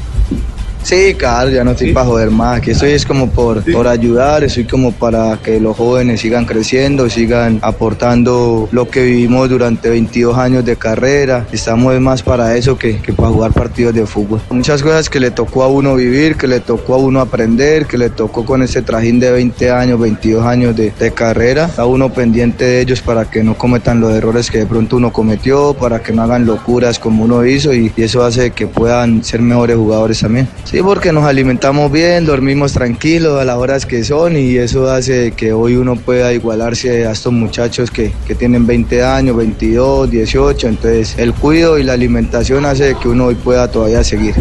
Sí, 0.86 1.16
claro, 1.18 1.50
ya 1.50 1.64
no 1.64 1.72
estoy 1.72 1.94
para 1.94 2.06
joder 2.06 2.30
más. 2.30 2.60
Aquí 2.60 2.70
estoy 2.70 2.92
es 2.92 3.08
como 3.08 3.32
por, 3.32 3.64
por 3.74 3.88
ayudar, 3.88 4.44
estoy 4.44 4.66
como 4.66 4.92
para 4.92 5.40
que 5.42 5.60
los 5.60 5.76
jóvenes 5.76 6.22
sigan 6.22 6.46
creciendo, 6.46 7.10
sigan 7.10 7.58
aportando 7.64 8.70
lo 8.72 8.88
que 8.88 9.02
vivimos 9.02 9.50
durante 9.50 9.90
22 9.90 10.38
años 10.38 10.64
de 10.64 10.76
carrera. 10.76 11.48
Estamos 11.52 12.00
más 12.00 12.22
para 12.22 12.56
eso 12.56 12.78
que, 12.78 12.98
que 12.98 13.14
para 13.14 13.30
jugar 13.30 13.52
partidos 13.52 13.96
de 13.96 14.06
fútbol. 14.06 14.40
Muchas 14.52 14.84
cosas 14.84 15.10
que 15.10 15.20
le 15.20 15.32
tocó 15.32 15.64
a 15.64 15.70
uno 15.70 15.96
vivir, 15.96 16.36
que 16.36 16.48
le 16.48 16.60
tocó 16.60 16.94
a 16.94 16.98
uno 16.98 17.20
aprender, 17.20 17.88
que 17.88 17.98
le 17.98 18.12
tocó 18.12 18.46
con 18.46 18.62
ese 18.62 18.84
trajín 18.84 19.20
de 19.20 19.32
20 19.32 19.72
años, 19.72 20.00
22 20.00 20.46
años 20.46 20.76
de, 20.76 20.92
de 20.92 21.12
carrera. 21.12 21.66
Está 21.66 21.88
uno 21.88 22.14
pendiente 22.14 22.64
de 22.64 22.82
ellos 22.82 23.02
para 23.02 23.26
que 23.26 23.44
no 23.44 23.58
cometan 23.58 24.00
los 24.00 24.14
errores 24.14 24.52
que 24.52 24.60
de 24.60 24.68
pronto 24.68 24.98
uno 24.98 25.12
cometió, 25.12 25.74
para 25.74 26.04
que 26.04 26.14
no 26.14 26.22
hagan 26.22 26.46
locuras 26.46 27.00
como 27.00 27.24
uno 27.24 27.44
hizo 27.44 27.74
y, 27.74 27.92
y 27.98 28.04
eso 28.04 28.24
hace 28.24 28.52
que 28.52 28.68
puedan 28.68 29.24
ser 29.24 29.42
mejores 29.42 29.78
jugadores 29.78 30.20
también. 30.20 30.48
Sí, 30.64 30.75
porque 30.82 31.12
nos 31.12 31.26
alimentamos 31.26 31.92
bien, 31.92 32.26
dormimos 32.26 32.74
tranquilos 32.74 33.40
a 33.40 33.46
las 33.46 33.58
horas 33.58 33.86
que 33.86 34.04
son 34.04 34.36
y 34.36 34.58
eso 34.58 34.90
hace 34.90 35.32
que 35.32 35.54
hoy 35.54 35.76
uno 35.76 35.96
pueda 35.96 36.34
igualarse 36.34 37.06
a 37.08 37.12
estos 37.12 37.34
muchachos 37.34 37.92
que, 37.92 38.12
que 38.28 38.36
tienen 38.36 38.66
20 38.66 39.04
años, 39.04 39.38
22, 39.38 40.12
18. 40.12 40.68
Entonces 40.68 41.16
el 41.18 41.34
cuido 41.34 41.78
y 41.78 41.84
la 41.84 41.94
alimentación 41.94 42.66
hace 42.66 42.96
que 42.96 43.08
uno 43.08 43.26
hoy 43.26 43.36
pueda 43.36 43.70
todavía 43.70 44.04
seguir. 44.04 44.36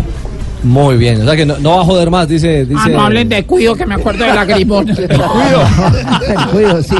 Muy 0.63 0.97
bien, 0.97 1.21
o 1.21 1.25
sea 1.25 1.37
que 1.37 1.45
no, 1.45 1.59
no 1.59 1.77
va 1.77 1.83
a 1.83 1.85
joder 1.85 2.11
más, 2.11 2.27
dice. 2.27 2.65
dice 2.65 2.81
Ah, 2.85 2.89
no 2.89 3.03
hablen 3.03 3.29
de 3.29 3.45
cuido, 3.45 3.75
que 3.75 3.85
me 3.85 3.95
acuerdo 3.97 4.25
de 4.25 4.33
la 4.33 4.45
gripón. 4.47 4.89
el 4.89 6.47
cuido, 6.51 6.83
sí. 6.83 6.97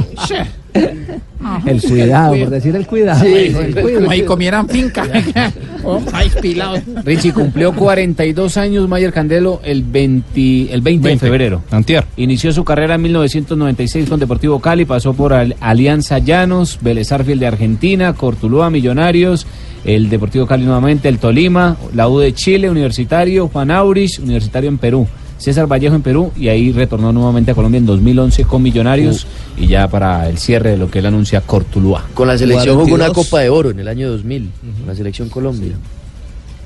El 1.67 1.81
cuidado, 1.83 2.35
por 2.37 2.51
decir 2.51 2.75
el 2.77 2.87
cuidado. 2.87 3.25
Sí, 3.25 3.35
el 3.35 3.75
cuidado. 3.75 3.99
como 4.01 4.11
ahí 4.11 4.23
comieran 4.23 4.69
finca. 4.69 5.07
Oh, 5.87 6.01
pilado. 6.41 6.81
Richie 7.05 7.35
cumplió 7.35 7.75
42 7.75 8.57
años 8.57 8.89
Mayer 8.89 9.13
Candelo 9.13 9.61
el 9.63 9.83
20, 9.83 10.73
el 10.73 10.81
20, 10.81 11.03
de 11.03 11.09
20, 11.11 11.19
febrero. 11.19 11.63
Antier. 11.71 12.07
Inició 12.17 12.53
su 12.55 12.65
carrera 12.65 12.95
en 12.95 13.03
1996 13.03 14.09
con 14.09 14.19
Deportivo 14.19 14.61
Cali, 14.61 14.87
pasó 14.87 15.13
por 15.13 15.35
Al- 15.35 15.57
Alianza 15.61 16.19
Llanos, 16.21 16.79
Vélez 16.81 17.13
Arfiel 17.13 17.39
de 17.39 17.49
Argentina, 17.49 18.15
Cortuluá 18.15 18.71
Millonarios, 18.71 19.47
el 19.85 20.09
Deportivo 20.09 20.47
Cali 20.47 20.65
nuevamente, 20.65 21.09
el 21.11 21.19
Tolima, 21.19 21.77
la 21.95 22.09
U 22.09 22.19
de 22.19 22.33
Chile, 22.33 22.71
Universitario, 22.71 23.49
Juan 23.49 23.71
Auris, 23.71 24.19
Universitario 24.19 24.71
en 24.71 24.79
Perú. 24.79 25.07
César 25.39 25.67
Vallejo 25.71 25.95
en 25.97 26.03
Perú 26.03 26.33
y 26.37 26.49
ahí 26.49 26.73
retornó 26.73 27.13
nuevamente 27.13 27.51
a 27.51 27.55
Colombia 27.55 27.79
en 27.79 27.87
2011 27.87 28.45
con 28.45 28.63
Millonarios 28.63 29.27
y 29.59 29.67
ya 29.67 29.89
para 29.89 30.29
el 30.29 30.39
cierre 30.39 30.71
de 30.71 30.77
lo 30.79 30.91
que 30.91 31.01
él 31.01 31.07
anuncia 31.07 31.41
Cortuluá. 31.41 32.05
Con 32.15 32.29
la 32.29 32.39
selección 32.39 32.79
jugó 32.81 32.95
una 32.95 33.11
Copa 33.11 33.41
de 33.41 33.51
Oro 33.51 33.71
en 33.71 33.81
el 33.81 33.89
año 33.89 34.11
2000, 34.11 34.51
con 34.79 34.87
la 34.87 34.95
selección 34.95 35.29
Colombia. 35.29 35.73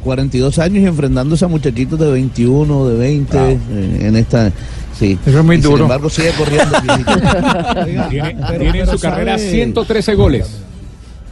42 0.05 0.59
años 0.61 0.85
y 0.85 0.87
enfrentándose 0.87 1.45
a 1.45 1.49
muchachitos 1.49 1.99
de 1.99 2.11
21, 2.13 2.87
de 2.89 2.97
20 2.99 3.37
eh, 3.37 3.59
en 4.03 4.17
esta... 4.17 4.53
Sí. 4.97 5.19
Eso 5.27 5.39
es 5.41 5.45
muy 5.45 5.57
Y 5.57 5.61
duro. 5.61 5.77
Sin 5.77 5.83
embargo, 5.85 6.11
sigue 6.11 6.31
corriendo. 6.33 6.77
Tiene, 8.11 8.37
pero- 8.49 8.59
tiene 8.61 8.81
en 8.81 8.87
su 8.89 8.99
carrera 8.99 9.39
sabe- 9.39 9.51
113 9.51 10.15
goles. 10.15 10.49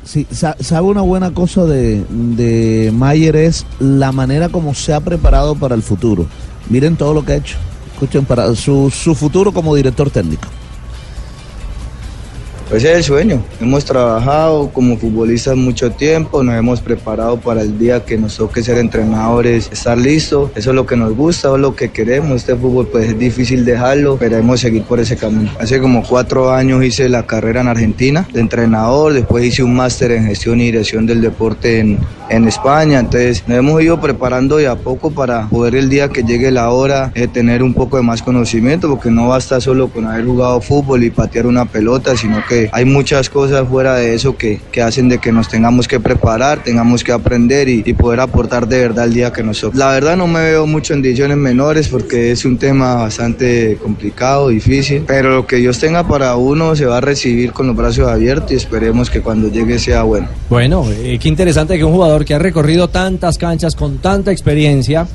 Sí, 0.04 0.26
sa- 0.30 0.56
sabe 0.60 0.86
una 0.86 1.00
buena 1.00 1.32
cosa 1.32 1.64
de, 1.64 2.04
de 2.08 2.92
Mayer 2.94 3.34
es 3.36 3.66
la 3.80 4.12
manera 4.12 4.48
como 4.48 4.72
se 4.74 4.92
ha 4.94 5.00
preparado 5.00 5.56
para 5.56 5.74
el 5.74 5.82
futuro. 5.82 6.26
Miren 6.68 6.96
todo 6.96 7.14
lo 7.14 7.24
que 7.24 7.32
ha 7.32 7.36
hecho. 7.36 7.56
Escuchen 7.92 8.24
para 8.24 8.54
su, 8.54 8.90
su 8.90 9.14
futuro 9.14 9.52
como 9.52 9.74
director 9.74 10.10
técnico. 10.10 10.48
Pues 12.68 12.82
es 12.82 12.96
el 12.96 13.04
sueño. 13.04 13.44
Hemos 13.60 13.84
trabajado 13.84 14.70
como 14.72 14.96
futbolistas 14.96 15.56
mucho 15.56 15.92
tiempo, 15.92 16.42
nos 16.42 16.56
hemos 16.56 16.80
preparado 16.80 17.36
para 17.36 17.62
el 17.62 17.78
día 17.78 18.04
que 18.04 18.18
nos 18.18 18.36
toque 18.36 18.60
ser 18.60 18.78
entrenadores, 18.78 19.70
estar 19.72 19.96
listos. 19.96 20.50
Eso 20.56 20.70
es 20.70 20.74
lo 20.74 20.84
que 20.84 20.96
nos 20.96 21.14
gusta, 21.14 21.54
es 21.54 21.60
lo 21.60 21.76
que 21.76 21.90
queremos. 21.90 22.32
Este 22.32 22.56
fútbol 22.56 22.88
pues 22.88 23.10
es 23.10 23.16
difícil 23.16 23.64
dejarlo, 23.64 24.18
queremos 24.18 24.58
seguir 24.58 24.82
por 24.82 24.98
ese 24.98 25.16
camino. 25.16 25.48
Hace 25.60 25.80
como 25.80 26.02
cuatro 26.02 26.52
años 26.52 26.84
hice 26.84 27.08
la 27.08 27.24
carrera 27.24 27.60
en 27.60 27.68
Argentina 27.68 28.26
de 28.32 28.40
entrenador, 28.40 29.12
después 29.12 29.44
hice 29.44 29.62
un 29.62 29.76
máster 29.76 30.10
en 30.10 30.26
gestión 30.26 30.60
y 30.60 30.64
dirección 30.64 31.06
del 31.06 31.20
deporte 31.20 31.78
en, 31.78 32.00
en 32.30 32.48
España. 32.48 32.98
Entonces 32.98 33.44
nos 33.46 33.58
hemos 33.58 33.80
ido 33.80 34.00
preparando 34.00 34.56
de 34.56 34.66
a 34.66 34.74
poco 34.74 35.12
para 35.12 35.48
poder 35.48 35.76
el 35.76 35.88
día 35.88 36.08
que 36.08 36.24
llegue 36.24 36.50
la 36.50 36.70
hora 36.70 37.12
eh, 37.14 37.28
tener 37.28 37.62
un 37.62 37.74
poco 37.74 37.96
de 37.96 38.02
más 38.02 38.22
conocimiento, 38.22 38.88
porque 38.88 39.08
no 39.08 39.28
basta 39.28 39.60
solo 39.60 39.86
con 39.86 40.04
haber 40.06 40.24
jugado 40.24 40.60
fútbol 40.60 41.04
y 41.04 41.10
patear 41.10 41.46
una 41.46 41.64
pelota, 41.64 42.16
sino 42.16 42.44
que 42.48 42.55
hay 42.72 42.84
muchas 42.84 43.30
cosas 43.30 43.68
fuera 43.68 43.94
de 43.96 44.14
eso 44.14 44.36
que, 44.36 44.60
que 44.72 44.82
hacen 44.82 45.08
de 45.08 45.18
que 45.18 45.32
nos 45.32 45.48
tengamos 45.48 45.86
que 45.88 46.00
preparar, 46.00 46.62
tengamos 46.62 47.04
que 47.04 47.12
aprender 47.12 47.68
y, 47.68 47.82
y 47.84 47.92
poder 47.94 48.20
aportar 48.20 48.68
de 48.68 48.80
verdad 48.80 49.06
el 49.06 49.14
día 49.14 49.32
que 49.32 49.42
nos 49.42 49.60
toque. 49.60 49.78
La 49.78 49.90
verdad 49.92 50.16
no 50.16 50.26
me 50.26 50.40
veo 50.40 50.66
mucho 50.66 50.94
en 50.94 51.02
divisiones 51.02 51.36
menores 51.36 51.88
porque 51.88 52.30
es 52.30 52.44
un 52.44 52.58
tema 52.58 52.94
bastante 52.94 53.78
complicado, 53.82 54.48
difícil, 54.48 55.04
pero 55.06 55.30
lo 55.30 55.46
que 55.46 55.56
Dios 55.56 55.78
tenga 55.78 56.06
para 56.06 56.36
uno 56.36 56.76
se 56.76 56.86
va 56.86 56.98
a 56.98 57.00
recibir 57.00 57.52
con 57.52 57.66
los 57.66 57.76
brazos 57.76 58.08
abiertos 58.08 58.52
y 58.52 58.54
esperemos 58.56 59.10
que 59.10 59.20
cuando 59.20 59.48
llegue 59.48 59.78
sea 59.78 60.02
bueno. 60.02 60.28
Bueno, 60.48 60.86
eh, 60.90 61.18
qué 61.20 61.28
interesante 61.28 61.76
que 61.76 61.84
un 61.84 61.92
jugador 61.92 62.24
que 62.24 62.34
ha 62.34 62.38
recorrido 62.38 62.88
tantas 62.88 63.38
canchas 63.38 63.74
con 63.74 63.98
tanta 63.98 64.32
experiencia 64.32 65.06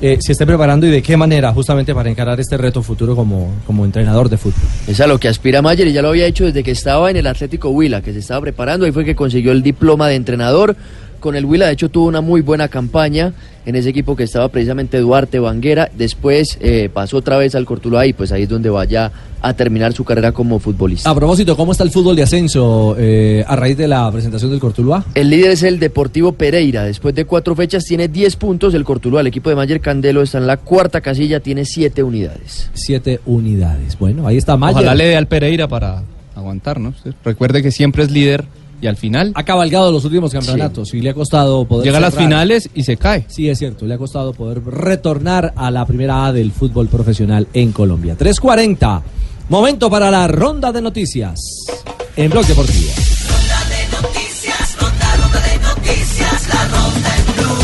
eh, 0.00 0.18
se 0.20 0.32
esté 0.32 0.46
preparando 0.46 0.86
y 0.86 0.90
de 0.90 1.02
qué 1.02 1.16
manera 1.16 1.52
justamente 1.52 1.94
para 1.94 2.08
encarar 2.08 2.38
este 2.38 2.56
reto 2.56 2.82
futuro 2.82 3.16
como, 3.16 3.52
como 3.66 3.84
entrenador 3.84 4.28
de 4.28 4.36
fútbol. 4.36 4.62
Es 4.86 5.00
a 5.00 5.06
lo 5.06 5.18
que 5.18 5.28
aspira 5.28 5.60
Mayer 5.60 5.88
y 5.88 5.92
ya 5.92 6.02
lo 6.02 6.08
había 6.08 6.26
hecho 6.26 6.44
desde 6.44 6.62
que 6.62 6.70
estaba 6.70 7.10
en 7.10 7.16
el 7.16 7.26
Atlético 7.26 7.70
Huila, 7.70 8.00
que 8.00 8.12
se 8.12 8.20
estaba 8.20 8.40
preparando. 8.40 8.86
Ahí 8.86 8.92
fue 8.92 9.04
que 9.04 9.14
consiguió 9.14 9.52
el 9.52 9.62
diploma 9.62 10.08
de 10.08 10.14
entrenador. 10.14 10.76
Con 11.20 11.36
el 11.36 11.44
Huila, 11.44 11.66
de 11.66 11.72
hecho, 11.72 11.88
tuvo 11.88 12.06
una 12.06 12.20
muy 12.20 12.40
buena 12.40 12.68
campaña 12.68 13.32
en 13.66 13.76
ese 13.76 13.90
equipo 13.90 14.16
que 14.16 14.22
estaba 14.22 14.48
precisamente 14.48 14.98
Duarte 14.98 15.38
Banguera. 15.38 15.90
Después 15.94 16.56
eh, 16.60 16.88
pasó 16.92 17.18
otra 17.18 17.36
vez 17.36 17.54
al 17.54 17.66
Cortuluá 17.66 18.06
y 18.06 18.12
pues 18.14 18.32
ahí 18.32 18.44
es 18.44 18.48
donde 18.48 18.70
vaya 18.70 19.12
a 19.42 19.52
terminar 19.52 19.92
su 19.92 20.04
carrera 20.04 20.32
como 20.32 20.58
futbolista. 20.58 21.10
A 21.10 21.14
propósito, 21.14 21.56
¿cómo 21.56 21.72
está 21.72 21.84
el 21.84 21.90
fútbol 21.90 22.16
de 22.16 22.22
ascenso 22.22 22.96
eh, 22.98 23.44
a 23.46 23.56
raíz 23.56 23.76
de 23.76 23.86
la 23.86 24.10
presentación 24.10 24.50
del 24.50 24.60
Cortuluá? 24.60 25.04
El 25.14 25.30
líder 25.30 25.50
es 25.50 25.62
el 25.64 25.78
Deportivo 25.78 26.32
Pereira. 26.32 26.84
Después 26.84 27.14
de 27.14 27.24
cuatro 27.24 27.54
fechas 27.54 27.84
tiene 27.84 28.08
10 28.08 28.36
puntos. 28.36 28.74
El 28.74 28.84
Cortuluá, 28.84 29.20
el 29.20 29.26
equipo 29.26 29.50
de 29.50 29.56
Mayer 29.56 29.80
Candelo, 29.80 30.22
está 30.22 30.38
en 30.38 30.46
la 30.46 30.56
cuarta 30.56 31.00
casilla, 31.00 31.40
tiene 31.40 31.64
7 31.64 32.02
unidades. 32.02 32.70
Siete 32.72 33.20
unidades. 33.26 33.98
Bueno, 33.98 34.26
ahí 34.26 34.36
está 34.36 34.56
Mayer. 34.56 34.76
Ojalá 34.76 34.94
le 34.94 35.04
dé 35.08 35.16
al 35.16 35.26
Pereira 35.26 35.68
para 35.68 36.02
aguantar, 36.34 36.80
¿no? 36.80 36.90
Usted 36.90 37.12
Recuerde 37.24 37.62
que 37.62 37.70
siempre 37.70 38.02
es 38.02 38.10
líder 38.10 38.44
y 38.80 38.86
al 38.86 38.96
final 38.96 39.32
Ha 39.34 39.42
cabalgado 39.44 39.90
los 39.90 40.04
últimos 40.04 40.32
campeonatos 40.32 40.94
y 40.94 41.00
le 41.00 41.10
ha 41.10 41.14
costado 41.14 41.64
poder 41.66 41.84
llega 41.86 41.98
a 41.98 42.00
las 42.00 42.14
finales 42.14 42.70
y 42.74 42.84
se 42.84 42.96
cae. 42.96 43.24
Sí, 43.28 43.48
es 43.48 43.58
cierto, 43.58 43.86
le 43.86 43.94
ha 43.94 43.98
costado 43.98 44.32
poder 44.32 44.62
retornar 44.64 45.52
a 45.56 45.70
la 45.70 45.84
primera 45.86 46.26
A 46.26 46.32
del 46.32 46.52
fútbol 46.52 46.88
profesional 46.88 47.48
en 47.52 47.72
Colombia. 47.72 48.16
3.40, 48.18 49.02
momento 49.48 49.90
para 49.90 50.10
la 50.10 50.28
ronda 50.28 50.72
de 50.72 50.82
noticias 50.82 51.66
en 52.16 52.30
Blog 52.30 52.46
Deportivo. 52.46 52.90
Noticias, 54.02 54.76
ronda, 54.80 55.16
ronda 55.16 55.40
de 55.40 55.58
noticias, 55.58 56.48
la 56.48 56.64
ronda 56.68 57.16
en 57.16 57.24
blue, 57.34 57.58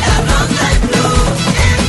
la 0.00 0.16
ronda 0.20 0.72
en 0.72 0.80
blue, 0.88 1.22
en 1.64 1.80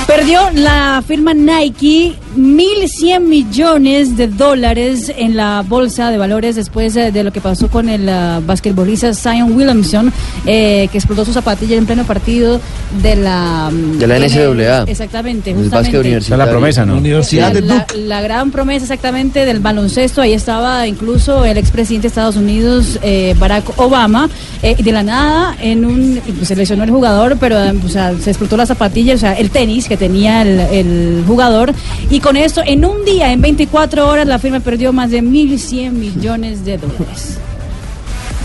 blue. 0.00 0.06
Perdió 0.06 0.50
la 0.54 1.02
firma 1.06 1.32
Nike 1.32 2.18
1.100 2.36 3.20
millones 3.20 4.16
de 4.16 4.28
dólares 4.28 5.12
en 5.16 5.36
la 5.36 5.64
bolsa 5.66 6.10
de 6.10 6.18
valores 6.18 6.56
después 6.56 6.94
eh, 6.96 7.10
de 7.10 7.24
lo 7.24 7.32
que 7.32 7.40
pasó 7.40 7.68
con 7.68 7.88
el 7.88 8.08
ah, 8.08 8.40
basquetbolista 8.46 9.12
Zion 9.14 9.52
Williamson, 9.56 10.12
eh, 10.46 10.88
que 10.92 10.98
explotó 10.98 11.24
su 11.24 11.32
zapatilla 11.32 11.76
en 11.76 11.86
pleno 11.86 12.04
partido 12.04 12.60
de 13.02 13.16
la... 13.16 13.70
mm, 13.72 13.98
De 13.98 14.06
la 14.06 14.18
NCAA. 14.18 14.84
Exactamente, 14.86 15.50
El 15.50 15.56
justamente. 15.56 15.70
básquet 15.70 16.00
universitario. 16.00 16.44
La 16.44 16.50
promesa, 16.50 16.86
¿no? 16.86 16.96
Universidad 16.98 17.52
de 17.52 17.62
la, 17.62 17.80
Duke. 17.80 17.96
la 17.98 18.20
gran 18.22 18.50
promesa 18.50 18.84
exactamente 18.84 19.44
del 19.44 19.60
baloncesto, 19.60 20.22
ahí 20.22 20.32
estaba 20.32 20.86
incluso 20.86 21.44
el 21.44 21.58
expresidente 21.58 22.02
de 22.04 22.08
Estados 22.08 22.36
Unidos, 22.36 22.98
eh, 23.02 23.34
Barack 23.38 23.78
Obama, 23.78 24.28
eh, 24.62 24.76
de 24.82 24.92
la 24.92 25.02
nada, 25.02 25.56
en 25.60 25.84
un, 25.84 26.20
pues, 26.36 26.48
se 26.48 26.56
lesionó 26.56 26.84
el 26.84 26.90
jugador, 26.90 27.36
pero 27.40 27.58
eh, 27.62 27.72
o 27.84 27.88
sea, 27.88 28.12
se 28.18 28.30
explotó 28.30 28.56
la 28.56 28.66
zapatilla, 28.66 29.14
o 29.14 29.18
sea, 29.18 29.32
el 29.34 29.50
tenis 29.50 29.88
que 29.88 29.96
tenía 29.96 30.42
el, 30.42 30.60
el 30.60 31.24
jugador, 31.26 31.72
y 32.08 32.19
con 32.20 32.36
esto, 32.36 32.62
en 32.64 32.84
un 32.84 33.04
día, 33.04 33.32
en 33.32 33.40
24 33.40 34.08
horas, 34.08 34.26
la 34.26 34.38
firma 34.38 34.60
perdió 34.60 34.92
más 34.92 35.10
de 35.10 35.22
1.100 35.22 35.92
millones 35.92 36.64
de 36.64 36.78
dólares. 36.78 37.38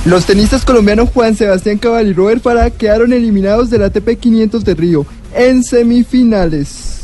Los 0.05 0.25
tenistas 0.25 0.63
colombianos 0.63 1.09
Juan 1.13 1.35
Sebastián 1.35 1.77
Cabal 1.77 2.07
y 2.07 2.13
Robert 2.13 2.41
Farah 2.41 2.69
quedaron 2.69 3.11
eliminados 3.11 3.69
del 3.69 3.83
ATP 3.83 4.19
500 4.19 4.63
de 4.63 4.75
Río 4.75 5.05
en 5.33 5.63
semifinales. 5.63 6.95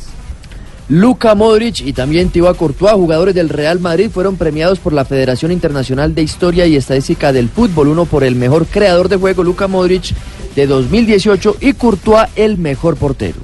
Luka 0.88 1.35
Modric 1.35 1.81
y 1.81 1.93
también 1.93 2.30
Thibaut 2.30 2.57
Courtois, 2.57 2.93
jugadores 2.93 3.34
del 3.34 3.49
Real 3.49 3.80
Madrid, 3.80 4.10
fueron 4.14 4.35
premiados 4.35 4.80
por 4.80 4.93
la 4.93 5.06
Federación 5.06 5.52
Internacional 5.52 6.14
de 6.14 6.22
Historia 6.22 6.65
y 6.68 6.76
Estadística 6.76 7.31
del 7.31 7.49
Fútbol. 7.49 7.88
Uno 7.88 8.06
por 8.06 8.23
el 8.23 8.35
mejor 8.35 8.65
creador 8.65 9.07
de 9.07 9.15
juego, 9.15 9.43
Luka 9.43 9.68
Modric, 9.68 10.14
de 10.56 10.68
2018, 10.68 11.57
y 11.61 11.73
Courtois, 11.73 12.27
el 12.35 12.57
mejor 12.57 12.98
portero. 12.98 13.39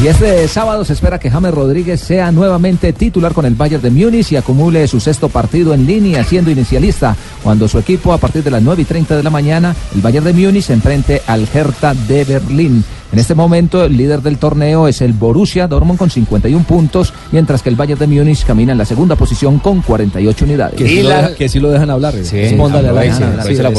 Y 0.00 0.06
este 0.06 0.46
sábado 0.46 0.84
se 0.84 0.92
espera 0.92 1.18
que 1.18 1.28
James 1.28 1.52
Rodríguez 1.52 2.00
sea 2.00 2.30
nuevamente 2.30 2.92
titular 2.92 3.32
con 3.34 3.44
el 3.46 3.56
Bayern 3.56 3.82
de 3.82 3.90
Múnich 3.90 4.30
y 4.30 4.36
acumule 4.36 4.86
su 4.86 5.00
sexto 5.00 5.28
partido 5.28 5.74
en 5.74 5.86
línea 5.86 6.22
siendo 6.22 6.52
inicialista 6.52 7.16
cuando 7.42 7.66
su 7.66 7.80
equipo 7.80 8.12
a 8.12 8.18
partir 8.18 8.44
de 8.44 8.52
las 8.52 8.62
9 8.62 8.82
y 8.82 8.84
30 8.84 9.16
de 9.16 9.22
la 9.24 9.30
mañana, 9.30 9.74
el 9.92 10.00
Bayern 10.00 10.24
de 10.24 10.32
Múnich 10.34 10.66
se 10.66 10.74
enfrente 10.74 11.20
al 11.26 11.48
Hertha 11.52 11.94
de 11.94 12.24
Berlín. 12.24 12.84
En 13.12 13.18
este 13.18 13.34
momento 13.34 13.84
el 13.84 13.96
líder 13.96 14.20
del 14.20 14.36
torneo 14.36 14.86
es 14.86 15.00
el 15.00 15.14
Borussia 15.14 15.66
Dortmund 15.66 15.98
con 15.98 16.10
51 16.10 16.64
puntos, 16.64 17.14
mientras 17.32 17.62
que 17.62 17.70
el 17.70 17.76
Bayern 17.76 17.98
de 17.98 18.06
Múnich 18.06 18.44
camina 18.44 18.72
en 18.72 18.78
la 18.78 18.84
segunda 18.84 19.16
posición 19.16 19.58
con 19.58 19.80
48 19.80 20.18
48 20.18 20.44
unidades. 20.44 20.74
Que 20.76 20.86
sí, 20.88 21.02
lo, 21.02 21.08
deja- 21.08 21.34
que 21.34 21.48
sí 21.48 21.58
lo 21.60 21.70
dejan 21.70 21.88
hablar. 21.90 22.14
La 22.14 22.22
Sí, 22.24 23.62
la. 23.62 23.70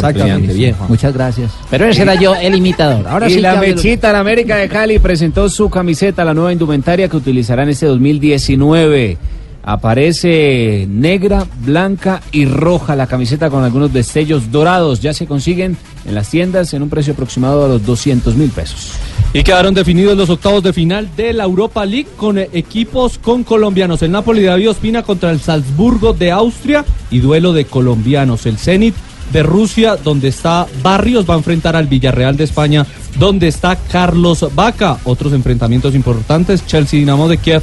Muchas 0.90 1.14
gracias. 1.14 1.52
Pero 1.70 1.86
ese 1.86 2.02
era 2.02 2.16
yo, 2.16 2.34
el 2.36 2.56
imitador. 2.56 3.08
Ahora 3.08 3.30
y 3.30 3.34
sí 3.36 3.40
la 3.40 3.54
lo- 3.56 3.62
mechita, 3.62 4.12
la 4.12 4.20
América 4.20 4.56
de 4.58 4.68
Cali 4.68 4.98
presentó 5.00 5.48
su 5.50 5.70
camiseta, 5.70 6.26
la 6.26 6.34
nueva 6.34 6.52
indumentaria 6.52 7.08
que 7.08 7.18
utilizará 7.18 7.64
en 7.64 7.70
este 7.70 7.86
2019. 7.86 9.18
Aparece 9.64 10.88
negra, 10.90 11.46
blanca 11.64 12.22
y 12.32 12.46
roja 12.46 12.96
la 12.96 13.08
camiseta 13.08 13.50
con 13.50 13.64
algunos 13.64 13.94
destellos 13.94 14.52
dorados. 14.52 15.00
Ya 15.02 15.14
se 15.14 15.28
consiguen 15.28 15.78
en 16.06 16.16
las 16.16 16.30
tiendas 16.30 16.74
en 16.74 16.82
un 16.82 16.90
precio 16.90 17.14
aproximado 17.14 17.66
a 17.66 17.68
los 17.68 17.86
200 17.86 18.36
mil 18.36 18.50
pesos. 18.50 18.94
Y 19.32 19.44
quedaron 19.44 19.76
definidos 19.76 20.18
los 20.18 20.30
octavos 20.32 20.64
de 20.64 20.74
final 20.74 21.08
de 21.16 21.34
la 21.34 21.44
Europa 21.44 21.86
League 21.86 22.08
con 22.18 22.40
eh, 22.40 22.50
equipos 22.52 23.20
con 23.20 23.44
colombianos. 23.44 24.02
El 24.02 24.12
Napoli 24.12 24.42
de 24.42 24.48
David 24.48 24.72
Ospina 24.72 25.04
contra 25.04 25.30
el 25.30 25.40
Salzburgo 25.40 26.14
de 26.14 26.32
Austria 26.32 26.84
y 27.12 27.20
duelo 27.20 27.54
de 27.54 27.66
colombianos. 27.66 28.48
El 28.48 28.58
Zenit 28.58 28.96
de 29.32 29.44
Rusia, 29.44 29.98
donde 29.98 30.30
está 30.30 30.66
Barrios, 30.82 31.30
va 31.30 31.36
a 31.36 31.38
enfrentar 31.38 31.76
al 31.76 31.86
Villarreal 31.86 32.38
de 32.38 32.46
España, 32.46 32.88
donde 33.20 33.48
está 33.48 33.76
Carlos 33.76 34.48
Vaca. 34.56 34.98
Otros 35.04 35.34
enfrentamientos 35.34 35.94
importantes, 35.94 36.66
Chelsea 36.66 37.00
Dinamo 37.00 37.28
de 37.28 37.38
Kiev, 37.38 37.62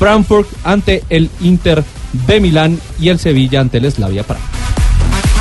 Frankfurt 0.00 0.48
ante 0.64 1.04
el 1.10 1.30
Inter 1.42 1.84
de 2.26 2.40
Milán 2.40 2.80
y 3.00 3.10
el 3.10 3.20
Sevilla 3.20 3.60
ante 3.60 3.78
el 3.78 3.90
Slavia 3.90 4.24
Praga. 4.24 4.63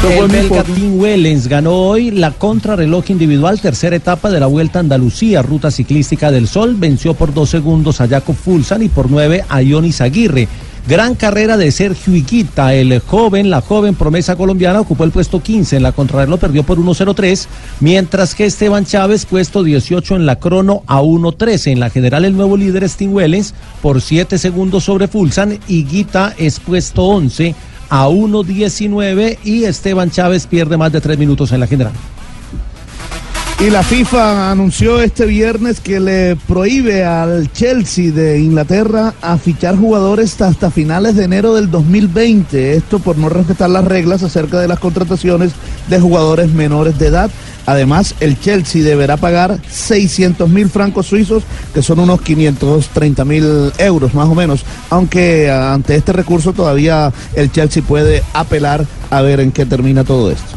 El 0.03 0.27
belga. 0.27 0.63
Tim 0.63 0.99
Wellens 0.99 1.47
ganó 1.47 1.73
hoy 1.75 2.11
la 2.11 2.31
contrarreloj 2.31 3.09
individual, 3.09 3.61
tercera 3.61 3.95
etapa 3.95 4.29
de 4.29 4.39
la 4.39 4.47
Vuelta 4.47 4.79
a 4.79 4.81
Andalucía, 4.81 5.41
Ruta 5.41 5.71
Ciclística 5.71 6.29
del 6.29 6.49
Sol. 6.49 6.75
Venció 6.77 7.13
por 7.13 7.33
dos 7.33 7.49
segundos 7.49 8.01
a 8.01 8.07
Jacob 8.09 8.35
Fulsan 8.35 8.83
y 8.83 8.89
por 8.89 9.09
nueve 9.09 9.45
a 9.47 9.61
Ionis 9.61 10.01
Aguirre. 10.01 10.49
Gran 10.85 11.15
carrera 11.15 11.55
de 11.55 11.71
Sergio 11.71 12.13
Higuita, 12.13 12.73
el 12.73 12.99
joven, 12.99 13.49
la 13.49 13.61
joven 13.61 13.95
promesa 13.95 14.35
colombiana, 14.35 14.81
ocupó 14.81 15.05
el 15.05 15.11
puesto 15.11 15.41
15 15.41 15.77
en 15.77 15.83
la 15.83 15.93
contrarreloj, 15.93 16.41
perdió 16.41 16.63
por 16.63 16.77
1.03, 16.77 17.47
mientras 17.79 18.35
que 18.35 18.45
Esteban 18.45 18.85
Chávez, 18.85 19.25
puesto 19.25 19.63
18 19.63 20.17
en 20.17 20.25
la 20.25 20.39
crono 20.39 20.83
a 20.85 21.01
1.13. 21.01 21.71
En 21.71 21.79
la 21.79 21.89
general, 21.89 22.25
el 22.25 22.35
nuevo 22.35 22.57
líder 22.57 22.83
es 22.83 22.97
Tim 22.97 23.13
Wellens 23.13 23.53
por 23.81 24.01
7 24.01 24.37
segundos 24.37 24.83
sobre 24.83 25.07
Fulsan. 25.07 25.57
Higuita 25.69 26.35
es 26.37 26.59
puesto 26.59 27.03
11 27.03 27.55
a 27.93 28.07
1.19 28.07 29.37
y 29.43 29.65
Esteban 29.65 30.09
Chávez 30.09 30.47
pierde 30.47 30.77
más 30.77 30.91
de 30.91 30.99
3 30.99 31.15
minutos 31.19 31.51
en 31.51 31.59
la 31.59 31.67
general. 31.67 31.93
Y 33.59 33.69
la 33.69 33.81
FIFA 33.81 34.51
anunció 34.51 35.01
este 35.01 35.25
viernes 35.25 35.79
que 35.79 35.99
le 36.01 36.35
prohíbe 36.35 37.05
al 37.05 37.49
Chelsea 37.53 38.11
de 38.11 38.39
Inglaterra 38.39 39.13
a 39.21 39.37
fichar 39.37 39.77
jugadores 39.77 40.41
hasta 40.41 40.69
finales 40.69 41.15
de 41.15 41.23
enero 41.23 41.53
del 41.53 41.71
2020. 41.71 42.75
Esto 42.75 42.99
por 42.99 43.17
no 43.17 43.29
respetar 43.29 43.69
las 43.69 43.85
reglas 43.85 44.21
acerca 44.21 44.59
de 44.59 44.67
las 44.67 44.79
contrataciones 44.79 45.53
de 45.87 45.99
jugadores 45.99 46.51
menores 46.51 46.99
de 46.99 47.07
edad. 47.07 47.31
Además, 47.65 48.15
el 48.19 48.37
Chelsea 48.37 48.83
deberá 48.83 49.15
pagar 49.15 49.57
600 49.69 50.49
mil 50.49 50.69
francos 50.69 51.05
suizos, 51.05 51.43
que 51.73 51.81
son 51.81 51.99
unos 51.99 52.21
530 52.21 53.23
mil 53.23 53.71
euros 53.77 54.13
más 54.13 54.27
o 54.27 54.35
menos. 54.35 54.65
Aunque 54.89 55.49
ah, 55.49 55.73
ante 55.73 55.95
este 55.95 56.11
recurso 56.11 56.51
todavía 56.51 57.13
el 57.33 57.51
Chelsea 57.51 57.81
puede 57.81 58.23
apelar 58.33 58.85
a 59.09 59.21
ver 59.21 59.39
en 59.39 59.53
qué 59.53 59.65
termina 59.65 60.03
todo 60.03 60.31
esto. 60.31 60.53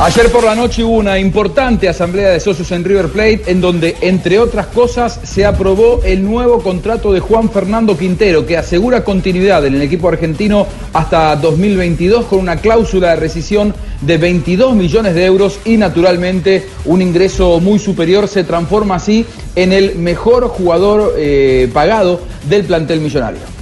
Ayer 0.00 0.30
por 0.32 0.42
la 0.42 0.56
noche 0.56 0.82
hubo 0.82 0.96
una 0.96 1.20
importante 1.20 1.88
asamblea 1.88 2.30
de 2.30 2.40
socios 2.40 2.72
en 2.72 2.82
River 2.82 3.10
Plate 3.10 3.42
en 3.46 3.60
donde, 3.60 3.96
entre 4.00 4.40
otras 4.40 4.66
cosas, 4.66 5.20
se 5.22 5.46
aprobó 5.46 6.00
el 6.04 6.24
nuevo 6.24 6.60
contrato 6.60 7.12
de 7.12 7.20
Juan 7.20 7.48
Fernando 7.48 7.96
Quintero 7.96 8.44
que 8.44 8.58
asegura 8.58 9.04
continuidad 9.04 9.64
en 9.64 9.76
el 9.76 9.82
equipo 9.82 10.08
argentino 10.08 10.66
hasta 10.92 11.36
2022 11.36 12.24
con 12.24 12.40
una 12.40 12.56
cláusula 12.56 13.10
de 13.10 13.16
rescisión 13.16 13.72
de 14.00 14.18
22 14.18 14.74
millones 14.74 15.14
de 15.14 15.26
euros 15.26 15.60
y 15.64 15.76
naturalmente 15.76 16.66
un 16.86 17.00
ingreso 17.00 17.60
muy 17.60 17.78
superior 17.78 18.26
se 18.26 18.42
transforma 18.42 18.96
así 18.96 19.24
en 19.54 19.72
el 19.72 19.94
mejor 19.94 20.48
jugador 20.48 21.14
eh, 21.16 21.70
pagado 21.72 22.20
del 22.48 22.64
plantel 22.64 23.00
millonario. 23.00 23.53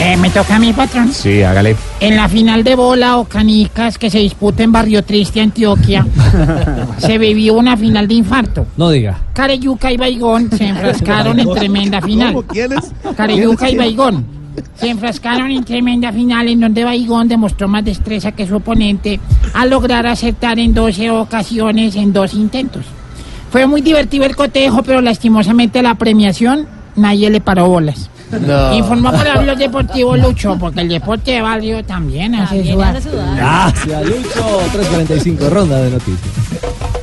Eh, 0.00 0.16
me 0.16 0.30
toca 0.30 0.56
a 0.56 0.58
mi 0.58 0.72
patrón. 0.72 1.12
Sí, 1.12 1.42
hágale. 1.42 1.76
En 2.00 2.16
la 2.16 2.26
final 2.28 2.64
de 2.64 2.74
bola 2.74 3.18
o 3.18 3.24
canicas 3.24 3.98
que 3.98 4.08
se 4.08 4.18
disputa 4.18 4.62
en 4.62 4.72
Barrio 4.72 5.04
Triste, 5.04 5.40
Antioquia, 5.42 6.06
se 6.98 7.18
vivió 7.18 7.54
una 7.54 7.76
final 7.76 8.08
de 8.08 8.14
infarto. 8.14 8.66
No 8.78 8.90
diga. 8.90 9.18
Careyuca 9.34 9.92
y 9.92 9.98
Baigón 9.98 10.50
se 10.50 10.64
enfrascaron 10.68 11.38
en 11.38 11.52
tremenda 11.52 12.00
final. 12.00 12.42
¿Quiénes? 12.46 12.92
Careyuca 13.14 13.68
y. 13.68 13.76
Baigón 13.76 14.24
se 14.74 14.88
enfrascaron 14.88 15.50
en 15.50 15.64
tremenda 15.64 16.12
final 16.12 16.48
en 16.48 16.60
donde 16.60 16.82
Baigón 16.84 17.28
demostró 17.28 17.68
más 17.68 17.84
destreza 17.84 18.32
que 18.32 18.46
su 18.46 18.56
oponente 18.56 19.20
al 19.54 19.70
lograr 19.70 20.06
aceptar 20.06 20.58
en 20.58 20.74
12 20.74 21.10
ocasiones 21.10 21.94
en 21.96 22.12
dos 22.12 22.34
intentos. 22.34 22.84
Fue 23.50 23.66
muy 23.66 23.80
divertido 23.80 24.24
el 24.24 24.36
cotejo, 24.36 24.82
pero 24.82 25.00
lastimosamente 25.00 25.82
la 25.82 25.94
premiación 25.96 26.66
nadie 26.96 27.30
le 27.30 27.40
paró 27.40 27.68
bolas. 27.68 28.10
No. 28.38 28.74
Informó 28.74 29.10
por 29.10 29.26
Hablo 29.26 29.56
Deportivo 29.56 30.16
Lucho, 30.16 30.56
porque 30.58 30.80
el 30.82 30.88
deporte 30.88 31.32
de 31.32 31.42
barrio 31.42 31.84
también 31.84 32.34
hace 32.34 32.62
sudar. 32.64 33.00
Gracias, 33.36 34.06
Lucho. 34.06 34.60
3.45, 34.72 35.48
ronda 35.48 35.82
de 35.82 35.90
noticias. 35.90 36.99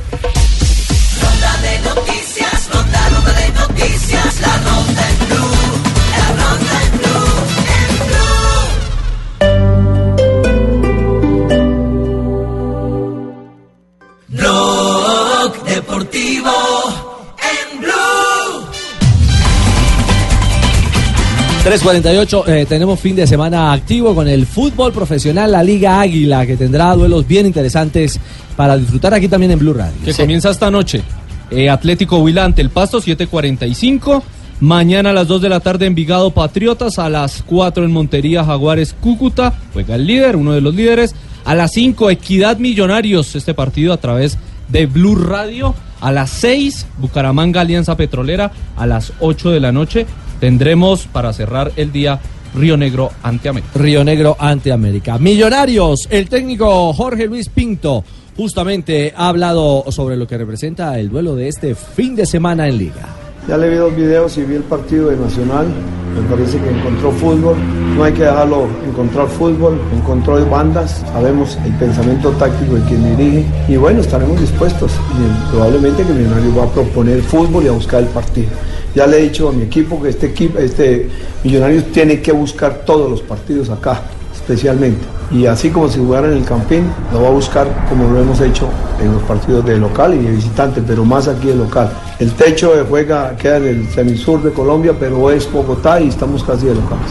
3.48, 21.68 22.48
eh, 22.48 22.66
tenemos 22.66 22.98
fin 22.98 23.14
de 23.14 23.26
semana 23.26 23.74
activo 23.74 24.14
con 24.14 24.26
el 24.26 24.46
fútbol 24.46 24.90
profesional, 24.90 25.52
la 25.52 25.62
Liga 25.62 26.00
Águila, 26.00 26.46
que 26.46 26.56
tendrá 26.56 26.94
duelos 26.94 27.28
bien 27.28 27.44
interesantes 27.44 28.18
para 28.56 28.78
disfrutar 28.78 29.12
aquí 29.12 29.28
también 29.28 29.52
en 29.52 29.58
Blue 29.58 29.74
Radio. 29.74 29.92
Que 30.02 30.14
comienza 30.14 30.48
esta 30.48 30.70
noche. 30.70 31.02
Eh, 31.50 31.68
Atlético 31.68 32.20
Huila 32.20 32.46
ante 32.46 32.62
el 32.62 32.70
Pasto, 32.70 33.02
7.45. 33.02 34.22
Mañana 34.60 35.10
a 35.10 35.12
las 35.12 35.28
2 35.28 35.42
de 35.42 35.48
la 35.50 35.60
tarde 35.60 35.84
Envigado 35.84 36.30
Patriotas, 36.30 36.98
a 36.98 37.10
las 37.10 37.42
4 37.42 37.84
en 37.84 37.92
Montería 37.92 38.46
Jaguares 38.46 38.94
Cúcuta, 38.98 39.52
juega 39.74 39.96
el 39.96 40.06
líder, 40.06 40.36
uno 40.36 40.52
de 40.52 40.62
los 40.62 40.74
líderes. 40.74 41.14
A 41.44 41.54
las 41.54 41.72
5 41.72 42.08
Equidad 42.08 42.56
Millonarios, 42.56 43.36
este 43.36 43.52
partido 43.52 43.92
a 43.92 43.98
través 43.98 44.38
de 44.68 44.86
Blue 44.86 45.16
Radio. 45.16 45.74
A 46.00 46.12
las 46.12 46.30
6 46.30 46.86
Bucaramanga 46.96 47.60
Alianza 47.60 47.94
Petrolera, 47.94 48.52
a 48.74 48.86
las 48.86 49.12
8 49.20 49.50
de 49.50 49.60
la 49.60 49.70
noche 49.70 50.06
tendremos 50.40 51.06
para 51.06 51.32
cerrar 51.32 51.72
el 51.76 51.92
día 51.92 52.20
Río 52.54 52.76
Negro 52.76 53.10
ante 53.22 53.48
América. 53.48 53.70
Río 53.74 54.04
Negro 54.04 54.36
ante 54.38 54.72
América. 54.72 55.18
Millonarios, 55.18 56.08
el 56.10 56.28
técnico 56.28 56.92
Jorge 56.92 57.26
Luis 57.26 57.48
Pinto 57.48 58.04
justamente 58.36 59.12
ha 59.16 59.28
hablado 59.28 59.84
sobre 59.90 60.16
lo 60.16 60.26
que 60.26 60.38
representa 60.38 60.98
el 60.98 61.08
duelo 61.08 61.34
de 61.34 61.48
este 61.48 61.74
fin 61.74 62.14
de 62.14 62.24
semana 62.24 62.68
en 62.68 62.78
Liga. 62.78 63.08
Ya 63.48 63.56
le 63.56 63.70
vi 63.70 63.76
dos 63.76 63.96
videos 63.96 64.36
y 64.36 64.42
vi 64.42 64.56
el 64.56 64.62
partido 64.62 65.08
de 65.08 65.16
Nacional. 65.16 65.66
Me 66.14 66.28
parece 66.28 66.58
que 66.58 66.68
encontró 66.68 67.10
fútbol. 67.12 67.56
No 67.96 68.04
hay 68.04 68.12
que 68.12 68.24
dejarlo 68.24 68.68
encontrar 68.86 69.26
fútbol. 69.26 69.80
Encontró 69.96 70.44
bandas. 70.50 71.02
Sabemos 71.12 71.56
el 71.64 71.72
pensamiento 71.76 72.30
táctico 72.32 72.74
de 72.74 72.82
quien 72.82 73.16
dirige. 73.16 73.46
Y 73.68 73.76
bueno, 73.76 74.02
estaremos 74.02 74.38
dispuestos. 74.38 74.92
Y 74.92 75.50
probablemente 75.50 76.02
que 76.04 76.12
Millonarios 76.12 76.58
va 76.58 76.64
a 76.64 76.72
proponer 76.72 77.22
fútbol 77.22 77.64
y 77.64 77.68
a 77.68 77.72
buscar 77.72 78.02
el 78.02 78.08
partido. 78.08 78.50
Ya 78.94 79.06
le 79.06 79.18
he 79.18 79.22
dicho 79.22 79.48
a 79.48 79.52
mi 79.52 79.62
equipo 79.62 80.00
que 80.02 80.08
este 80.08 80.26
equipo, 80.26 80.58
este 80.58 81.08
Millonarios 81.44 81.84
tiene 81.92 82.20
que 82.20 82.32
buscar 82.32 82.82
todos 82.84 83.08
los 83.10 83.22
partidos 83.22 83.70
acá, 83.70 84.02
especialmente. 84.34 85.00
Y 85.30 85.46
así 85.46 85.70
como 85.70 85.88
si 85.88 85.98
jugara 85.98 86.26
en 86.26 86.38
el 86.38 86.44
Campín, 86.44 86.84
lo 87.12 87.22
va 87.22 87.28
a 87.28 87.32
buscar 87.32 87.86
como 87.88 88.08
lo 88.08 88.20
hemos 88.20 88.40
hecho 88.40 88.68
en 89.00 89.12
los 89.12 89.22
partidos 89.22 89.64
de 89.66 89.78
local 89.78 90.14
y 90.14 90.18
de 90.18 90.32
visitante, 90.32 90.82
pero 90.84 91.04
más 91.04 91.28
aquí 91.28 91.48
de 91.48 91.54
local. 91.54 91.90
El 92.18 92.32
techo 92.32 92.74
de 92.74 92.82
juega 92.82 93.36
queda 93.36 93.58
en 93.58 93.66
el 93.66 93.88
semisur 93.90 94.42
de 94.42 94.50
Colombia, 94.50 94.94
pero 94.98 95.30
es 95.30 95.50
Bogotá 95.52 96.00
y 96.00 96.08
estamos 96.08 96.42
casi 96.42 96.66
de 96.66 96.74
locales. 96.74 97.06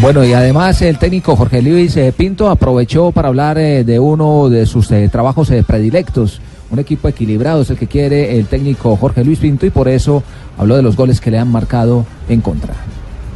Bueno, 0.00 0.24
y 0.24 0.32
además 0.32 0.80
el 0.82 0.98
técnico 0.98 1.34
Jorge 1.34 1.60
Luis 1.60 1.96
eh, 1.96 2.12
Pinto 2.16 2.48
aprovechó 2.48 3.10
para 3.10 3.28
hablar 3.28 3.58
eh, 3.58 3.82
de 3.82 3.98
uno 3.98 4.48
de 4.48 4.64
sus 4.66 4.90
eh, 4.92 5.08
trabajos 5.10 5.50
predilectos. 5.66 6.40
Un 6.70 6.78
equipo 6.78 7.08
equilibrado 7.08 7.62
es 7.62 7.70
el 7.70 7.78
que 7.78 7.86
quiere 7.86 8.38
el 8.38 8.46
técnico 8.46 8.94
Jorge 8.96 9.24
Luis 9.24 9.38
Pinto 9.38 9.66
y 9.66 9.70
por 9.70 9.88
eso 9.88 10.22
habló 10.58 10.76
de 10.76 10.82
los 10.82 10.96
goles 10.96 11.20
que 11.20 11.30
le 11.30 11.38
han 11.38 11.50
marcado 11.50 12.04
en 12.28 12.40
contra. 12.40 12.74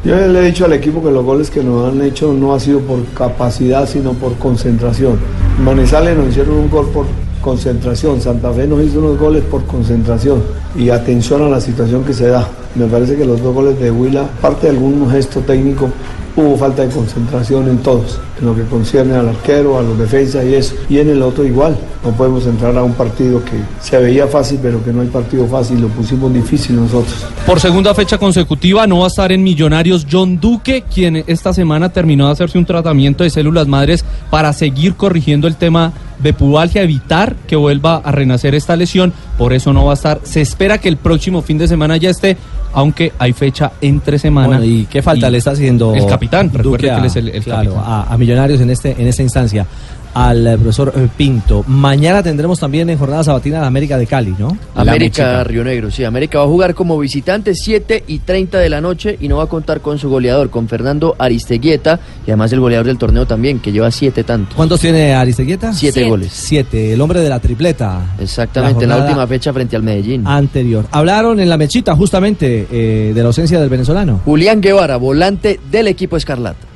Yo 0.05 0.17
le 0.17 0.41
he 0.41 0.47
dicho 0.47 0.65
al 0.65 0.73
equipo 0.73 1.03
que 1.03 1.13
los 1.13 1.25
goles 1.25 1.49
que 1.49 1.63
nos 1.63 1.93
han 1.93 2.03
hecho 2.03 2.33
no 2.33 2.55
ha 2.55 2.61
sido 2.61 2.81
por 2.81 3.05
capacidad, 3.15 3.89
sino 3.89 4.13
por 4.15 4.35
concentración. 4.35 5.19
En 5.57 5.65
Manizales 5.65 6.17
nos 6.17 6.29
hicieron 6.29 6.55
un 6.57 6.69
gol 6.69 6.89
por 6.89 7.07
concentración, 7.41 8.21
Santa 8.21 8.53
Fe 8.53 8.67
nos 8.67 8.83
hizo 8.83 8.99
unos 8.99 9.19
goles 9.19 9.43
por 9.45 9.65
concentración 9.65 10.43
y 10.77 10.91
atención 10.91 11.43
a 11.43 11.49
la 11.49 11.61
situación 11.61 12.05
que 12.05 12.15
se 12.15 12.27
da. 12.29 12.49
Me 12.75 12.87
parece 12.87 13.17
que 13.17 13.25
los 13.25 13.41
dos 13.43 13.55
goles 13.55 13.79
de 13.79 13.91
Huila, 13.91 14.25
parte 14.41 14.67
de 14.67 14.73
algún 14.73 15.09
gesto 15.11 15.41
técnico, 15.41 15.89
hubo 16.37 16.57
falta 16.57 16.83
de 16.83 16.89
concentración 16.89 17.69
en 17.69 17.79
todos, 17.79 18.19
en 18.41 18.47
lo 18.47 18.55
que 18.55 18.63
concierne 18.65 19.15
al 19.15 19.29
arquero, 19.29 19.79
a 19.79 19.83
los 19.83 19.99
defensas 19.99 20.45
y 20.45 20.55
eso. 20.55 20.75
Y 20.89 20.99
en 20.99 21.11
el 21.11 21.23
otro 21.23 21.45
igual, 21.45 21.77
no 22.05 22.11
podemos 22.13 22.47
entrar 22.47 22.77
a 22.77 22.83
un 22.83 22.95
partido 22.95 23.45
que 23.45 23.53
se 23.81 23.99
veía 23.99 24.27
fácil, 24.27 24.59
pero 24.63 24.83
que 24.83 24.93
no 24.93 25.03
hay 25.03 25.09
partido 25.09 25.47
fácil, 25.47 25.81
lo 25.81 25.89
pusimos 25.89 26.33
difícil 26.33 26.77
nosotros. 26.77 27.15
Por 27.47 27.61
segunda 27.61 27.95
fecha 27.95 28.19
consecutiva 28.19 28.87
no 28.87 29.01
va 29.01 29.05
a 29.05 29.09
estar 29.09 29.31
en 29.33 29.43
Millonarios 29.43 30.07
John 30.11 30.41
Duque, 30.41 30.85
quien 30.93 31.25
esta 31.27 31.53
semana 31.53 31.91
terminó 31.91 32.27
de 32.27 32.33
hacerse 32.33 32.59
un 32.59 32.67
tratamiento 32.67 33.25
de 33.25 33.31
células 33.31 33.67
madres 33.67 34.05
para 34.31 34.53
seguir 34.53 34.95
corrigiendo 34.95 35.47
el 35.47 35.57
tema 35.57 35.93
de 36.23 36.33
pubalgia, 36.33 36.83
evitar 36.83 37.35
que 37.47 37.57
vuelva 37.57 37.97
a 37.97 38.13
renacer 38.13 38.55
esta 38.55 38.77
lesión. 38.77 39.13
Por 39.37 39.53
eso 39.53 39.73
no 39.73 39.85
va 39.85 39.93
a 39.93 39.95
estar. 39.95 40.21
Se 40.23 40.41
espera 40.41 40.79
que 40.79 40.89
el 40.89 40.97
próximo 40.97 41.43
fin 41.43 41.59
de 41.59 41.69
semana 41.69 41.97
ya 41.97 42.11
esté, 42.11 42.37
aunque 42.73 43.13
hay 43.19 43.33
fecha 43.33 43.73
entre 43.81 44.19
semana. 44.19 44.47
Bueno, 44.49 44.65
¿Y 44.65 44.87
qué 44.87 45.03
falta 45.03 45.29
Y 45.29 45.33
le 45.33 45.39
está 45.39 45.51
haciendo 45.53 45.95
El 45.95 46.07
capitán, 46.07 46.47
recuerde 46.47 46.63
Duque 46.71 46.87
que 46.89 46.95
él 46.95 47.05
es 47.05 47.17
el, 47.17 47.29
el 47.29 47.43
claro, 47.43 47.75
capitán. 47.75 47.93
a, 47.93 48.03
a 48.15 48.19
Millonarios 48.19 48.61
en 48.61 48.71
este 48.71 48.91
en 49.01 49.07
esta 49.07 49.23
instancia? 49.23 49.67
Al 50.15 50.47
eh, 50.47 50.57
profesor 50.57 50.93
eh, 50.97 51.09
Pinto. 51.17 51.65
Mañana 51.67 52.23
tendremos 52.23 52.59
también 52.59 52.89
en 52.91 52.99
jornada 52.99 53.25
sabatina 53.25 53.61
la 53.61 53.67
América 53.67 53.99
de 53.99 54.07
Cali, 54.07 54.35
¿no? 54.39 54.57
América 54.75 55.45
Río 55.45 55.65
Negro, 55.65 55.91
sí. 55.91 56.05
América 56.05 56.39
va 56.39 56.45
a 56.45 56.49
jugar 56.49 56.75
como 56.75 56.99
visitante 56.99 57.55
7 57.55 58.05
y 58.07 58.21
30 58.21 58.59
de 58.59 58.69
la 58.69 58.81
noche 58.81 59.17
y 59.21 59.29
no 59.29 59.39
va 59.39 59.45
a 59.45 59.47
contar 59.47 59.81
con 59.81 59.99
su 59.99 60.09
goleador, 60.09 60.51
con 60.51 60.69
Fernando 60.69 61.15
Aristeguieta 61.19 62.01
y 62.27 62.31
además 62.31 62.53
el 62.53 62.61
goleador 62.61 62.87
del 62.87 62.99
torneo 62.99 63.27
también, 63.27 63.61
que 63.61 63.73
lleva 63.73 63.91
7 63.91 64.25
tantos. 64.25 64.55
¿Cuántos 64.55 64.81
tiene 64.81 65.15
Aristeguieta? 65.15 65.73
Siete 65.73 66.09
goles. 66.09 66.33
Siete, 66.33 66.93
el 66.93 67.01
hombre 67.01 67.21
de 67.21 67.29
la 67.29 67.41
tripleta. 67.41 68.15
Exactamente, 68.19 68.85
en 68.85 68.91
la 68.91 68.99
última 68.99 69.27
fecha 69.27 69.53
frente 69.53 69.77
al 69.77 69.83
Medellín. 69.83 70.27
Anterior. 70.27 70.87
Hablaron 70.91 71.41
en 71.41 71.49
la 71.49 71.57
mechita 71.57 71.95
justamente 71.97 72.67
eh, 72.71 73.13
de 73.15 73.21
la 73.21 73.27
ausencia 73.29 73.61
del 73.61 73.69
venezolano. 73.69 74.21
Julián 74.25 74.61
Guevara, 74.61 74.97
volante 74.97 75.61
del 75.71 75.89
equipo 75.89 76.17
Escarlata. 76.17 76.72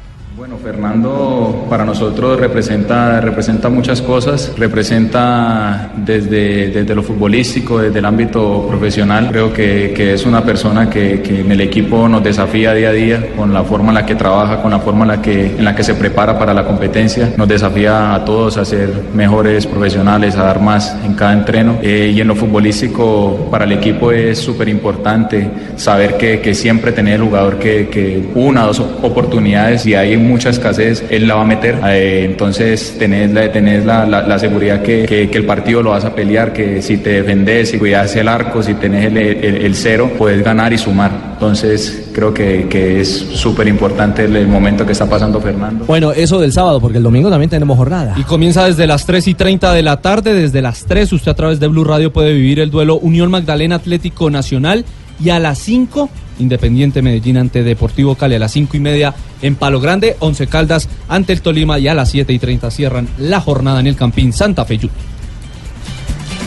Bueno, 0.47 0.63
Fernando 0.63 1.67
para 1.69 1.85
nosotros 1.85 2.39
representa, 2.39 3.21
representa 3.21 3.69
muchas 3.69 4.01
cosas, 4.01 4.53
representa 4.57 5.91
desde, 5.97 6.69
desde 6.69 6.95
lo 6.95 7.03
futbolístico, 7.03 7.81
desde 7.81 7.99
el 7.99 8.05
ámbito 8.05 8.65
profesional. 8.69 9.27
Creo 9.33 9.53
que, 9.53 9.93
que 9.93 10.13
es 10.15 10.25
una 10.25 10.45
persona 10.45 10.89
que, 10.89 11.21
que 11.21 11.41
en 11.41 11.51
el 11.51 11.61
equipo 11.61 12.09
nos 12.09 12.23
desafía 12.23 12.75
día 12.75 12.91
a 12.91 12.93
día 12.93 13.33
con 13.37 13.53
la 13.53 13.65
forma 13.65 13.89
en 13.89 13.95
la 13.95 14.07
que 14.07 14.15
trabaja, 14.15 14.63
con 14.63 14.71
la 14.71 14.79
forma 14.79 15.03
en 15.03 15.09
la 15.09 15.21
que, 15.21 15.47
en 15.47 15.65
la 15.65 15.75
que 15.75 15.83
se 15.83 15.95
prepara 15.95 16.39
para 16.39 16.55
la 16.55 16.65
competencia. 16.65 17.33
Nos 17.37 17.49
desafía 17.49 18.15
a 18.15 18.25
todos 18.25 18.57
a 18.57 18.65
ser 18.65 18.89
mejores 19.13 19.67
profesionales, 19.67 20.37
a 20.37 20.45
dar 20.45 20.61
más 20.61 20.97
en 21.05 21.15
cada 21.15 21.33
entreno. 21.33 21.79
Eh, 21.83 22.13
y 22.15 22.21
en 22.21 22.29
lo 22.29 22.37
futbolístico 22.37 23.49
para 23.51 23.65
el 23.65 23.73
equipo 23.73 24.13
es 24.13 24.39
súper 24.39 24.69
importante 24.69 25.51
saber 25.75 26.17
que, 26.17 26.41
que 26.41 26.55
siempre 26.55 26.93
tener 26.93 27.15
el 27.15 27.23
jugador 27.23 27.59
que, 27.59 27.89
que 27.89 28.29
una 28.37 28.63
dos 28.63 28.79
oportunidades 28.79 29.85
y 29.87 29.95
hay 29.97 30.17
mucha 30.37 30.51
escasez, 30.51 31.03
él 31.09 31.27
la 31.27 31.37
va 31.37 31.43
a 31.43 31.47
meter. 31.47 31.81
Eh, 31.87 32.27
entonces 32.27 32.97
tenés, 32.99 33.33
la, 33.33 33.51
tenés 33.51 33.87
la, 33.87 34.05
la, 34.05 34.21
la 34.21 34.39
seguridad 34.39 34.83
que, 34.83 35.07
que, 35.07 35.31
que 35.31 35.39
el 35.39 35.47
partido 35.47 35.83
lo 35.83 35.91
vas 35.91 36.05
a 36.05 36.15
pelear, 36.15 36.53
que 36.53 36.83
si 36.83 36.99
te 36.99 37.23
defendés, 37.23 37.71
si 37.71 37.79
cuidas 37.79 38.15
el 38.17 38.29
arco, 38.29 38.63
si 38.63 38.75
tenés 38.75 39.07
el, 39.07 39.17
el, 39.17 39.65
el 39.65 39.75
cero, 39.75 40.13
puedes 40.19 40.45
ganar 40.45 40.75
y 40.75 40.79
sumar. 40.79 41.11
Entonces 41.33 42.11
creo 42.13 42.35
que, 42.35 42.67
que 42.69 43.01
es 43.01 43.09
súper 43.33 43.67
importante 43.67 44.25
el, 44.27 44.37
el 44.37 44.47
momento 44.47 44.85
que 44.85 44.93
está 44.93 45.09
pasando 45.09 45.41
Fernando. 45.41 45.87
Bueno, 45.87 46.13
eso 46.13 46.39
del 46.39 46.53
sábado, 46.53 46.81
porque 46.83 46.99
el 46.99 47.03
domingo 47.03 47.31
también 47.31 47.49
tenemos 47.49 47.79
jornada. 47.79 48.15
Y 48.19 48.25
comienza 48.25 48.67
desde 48.67 48.87
las 48.87 49.07
3 49.07 49.29
y 49.29 49.35
30 49.35 49.73
de 49.73 49.83
la 49.83 50.03
tarde. 50.03 50.35
Desde 50.35 50.61
las 50.61 50.85
3 50.85 51.15
usted 51.15 51.31
a 51.31 51.35
través 51.35 51.61
de 51.61 51.67
Blue 51.69 51.85
Radio 51.85 52.13
puede 52.13 52.35
vivir 52.35 52.61
el 52.61 52.71
duelo 52.71 52.97
Unión 52.97 53.31
Magdalena 53.31 53.77
Atlético 53.77 54.29
Nacional. 54.29 54.85
Y 55.19 55.31
a 55.31 55.39
las 55.39 55.59
5, 55.61 56.11
Independiente 56.39 57.03
Medellín 57.03 57.37
ante 57.37 57.63
Deportivo 57.63 58.15
Cali. 58.15 58.35
A 58.35 58.39
las 58.39 58.53
5 58.53 58.77
y 58.77 58.81
media 58.81 59.15
en 59.43 59.55
Palo 59.55 59.81
Grande, 59.81 60.17
Once 60.21 60.47
Caldas 60.47 60.89
ante 61.09 61.33
el 61.33 61.43
Tolima. 61.43 61.79
Y 61.79 61.89
a 61.89 61.95
las 61.95 62.11
7 62.11 62.33
y 62.33 62.39
30 62.39 62.71
cierran 62.71 63.09
la 63.19 63.41
jornada 63.41 63.81
en 63.81 63.87
el 63.87 63.97
Campín 63.97 64.33
Santa 64.33 64.65
Fe. 64.65 64.79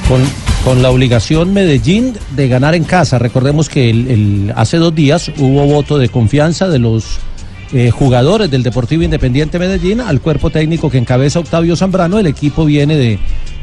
Con, 0.08 0.22
con 0.64 0.82
la 0.82 0.90
obligación 0.90 1.54
Medellín 1.54 2.14
de 2.36 2.48
ganar 2.48 2.76
en 2.76 2.84
casa. 2.84 3.20
Recordemos 3.20 3.70
que 3.70 4.52
hace 4.56 4.78
dos 4.78 4.94
días 4.94 5.32
hubo 5.38 5.66
voto 5.66 5.98
de 5.98 6.10
confianza 6.10 6.68
de 6.68 6.80
los 6.80 7.20
eh, 7.72 7.92
jugadores 7.92 8.50
del 8.50 8.64
Deportivo 8.64 9.04
Independiente 9.04 9.60
Medellín 9.60 10.02
al 10.02 10.22
cuerpo 10.22 10.50
técnico 10.50 10.90
que 10.90 10.98
encabeza 10.98 11.40
Octavio 11.40 11.76
Zambrano. 11.76 12.18
El 12.18 12.26
equipo 12.26 12.66
viene 12.66 12.96
de, 12.96 13.20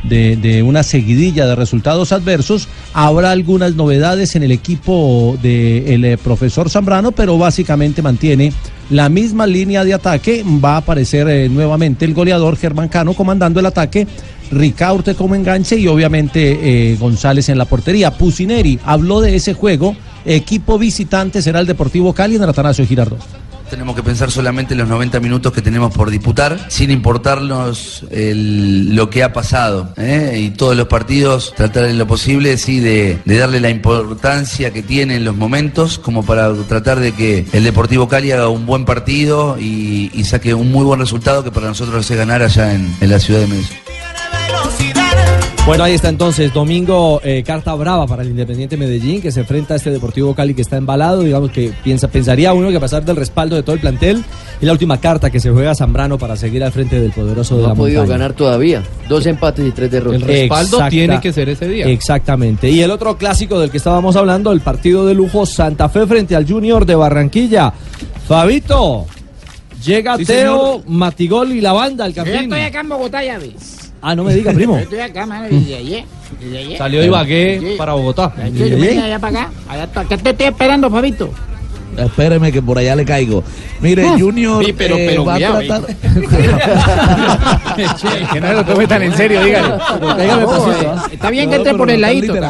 de- 0.08 0.62
una 0.62 0.82
seguidilla 0.82 1.46
de 1.46 1.54
resultados 1.54 2.12
adversos. 2.12 2.68
Habrá 2.92 3.30
algunas 3.30 3.74
novedades 3.74 4.36
en 4.36 4.42
el 4.42 4.52
equipo 4.52 5.38
del 5.42 6.18
profesor 6.18 6.70
Zambrano, 6.70 7.12
pero 7.12 7.36
básicamente 7.38 8.02
mantiene 8.02 8.52
la 8.90 9.08
misma 9.08 9.46
línea 9.46 9.84
de 9.84 9.94
ataque. 9.94 10.44
Va 10.64 10.74
a 10.74 10.78
aparecer 10.78 11.28
eh, 11.28 11.48
nuevamente 11.48 12.04
el 12.04 12.14
goleador 12.14 12.56
Germán 12.56 12.88
Cano 12.88 13.14
comandando 13.14 13.60
el 13.60 13.66
ataque. 13.66 14.06
Ricaurte 14.50 15.14
como 15.16 15.34
enganche 15.34 15.76
y 15.76 15.88
obviamente 15.88 16.92
eh, 16.92 16.96
González 16.96 17.48
en 17.48 17.58
la 17.58 17.64
portería. 17.64 18.12
Pusineri 18.12 18.78
habló 18.84 19.20
de 19.20 19.34
ese 19.34 19.54
juego. 19.54 19.96
Equipo 20.24 20.78
visitante 20.78 21.42
será 21.42 21.60
el 21.60 21.66
Deportivo 21.66 22.12
Cali 22.12 22.36
en 22.36 22.42
el 22.42 22.48
Atanasio 22.50 22.86
Girardot. 22.86 23.18
Tenemos 23.70 23.96
que 23.96 24.02
pensar 24.02 24.30
solamente 24.30 24.74
en 24.74 24.78
los 24.78 24.88
90 24.88 25.20
minutos 25.20 25.52
que 25.52 25.62
tenemos 25.62 25.92
por 25.92 26.10
disputar, 26.10 26.66
sin 26.68 26.90
importarnos 26.90 28.04
lo 28.10 29.10
que 29.10 29.22
ha 29.22 29.32
pasado. 29.32 29.92
¿eh? 29.96 30.38
Y 30.40 30.50
todos 30.50 30.76
los 30.76 30.86
partidos, 30.86 31.52
tratar 31.56 31.84
en 31.84 31.98
lo 31.98 32.06
posible, 32.06 32.56
sí, 32.58 32.80
de, 32.80 33.18
darle 33.24 33.60
la 33.60 33.70
importancia 33.70 34.72
que 34.72 34.82
tiene 34.82 35.16
en 35.16 35.24
los 35.24 35.36
momentos, 35.36 35.98
como 35.98 36.24
para 36.24 36.52
tratar 36.68 37.00
de 37.00 37.12
que 37.12 37.46
el 37.52 37.64
Deportivo 37.64 38.08
Cali 38.08 38.32
haga 38.32 38.48
un 38.48 38.66
buen 38.66 38.84
partido 38.84 39.56
y, 39.58 40.10
y 40.14 40.24
saque 40.24 40.54
un 40.54 40.70
muy 40.70 40.84
buen 40.84 41.00
resultado 41.00 41.42
que 41.42 41.50
para 41.50 41.66
nosotros 41.66 42.08
es 42.10 42.16
ganar 42.16 42.42
allá 42.42 42.74
en, 42.74 42.94
en 43.00 43.10
la 43.10 43.18
ciudad 43.18 43.40
de 43.40 43.46
Medellín. 43.46 43.85
Bueno, 45.66 45.82
ahí 45.82 45.94
está 45.94 46.08
entonces, 46.10 46.54
domingo, 46.54 47.20
eh, 47.24 47.42
carta 47.44 47.74
brava 47.74 48.06
para 48.06 48.22
el 48.22 48.28
Independiente 48.30 48.76
Medellín, 48.76 49.20
que 49.20 49.32
se 49.32 49.40
enfrenta 49.40 49.74
a 49.74 49.78
este 49.78 49.90
Deportivo 49.90 50.32
Cali 50.32 50.54
que 50.54 50.62
está 50.62 50.76
embalado, 50.76 51.22
digamos 51.22 51.50
que 51.50 51.72
piensa, 51.82 52.06
pensaría 52.06 52.52
uno 52.52 52.70
que 52.70 52.76
a 52.76 52.80
pesar 52.80 53.04
del 53.04 53.16
respaldo 53.16 53.56
de 53.56 53.64
todo 53.64 53.74
el 53.74 53.80
plantel, 53.80 54.24
y 54.60 54.64
la 54.66 54.70
última 54.70 55.00
carta 55.00 55.28
que 55.28 55.40
se 55.40 55.50
juega 55.50 55.74
Zambrano 55.74 56.18
para 56.18 56.36
seguir 56.36 56.62
al 56.62 56.70
frente 56.70 57.00
del 57.00 57.10
poderoso 57.10 57.56
de 57.56 57.62
No 57.62 57.66
la 57.66 57.72
ha 57.72 57.76
podido 57.76 57.98
montaña. 58.02 58.16
ganar 58.18 58.36
todavía. 58.36 58.84
Dos 59.08 59.26
empates 59.26 59.66
y 59.66 59.72
tres 59.72 59.90
derrotas. 59.90 60.22
Exacta- 60.28 60.88
Exactamente. 61.90 62.70
Y 62.70 62.80
el 62.82 62.92
otro 62.92 63.18
clásico 63.18 63.58
del 63.58 63.72
que 63.72 63.78
estábamos 63.78 64.14
hablando, 64.14 64.52
el 64.52 64.60
partido 64.60 65.04
de 65.04 65.14
lujo 65.14 65.46
Santa 65.46 65.88
Fe 65.88 66.06
frente 66.06 66.36
al 66.36 66.46
Junior 66.48 66.86
de 66.86 66.94
Barranquilla. 66.94 67.72
Fabito, 68.28 69.06
llega 69.84 70.16
Sí, 70.16 70.26
Teo, 70.26 70.84
Matigol 70.86 71.50
y 71.50 71.60
la 71.60 71.72
banda 71.72 72.04
al 72.04 72.12
Yo 72.14 72.22
ya 72.24 72.30
campín. 72.30 72.52
estoy 72.52 72.60
acá 72.60 72.80
en 72.82 72.88
Bogotá, 72.88 73.24
ya 73.24 73.38
ves. 73.38 73.85
Ah, 74.02 74.14
no 74.14 74.24
me 74.24 74.34
diga, 74.34 74.52
primo. 74.52 74.74
Yo 74.76 74.82
estoy 74.82 75.00
acá, 75.00 75.26
mano, 75.26 75.46
desde 75.50 75.74
ayer. 75.76 76.04
desde 76.40 76.58
ayer. 76.58 76.78
Salió 76.78 77.00
de 77.00 77.06
Ibagué 77.06 77.74
para 77.78 77.94
Bogotá. 77.94 78.32
Yo, 78.52 78.66
yo 78.66 78.76
vine 78.76 79.02
allá 79.02 79.18
para 79.18 79.40
acá. 79.40 79.50
Allá 79.68 79.84
está. 79.84 80.04
¿Qué 80.04 80.18
te 80.18 80.30
estoy 80.30 80.46
esperando, 80.46 80.90
Fabito? 80.90 81.30
Espéreme 81.96 82.52
que 82.52 82.60
por 82.60 82.76
allá 82.76 82.94
le 82.94 83.06
caigo. 83.06 83.42
Mire, 83.80 84.06
Ah. 84.06 84.16
Junior 84.18 84.62
Sí, 84.64 84.72
pero- 84.74 84.96
eh, 84.98 85.06
pero 85.08 85.24
va 85.24 85.32
a 85.34 85.36
cuidado, 85.36 85.60
tratar... 85.62 85.96
que 88.32 88.40
no 88.40 88.52
lo 88.52 88.64
tome 88.66 88.86
tan 88.86 89.02
en 89.02 89.16
serio, 89.16 89.42
dígale. 89.42 89.68
Pasito, 89.78 90.90
¿ah? 90.94 91.06
Está 91.10 91.30
bien 91.30 91.48
que 91.48 91.56
entre 91.56 91.74
por 91.74 91.90
el 91.90 92.00
ladito. 92.02 92.34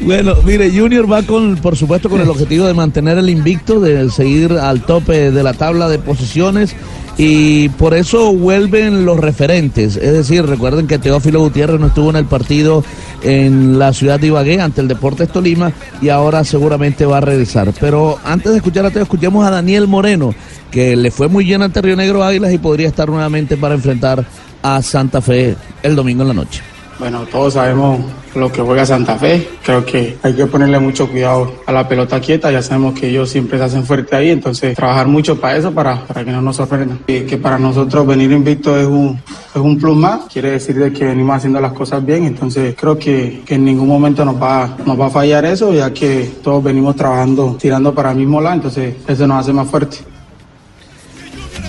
Bueno, 0.00 0.34
mire, 0.44 0.70
Junior 0.70 1.10
va 1.10 1.22
con, 1.22 1.56
por 1.56 1.76
supuesto, 1.76 2.08
con 2.08 2.20
el 2.22 2.28
objetivo 2.28 2.66
de 2.66 2.74
mantener 2.74 3.18
el 3.18 3.28
invicto, 3.28 3.80
de 3.80 4.10
seguir 4.10 4.52
al 4.52 4.80
tope 4.80 5.30
de 5.30 5.42
la 5.42 5.52
tabla 5.52 5.88
de 5.88 5.98
posiciones 5.98 6.74
y 7.22 7.68
por 7.68 7.92
eso 7.92 8.32
vuelven 8.32 9.04
los 9.04 9.20
referentes. 9.20 9.96
Es 9.96 10.12
decir, 10.14 10.46
recuerden 10.46 10.86
que 10.86 10.98
Teófilo 10.98 11.40
Gutiérrez 11.40 11.78
no 11.78 11.88
estuvo 11.88 12.08
en 12.08 12.16
el 12.16 12.24
partido 12.24 12.82
en 13.22 13.78
la 13.78 13.92
ciudad 13.92 14.18
de 14.18 14.28
Ibagué 14.28 14.58
ante 14.58 14.80
el 14.80 14.88
Deportes 14.88 15.28
Tolima 15.28 15.70
y 16.00 16.08
ahora 16.08 16.44
seguramente 16.44 17.04
va 17.04 17.18
a 17.18 17.20
regresar. 17.20 17.74
Pero 17.78 18.18
antes 18.24 18.52
de 18.52 18.56
escuchar 18.56 18.86
a 18.86 18.90
Teo, 18.90 19.02
escuchemos 19.02 19.46
a 19.46 19.50
Daniel 19.50 19.86
Moreno, 19.86 20.34
que 20.70 20.96
le 20.96 21.10
fue 21.10 21.28
muy 21.28 21.44
bien 21.44 21.60
ante 21.60 21.82
Río 21.82 21.94
Negro 21.94 22.24
Águilas 22.24 22.54
y 22.54 22.58
podría 22.58 22.88
estar 22.88 23.10
nuevamente 23.10 23.58
para 23.58 23.74
enfrentar 23.74 24.24
a 24.62 24.80
Santa 24.80 25.20
Fe 25.20 25.56
el 25.82 25.94
domingo 25.94 26.22
en 26.22 26.28
la 26.28 26.34
noche. 26.34 26.69
Bueno, 27.00 27.20
todos 27.32 27.54
sabemos 27.54 27.98
lo 28.34 28.52
que 28.52 28.60
juega 28.60 28.84
Santa 28.84 29.16
Fe. 29.16 29.48
Creo 29.64 29.86
que 29.86 30.18
hay 30.22 30.34
que 30.34 30.44
ponerle 30.44 30.78
mucho 30.78 31.08
cuidado 31.08 31.50
a 31.64 31.72
la 31.72 31.88
pelota 31.88 32.20
quieta. 32.20 32.52
Ya 32.52 32.60
sabemos 32.60 32.92
que 32.92 33.08
ellos 33.08 33.30
siempre 33.30 33.56
se 33.56 33.64
hacen 33.64 33.84
fuerte 33.84 34.14
ahí, 34.14 34.28
entonces 34.28 34.76
trabajar 34.76 35.08
mucho 35.08 35.40
para 35.40 35.56
eso, 35.56 35.72
para, 35.72 36.04
para 36.04 36.26
que 36.26 36.30
no 36.30 36.42
nos 36.42 36.56
sorprendan. 36.56 36.98
Que, 37.06 37.24
que 37.24 37.38
para 37.38 37.58
nosotros 37.58 38.06
venir 38.06 38.30
invicto 38.32 38.78
es 38.78 38.86
un, 38.86 39.18
es 39.26 39.60
un 39.60 39.78
plus 39.78 39.96
más. 39.96 40.26
Quiere 40.30 40.50
decir 40.50 40.78
de 40.78 40.92
que 40.92 41.06
venimos 41.06 41.38
haciendo 41.38 41.58
las 41.58 41.72
cosas 41.72 42.04
bien. 42.04 42.26
Entonces 42.26 42.74
creo 42.78 42.98
que, 42.98 43.44
que 43.46 43.54
en 43.54 43.64
ningún 43.64 43.88
momento 43.88 44.22
nos 44.22 44.40
va, 44.40 44.76
nos 44.84 45.00
va 45.00 45.06
a 45.06 45.10
fallar 45.10 45.46
eso, 45.46 45.72
ya 45.72 45.94
que 45.94 46.30
todos 46.44 46.62
venimos 46.62 46.96
trabajando, 46.96 47.56
tirando 47.58 47.94
para 47.94 48.10
el 48.10 48.18
mismo 48.18 48.42
lado. 48.42 48.56
Entonces 48.56 48.94
eso 49.08 49.26
nos 49.26 49.40
hace 49.40 49.54
más 49.54 49.66
fuerte. 49.68 49.96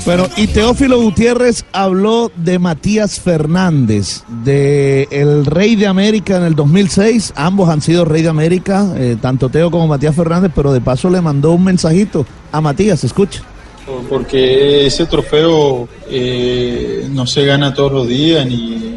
Bueno, 0.03 0.27
y 0.35 0.47
Teófilo 0.47 0.99
Gutiérrez 0.99 1.63
habló 1.73 2.31
de 2.35 2.57
Matías 2.57 3.19
Fernández, 3.19 4.23
de 4.43 5.07
el 5.11 5.45
Rey 5.45 5.75
de 5.75 5.85
América 5.85 6.37
en 6.37 6.43
el 6.43 6.55
2006. 6.55 7.33
Ambos 7.35 7.69
han 7.69 7.81
sido 7.81 8.03
Rey 8.03 8.23
de 8.23 8.29
América, 8.29 8.87
eh, 8.97 9.15
tanto 9.21 9.49
Teo 9.49 9.69
como 9.69 9.85
Matías 9.87 10.15
Fernández, 10.15 10.51
pero 10.55 10.73
de 10.73 10.81
paso 10.81 11.09
le 11.09 11.21
mandó 11.21 11.51
un 11.51 11.63
mensajito 11.63 12.25
a 12.51 12.59
Matías, 12.61 13.03
escucha. 13.03 13.43
porque 14.09 14.87
ese 14.87 15.05
trofeo 15.05 15.87
eh, 16.09 17.07
no 17.11 17.27
se 17.27 17.45
gana 17.45 17.73
todos 17.73 17.91
los 17.91 18.07
días 18.07 18.45
ni, 18.47 18.90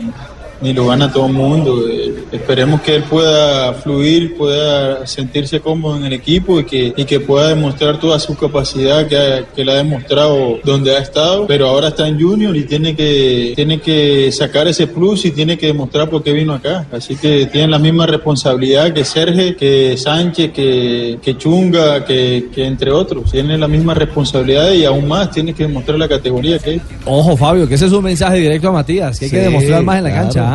ni 0.64 0.72
lo 0.72 0.86
gana 0.88 1.12
todo 1.12 1.26
el 1.26 1.32
mundo. 1.34 1.84
Eh, 1.88 2.12
esperemos 2.32 2.80
que 2.80 2.96
él 2.96 3.04
pueda 3.04 3.72
fluir, 3.74 4.36
pueda 4.36 5.06
sentirse 5.06 5.60
cómodo 5.60 5.96
en 5.98 6.06
el 6.06 6.12
equipo 6.14 6.58
y 6.58 6.64
que, 6.64 6.92
y 6.96 7.04
que 7.04 7.20
pueda 7.20 7.48
demostrar 7.48 8.00
toda 8.00 8.18
su 8.18 8.34
capacidad 8.36 9.06
que, 9.06 9.16
ha- 9.16 9.44
que 9.54 9.64
le 9.64 9.72
ha 9.72 9.76
demostrado 9.76 10.58
donde 10.64 10.96
ha 10.96 10.98
estado, 11.00 11.46
pero 11.46 11.68
ahora 11.68 11.88
está 11.88 12.08
en 12.08 12.20
Junior 12.20 12.56
y 12.56 12.64
tiene 12.64 12.96
que, 12.96 13.52
tiene 13.54 13.78
que 13.80 14.32
sacar 14.32 14.66
ese 14.66 14.86
plus 14.86 15.24
y 15.26 15.30
tiene 15.30 15.56
que 15.58 15.66
demostrar 15.66 16.08
por 16.10 16.22
qué 16.22 16.32
vino 16.32 16.54
acá. 16.54 16.86
Así 16.90 17.14
que 17.16 17.46
tienen 17.46 17.70
la 17.70 17.78
misma 17.78 18.06
responsabilidad 18.06 18.92
que 18.92 19.04
Sergio, 19.04 19.56
que 19.56 19.96
Sánchez, 19.98 20.50
que, 20.52 21.18
que 21.22 21.36
Chunga, 21.36 22.04
que, 22.04 22.46
que 22.54 22.64
entre 22.64 22.90
otros. 22.90 23.30
Tienen 23.30 23.60
la 23.60 23.68
misma 23.68 23.92
responsabilidad 23.94 24.72
y 24.72 24.84
aún 24.84 25.06
más 25.06 25.30
tiene 25.30 25.52
que 25.52 25.64
demostrar 25.64 25.98
la 25.98 26.08
categoría 26.08 26.58
que 26.58 26.76
es. 26.76 26.82
Ojo, 27.04 27.36
Fabio, 27.36 27.68
que 27.68 27.74
ese 27.74 27.86
es 27.86 27.92
un 27.92 28.04
mensaje 28.04 28.38
directo 28.38 28.68
a 28.68 28.72
Matías, 28.72 29.18
que 29.18 29.26
hay 29.26 29.30
que 29.30 29.38
demostrar 29.38 29.82
más 29.82 29.98
en 29.98 30.04
la 30.04 30.10
claro. 30.10 30.24
cancha. 30.24 30.53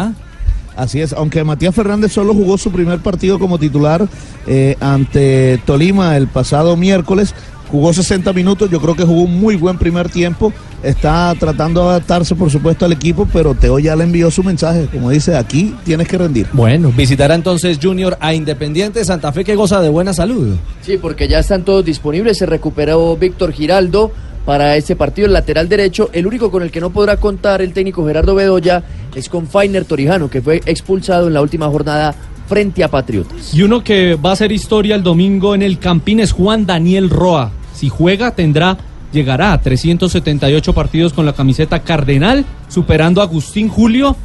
Así 0.76 1.02
es, 1.02 1.14
aunque 1.14 1.44
Matías 1.44 1.76
Fernández 1.76 2.14
solo 2.14 2.34
jugó 2.34 2.58
su 2.58 2.72
primer 2.72 3.00
partido 3.00 3.38
como 3.38 3.60
titular 3.60 4.08
eh, 4.48 4.78
ante 4.80 5.60
Tolima 5.66 6.16
el 6.16 6.28
pasado 6.28 6.78
miércoles, 6.78 7.36
jugó 7.70 7.94
60 7.94 8.32
minutos, 8.34 8.70
yo 8.70 8.80
creo 8.80 8.96
que 8.96 9.04
jugó 9.04 9.24
un 9.24 9.40
muy 9.40 9.56
buen 9.56 9.78
primer 9.78 10.10
tiempo, 10.10 10.54
está 10.82 11.36
tratando 11.38 11.84
de 11.84 11.90
adaptarse 11.90 12.36
por 12.36 12.50
supuesto 12.50 12.86
al 12.86 12.94
equipo, 12.94 13.28
pero 13.32 13.56
Teo 13.56 13.80
ya 13.80 13.96
le 13.96 14.06
envió 14.06 14.32
su 14.32 14.44
mensaje, 14.44 14.88
como 14.92 15.10
dice, 15.10 15.36
aquí 15.36 15.76
tienes 15.84 16.08
que 16.08 16.18
rendir. 16.18 16.48
Bueno, 16.54 16.92
visitará 16.96 17.36
entonces 17.36 17.80
Junior 17.82 18.18
a 18.20 18.34
Independiente 18.34 19.04
Santa 19.04 19.32
Fe 19.32 19.44
que 19.44 19.56
goza 19.56 19.82
de 19.82 19.90
buena 19.90 20.14
salud. 20.14 20.56
Sí, 20.82 20.98
porque 20.98 21.28
ya 21.28 21.40
están 21.40 21.64
todos 21.64 21.86
disponibles. 21.86 22.38
Se 22.38 22.46
recuperó 22.46 23.18
Víctor 23.18 23.52
Giraldo 23.52 24.12
para 24.50 24.78
este 24.78 24.96
partido, 24.96 25.28
el 25.28 25.34
lateral 25.34 25.70
derecho. 25.70 26.10
El 26.12 26.26
único 26.26 26.50
con 26.50 26.64
el 26.64 26.72
que 26.72 26.82
no 26.82 26.90
podrá 26.90 27.18
contar 27.18 27.62
el 27.62 27.72
técnico 27.72 28.04
Gerardo 28.08 28.34
Bedoya 28.34 28.82
es 29.14 29.30
con 29.30 29.46
Fainer 29.46 29.86
Torijano, 29.86 30.28
que 30.28 30.42
fue 30.42 30.60
expulsado 30.66 31.28
en 31.28 31.36
la 31.36 31.42
última 31.44 31.68
jornada 31.68 32.16
frente 32.48 32.84
a 32.84 32.88
Patriotas. 32.88 33.54
Y 33.54 33.62
uno 33.62 33.84
que 33.84 34.16
va 34.16 34.32
a 34.32 34.34
hacer 34.34 34.52
historia 34.52 34.96
el 34.96 35.04
domingo 35.04 35.54
en 35.54 35.62
el 35.62 35.78
Campín 35.78 36.20
es 36.20 36.32
Juan 36.32 36.66
Daniel 36.66 37.12
Roa. 37.12 37.52
Si 37.76 37.90
juega, 37.90 38.34
tendrá, 38.34 38.76
llegará 39.14 39.54
a 39.54 39.62
378 39.62 40.74
partidos 40.74 41.14
con 41.14 41.28
la 41.28 41.34
camiseta 41.34 41.84
cardenal, 41.84 42.44
superando 42.70 43.22
a 43.22 43.26
Agustín 43.26 43.70
Julio 43.70 44.16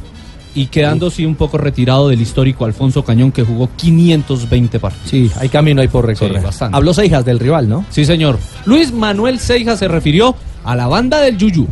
y 0.55 0.67
quedándose 0.67 1.27
un 1.27 1.35
poco 1.35 1.57
retirado 1.57 2.07
del 2.07 2.21
histórico 2.21 2.65
Alfonso 2.65 3.03
Cañón, 3.03 3.31
que 3.31 3.43
jugó 3.43 3.69
520 3.75 4.79
partidos. 4.79 5.09
Sí, 5.09 5.31
hay 5.37 5.49
camino 5.49 5.81
ahí 5.81 5.89
por 5.89 6.05
recorrer. 6.05 6.39
Sí, 6.39 6.45
bastante. 6.45 6.77
Habló 6.77 6.93
Seijas 6.93 7.25
del 7.25 7.39
rival, 7.39 7.67
¿no? 7.67 7.85
Sí, 7.89 8.05
señor. 8.05 8.39
Luis 8.65 8.93
Manuel 8.93 9.37
Seijas 9.39 9.79
se 9.79 9.89
refirió 9.89 10.33
a 10.63 10.75
la 10.75 10.87
banda 10.87 11.19
del 11.19 11.37
Yuyu. 11.37 11.67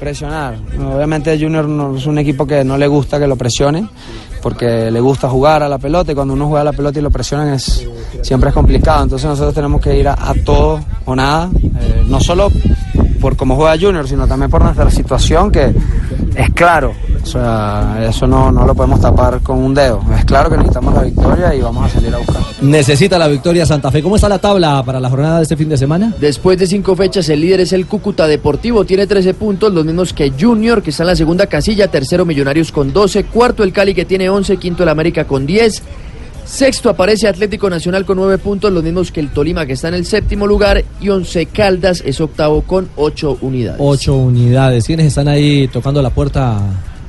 Presionar. 0.00 0.56
Obviamente 0.92 1.38
Junior 1.38 1.68
no, 1.68 1.96
es 1.96 2.04
un 2.06 2.18
equipo 2.18 2.46
que 2.46 2.64
no 2.64 2.76
le 2.76 2.88
gusta 2.88 3.20
que 3.20 3.28
lo 3.28 3.36
presionen, 3.36 3.88
porque 4.42 4.90
le 4.90 5.00
gusta 5.00 5.28
jugar 5.30 5.62
a 5.62 5.68
la 5.68 5.78
pelota 5.78 6.10
y 6.10 6.14
cuando 6.16 6.34
uno 6.34 6.48
juega 6.48 6.62
a 6.62 6.64
la 6.64 6.72
pelota 6.72 6.98
y 6.98 7.02
lo 7.02 7.10
presionan 7.12 7.54
es, 7.54 7.88
siempre 8.22 8.48
es 8.48 8.54
complicado. 8.54 9.04
Entonces 9.04 9.28
nosotros 9.28 9.54
tenemos 9.54 9.80
que 9.80 9.96
ir 9.96 10.08
a, 10.08 10.14
a 10.14 10.34
todo 10.44 10.80
o 11.04 11.14
nada, 11.14 11.48
eh, 11.54 12.04
no 12.08 12.20
solo 12.20 12.50
por 13.20 13.36
cómo 13.36 13.56
juega 13.56 13.78
Junior, 13.80 14.06
sino 14.06 14.26
también 14.26 14.50
por 14.50 14.62
nuestra 14.62 14.90
situación 14.90 15.50
que 15.50 15.72
es 16.36 16.50
claro. 16.50 16.92
O 17.24 17.26
sea, 17.26 18.04
eso 18.06 18.26
no, 18.26 18.52
no 18.52 18.66
lo 18.66 18.74
podemos 18.74 19.00
tapar 19.00 19.40
con 19.40 19.58
un 19.58 19.72
dedo. 19.72 20.02
Es 20.14 20.26
claro 20.26 20.50
que 20.50 20.58
necesitamos 20.58 20.94
la 20.94 21.02
victoria 21.02 21.54
y 21.54 21.60
vamos 21.62 21.86
a 21.86 21.94
salir 21.94 22.14
a 22.14 22.18
buscar. 22.18 22.42
Necesita 22.60 23.18
la 23.18 23.28
victoria 23.28 23.64
Santa 23.64 23.90
Fe. 23.90 24.02
¿Cómo 24.02 24.16
está 24.16 24.28
la 24.28 24.38
tabla 24.38 24.82
para 24.84 25.00
la 25.00 25.08
jornada 25.08 25.38
de 25.38 25.44
este 25.44 25.56
fin 25.56 25.70
de 25.70 25.78
semana? 25.78 26.12
Después 26.20 26.58
de 26.58 26.66
cinco 26.66 26.94
fechas, 26.94 27.26
el 27.30 27.40
líder 27.40 27.60
es 27.60 27.72
el 27.72 27.86
Cúcuta 27.86 28.26
Deportivo, 28.26 28.84
tiene 28.84 29.06
13 29.06 29.32
puntos, 29.32 29.72
los 29.72 29.86
mismos 29.86 30.12
que 30.12 30.34
Junior, 30.38 30.82
que 30.82 30.90
está 30.90 31.04
en 31.04 31.08
la 31.08 31.16
segunda 31.16 31.46
casilla, 31.46 31.88
tercero 31.88 32.26
Millonarios 32.26 32.70
con 32.70 32.92
12, 32.92 33.24
cuarto 33.24 33.62
el 33.62 33.72
Cali 33.72 33.94
que 33.94 34.04
tiene 34.04 34.28
11, 34.28 34.58
quinto 34.58 34.82
el 34.82 34.90
América 34.90 35.24
con 35.24 35.46
10, 35.46 35.82
sexto 36.44 36.90
aparece 36.90 37.26
Atlético 37.26 37.70
Nacional 37.70 38.04
con 38.04 38.18
9 38.18 38.36
puntos, 38.36 38.70
los 38.70 38.84
mismos 38.84 39.10
que 39.10 39.20
el 39.20 39.30
Tolima 39.30 39.64
que 39.64 39.72
está 39.72 39.88
en 39.88 39.94
el 39.94 40.04
séptimo 40.04 40.46
lugar, 40.46 40.84
y 41.00 41.08
Once 41.08 41.46
Caldas 41.46 42.02
es 42.04 42.20
octavo 42.20 42.62
con 42.62 42.90
8 42.96 43.38
unidades. 43.40 43.80
Ocho 43.80 44.14
unidades. 44.14 44.84
¿Quiénes 44.84 45.06
están 45.06 45.28
ahí 45.28 45.68
tocando 45.68 46.02
la 46.02 46.10
puerta? 46.10 46.60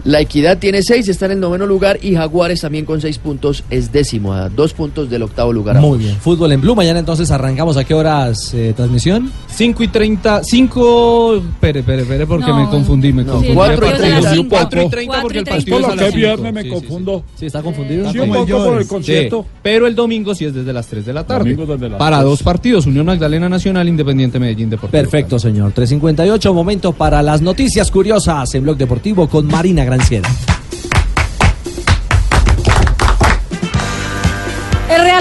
La 0.05 0.21
Equidad 0.21 0.59
tiene 0.59 0.83
6, 0.83 1.07
está 1.09 1.25
en 1.25 1.31
el 1.33 1.39
noveno 1.39 1.65
lugar, 1.65 1.97
y 2.01 2.13
Jaguares 2.15 2.61
también 2.61 2.85
con 2.85 3.01
6 3.01 3.17
puntos 3.17 3.63
es 3.71 3.91
décimo, 3.91 4.33
a 4.33 4.49
dos 4.49 4.73
puntos 4.73 5.09
del 5.09 5.23
octavo 5.23 5.51
lugar. 5.51 5.79
Muy 5.79 5.97
bien. 5.97 6.15
Fútbol 6.17 6.51
en 6.51 6.61
Blue. 6.61 6.75
Mañana 6.75 6.99
entonces 6.99 7.31
arrancamos. 7.31 7.75
¿A 7.75 7.83
qué 7.83 7.95
horas 7.95 8.53
eh, 8.53 8.73
transmisión? 8.75 9.31
5 9.49 9.81
y 9.83 9.87
30, 9.87 10.43
5, 10.43 11.35
espere, 11.37 11.79
espere, 11.79 12.01
espere, 12.03 12.27
porque 12.27 12.47
No. 12.51 12.59
me 12.63 12.69
confundí, 12.69 13.11
me 13.13 13.23
No, 13.23 13.31
confundí. 13.33 13.55
cuatro 13.55 13.87
y 13.87 13.89
Me 13.89 13.95
treinta. 13.97 14.15
confundí 14.19 14.39
un 14.39 14.49
poco. 14.49 14.61
Cuatro 14.61 14.81
y 14.83 14.89
30 14.89 15.21
porque 15.21 15.37
el 15.39 15.41
y 15.41 15.45
partido 15.49 15.77
es 15.79 15.83
a 15.83 15.87
treinta. 15.87 15.95
las 15.95 16.05
¿Qué 16.13 16.19
cinco. 16.19 16.27
viernes 16.27 16.53
me 16.53 16.61
Sí, 16.61 16.69
sí, 16.69 16.75
sí. 16.75 16.79
confundo? 16.81 17.23
Sí, 17.39 17.45
está 17.47 17.61
confundido. 17.63 18.11
Sí, 18.11 18.19
un 18.19 18.29
poco 18.31 18.63
por 18.63 18.77
el 18.81 18.87
concierto. 18.87 19.41
Sí, 19.41 19.49
pero 19.63 19.87
el 19.87 19.95
domingo 19.95 20.35
sí 20.35 20.45
es 20.45 20.53
desde 20.53 20.71
las 20.71 20.85
3 20.85 21.03
de 21.03 21.13
la 21.13 21.25
tarde. 21.25 21.49
Domingo 21.51 21.73
desde 21.73 21.89
las 21.89 21.97
Para 21.97 22.17
tres. 22.17 22.29
dos 22.29 22.43
partidos, 22.43 22.85
Unión 22.85 23.07
Magdalena 23.07 23.49
Nacional, 23.49 23.87
Independiente 23.89 24.37
Medellín 24.39 24.69
Deportivo. 24.69 25.01
Perfecto, 25.01 25.39
señor. 25.39 25.71
358, 25.71 26.53
momento 26.53 26.91
para 26.91 27.23
las 27.23 27.41
noticias 27.41 27.89
curiosas 27.89 28.53
en 28.53 28.61
Blog 28.61 28.77
Deportivo 28.77 29.27
con 29.27 29.47
Marina 29.47 29.83
Granciera. 29.83 29.94
El 29.95 30.54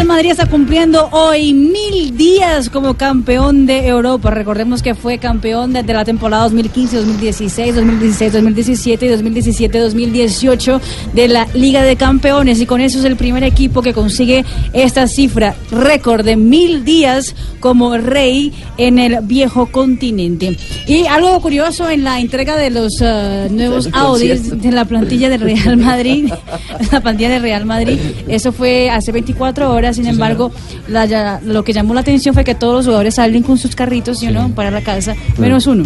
Real 0.05 0.17
Madrid 0.17 0.33
está 0.33 0.45
cumpliendo 0.45 1.09
hoy 1.13 1.55
mil 1.55 2.15
días 2.15 2.69
como 2.69 2.93
campeón 2.93 3.65
de 3.65 3.87
Europa. 3.87 4.31
Recordemos 4.31 4.83
que 4.83 4.95
fue 4.95 5.17
campeón 5.17 5.73
desde 5.73 5.95
la 5.95 6.05
temporada 6.05 6.43
2015, 6.43 6.97
2016, 6.99 7.75
2016, 7.75 8.33
2017 8.35 9.07
y 9.07 9.09
2017, 9.09 9.79
2018 9.79 10.81
de 11.15 11.29
la 11.29 11.49
Liga 11.55 11.83
de 11.83 11.97
Campeones. 11.97 12.61
Y 12.61 12.67
con 12.67 12.83
eso 12.83 12.99
es 12.99 13.07
el 13.07 13.17
primer 13.17 13.45
equipo 13.45 13.81
que 13.81 13.95
consigue 13.95 14.45
esta 14.75 15.07
cifra, 15.07 15.57
récord 15.71 16.23
de 16.23 16.37
mil 16.37 16.85
días 16.85 17.35
como 17.61 17.97
rey 17.97 18.53
en 18.77 18.99
el 18.99 19.21
viejo 19.23 19.73
continente. 19.73 20.55
Y 20.87 21.07
algo 21.07 21.41
curioso 21.41 21.89
en 21.89 22.05
la 22.05 22.21
entrega 22.21 22.57
de 22.57 22.69
los 22.69 23.01
eh, 23.01 23.49
nuevos 23.51 23.89
Audis 23.95 24.61
de 24.61 24.71
la 24.71 24.85
plantilla 24.85 25.31
del 25.31 25.41
Real 25.41 25.79
Madrid, 25.79 26.31
la 26.93 27.01
plantilla 27.01 27.31
del 27.31 27.43
Real 27.43 27.65
Madrid, 27.65 27.99
eso 28.29 28.53
fue 28.53 28.91
hace 28.91 29.11
24 29.13 29.73
horas, 29.73 29.94
sin 29.95 30.07
embargo, 30.07 30.51
la- 30.89 31.07
ya- 31.07 31.41
lo 31.45 31.65
que 31.65 31.73
llamó 31.73 31.95
la 31.95 32.01
atención 32.01 32.35
fue 32.35 32.45
que 32.45 32.55
todos 32.55 32.75
los 32.75 32.85
jugadores 32.87 33.15
salen 33.15 33.43
con 33.43 33.57
sus 33.59 33.75
carritos, 33.75 34.19
¿sí 34.19 34.27
o 34.29 34.31
no? 34.31 34.51
Para 34.55 34.71
la 34.71 34.83
casa, 34.83 35.15
menos 35.39 35.66
uno, 35.66 35.85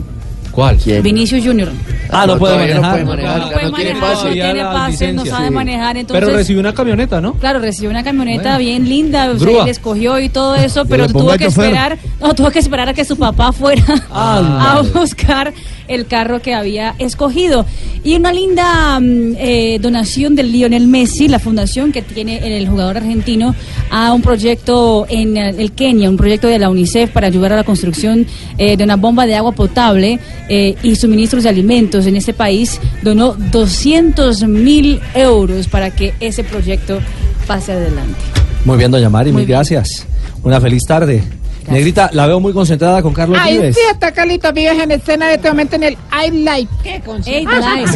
¿Cuál? 0.58 0.76
Vinicius 1.04 1.44
Junior. 1.44 1.68
Ah, 2.10 2.26
no, 2.26 2.36
puede 2.36 2.54
todavía 2.54 2.74
no 2.74 2.80
manejar. 2.82 3.04
puede 3.04 3.16
manejar, 3.16 3.38
No 3.38 3.44
puede 3.52 3.58
tiene 3.58 3.70
manejar, 3.94 4.00
pase. 4.00 4.24
no 4.26 4.32
tiene 4.32 4.62
pase, 4.64 5.12
no 5.12 5.24
sabe 5.26 5.46
Sí. 5.48 5.54
manejar, 5.54 5.96
entonces... 5.98 6.24
Pero 6.24 6.36
recibió 6.36 6.60
una 6.60 6.74
camioneta, 6.74 7.20
¿no? 7.20 7.34
Claro, 7.34 7.60
recibió 7.60 7.90
una 7.90 8.02
camioneta 8.02 8.42
Bueno. 8.42 8.58
bien 8.58 8.88
linda, 8.88 9.30
o 9.30 9.38
sea, 9.38 9.62
él 9.62 9.68
escogió 9.68 10.18
y 10.18 10.28
todo 10.30 10.54
eso, 10.56 10.84
pero 10.86 11.06
le 11.06 11.12
tuvo 11.12 11.30
que 11.36 11.44
chofer. 11.44 11.64
esperar, 11.66 11.98
no, 12.20 12.34
tuvo 12.34 12.50
que 12.50 12.58
esperar 12.58 12.88
a 12.88 12.92
que 12.94 13.04
su 13.04 13.16
papá 13.16 13.52
fuera 13.52 13.84
a 14.10 14.82
buscar 14.92 15.52
el 15.86 16.06
carro 16.06 16.40
que 16.42 16.54
había 16.54 16.94
escogido. 16.98 17.64
Y 18.04 18.14
una 18.16 18.32
linda 18.32 18.98
mm, 19.00 19.34
eh, 19.38 19.78
donación 19.80 20.34
del 20.34 20.50
Lionel 20.52 20.86
Messi, 20.88 21.28
la 21.28 21.38
fundación 21.38 21.92
que 21.92 22.02
tiene 22.02 22.58
el 22.58 22.68
jugador 22.68 22.96
argentino, 22.98 23.54
a 23.90 24.12
un 24.12 24.20
proyecto 24.22 25.06
en 25.08 25.36
el 25.36 25.72
Kenia, 25.72 26.10
un 26.10 26.16
proyecto 26.16 26.46
de 26.48 26.58
la 26.58 26.68
UNICEF 26.68 27.10
para 27.10 27.26
ayudar 27.28 27.52
a 27.52 27.56
la 27.56 27.64
construcción 27.64 28.26
eh, 28.58 28.76
de 28.76 28.84
una 28.84 28.96
bomba 28.96 29.24
de 29.26 29.36
agua 29.36 29.52
potable 29.52 30.18
eh, 30.48 30.74
y 30.82 30.96
suministros 30.96 31.42
de 31.44 31.48
alimentos 31.50 32.06
en 32.06 32.16
este 32.16 32.32
país, 32.34 32.80
donó 33.02 33.34
200 33.34 34.44
mil 34.44 35.00
euros 35.14 35.68
para 35.68 35.90
que 35.90 36.14
ese 36.20 36.44
proyecto 36.44 36.98
pase 37.46 37.72
adelante. 37.72 38.18
Muy 38.64 38.76
bien, 38.78 38.90
doña 38.90 39.08
Mari, 39.10 39.32
Muy 39.32 39.44
gracias. 39.44 40.06
Una 40.42 40.60
feliz 40.60 40.84
tarde. 40.86 41.22
Negrita, 41.68 42.08
la 42.14 42.26
veo 42.26 42.40
muy 42.40 42.54
concentrada 42.54 43.02
con 43.02 43.12
Carlos 43.12 43.38
Ay, 43.40 43.58
Vives. 43.58 43.74
sí, 43.76 43.80
está 43.92 44.10
Carlito 44.12 44.50
Vives 44.54 44.78
en 44.82 44.90
escena 44.90 45.28
en 45.28 45.36
este 45.36 45.48
momento 45.50 45.76
en 45.76 45.82
el 45.82 45.92
I 46.26 46.30
Life. 46.30 46.68
¿Qué 46.82 47.02
Ah, 47.06 47.10
Life, 47.18 47.22
sí, 47.24 47.30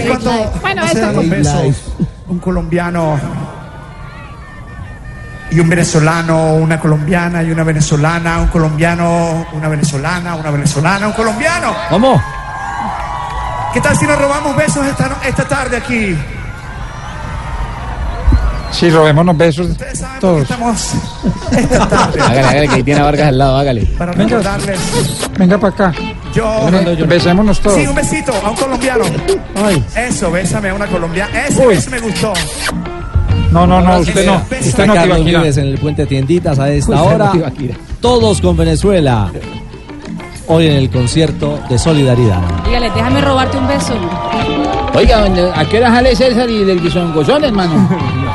Eight 0.02 0.08
cuando- 0.08 0.30
Life. 0.30 0.50
Bueno, 0.60 0.82
eso 0.84 1.74
un 2.28 2.38
colombiano 2.38 3.18
y 5.50 5.60
un 5.60 5.68
venezolano, 5.68 6.54
una 6.56 6.80
colombiana 6.80 7.42
y 7.42 7.50
una 7.50 7.62
venezolana, 7.62 8.40
un 8.40 8.48
colombiano, 8.48 9.46
una 9.52 9.68
venezolana, 9.68 10.34
una 10.34 10.50
venezolana, 10.50 11.06
un 11.08 11.12
colombiano. 11.12 11.74
¿Cómo? 11.90 12.22
¿Qué 13.74 13.80
tal 13.80 13.96
si 13.96 14.06
nos 14.06 14.18
robamos 14.18 14.54
besos 14.56 14.86
esta, 14.86 15.08
no- 15.08 15.16
esta 15.26 15.44
tarde 15.48 15.76
aquí? 15.78 16.16
Sí, 18.70 18.88
robémonos 18.90 19.36
besos 19.36 19.68
todos. 20.18 20.42
Estamos 20.42 20.92
esta 21.52 21.88
tarde 21.88 22.20
Hágale, 22.20 22.40
hágale, 22.40 22.68
que 22.68 22.74
ahí 22.74 22.82
tiene 22.82 23.00
a 23.00 23.04
Vargas 23.04 23.28
al 23.28 23.38
lado, 23.38 23.56
hágale. 23.58 23.84
para 23.98 24.12
recordarles. 24.12 24.78
Venga 25.38 25.58
para 25.58 25.72
acá. 25.74 25.92
Yo, 26.34 26.70
Besémonos 27.06 27.60
todos. 27.60 27.76
Sí, 27.78 27.86
un 27.86 27.94
besito 27.94 28.32
a 28.44 28.50
un 28.50 28.56
colombiano. 28.56 29.04
Eso, 29.94 30.30
bésame 30.30 30.70
a 30.70 30.74
una 30.74 30.86
colombiana. 30.86 31.46
Ese 31.46 31.90
me 31.90 32.00
gustó. 32.00 32.32
No, 33.50 33.66
no, 33.66 33.82
no, 33.82 33.98
usted 33.98 34.24
no. 34.26 34.42
Usted 34.58 34.86
no, 34.86 34.94
Carlos 34.94 35.16
Tibaquira. 35.18 35.40
Vives 35.40 35.56
en 35.58 35.66
el 35.66 35.78
puente 35.78 36.06
Tienditas 36.06 36.58
a 36.58 36.70
esta 36.70 36.92
Usted 36.92 37.18
no, 37.18 37.24
hora. 37.26 37.32
Todos 38.00 38.40
con 38.40 38.56
Venezuela. 38.56 39.30
Hoy 40.48 40.66
en 40.66 40.72
el 40.76 40.90
concierto 40.90 41.58
de 41.70 41.78
solidaridad. 41.78 42.40
Dígale, 42.64 42.90
déjame 42.90 43.20
robarte 43.20 43.56
un 43.56 43.68
beso. 43.68 43.94
Oiga, 44.94 45.20
¿dónde- 45.20 45.50
¿a 45.54 45.64
qué 45.64 45.78
hora 45.78 45.90
sale 45.90 46.14
César 46.14 46.50
y 46.50 46.64
del 46.64 46.82
guisongozón, 46.82 47.44
hermano? 47.44 47.88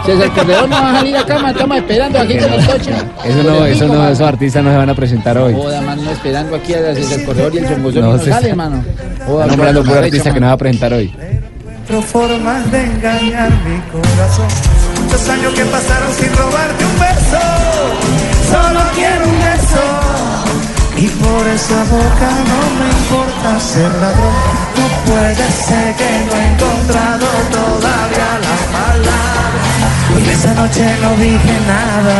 César 0.06 0.32
Corredor 0.32 0.70
no 0.70 0.76
va 0.82 0.90
a 0.92 0.94
salir 0.96 1.18
acá, 1.18 1.38
man, 1.38 1.52
estamos 1.52 1.78
esperando 1.78 2.20
aquí 2.20 2.38
con 2.38 2.54
el 2.54 2.66
coche. 2.66 2.92
Eso 3.26 3.44
no, 3.44 3.66
eso 3.66 3.88
no, 3.88 4.08
esos 4.10 4.28
artistas 4.28 4.64
no 4.64 4.72
se 4.72 4.78
van 4.78 4.90
a 4.90 4.96
presentar 4.96 5.38
hoy. 5.38 5.54
Joda, 5.54 5.82
mano, 5.82 6.10
esperando 6.10 6.56
aquí 6.56 6.74
a 6.74 6.96
César 6.96 7.24
Corredor 7.26 7.54
y 7.54 7.58
el 7.60 7.68
Songozón 7.68 8.02
No, 8.02 8.14
no, 8.14 8.20
se 8.20 8.30
sale, 8.32 8.50
hermano. 8.50 8.84
Está 8.88 9.46
nombrando 9.48 9.84
puro 9.84 10.00
artista 10.00 10.34
que 10.34 10.40
no 10.40 10.48
va 10.48 10.54
a 10.54 10.58
presentar 10.58 10.94
hoy. 10.94 11.14
Encuentro 11.20 12.02
formas 12.02 12.72
de 12.72 12.84
engañar 12.84 13.50
mi 13.52 13.80
corazón. 13.92 14.48
Muchos 15.04 15.30
años 15.30 15.54
que 15.54 15.66
pasaron 15.66 16.12
sin 16.14 16.36
robarte 16.36 16.86
un 16.86 17.00
beso. 17.00 17.44
Solo 18.52 18.80
quiero 18.96 19.26
un 19.26 19.40
beso. 19.40 19.97
Y 21.00 21.08
por 21.10 21.48
esa 21.48 21.84
boca 21.84 22.30
no 22.50 22.60
me 22.78 22.90
importa 22.90 23.60
ser 23.60 23.92
ladrón. 24.02 24.34
No 24.78 24.88
puede 25.06 25.52
ser 25.52 25.96
que 25.96 26.26
no 26.26 26.34
he 26.36 26.46
encontrado 26.54 27.28
todavía 27.52 28.30
las 28.46 28.62
palabras. 28.78 29.78
Y 30.26 30.30
esa 30.30 30.54
noche 30.56 30.86
no 31.02 31.10
dije 31.18 31.56
nada. 31.68 32.18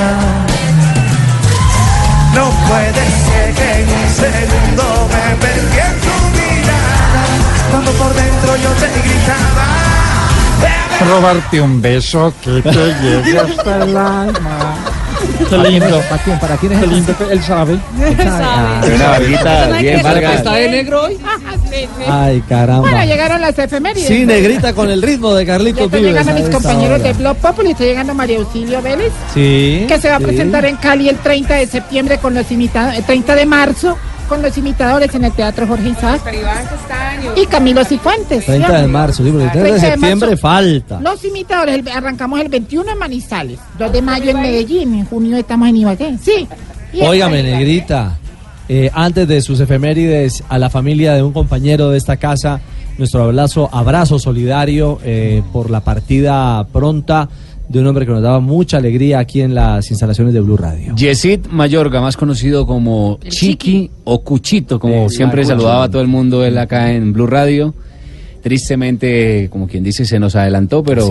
No 2.36 2.46
puede 2.70 3.04
ser 3.26 3.54
que 3.56 3.82
en 3.82 3.90
un 3.90 4.10
segundo 4.24 5.10
me 5.14 5.36
perdí 5.38 5.80
en 5.90 5.96
tu 6.06 6.16
mirada. 6.38 7.24
Cuando 7.72 7.92
por 7.94 8.14
dentro 8.14 8.56
yo 8.58 8.70
te 8.82 8.88
gritaba. 9.02 9.68
Robarte 11.10 11.62
un 11.62 11.82
beso 11.82 12.32
que 12.44 12.62
te 12.62 12.94
llegue 13.02 13.40
hasta 13.40 13.78
el 13.84 13.98
alma. 13.98 14.97
Qué 15.50 15.58
lindo. 15.70 16.02
¿Para 16.10 16.24
quién? 16.24 16.40
¿Para 16.40 16.58
quién 16.58 16.72
es 16.74 16.80
Qué 16.80 16.86
el- 16.86 16.92
lindo, 16.92 17.16
él 17.32 17.44
sabe. 17.44 17.78
Tiene 17.98 18.96
una 18.96 19.08
barbita 19.10 19.68
bien 19.80 20.04
Vargas. 20.04 20.36
¿Está 20.38 20.54
de 20.54 20.70
negro 20.70 21.04
hoy? 21.04 21.18
Ay, 22.10 22.42
caramba. 22.48 22.82
Bueno, 22.90 23.04
llegaron 23.06 23.42
las 23.42 23.58
efemérides. 23.60 24.08
Sí, 24.08 24.26
negrita 24.26 24.74
con 24.74 24.90
el 24.90 25.02
ritmo 25.02 25.34
de 25.34 25.46
Ya 25.46 25.54
Carlitos 25.54 25.84
están 25.86 26.00
Vives. 26.00 26.12
llegando 26.14 26.32
a 26.32 26.36
mis 26.46 26.50
compañeros 26.50 27.04
de 27.04 27.14
Blog 27.14 27.38
Populi, 27.38 27.72
está 27.72 27.84
llegando 27.84 28.14
María 28.14 28.38
Auxilio 28.40 28.82
Vélez, 28.82 29.12
Sí. 29.34 29.86
que 29.88 30.00
se 30.00 30.10
va 30.10 30.16
a 30.16 30.20
presentar 30.20 30.66
en 30.66 30.76
Cali 30.78 31.10
el 31.10 31.18
30 31.18 31.56
de 31.56 31.68
septiembre 31.68 32.18
con 32.20 32.34
los 32.34 32.50
imitadores, 32.52 33.00
el 33.00 33.06
30 33.06 33.36
de 33.36 33.46
marzo 33.46 33.98
con 34.30 34.42
los 34.42 34.58
imitadores 34.58 35.14
en 35.16 35.24
el 35.26 35.32
Teatro 35.32 35.66
Jorge 35.68 35.90
Isaac. 35.90 36.22
Y 37.36 37.46
Camilo 37.48 37.84
Cifuentes. 37.86 38.46
30 38.46 38.82
de 38.82 38.88
marzo, 38.88 39.24
porque 39.24 39.44
el 39.44 39.52
3 39.52 39.54
de 39.64 39.70
30 39.70 39.86
de 39.86 39.92
septiembre 39.92 40.30
marzo. 40.30 40.42
falta. 40.42 41.02
Los 41.02 41.24
imitadores, 41.26 41.76
el- 41.76 41.88
arrancamos 41.88 42.40
el 42.40 42.50
21 42.50 42.92
en 42.92 42.98
Manizales, 42.98 43.60
2 43.78 43.92
de 43.92 44.02
mayo 44.02 44.30
en 44.32 44.42
Medellín, 44.42 44.94
en 44.96 45.06
junio 45.06 45.38
estamos 45.38 45.68
en 45.70 45.78
Ibagué. 45.78 46.18
Sí. 46.22 46.48
Óigame, 47.02 47.40
30. 47.42 47.58
negrita. 47.58 48.18
eh, 48.70 48.90
antes 48.94 49.28
de 49.28 49.42
sus 49.42 49.60
efemérides, 49.62 50.44
a 50.50 50.58
la 50.58 50.70
familia 50.70 51.14
de 51.14 51.24
un 51.24 51.32
compañero 51.32 51.90
de 51.90 51.98
esta 51.98 52.18
casa, 52.18 52.60
nuestro 52.98 53.24
abrazo, 53.24 53.70
abrazo 53.72 54.20
solidario 54.20 55.00
eh, 55.06 55.42
por 55.54 55.70
la 55.70 55.82
partida 55.82 56.66
pronta 56.74 57.30
de 57.70 57.80
un 57.80 57.88
hombre 57.88 58.06
que 58.06 58.12
nos 58.14 58.22
daba 58.22 58.40
mucha 58.40 58.78
alegría 58.78 59.20
aquí 59.20 59.42
en 59.42 59.54
las 59.54 59.90
instalaciones 59.92 60.34
de 60.34 60.40
Blue 60.40 60.56
Radio. 60.58 60.96
Yesid 60.96 61.48
Mayorga, 61.52 62.00
más 62.02 62.16
conocido 62.16 62.66
como 62.66 63.20
Chiqui 63.28 63.90
o 64.06 64.22
Cuchito, 64.24 64.80
como 64.80 65.10
siempre 65.10 65.42
saludaba 65.46 65.84
a 65.84 65.92
todo 65.92 66.02
el 66.02 66.08
mundo 66.08 66.46
él 66.46 66.58
acá 66.58 66.94
en 66.94 67.12
Blue 67.14 67.28
Radio. 67.28 67.74
Tristemente, 68.48 69.50
como 69.50 69.68
quien 69.68 69.84
dice, 69.84 70.06
se 70.06 70.20
nos 70.20 70.36
adelantó, 70.36 70.82
pero 70.84 71.08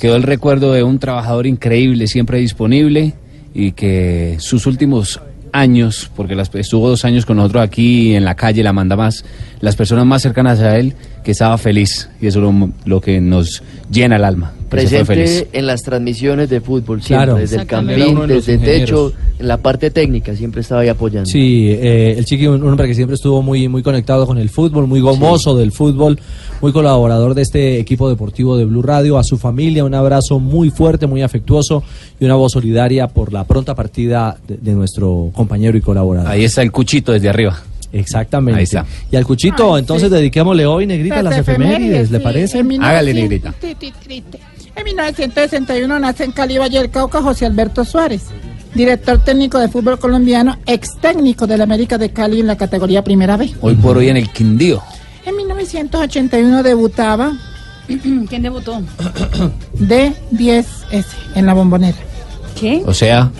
quedó 0.00 0.16
el 0.16 0.22
recuerdo 0.22 0.72
de 0.72 0.82
un 0.82 0.98
trabajador 0.98 1.46
increíble, 1.46 2.06
siempre 2.06 2.38
disponible 2.38 3.12
y 3.54 3.72
que 3.72 4.36
sus 4.38 4.66
últimos 4.66 5.20
años, 5.52 6.10
porque 6.16 6.34
las- 6.34 6.54
estuvo 6.54 6.88
dos 6.88 7.04
años 7.04 7.26
con 7.26 7.36
nosotros 7.36 7.62
aquí 7.62 8.14
en 8.14 8.24
la 8.24 8.34
calle, 8.34 8.62
la 8.62 8.72
manda 8.72 8.96
más, 8.96 9.24
las 9.60 9.76
personas 9.76 10.06
más 10.06 10.22
cercanas 10.22 10.60
a 10.60 10.78
él, 10.78 10.94
que 11.24 11.32
estaba 11.32 11.58
feliz 11.58 12.08
y 12.22 12.26
eso 12.28 12.38
es 12.38 12.44
lo, 12.54 12.70
lo 12.86 13.00
que 13.02 13.20
nos 13.20 13.62
llena 13.90 14.16
el 14.16 14.24
alma. 14.24 14.52
Presente 14.68 15.48
en 15.52 15.66
las 15.66 15.82
transmisiones 15.82 16.48
de 16.50 16.60
fútbol, 16.60 17.02
siempre, 17.02 17.26
Claro. 17.26 17.38
desde 17.40 17.56
el 17.56 17.66
campín, 17.66 18.26
de 18.26 18.34
desde 18.34 18.54
el 18.54 18.60
techo, 18.60 19.12
en 19.38 19.48
la 19.48 19.56
parte 19.56 19.90
técnica, 19.90 20.34
siempre 20.36 20.60
estaba 20.60 20.82
ahí 20.82 20.88
apoyando. 20.88 21.28
Sí, 21.28 21.68
eh, 21.70 22.14
el 22.18 22.24
Chiqui, 22.24 22.46
un 22.46 22.62
hombre 22.68 22.86
que 22.86 22.94
siempre 22.94 23.14
estuvo 23.14 23.40
muy, 23.42 23.68
muy 23.68 23.82
conectado 23.82 24.26
con 24.26 24.38
el 24.38 24.48
fútbol, 24.50 24.86
muy 24.86 25.00
gomoso 25.00 25.56
del 25.56 25.72
fútbol, 25.72 26.18
muy 26.60 26.72
colaborador 26.72 27.34
de 27.34 27.42
este 27.42 27.78
equipo 27.80 28.08
deportivo 28.08 28.56
de 28.56 28.64
Blue 28.64 28.82
Radio. 28.82 29.18
A 29.18 29.24
su 29.24 29.38
familia, 29.38 29.84
un 29.84 29.94
abrazo 29.94 30.38
muy 30.38 30.70
fuerte, 30.70 31.06
muy 31.06 31.22
afectuoso 31.22 31.82
y 32.20 32.24
una 32.24 32.34
voz 32.34 32.52
solidaria 32.52 33.06
por 33.08 33.32
la 33.32 33.44
pronta 33.44 33.74
partida 33.74 34.36
de, 34.46 34.56
de 34.56 34.72
nuestro 34.74 35.30
compañero 35.32 35.76
y 35.78 35.80
colaborador. 35.80 36.30
Ahí 36.30 36.44
está 36.44 36.62
el 36.62 36.70
Cuchito 36.72 37.12
desde 37.12 37.28
arriba. 37.28 37.58
Exactamente. 37.90 38.58
Ahí 38.58 38.64
está. 38.64 38.84
Y 39.10 39.16
al 39.16 39.24
Cuchito, 39.24 39.78
entonces 39.78 40.10
dediquémosle 40.10 40.66
hoy, 40.66 40.86
Negrita, 40.86 41.22
las 41.22 41.38
efemérides, 41.38 42.10
¿le 42.10 42.18
sí, 42.18 42.24
parece? 42.24 42.58
en 42.58 42.66
1900 42.66 42.86
Hágale, 42.90 43.14
negrita. 43.14 43.54
En 44.78 44.84
1961 44.84 45.98
nace 45.98 46.22
en 46.22 46.30
Cali, 46.30 46.56
Valle 46.56 46.78
del 46.78 46.90
Cauca, 46.90 47.20
José 47.20 47.46
Alberto 47.46 47.84
Suárez, 47.84 48.26
director 48.74 49.18
técnico 49.24 49.58
de 49.58 49.68
fútbol 49.68 49.98
colombiano, 49.98 50.56
ex 50.66 50.96
técnico 51.00 51.48
del 51.48 51.62
América 51.62 51.98
de 51.98 52.12
Cali 52.12 52.38
en 52.38 52.46
la 52.46 52.56
categoría 52.56 53.02
Primera 53.02 53.36
B. 53.36 53.52
Hoy 53.60 53.74
por 53.74 53.96
hoy 53.96 54.08
en 54.08 54.18
el 54.18 54.30
Quindío. 54.30 54.80
En 55.26 55.36
1981 55.36 56.62
debutaba 56.62 57.32
¿Quién 58.28 58.42
debutó? 58.42 58.80
D10S 59.80 61.04
en 61.34 61.46
la 61.46 61.54
bombonera. 61.54 61.98
¿Qué? 62.58 62.82
O 62.86 62.94
sea, 62.94 63.32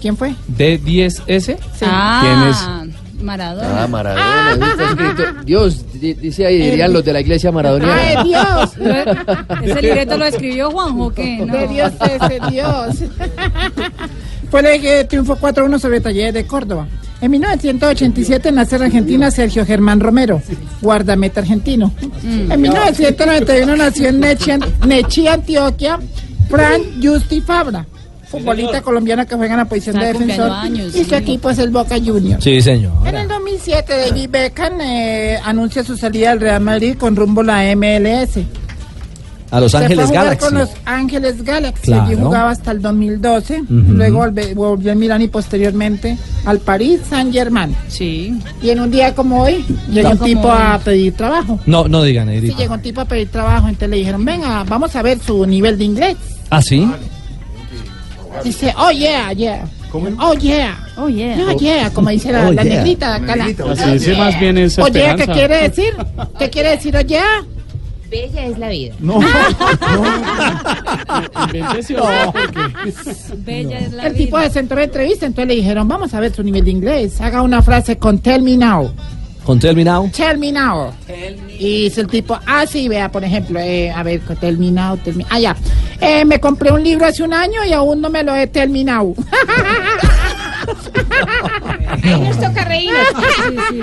¿Quién 0.00 0.16
fue? 0.16 0.34
D10S. 0.56 1.58
Ah, 1.82 2.84
Maradona. 3.22 3.82
Ah, 3.82 3.86
Maradona, 3.86 4.70
está 4.70 4.84
escrito. 4.90 5.22
Dios, 5.44 5.84
di- 6.00 6.14
dice 6.14 6.46
ahí, 6.46 6.58
dirían 6.70 6.92
los 6.92 7.04
de 7.04 7.12
la 7.12 7.20
iglesia 7.20 7.52
maradoniana. 7.52 7.96
¡Ay, 7.96 8.16
Dios! 8.28 8.72
¿Ese 9.62 9.82
libreto 9.82 10.16
lo 10.16 10.24
escribió 10.24 10.70
Juanjo 10.70 11.12
qué? 11.12 11.38
No. 11.38 11.52
De 11.54 11.68
Dios 11.68 11.92
ese 12.00 12.40
Dios. 12.50 12.96
Fue 14.50 14.74
el 14.74 14.80
que 14.80 15.04
triunfó 15.04 15.36
4-1 15.36 15.78
sobre 15.78 16.00
Talleres 16.00 16.34
de 16.34 16.44
Córdoba. 16.46 16.88
En 17.20 17.30
1987 17.30 18.50
nace 18.50 18.76
en 18.76 18.82
Argentina 18.82 19.30
Sergio 19.30 19.64
Germán 19.66 20.00
Romero, 20.00 20.40
guardameta 20.80 21.40
argentino. 21.40 21.92
Mm. 22.22 22.50
En 22.52 22.60
1991 22.60 23.76
nació 23.76 24.08
en 24.08 24.20
Nechi, 24.20 24.52
Nechi, 24.86 25.28
Antioquia, 25.28 26.00
Fran 26.48 26.80
Justi 27.02 27.42
Fabra, 27.42 27.86
futbolista 28.30 28.80
colombiano 28.82 29.26
que 29.26 29.34
juega 29.34 29.54
en 29.54 29.58
la 29.58 29.64
posición 29.64 29.96
Está 29.96 30.06
de 30.06 30.12
defensor. 30.12 30.50
años, 30.50 30.94
y 30.94 31.04
su 31.04 31.10
sí. 31.10 31.14
equipo 31.14 31.50
es 31.50 31.58
el 31.58 31.70
Boca 31.70 31.96
Juniors. 31.98 32.42
Sí, 32.44 32.60
señor. 32.62 32.92
En 33.06 33.16
el 33.16 33.28
2007, 33.28 33.92
David 34.08 34.30
Beckham 34.30 34.80
eh, 34.80 35.38
anuncia 35.44 35.82
su 35.82 35.96
salida 35.96 36.30
del 36.30 36.40
Real 36.40 36.60
Madrid 36.62 36.96
con 36.98 37.16
rumbo 37.16 37.40
a 37.40 37.44
la 37.44 37.76
MLS. 37.76 38.38
A 39.52 39.58
Los 39.58 39.72
Se 39.72 39.78
fue 39.78 39.82
a 39.82 39.86
Ángeles 39.88 40.06
jugar 40.06 40.24
Galaxy. 40.26 40.46
con 40.48 40.58
Los 40.58 40.68
Ángeles 40.84 41.42
Galaxy. 41.42 41.82
Claro. 41.82 42.02
Allí 42.04 42.14
jugaba 42.14 42.50
hasta 42.50 42.70
el 42.70 42.80
2012. 42.80 43.62
Ujú. 43.62 43.72
Luego 43.72 44.18
volve- 44.20 44.54
volvió 44.54 44.92
al 44.92 44.96
Milán 44.98 45.22
y 45.22 45.26
posteriormente 45.26 46.16
al 46.44 46.60
París 46.60 47.00
Saint 47.10 47.32
Germain. 47.32 47.74
Sí. 47.88 48.32
Y 48.62 48.70
en 48.70 48.78
un 48.78 48.92
día 48.92 49.12
como 49.12 49.42
hoy, 49.42 49.64
llegó 49.90 50.10
un 50.10 50.18
tipo 50.20 50.46
hoy. 50.46 50.56
a 50.56 50.78
pedir 50.78 51.14
trabajo. 51.14 51.58
No, 51.66 51.88
no 51.88 52.04
diga, 52.04 52.22
Sí, 52.22 52.28
Negrita. 52.28 52.56
llegó 52.58 52.74
un 52.74 52.82
tipo 52.82 53.00
a 53.00 53.04
pedir 53.06 53.28
trabajo. 53.32 53.66
Entonces 53.66 53.88
le 53.90 53.96
dijeron, 53.96 54.24
venga, 54.24 54.62
vamos 54.68 54.94
a 54.94 55.02
ver 55.02 55.18
su 55.18 55.44
nivel 55.44 55.76
de 55.76 55.84
inglés. 55.84 56.16
¿Ah, 56.48 56.62
sí? 56.62 56.88
Dice, 58.44 58.72
oh 58.76 58.90
yeah, 58.90 59.32
yeah. 59.32 59.64
Oh 59.92 60.34
yeah. 60.34 60.76
Oh 60.96 61.08
yeah. 61.08 61.36
Oh 61.48 61.58
yeah, 61.60 61.90
como 61.90 62.10
dice 62.10 62.30
la, 62.30 62.46
Oh, 62.48 62.52
la 62.52 62.62
yeah. 62.62 62.76
negrita 62.76 63.14
acá. 63.16 63.34
la- 63.36 63.44
Así 63.46 63.90
dice 63.92 64.14
más 64.16 64.38
bien 64.38 64.56
esa 64.58 64.82
Oh 64.84 64.88
yeah, 64.88 65.16
¿qué 65.16 65.26
quiere 65.26 65.68
decir? 65.68 65.94
¿Qué 66.38 66.48
quiere 66.50 66.70
decir 66.70 66.96
oh 66.96 67.00
yeah? 67.00 67.44
Bella 68.08 68.46
es 68.46 68.58
la 68.58 68.68
vida. 68.70 68.94
No. 68.98 69.20
Porque- 71.32 71.62
Bella 73.38 73.78
es 73.78 73.92
la 73.92 74.06
El 74.06 74.14
tipo 74.14 74.38
de 74.38 74.50
centro 74.50 74.78
de 74.78 74.84
entrevista, 74.84 75.26
entonces 75.26 75.48
le 75.48 75.54
dijeron, 75.56 75.86
vamos 75.88 76.12
a 76.14 76.20
ver 76.20 76.32
su 76.34 76.42
nivel 76.42 76.64
de 76.64 76.70
inglés. 76.70 77.20
Haga 77.20 77.42
una 77.42 77.62
frase 77.62 77.98
con 77.98 78.18
tell 78.18 78.42
me 78.42 78.56
now. 78.56 78.90
Con 79.44 79.58
Tell 79.58 79.74
Me 79.74 79.84
Now. 79.84 80.08
Tell 80.14 80.38
me 80.38 80.52
now. 80.52 80.92
Y 81.58 81.84
dice 81.84 82.02
el 82.02 82.06
tipo, 82.06 82.38
ah, 82.46 82.64
sí, 82.66 82.88
vea, 82.88 83.10
por 83.10 83.24
ejemplo, 83.24 83.58
eh, 83.58 83.90
a 83.90 84.02
ver, 84.02 84.20
tell 84.40 84.56
me 84.58 84.70
now, 84.70 84.96
tell 84.98 85.14
me- 85.16 85.26
Ah, 85.30 85.38
ya. 85.40 85.56
Eh, 86.00 86.24
me 86.24 86.38
compré 86.40 86.70
un 86.72 86.82
libro 86.82 87.06
hace 87.06 87.22
un 87.22 87.32
año 87.34 87.64
y 87.64 87.72
aún 87.72 88.00
no 88.00 88.08
me 88.10 88.22
lo 88.22 88.34
he 88.34 88.46
terminado. 88.46 89.14
Ahí 92.02 92.20
nos 92.20 92.38
toca 92.38 92.64
reír. 92.64 92.90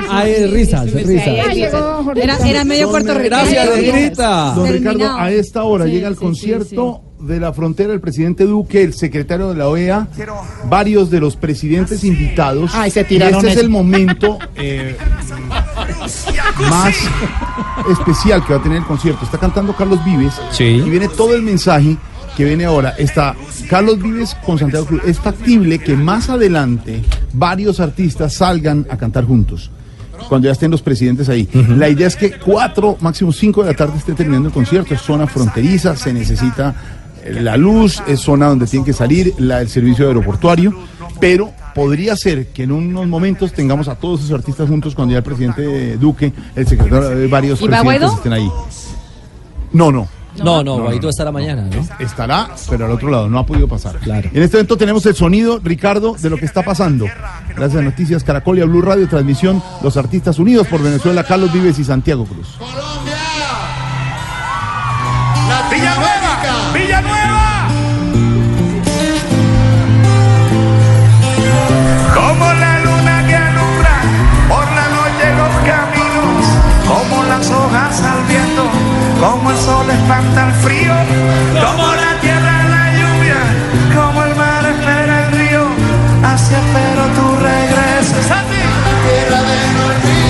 Hay 0.09 0.45
risas, 0.47 0.91
risas. 0.91 1.27
Ah. 1.73 2.03
Era, 2.15 2.37
era 2.47 2.63
medio 2.63 2.89
puertorriqueño. 2.89 3.29
Gracias, 3.29 3.69
Negrita. 3.77 4.53
Don 4.55 4.65
Terminado. 4.65 4.97
Ricardo, 4.97 5.17
a 5.19 5.31
esta 5.31 5.63
hora 5.63 5.85
Sí, 5.85 5.91
llega 5.91 6.07
el 6.07 6.15
sí, 6.15 6.19
concierto 6.21 7.01
de 7.19 7.39
la 7.39 7.51
frontera 7.53 7.93
el 7.93 7.99
presidente 7.99 8.45
Duque, 8.45 8.83
el 8.83 8.93
secretario 8.93 9.49
de 9.49 9.55
la 9.55 9.67
OEA, 9.67 10.07
varios 10.69 11.09
de 11.09 11.19
los 11.19 11.35
presidentes 11.35 12.03
invitados. 12.03 12.71
Ay, 12.73 12.91
se 12.91 13.05
y 13.09 13.17
este 13.17 13.47
es 13.51 13.57
el 13.57 13.69
momento 13.69 14.37
eh, 14.55 14.95
más 16.69 16.95
especial 17.89 18.45
que 18.45 18.53
va 18.53 18.59
a 18.59 18.63
tener 18.63 18.79
el 18.79 18.85
concierto. 18.85 19.25
Está 19.25 19.37
cantando 19.37 19.75
Carlos 19.75 20.03
Vives 20.05 20.33
Sí. 20.51 20.63
y 20.85 20.89
viene 20.89 21.07
todo 21.07 21.35
el 21.35 21.41
mensaje 21.41 21.97
que 22.35 22.43
viene 22.45 22.65
ahora. 22.65 22.89
Está 22.97 23.35
Carlos 23.69 24.01
Vives 24.01 24.35
con 24.45 24.59
Santiago 24.59 24.85
Cruz. 24.85 25.01
Es 25.05 25.19
factible 25.19 25.79
que 25.79 25.95
más 25.95 26.29
adelante 26.29 27.01
varios 27.33 27.79
artistas 27.79 28.35
salgan 28.35 28.85
a 28.89 28.97
cantar 28.97 29.25
juntos. 29.25 29.71
cuando 30.29 30.47
ya 30.47 30.51
estén 30.51 30.71
los 30.71 30.81
presidentes 30.81 31.29
ahí. 31.29 31.47
La 31.77 31.89
idea 31.89 32.07
es 32.07 32.15
que 32.15 32.31
4, 32.39 32.97
máximo 33.01 33.31
5 33.31 33.61
de 33.63 33.71
la 33.71 33.77
tarde 33.77 33.97
esté 33.99 34.13
terminando 34.13 34.47
el 34.49 34.53
concierto. 34.53 34.93
Es 34.93 35.01
zona 35.01 35.27
fronteriza, 35.27 35.95
se 35.95 36.11
necesita 36.11 36.75
la 37.31 37.57
luz, 37.57 38.01
es 38.07 38.19
zona 38.19 38.47
donde 38.47 38.65
tiene 38.65 38.85
que 38.85 38.93
salir 38.93 39.33
la, 39.37 39.61
el 39.61 39.69
servicio 39.69 40.07
aeroportuario, 40.07 40.73
pero 41.19 41.51
podría 41.73 42.15
ser 42.15 42.47
que 42.47 42.63
en 42.63 42.71
unos 42.71 43.07
momentos 43.07 43.53
tengamos 43.53 43.87
a 43.87 43.95
todos 43.95 44.21
esos 44.21 44.33
artistas 44.33 44.67
juntos 44.67 44.95
cuando 44.95 45.13
ya 45.13 45.19
el 45.19 45.23
presidente 45.23 45.97
Duque, 45.97 46.33
el 46.55 46.67
secretario 46.67 47.09
de 47.09 47.27
varios 47.27 47.61
¿Y 47.61 47.67
va 47.67 47.81
presidentes 47.81 48.13
estén 48.13 48.33
ahí. 48.33 48.49
No, 49.73 49.91
no. 49.91 50.07
No, 50.43 50.63
no, 50.63 50.79
Guaidó 50.79 51.09
estará 51.09 51.31
mañana, 51.31 51.63
¿no? 51.63 51.87
Estará, 51.99 52.49
pero 52.69 52.85
al 52.85 52.91
otro 52.91 53.09
lado, 53.09 53.29
no 53.29 53.39
ha 53.39 53.45
podido 53.45 53.67
pasar. 53.67 53.97
En 54.05 54.43
este 54.43 54.57
momento 54.57 54.77
tenemos 54.77 55.05
el 55.07 55.15
sonido, 55.15 55.59
Ricardo, 55.63 56.15
de 56.19 56.29
lo 56.29 56.37
que 56.37 56.45
está 56.45 56.63
pasando. 56.63 57.05
Gracias 57.55 57.81
a 57.81 57.83
Noticias 57.83 58.23
Caracol 58.23 58.59
y 58.59 58.61
a 58.61 58.65
Blue 58.65 58.81
Radio, 58.81 59.07
transmisión 59.07 59.61
Los 59.81 59.97
Artistas 59.97 60.37
Unidos 60.37 60.67
por 60.67 60.81
Venezuela, 60.81 61.23
Carlos 61.23 61.51
Vives 61.51 61.79
y 61.79 61.83
Santiago 61.83 62.25
Cruz. 62.25 62.57
Villanueva, 65.71 66.16
sol 79.67 79.89
espanta 79.89 80.47
el 80.47 80.53
frío, 80.63 80.93
como 81.61 81.87
la 82.03 82.11
tierra 82.21 82.53
la 82.75 82.85
lluvia, 82.99 83.39
como 83.93 84.23
el 84.23 84.33
mar 84.35 84.63
espera 84.65 85.25
el 85.25 85.31
río, 85.39 85.63
así 86.23 86.53
espero 86.53 87.03
tu 87.17 87.27
regreso. 87.49 88.15
Santi. 88.29 88.61
Tierra 89.03 89.41
del 89.49 89.75
olvido. 89.87 90.26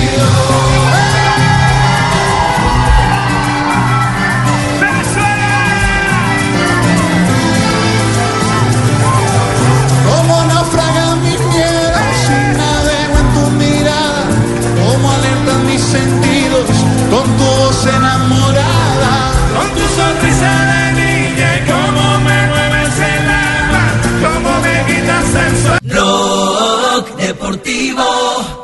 Deportivo 27.48 28.57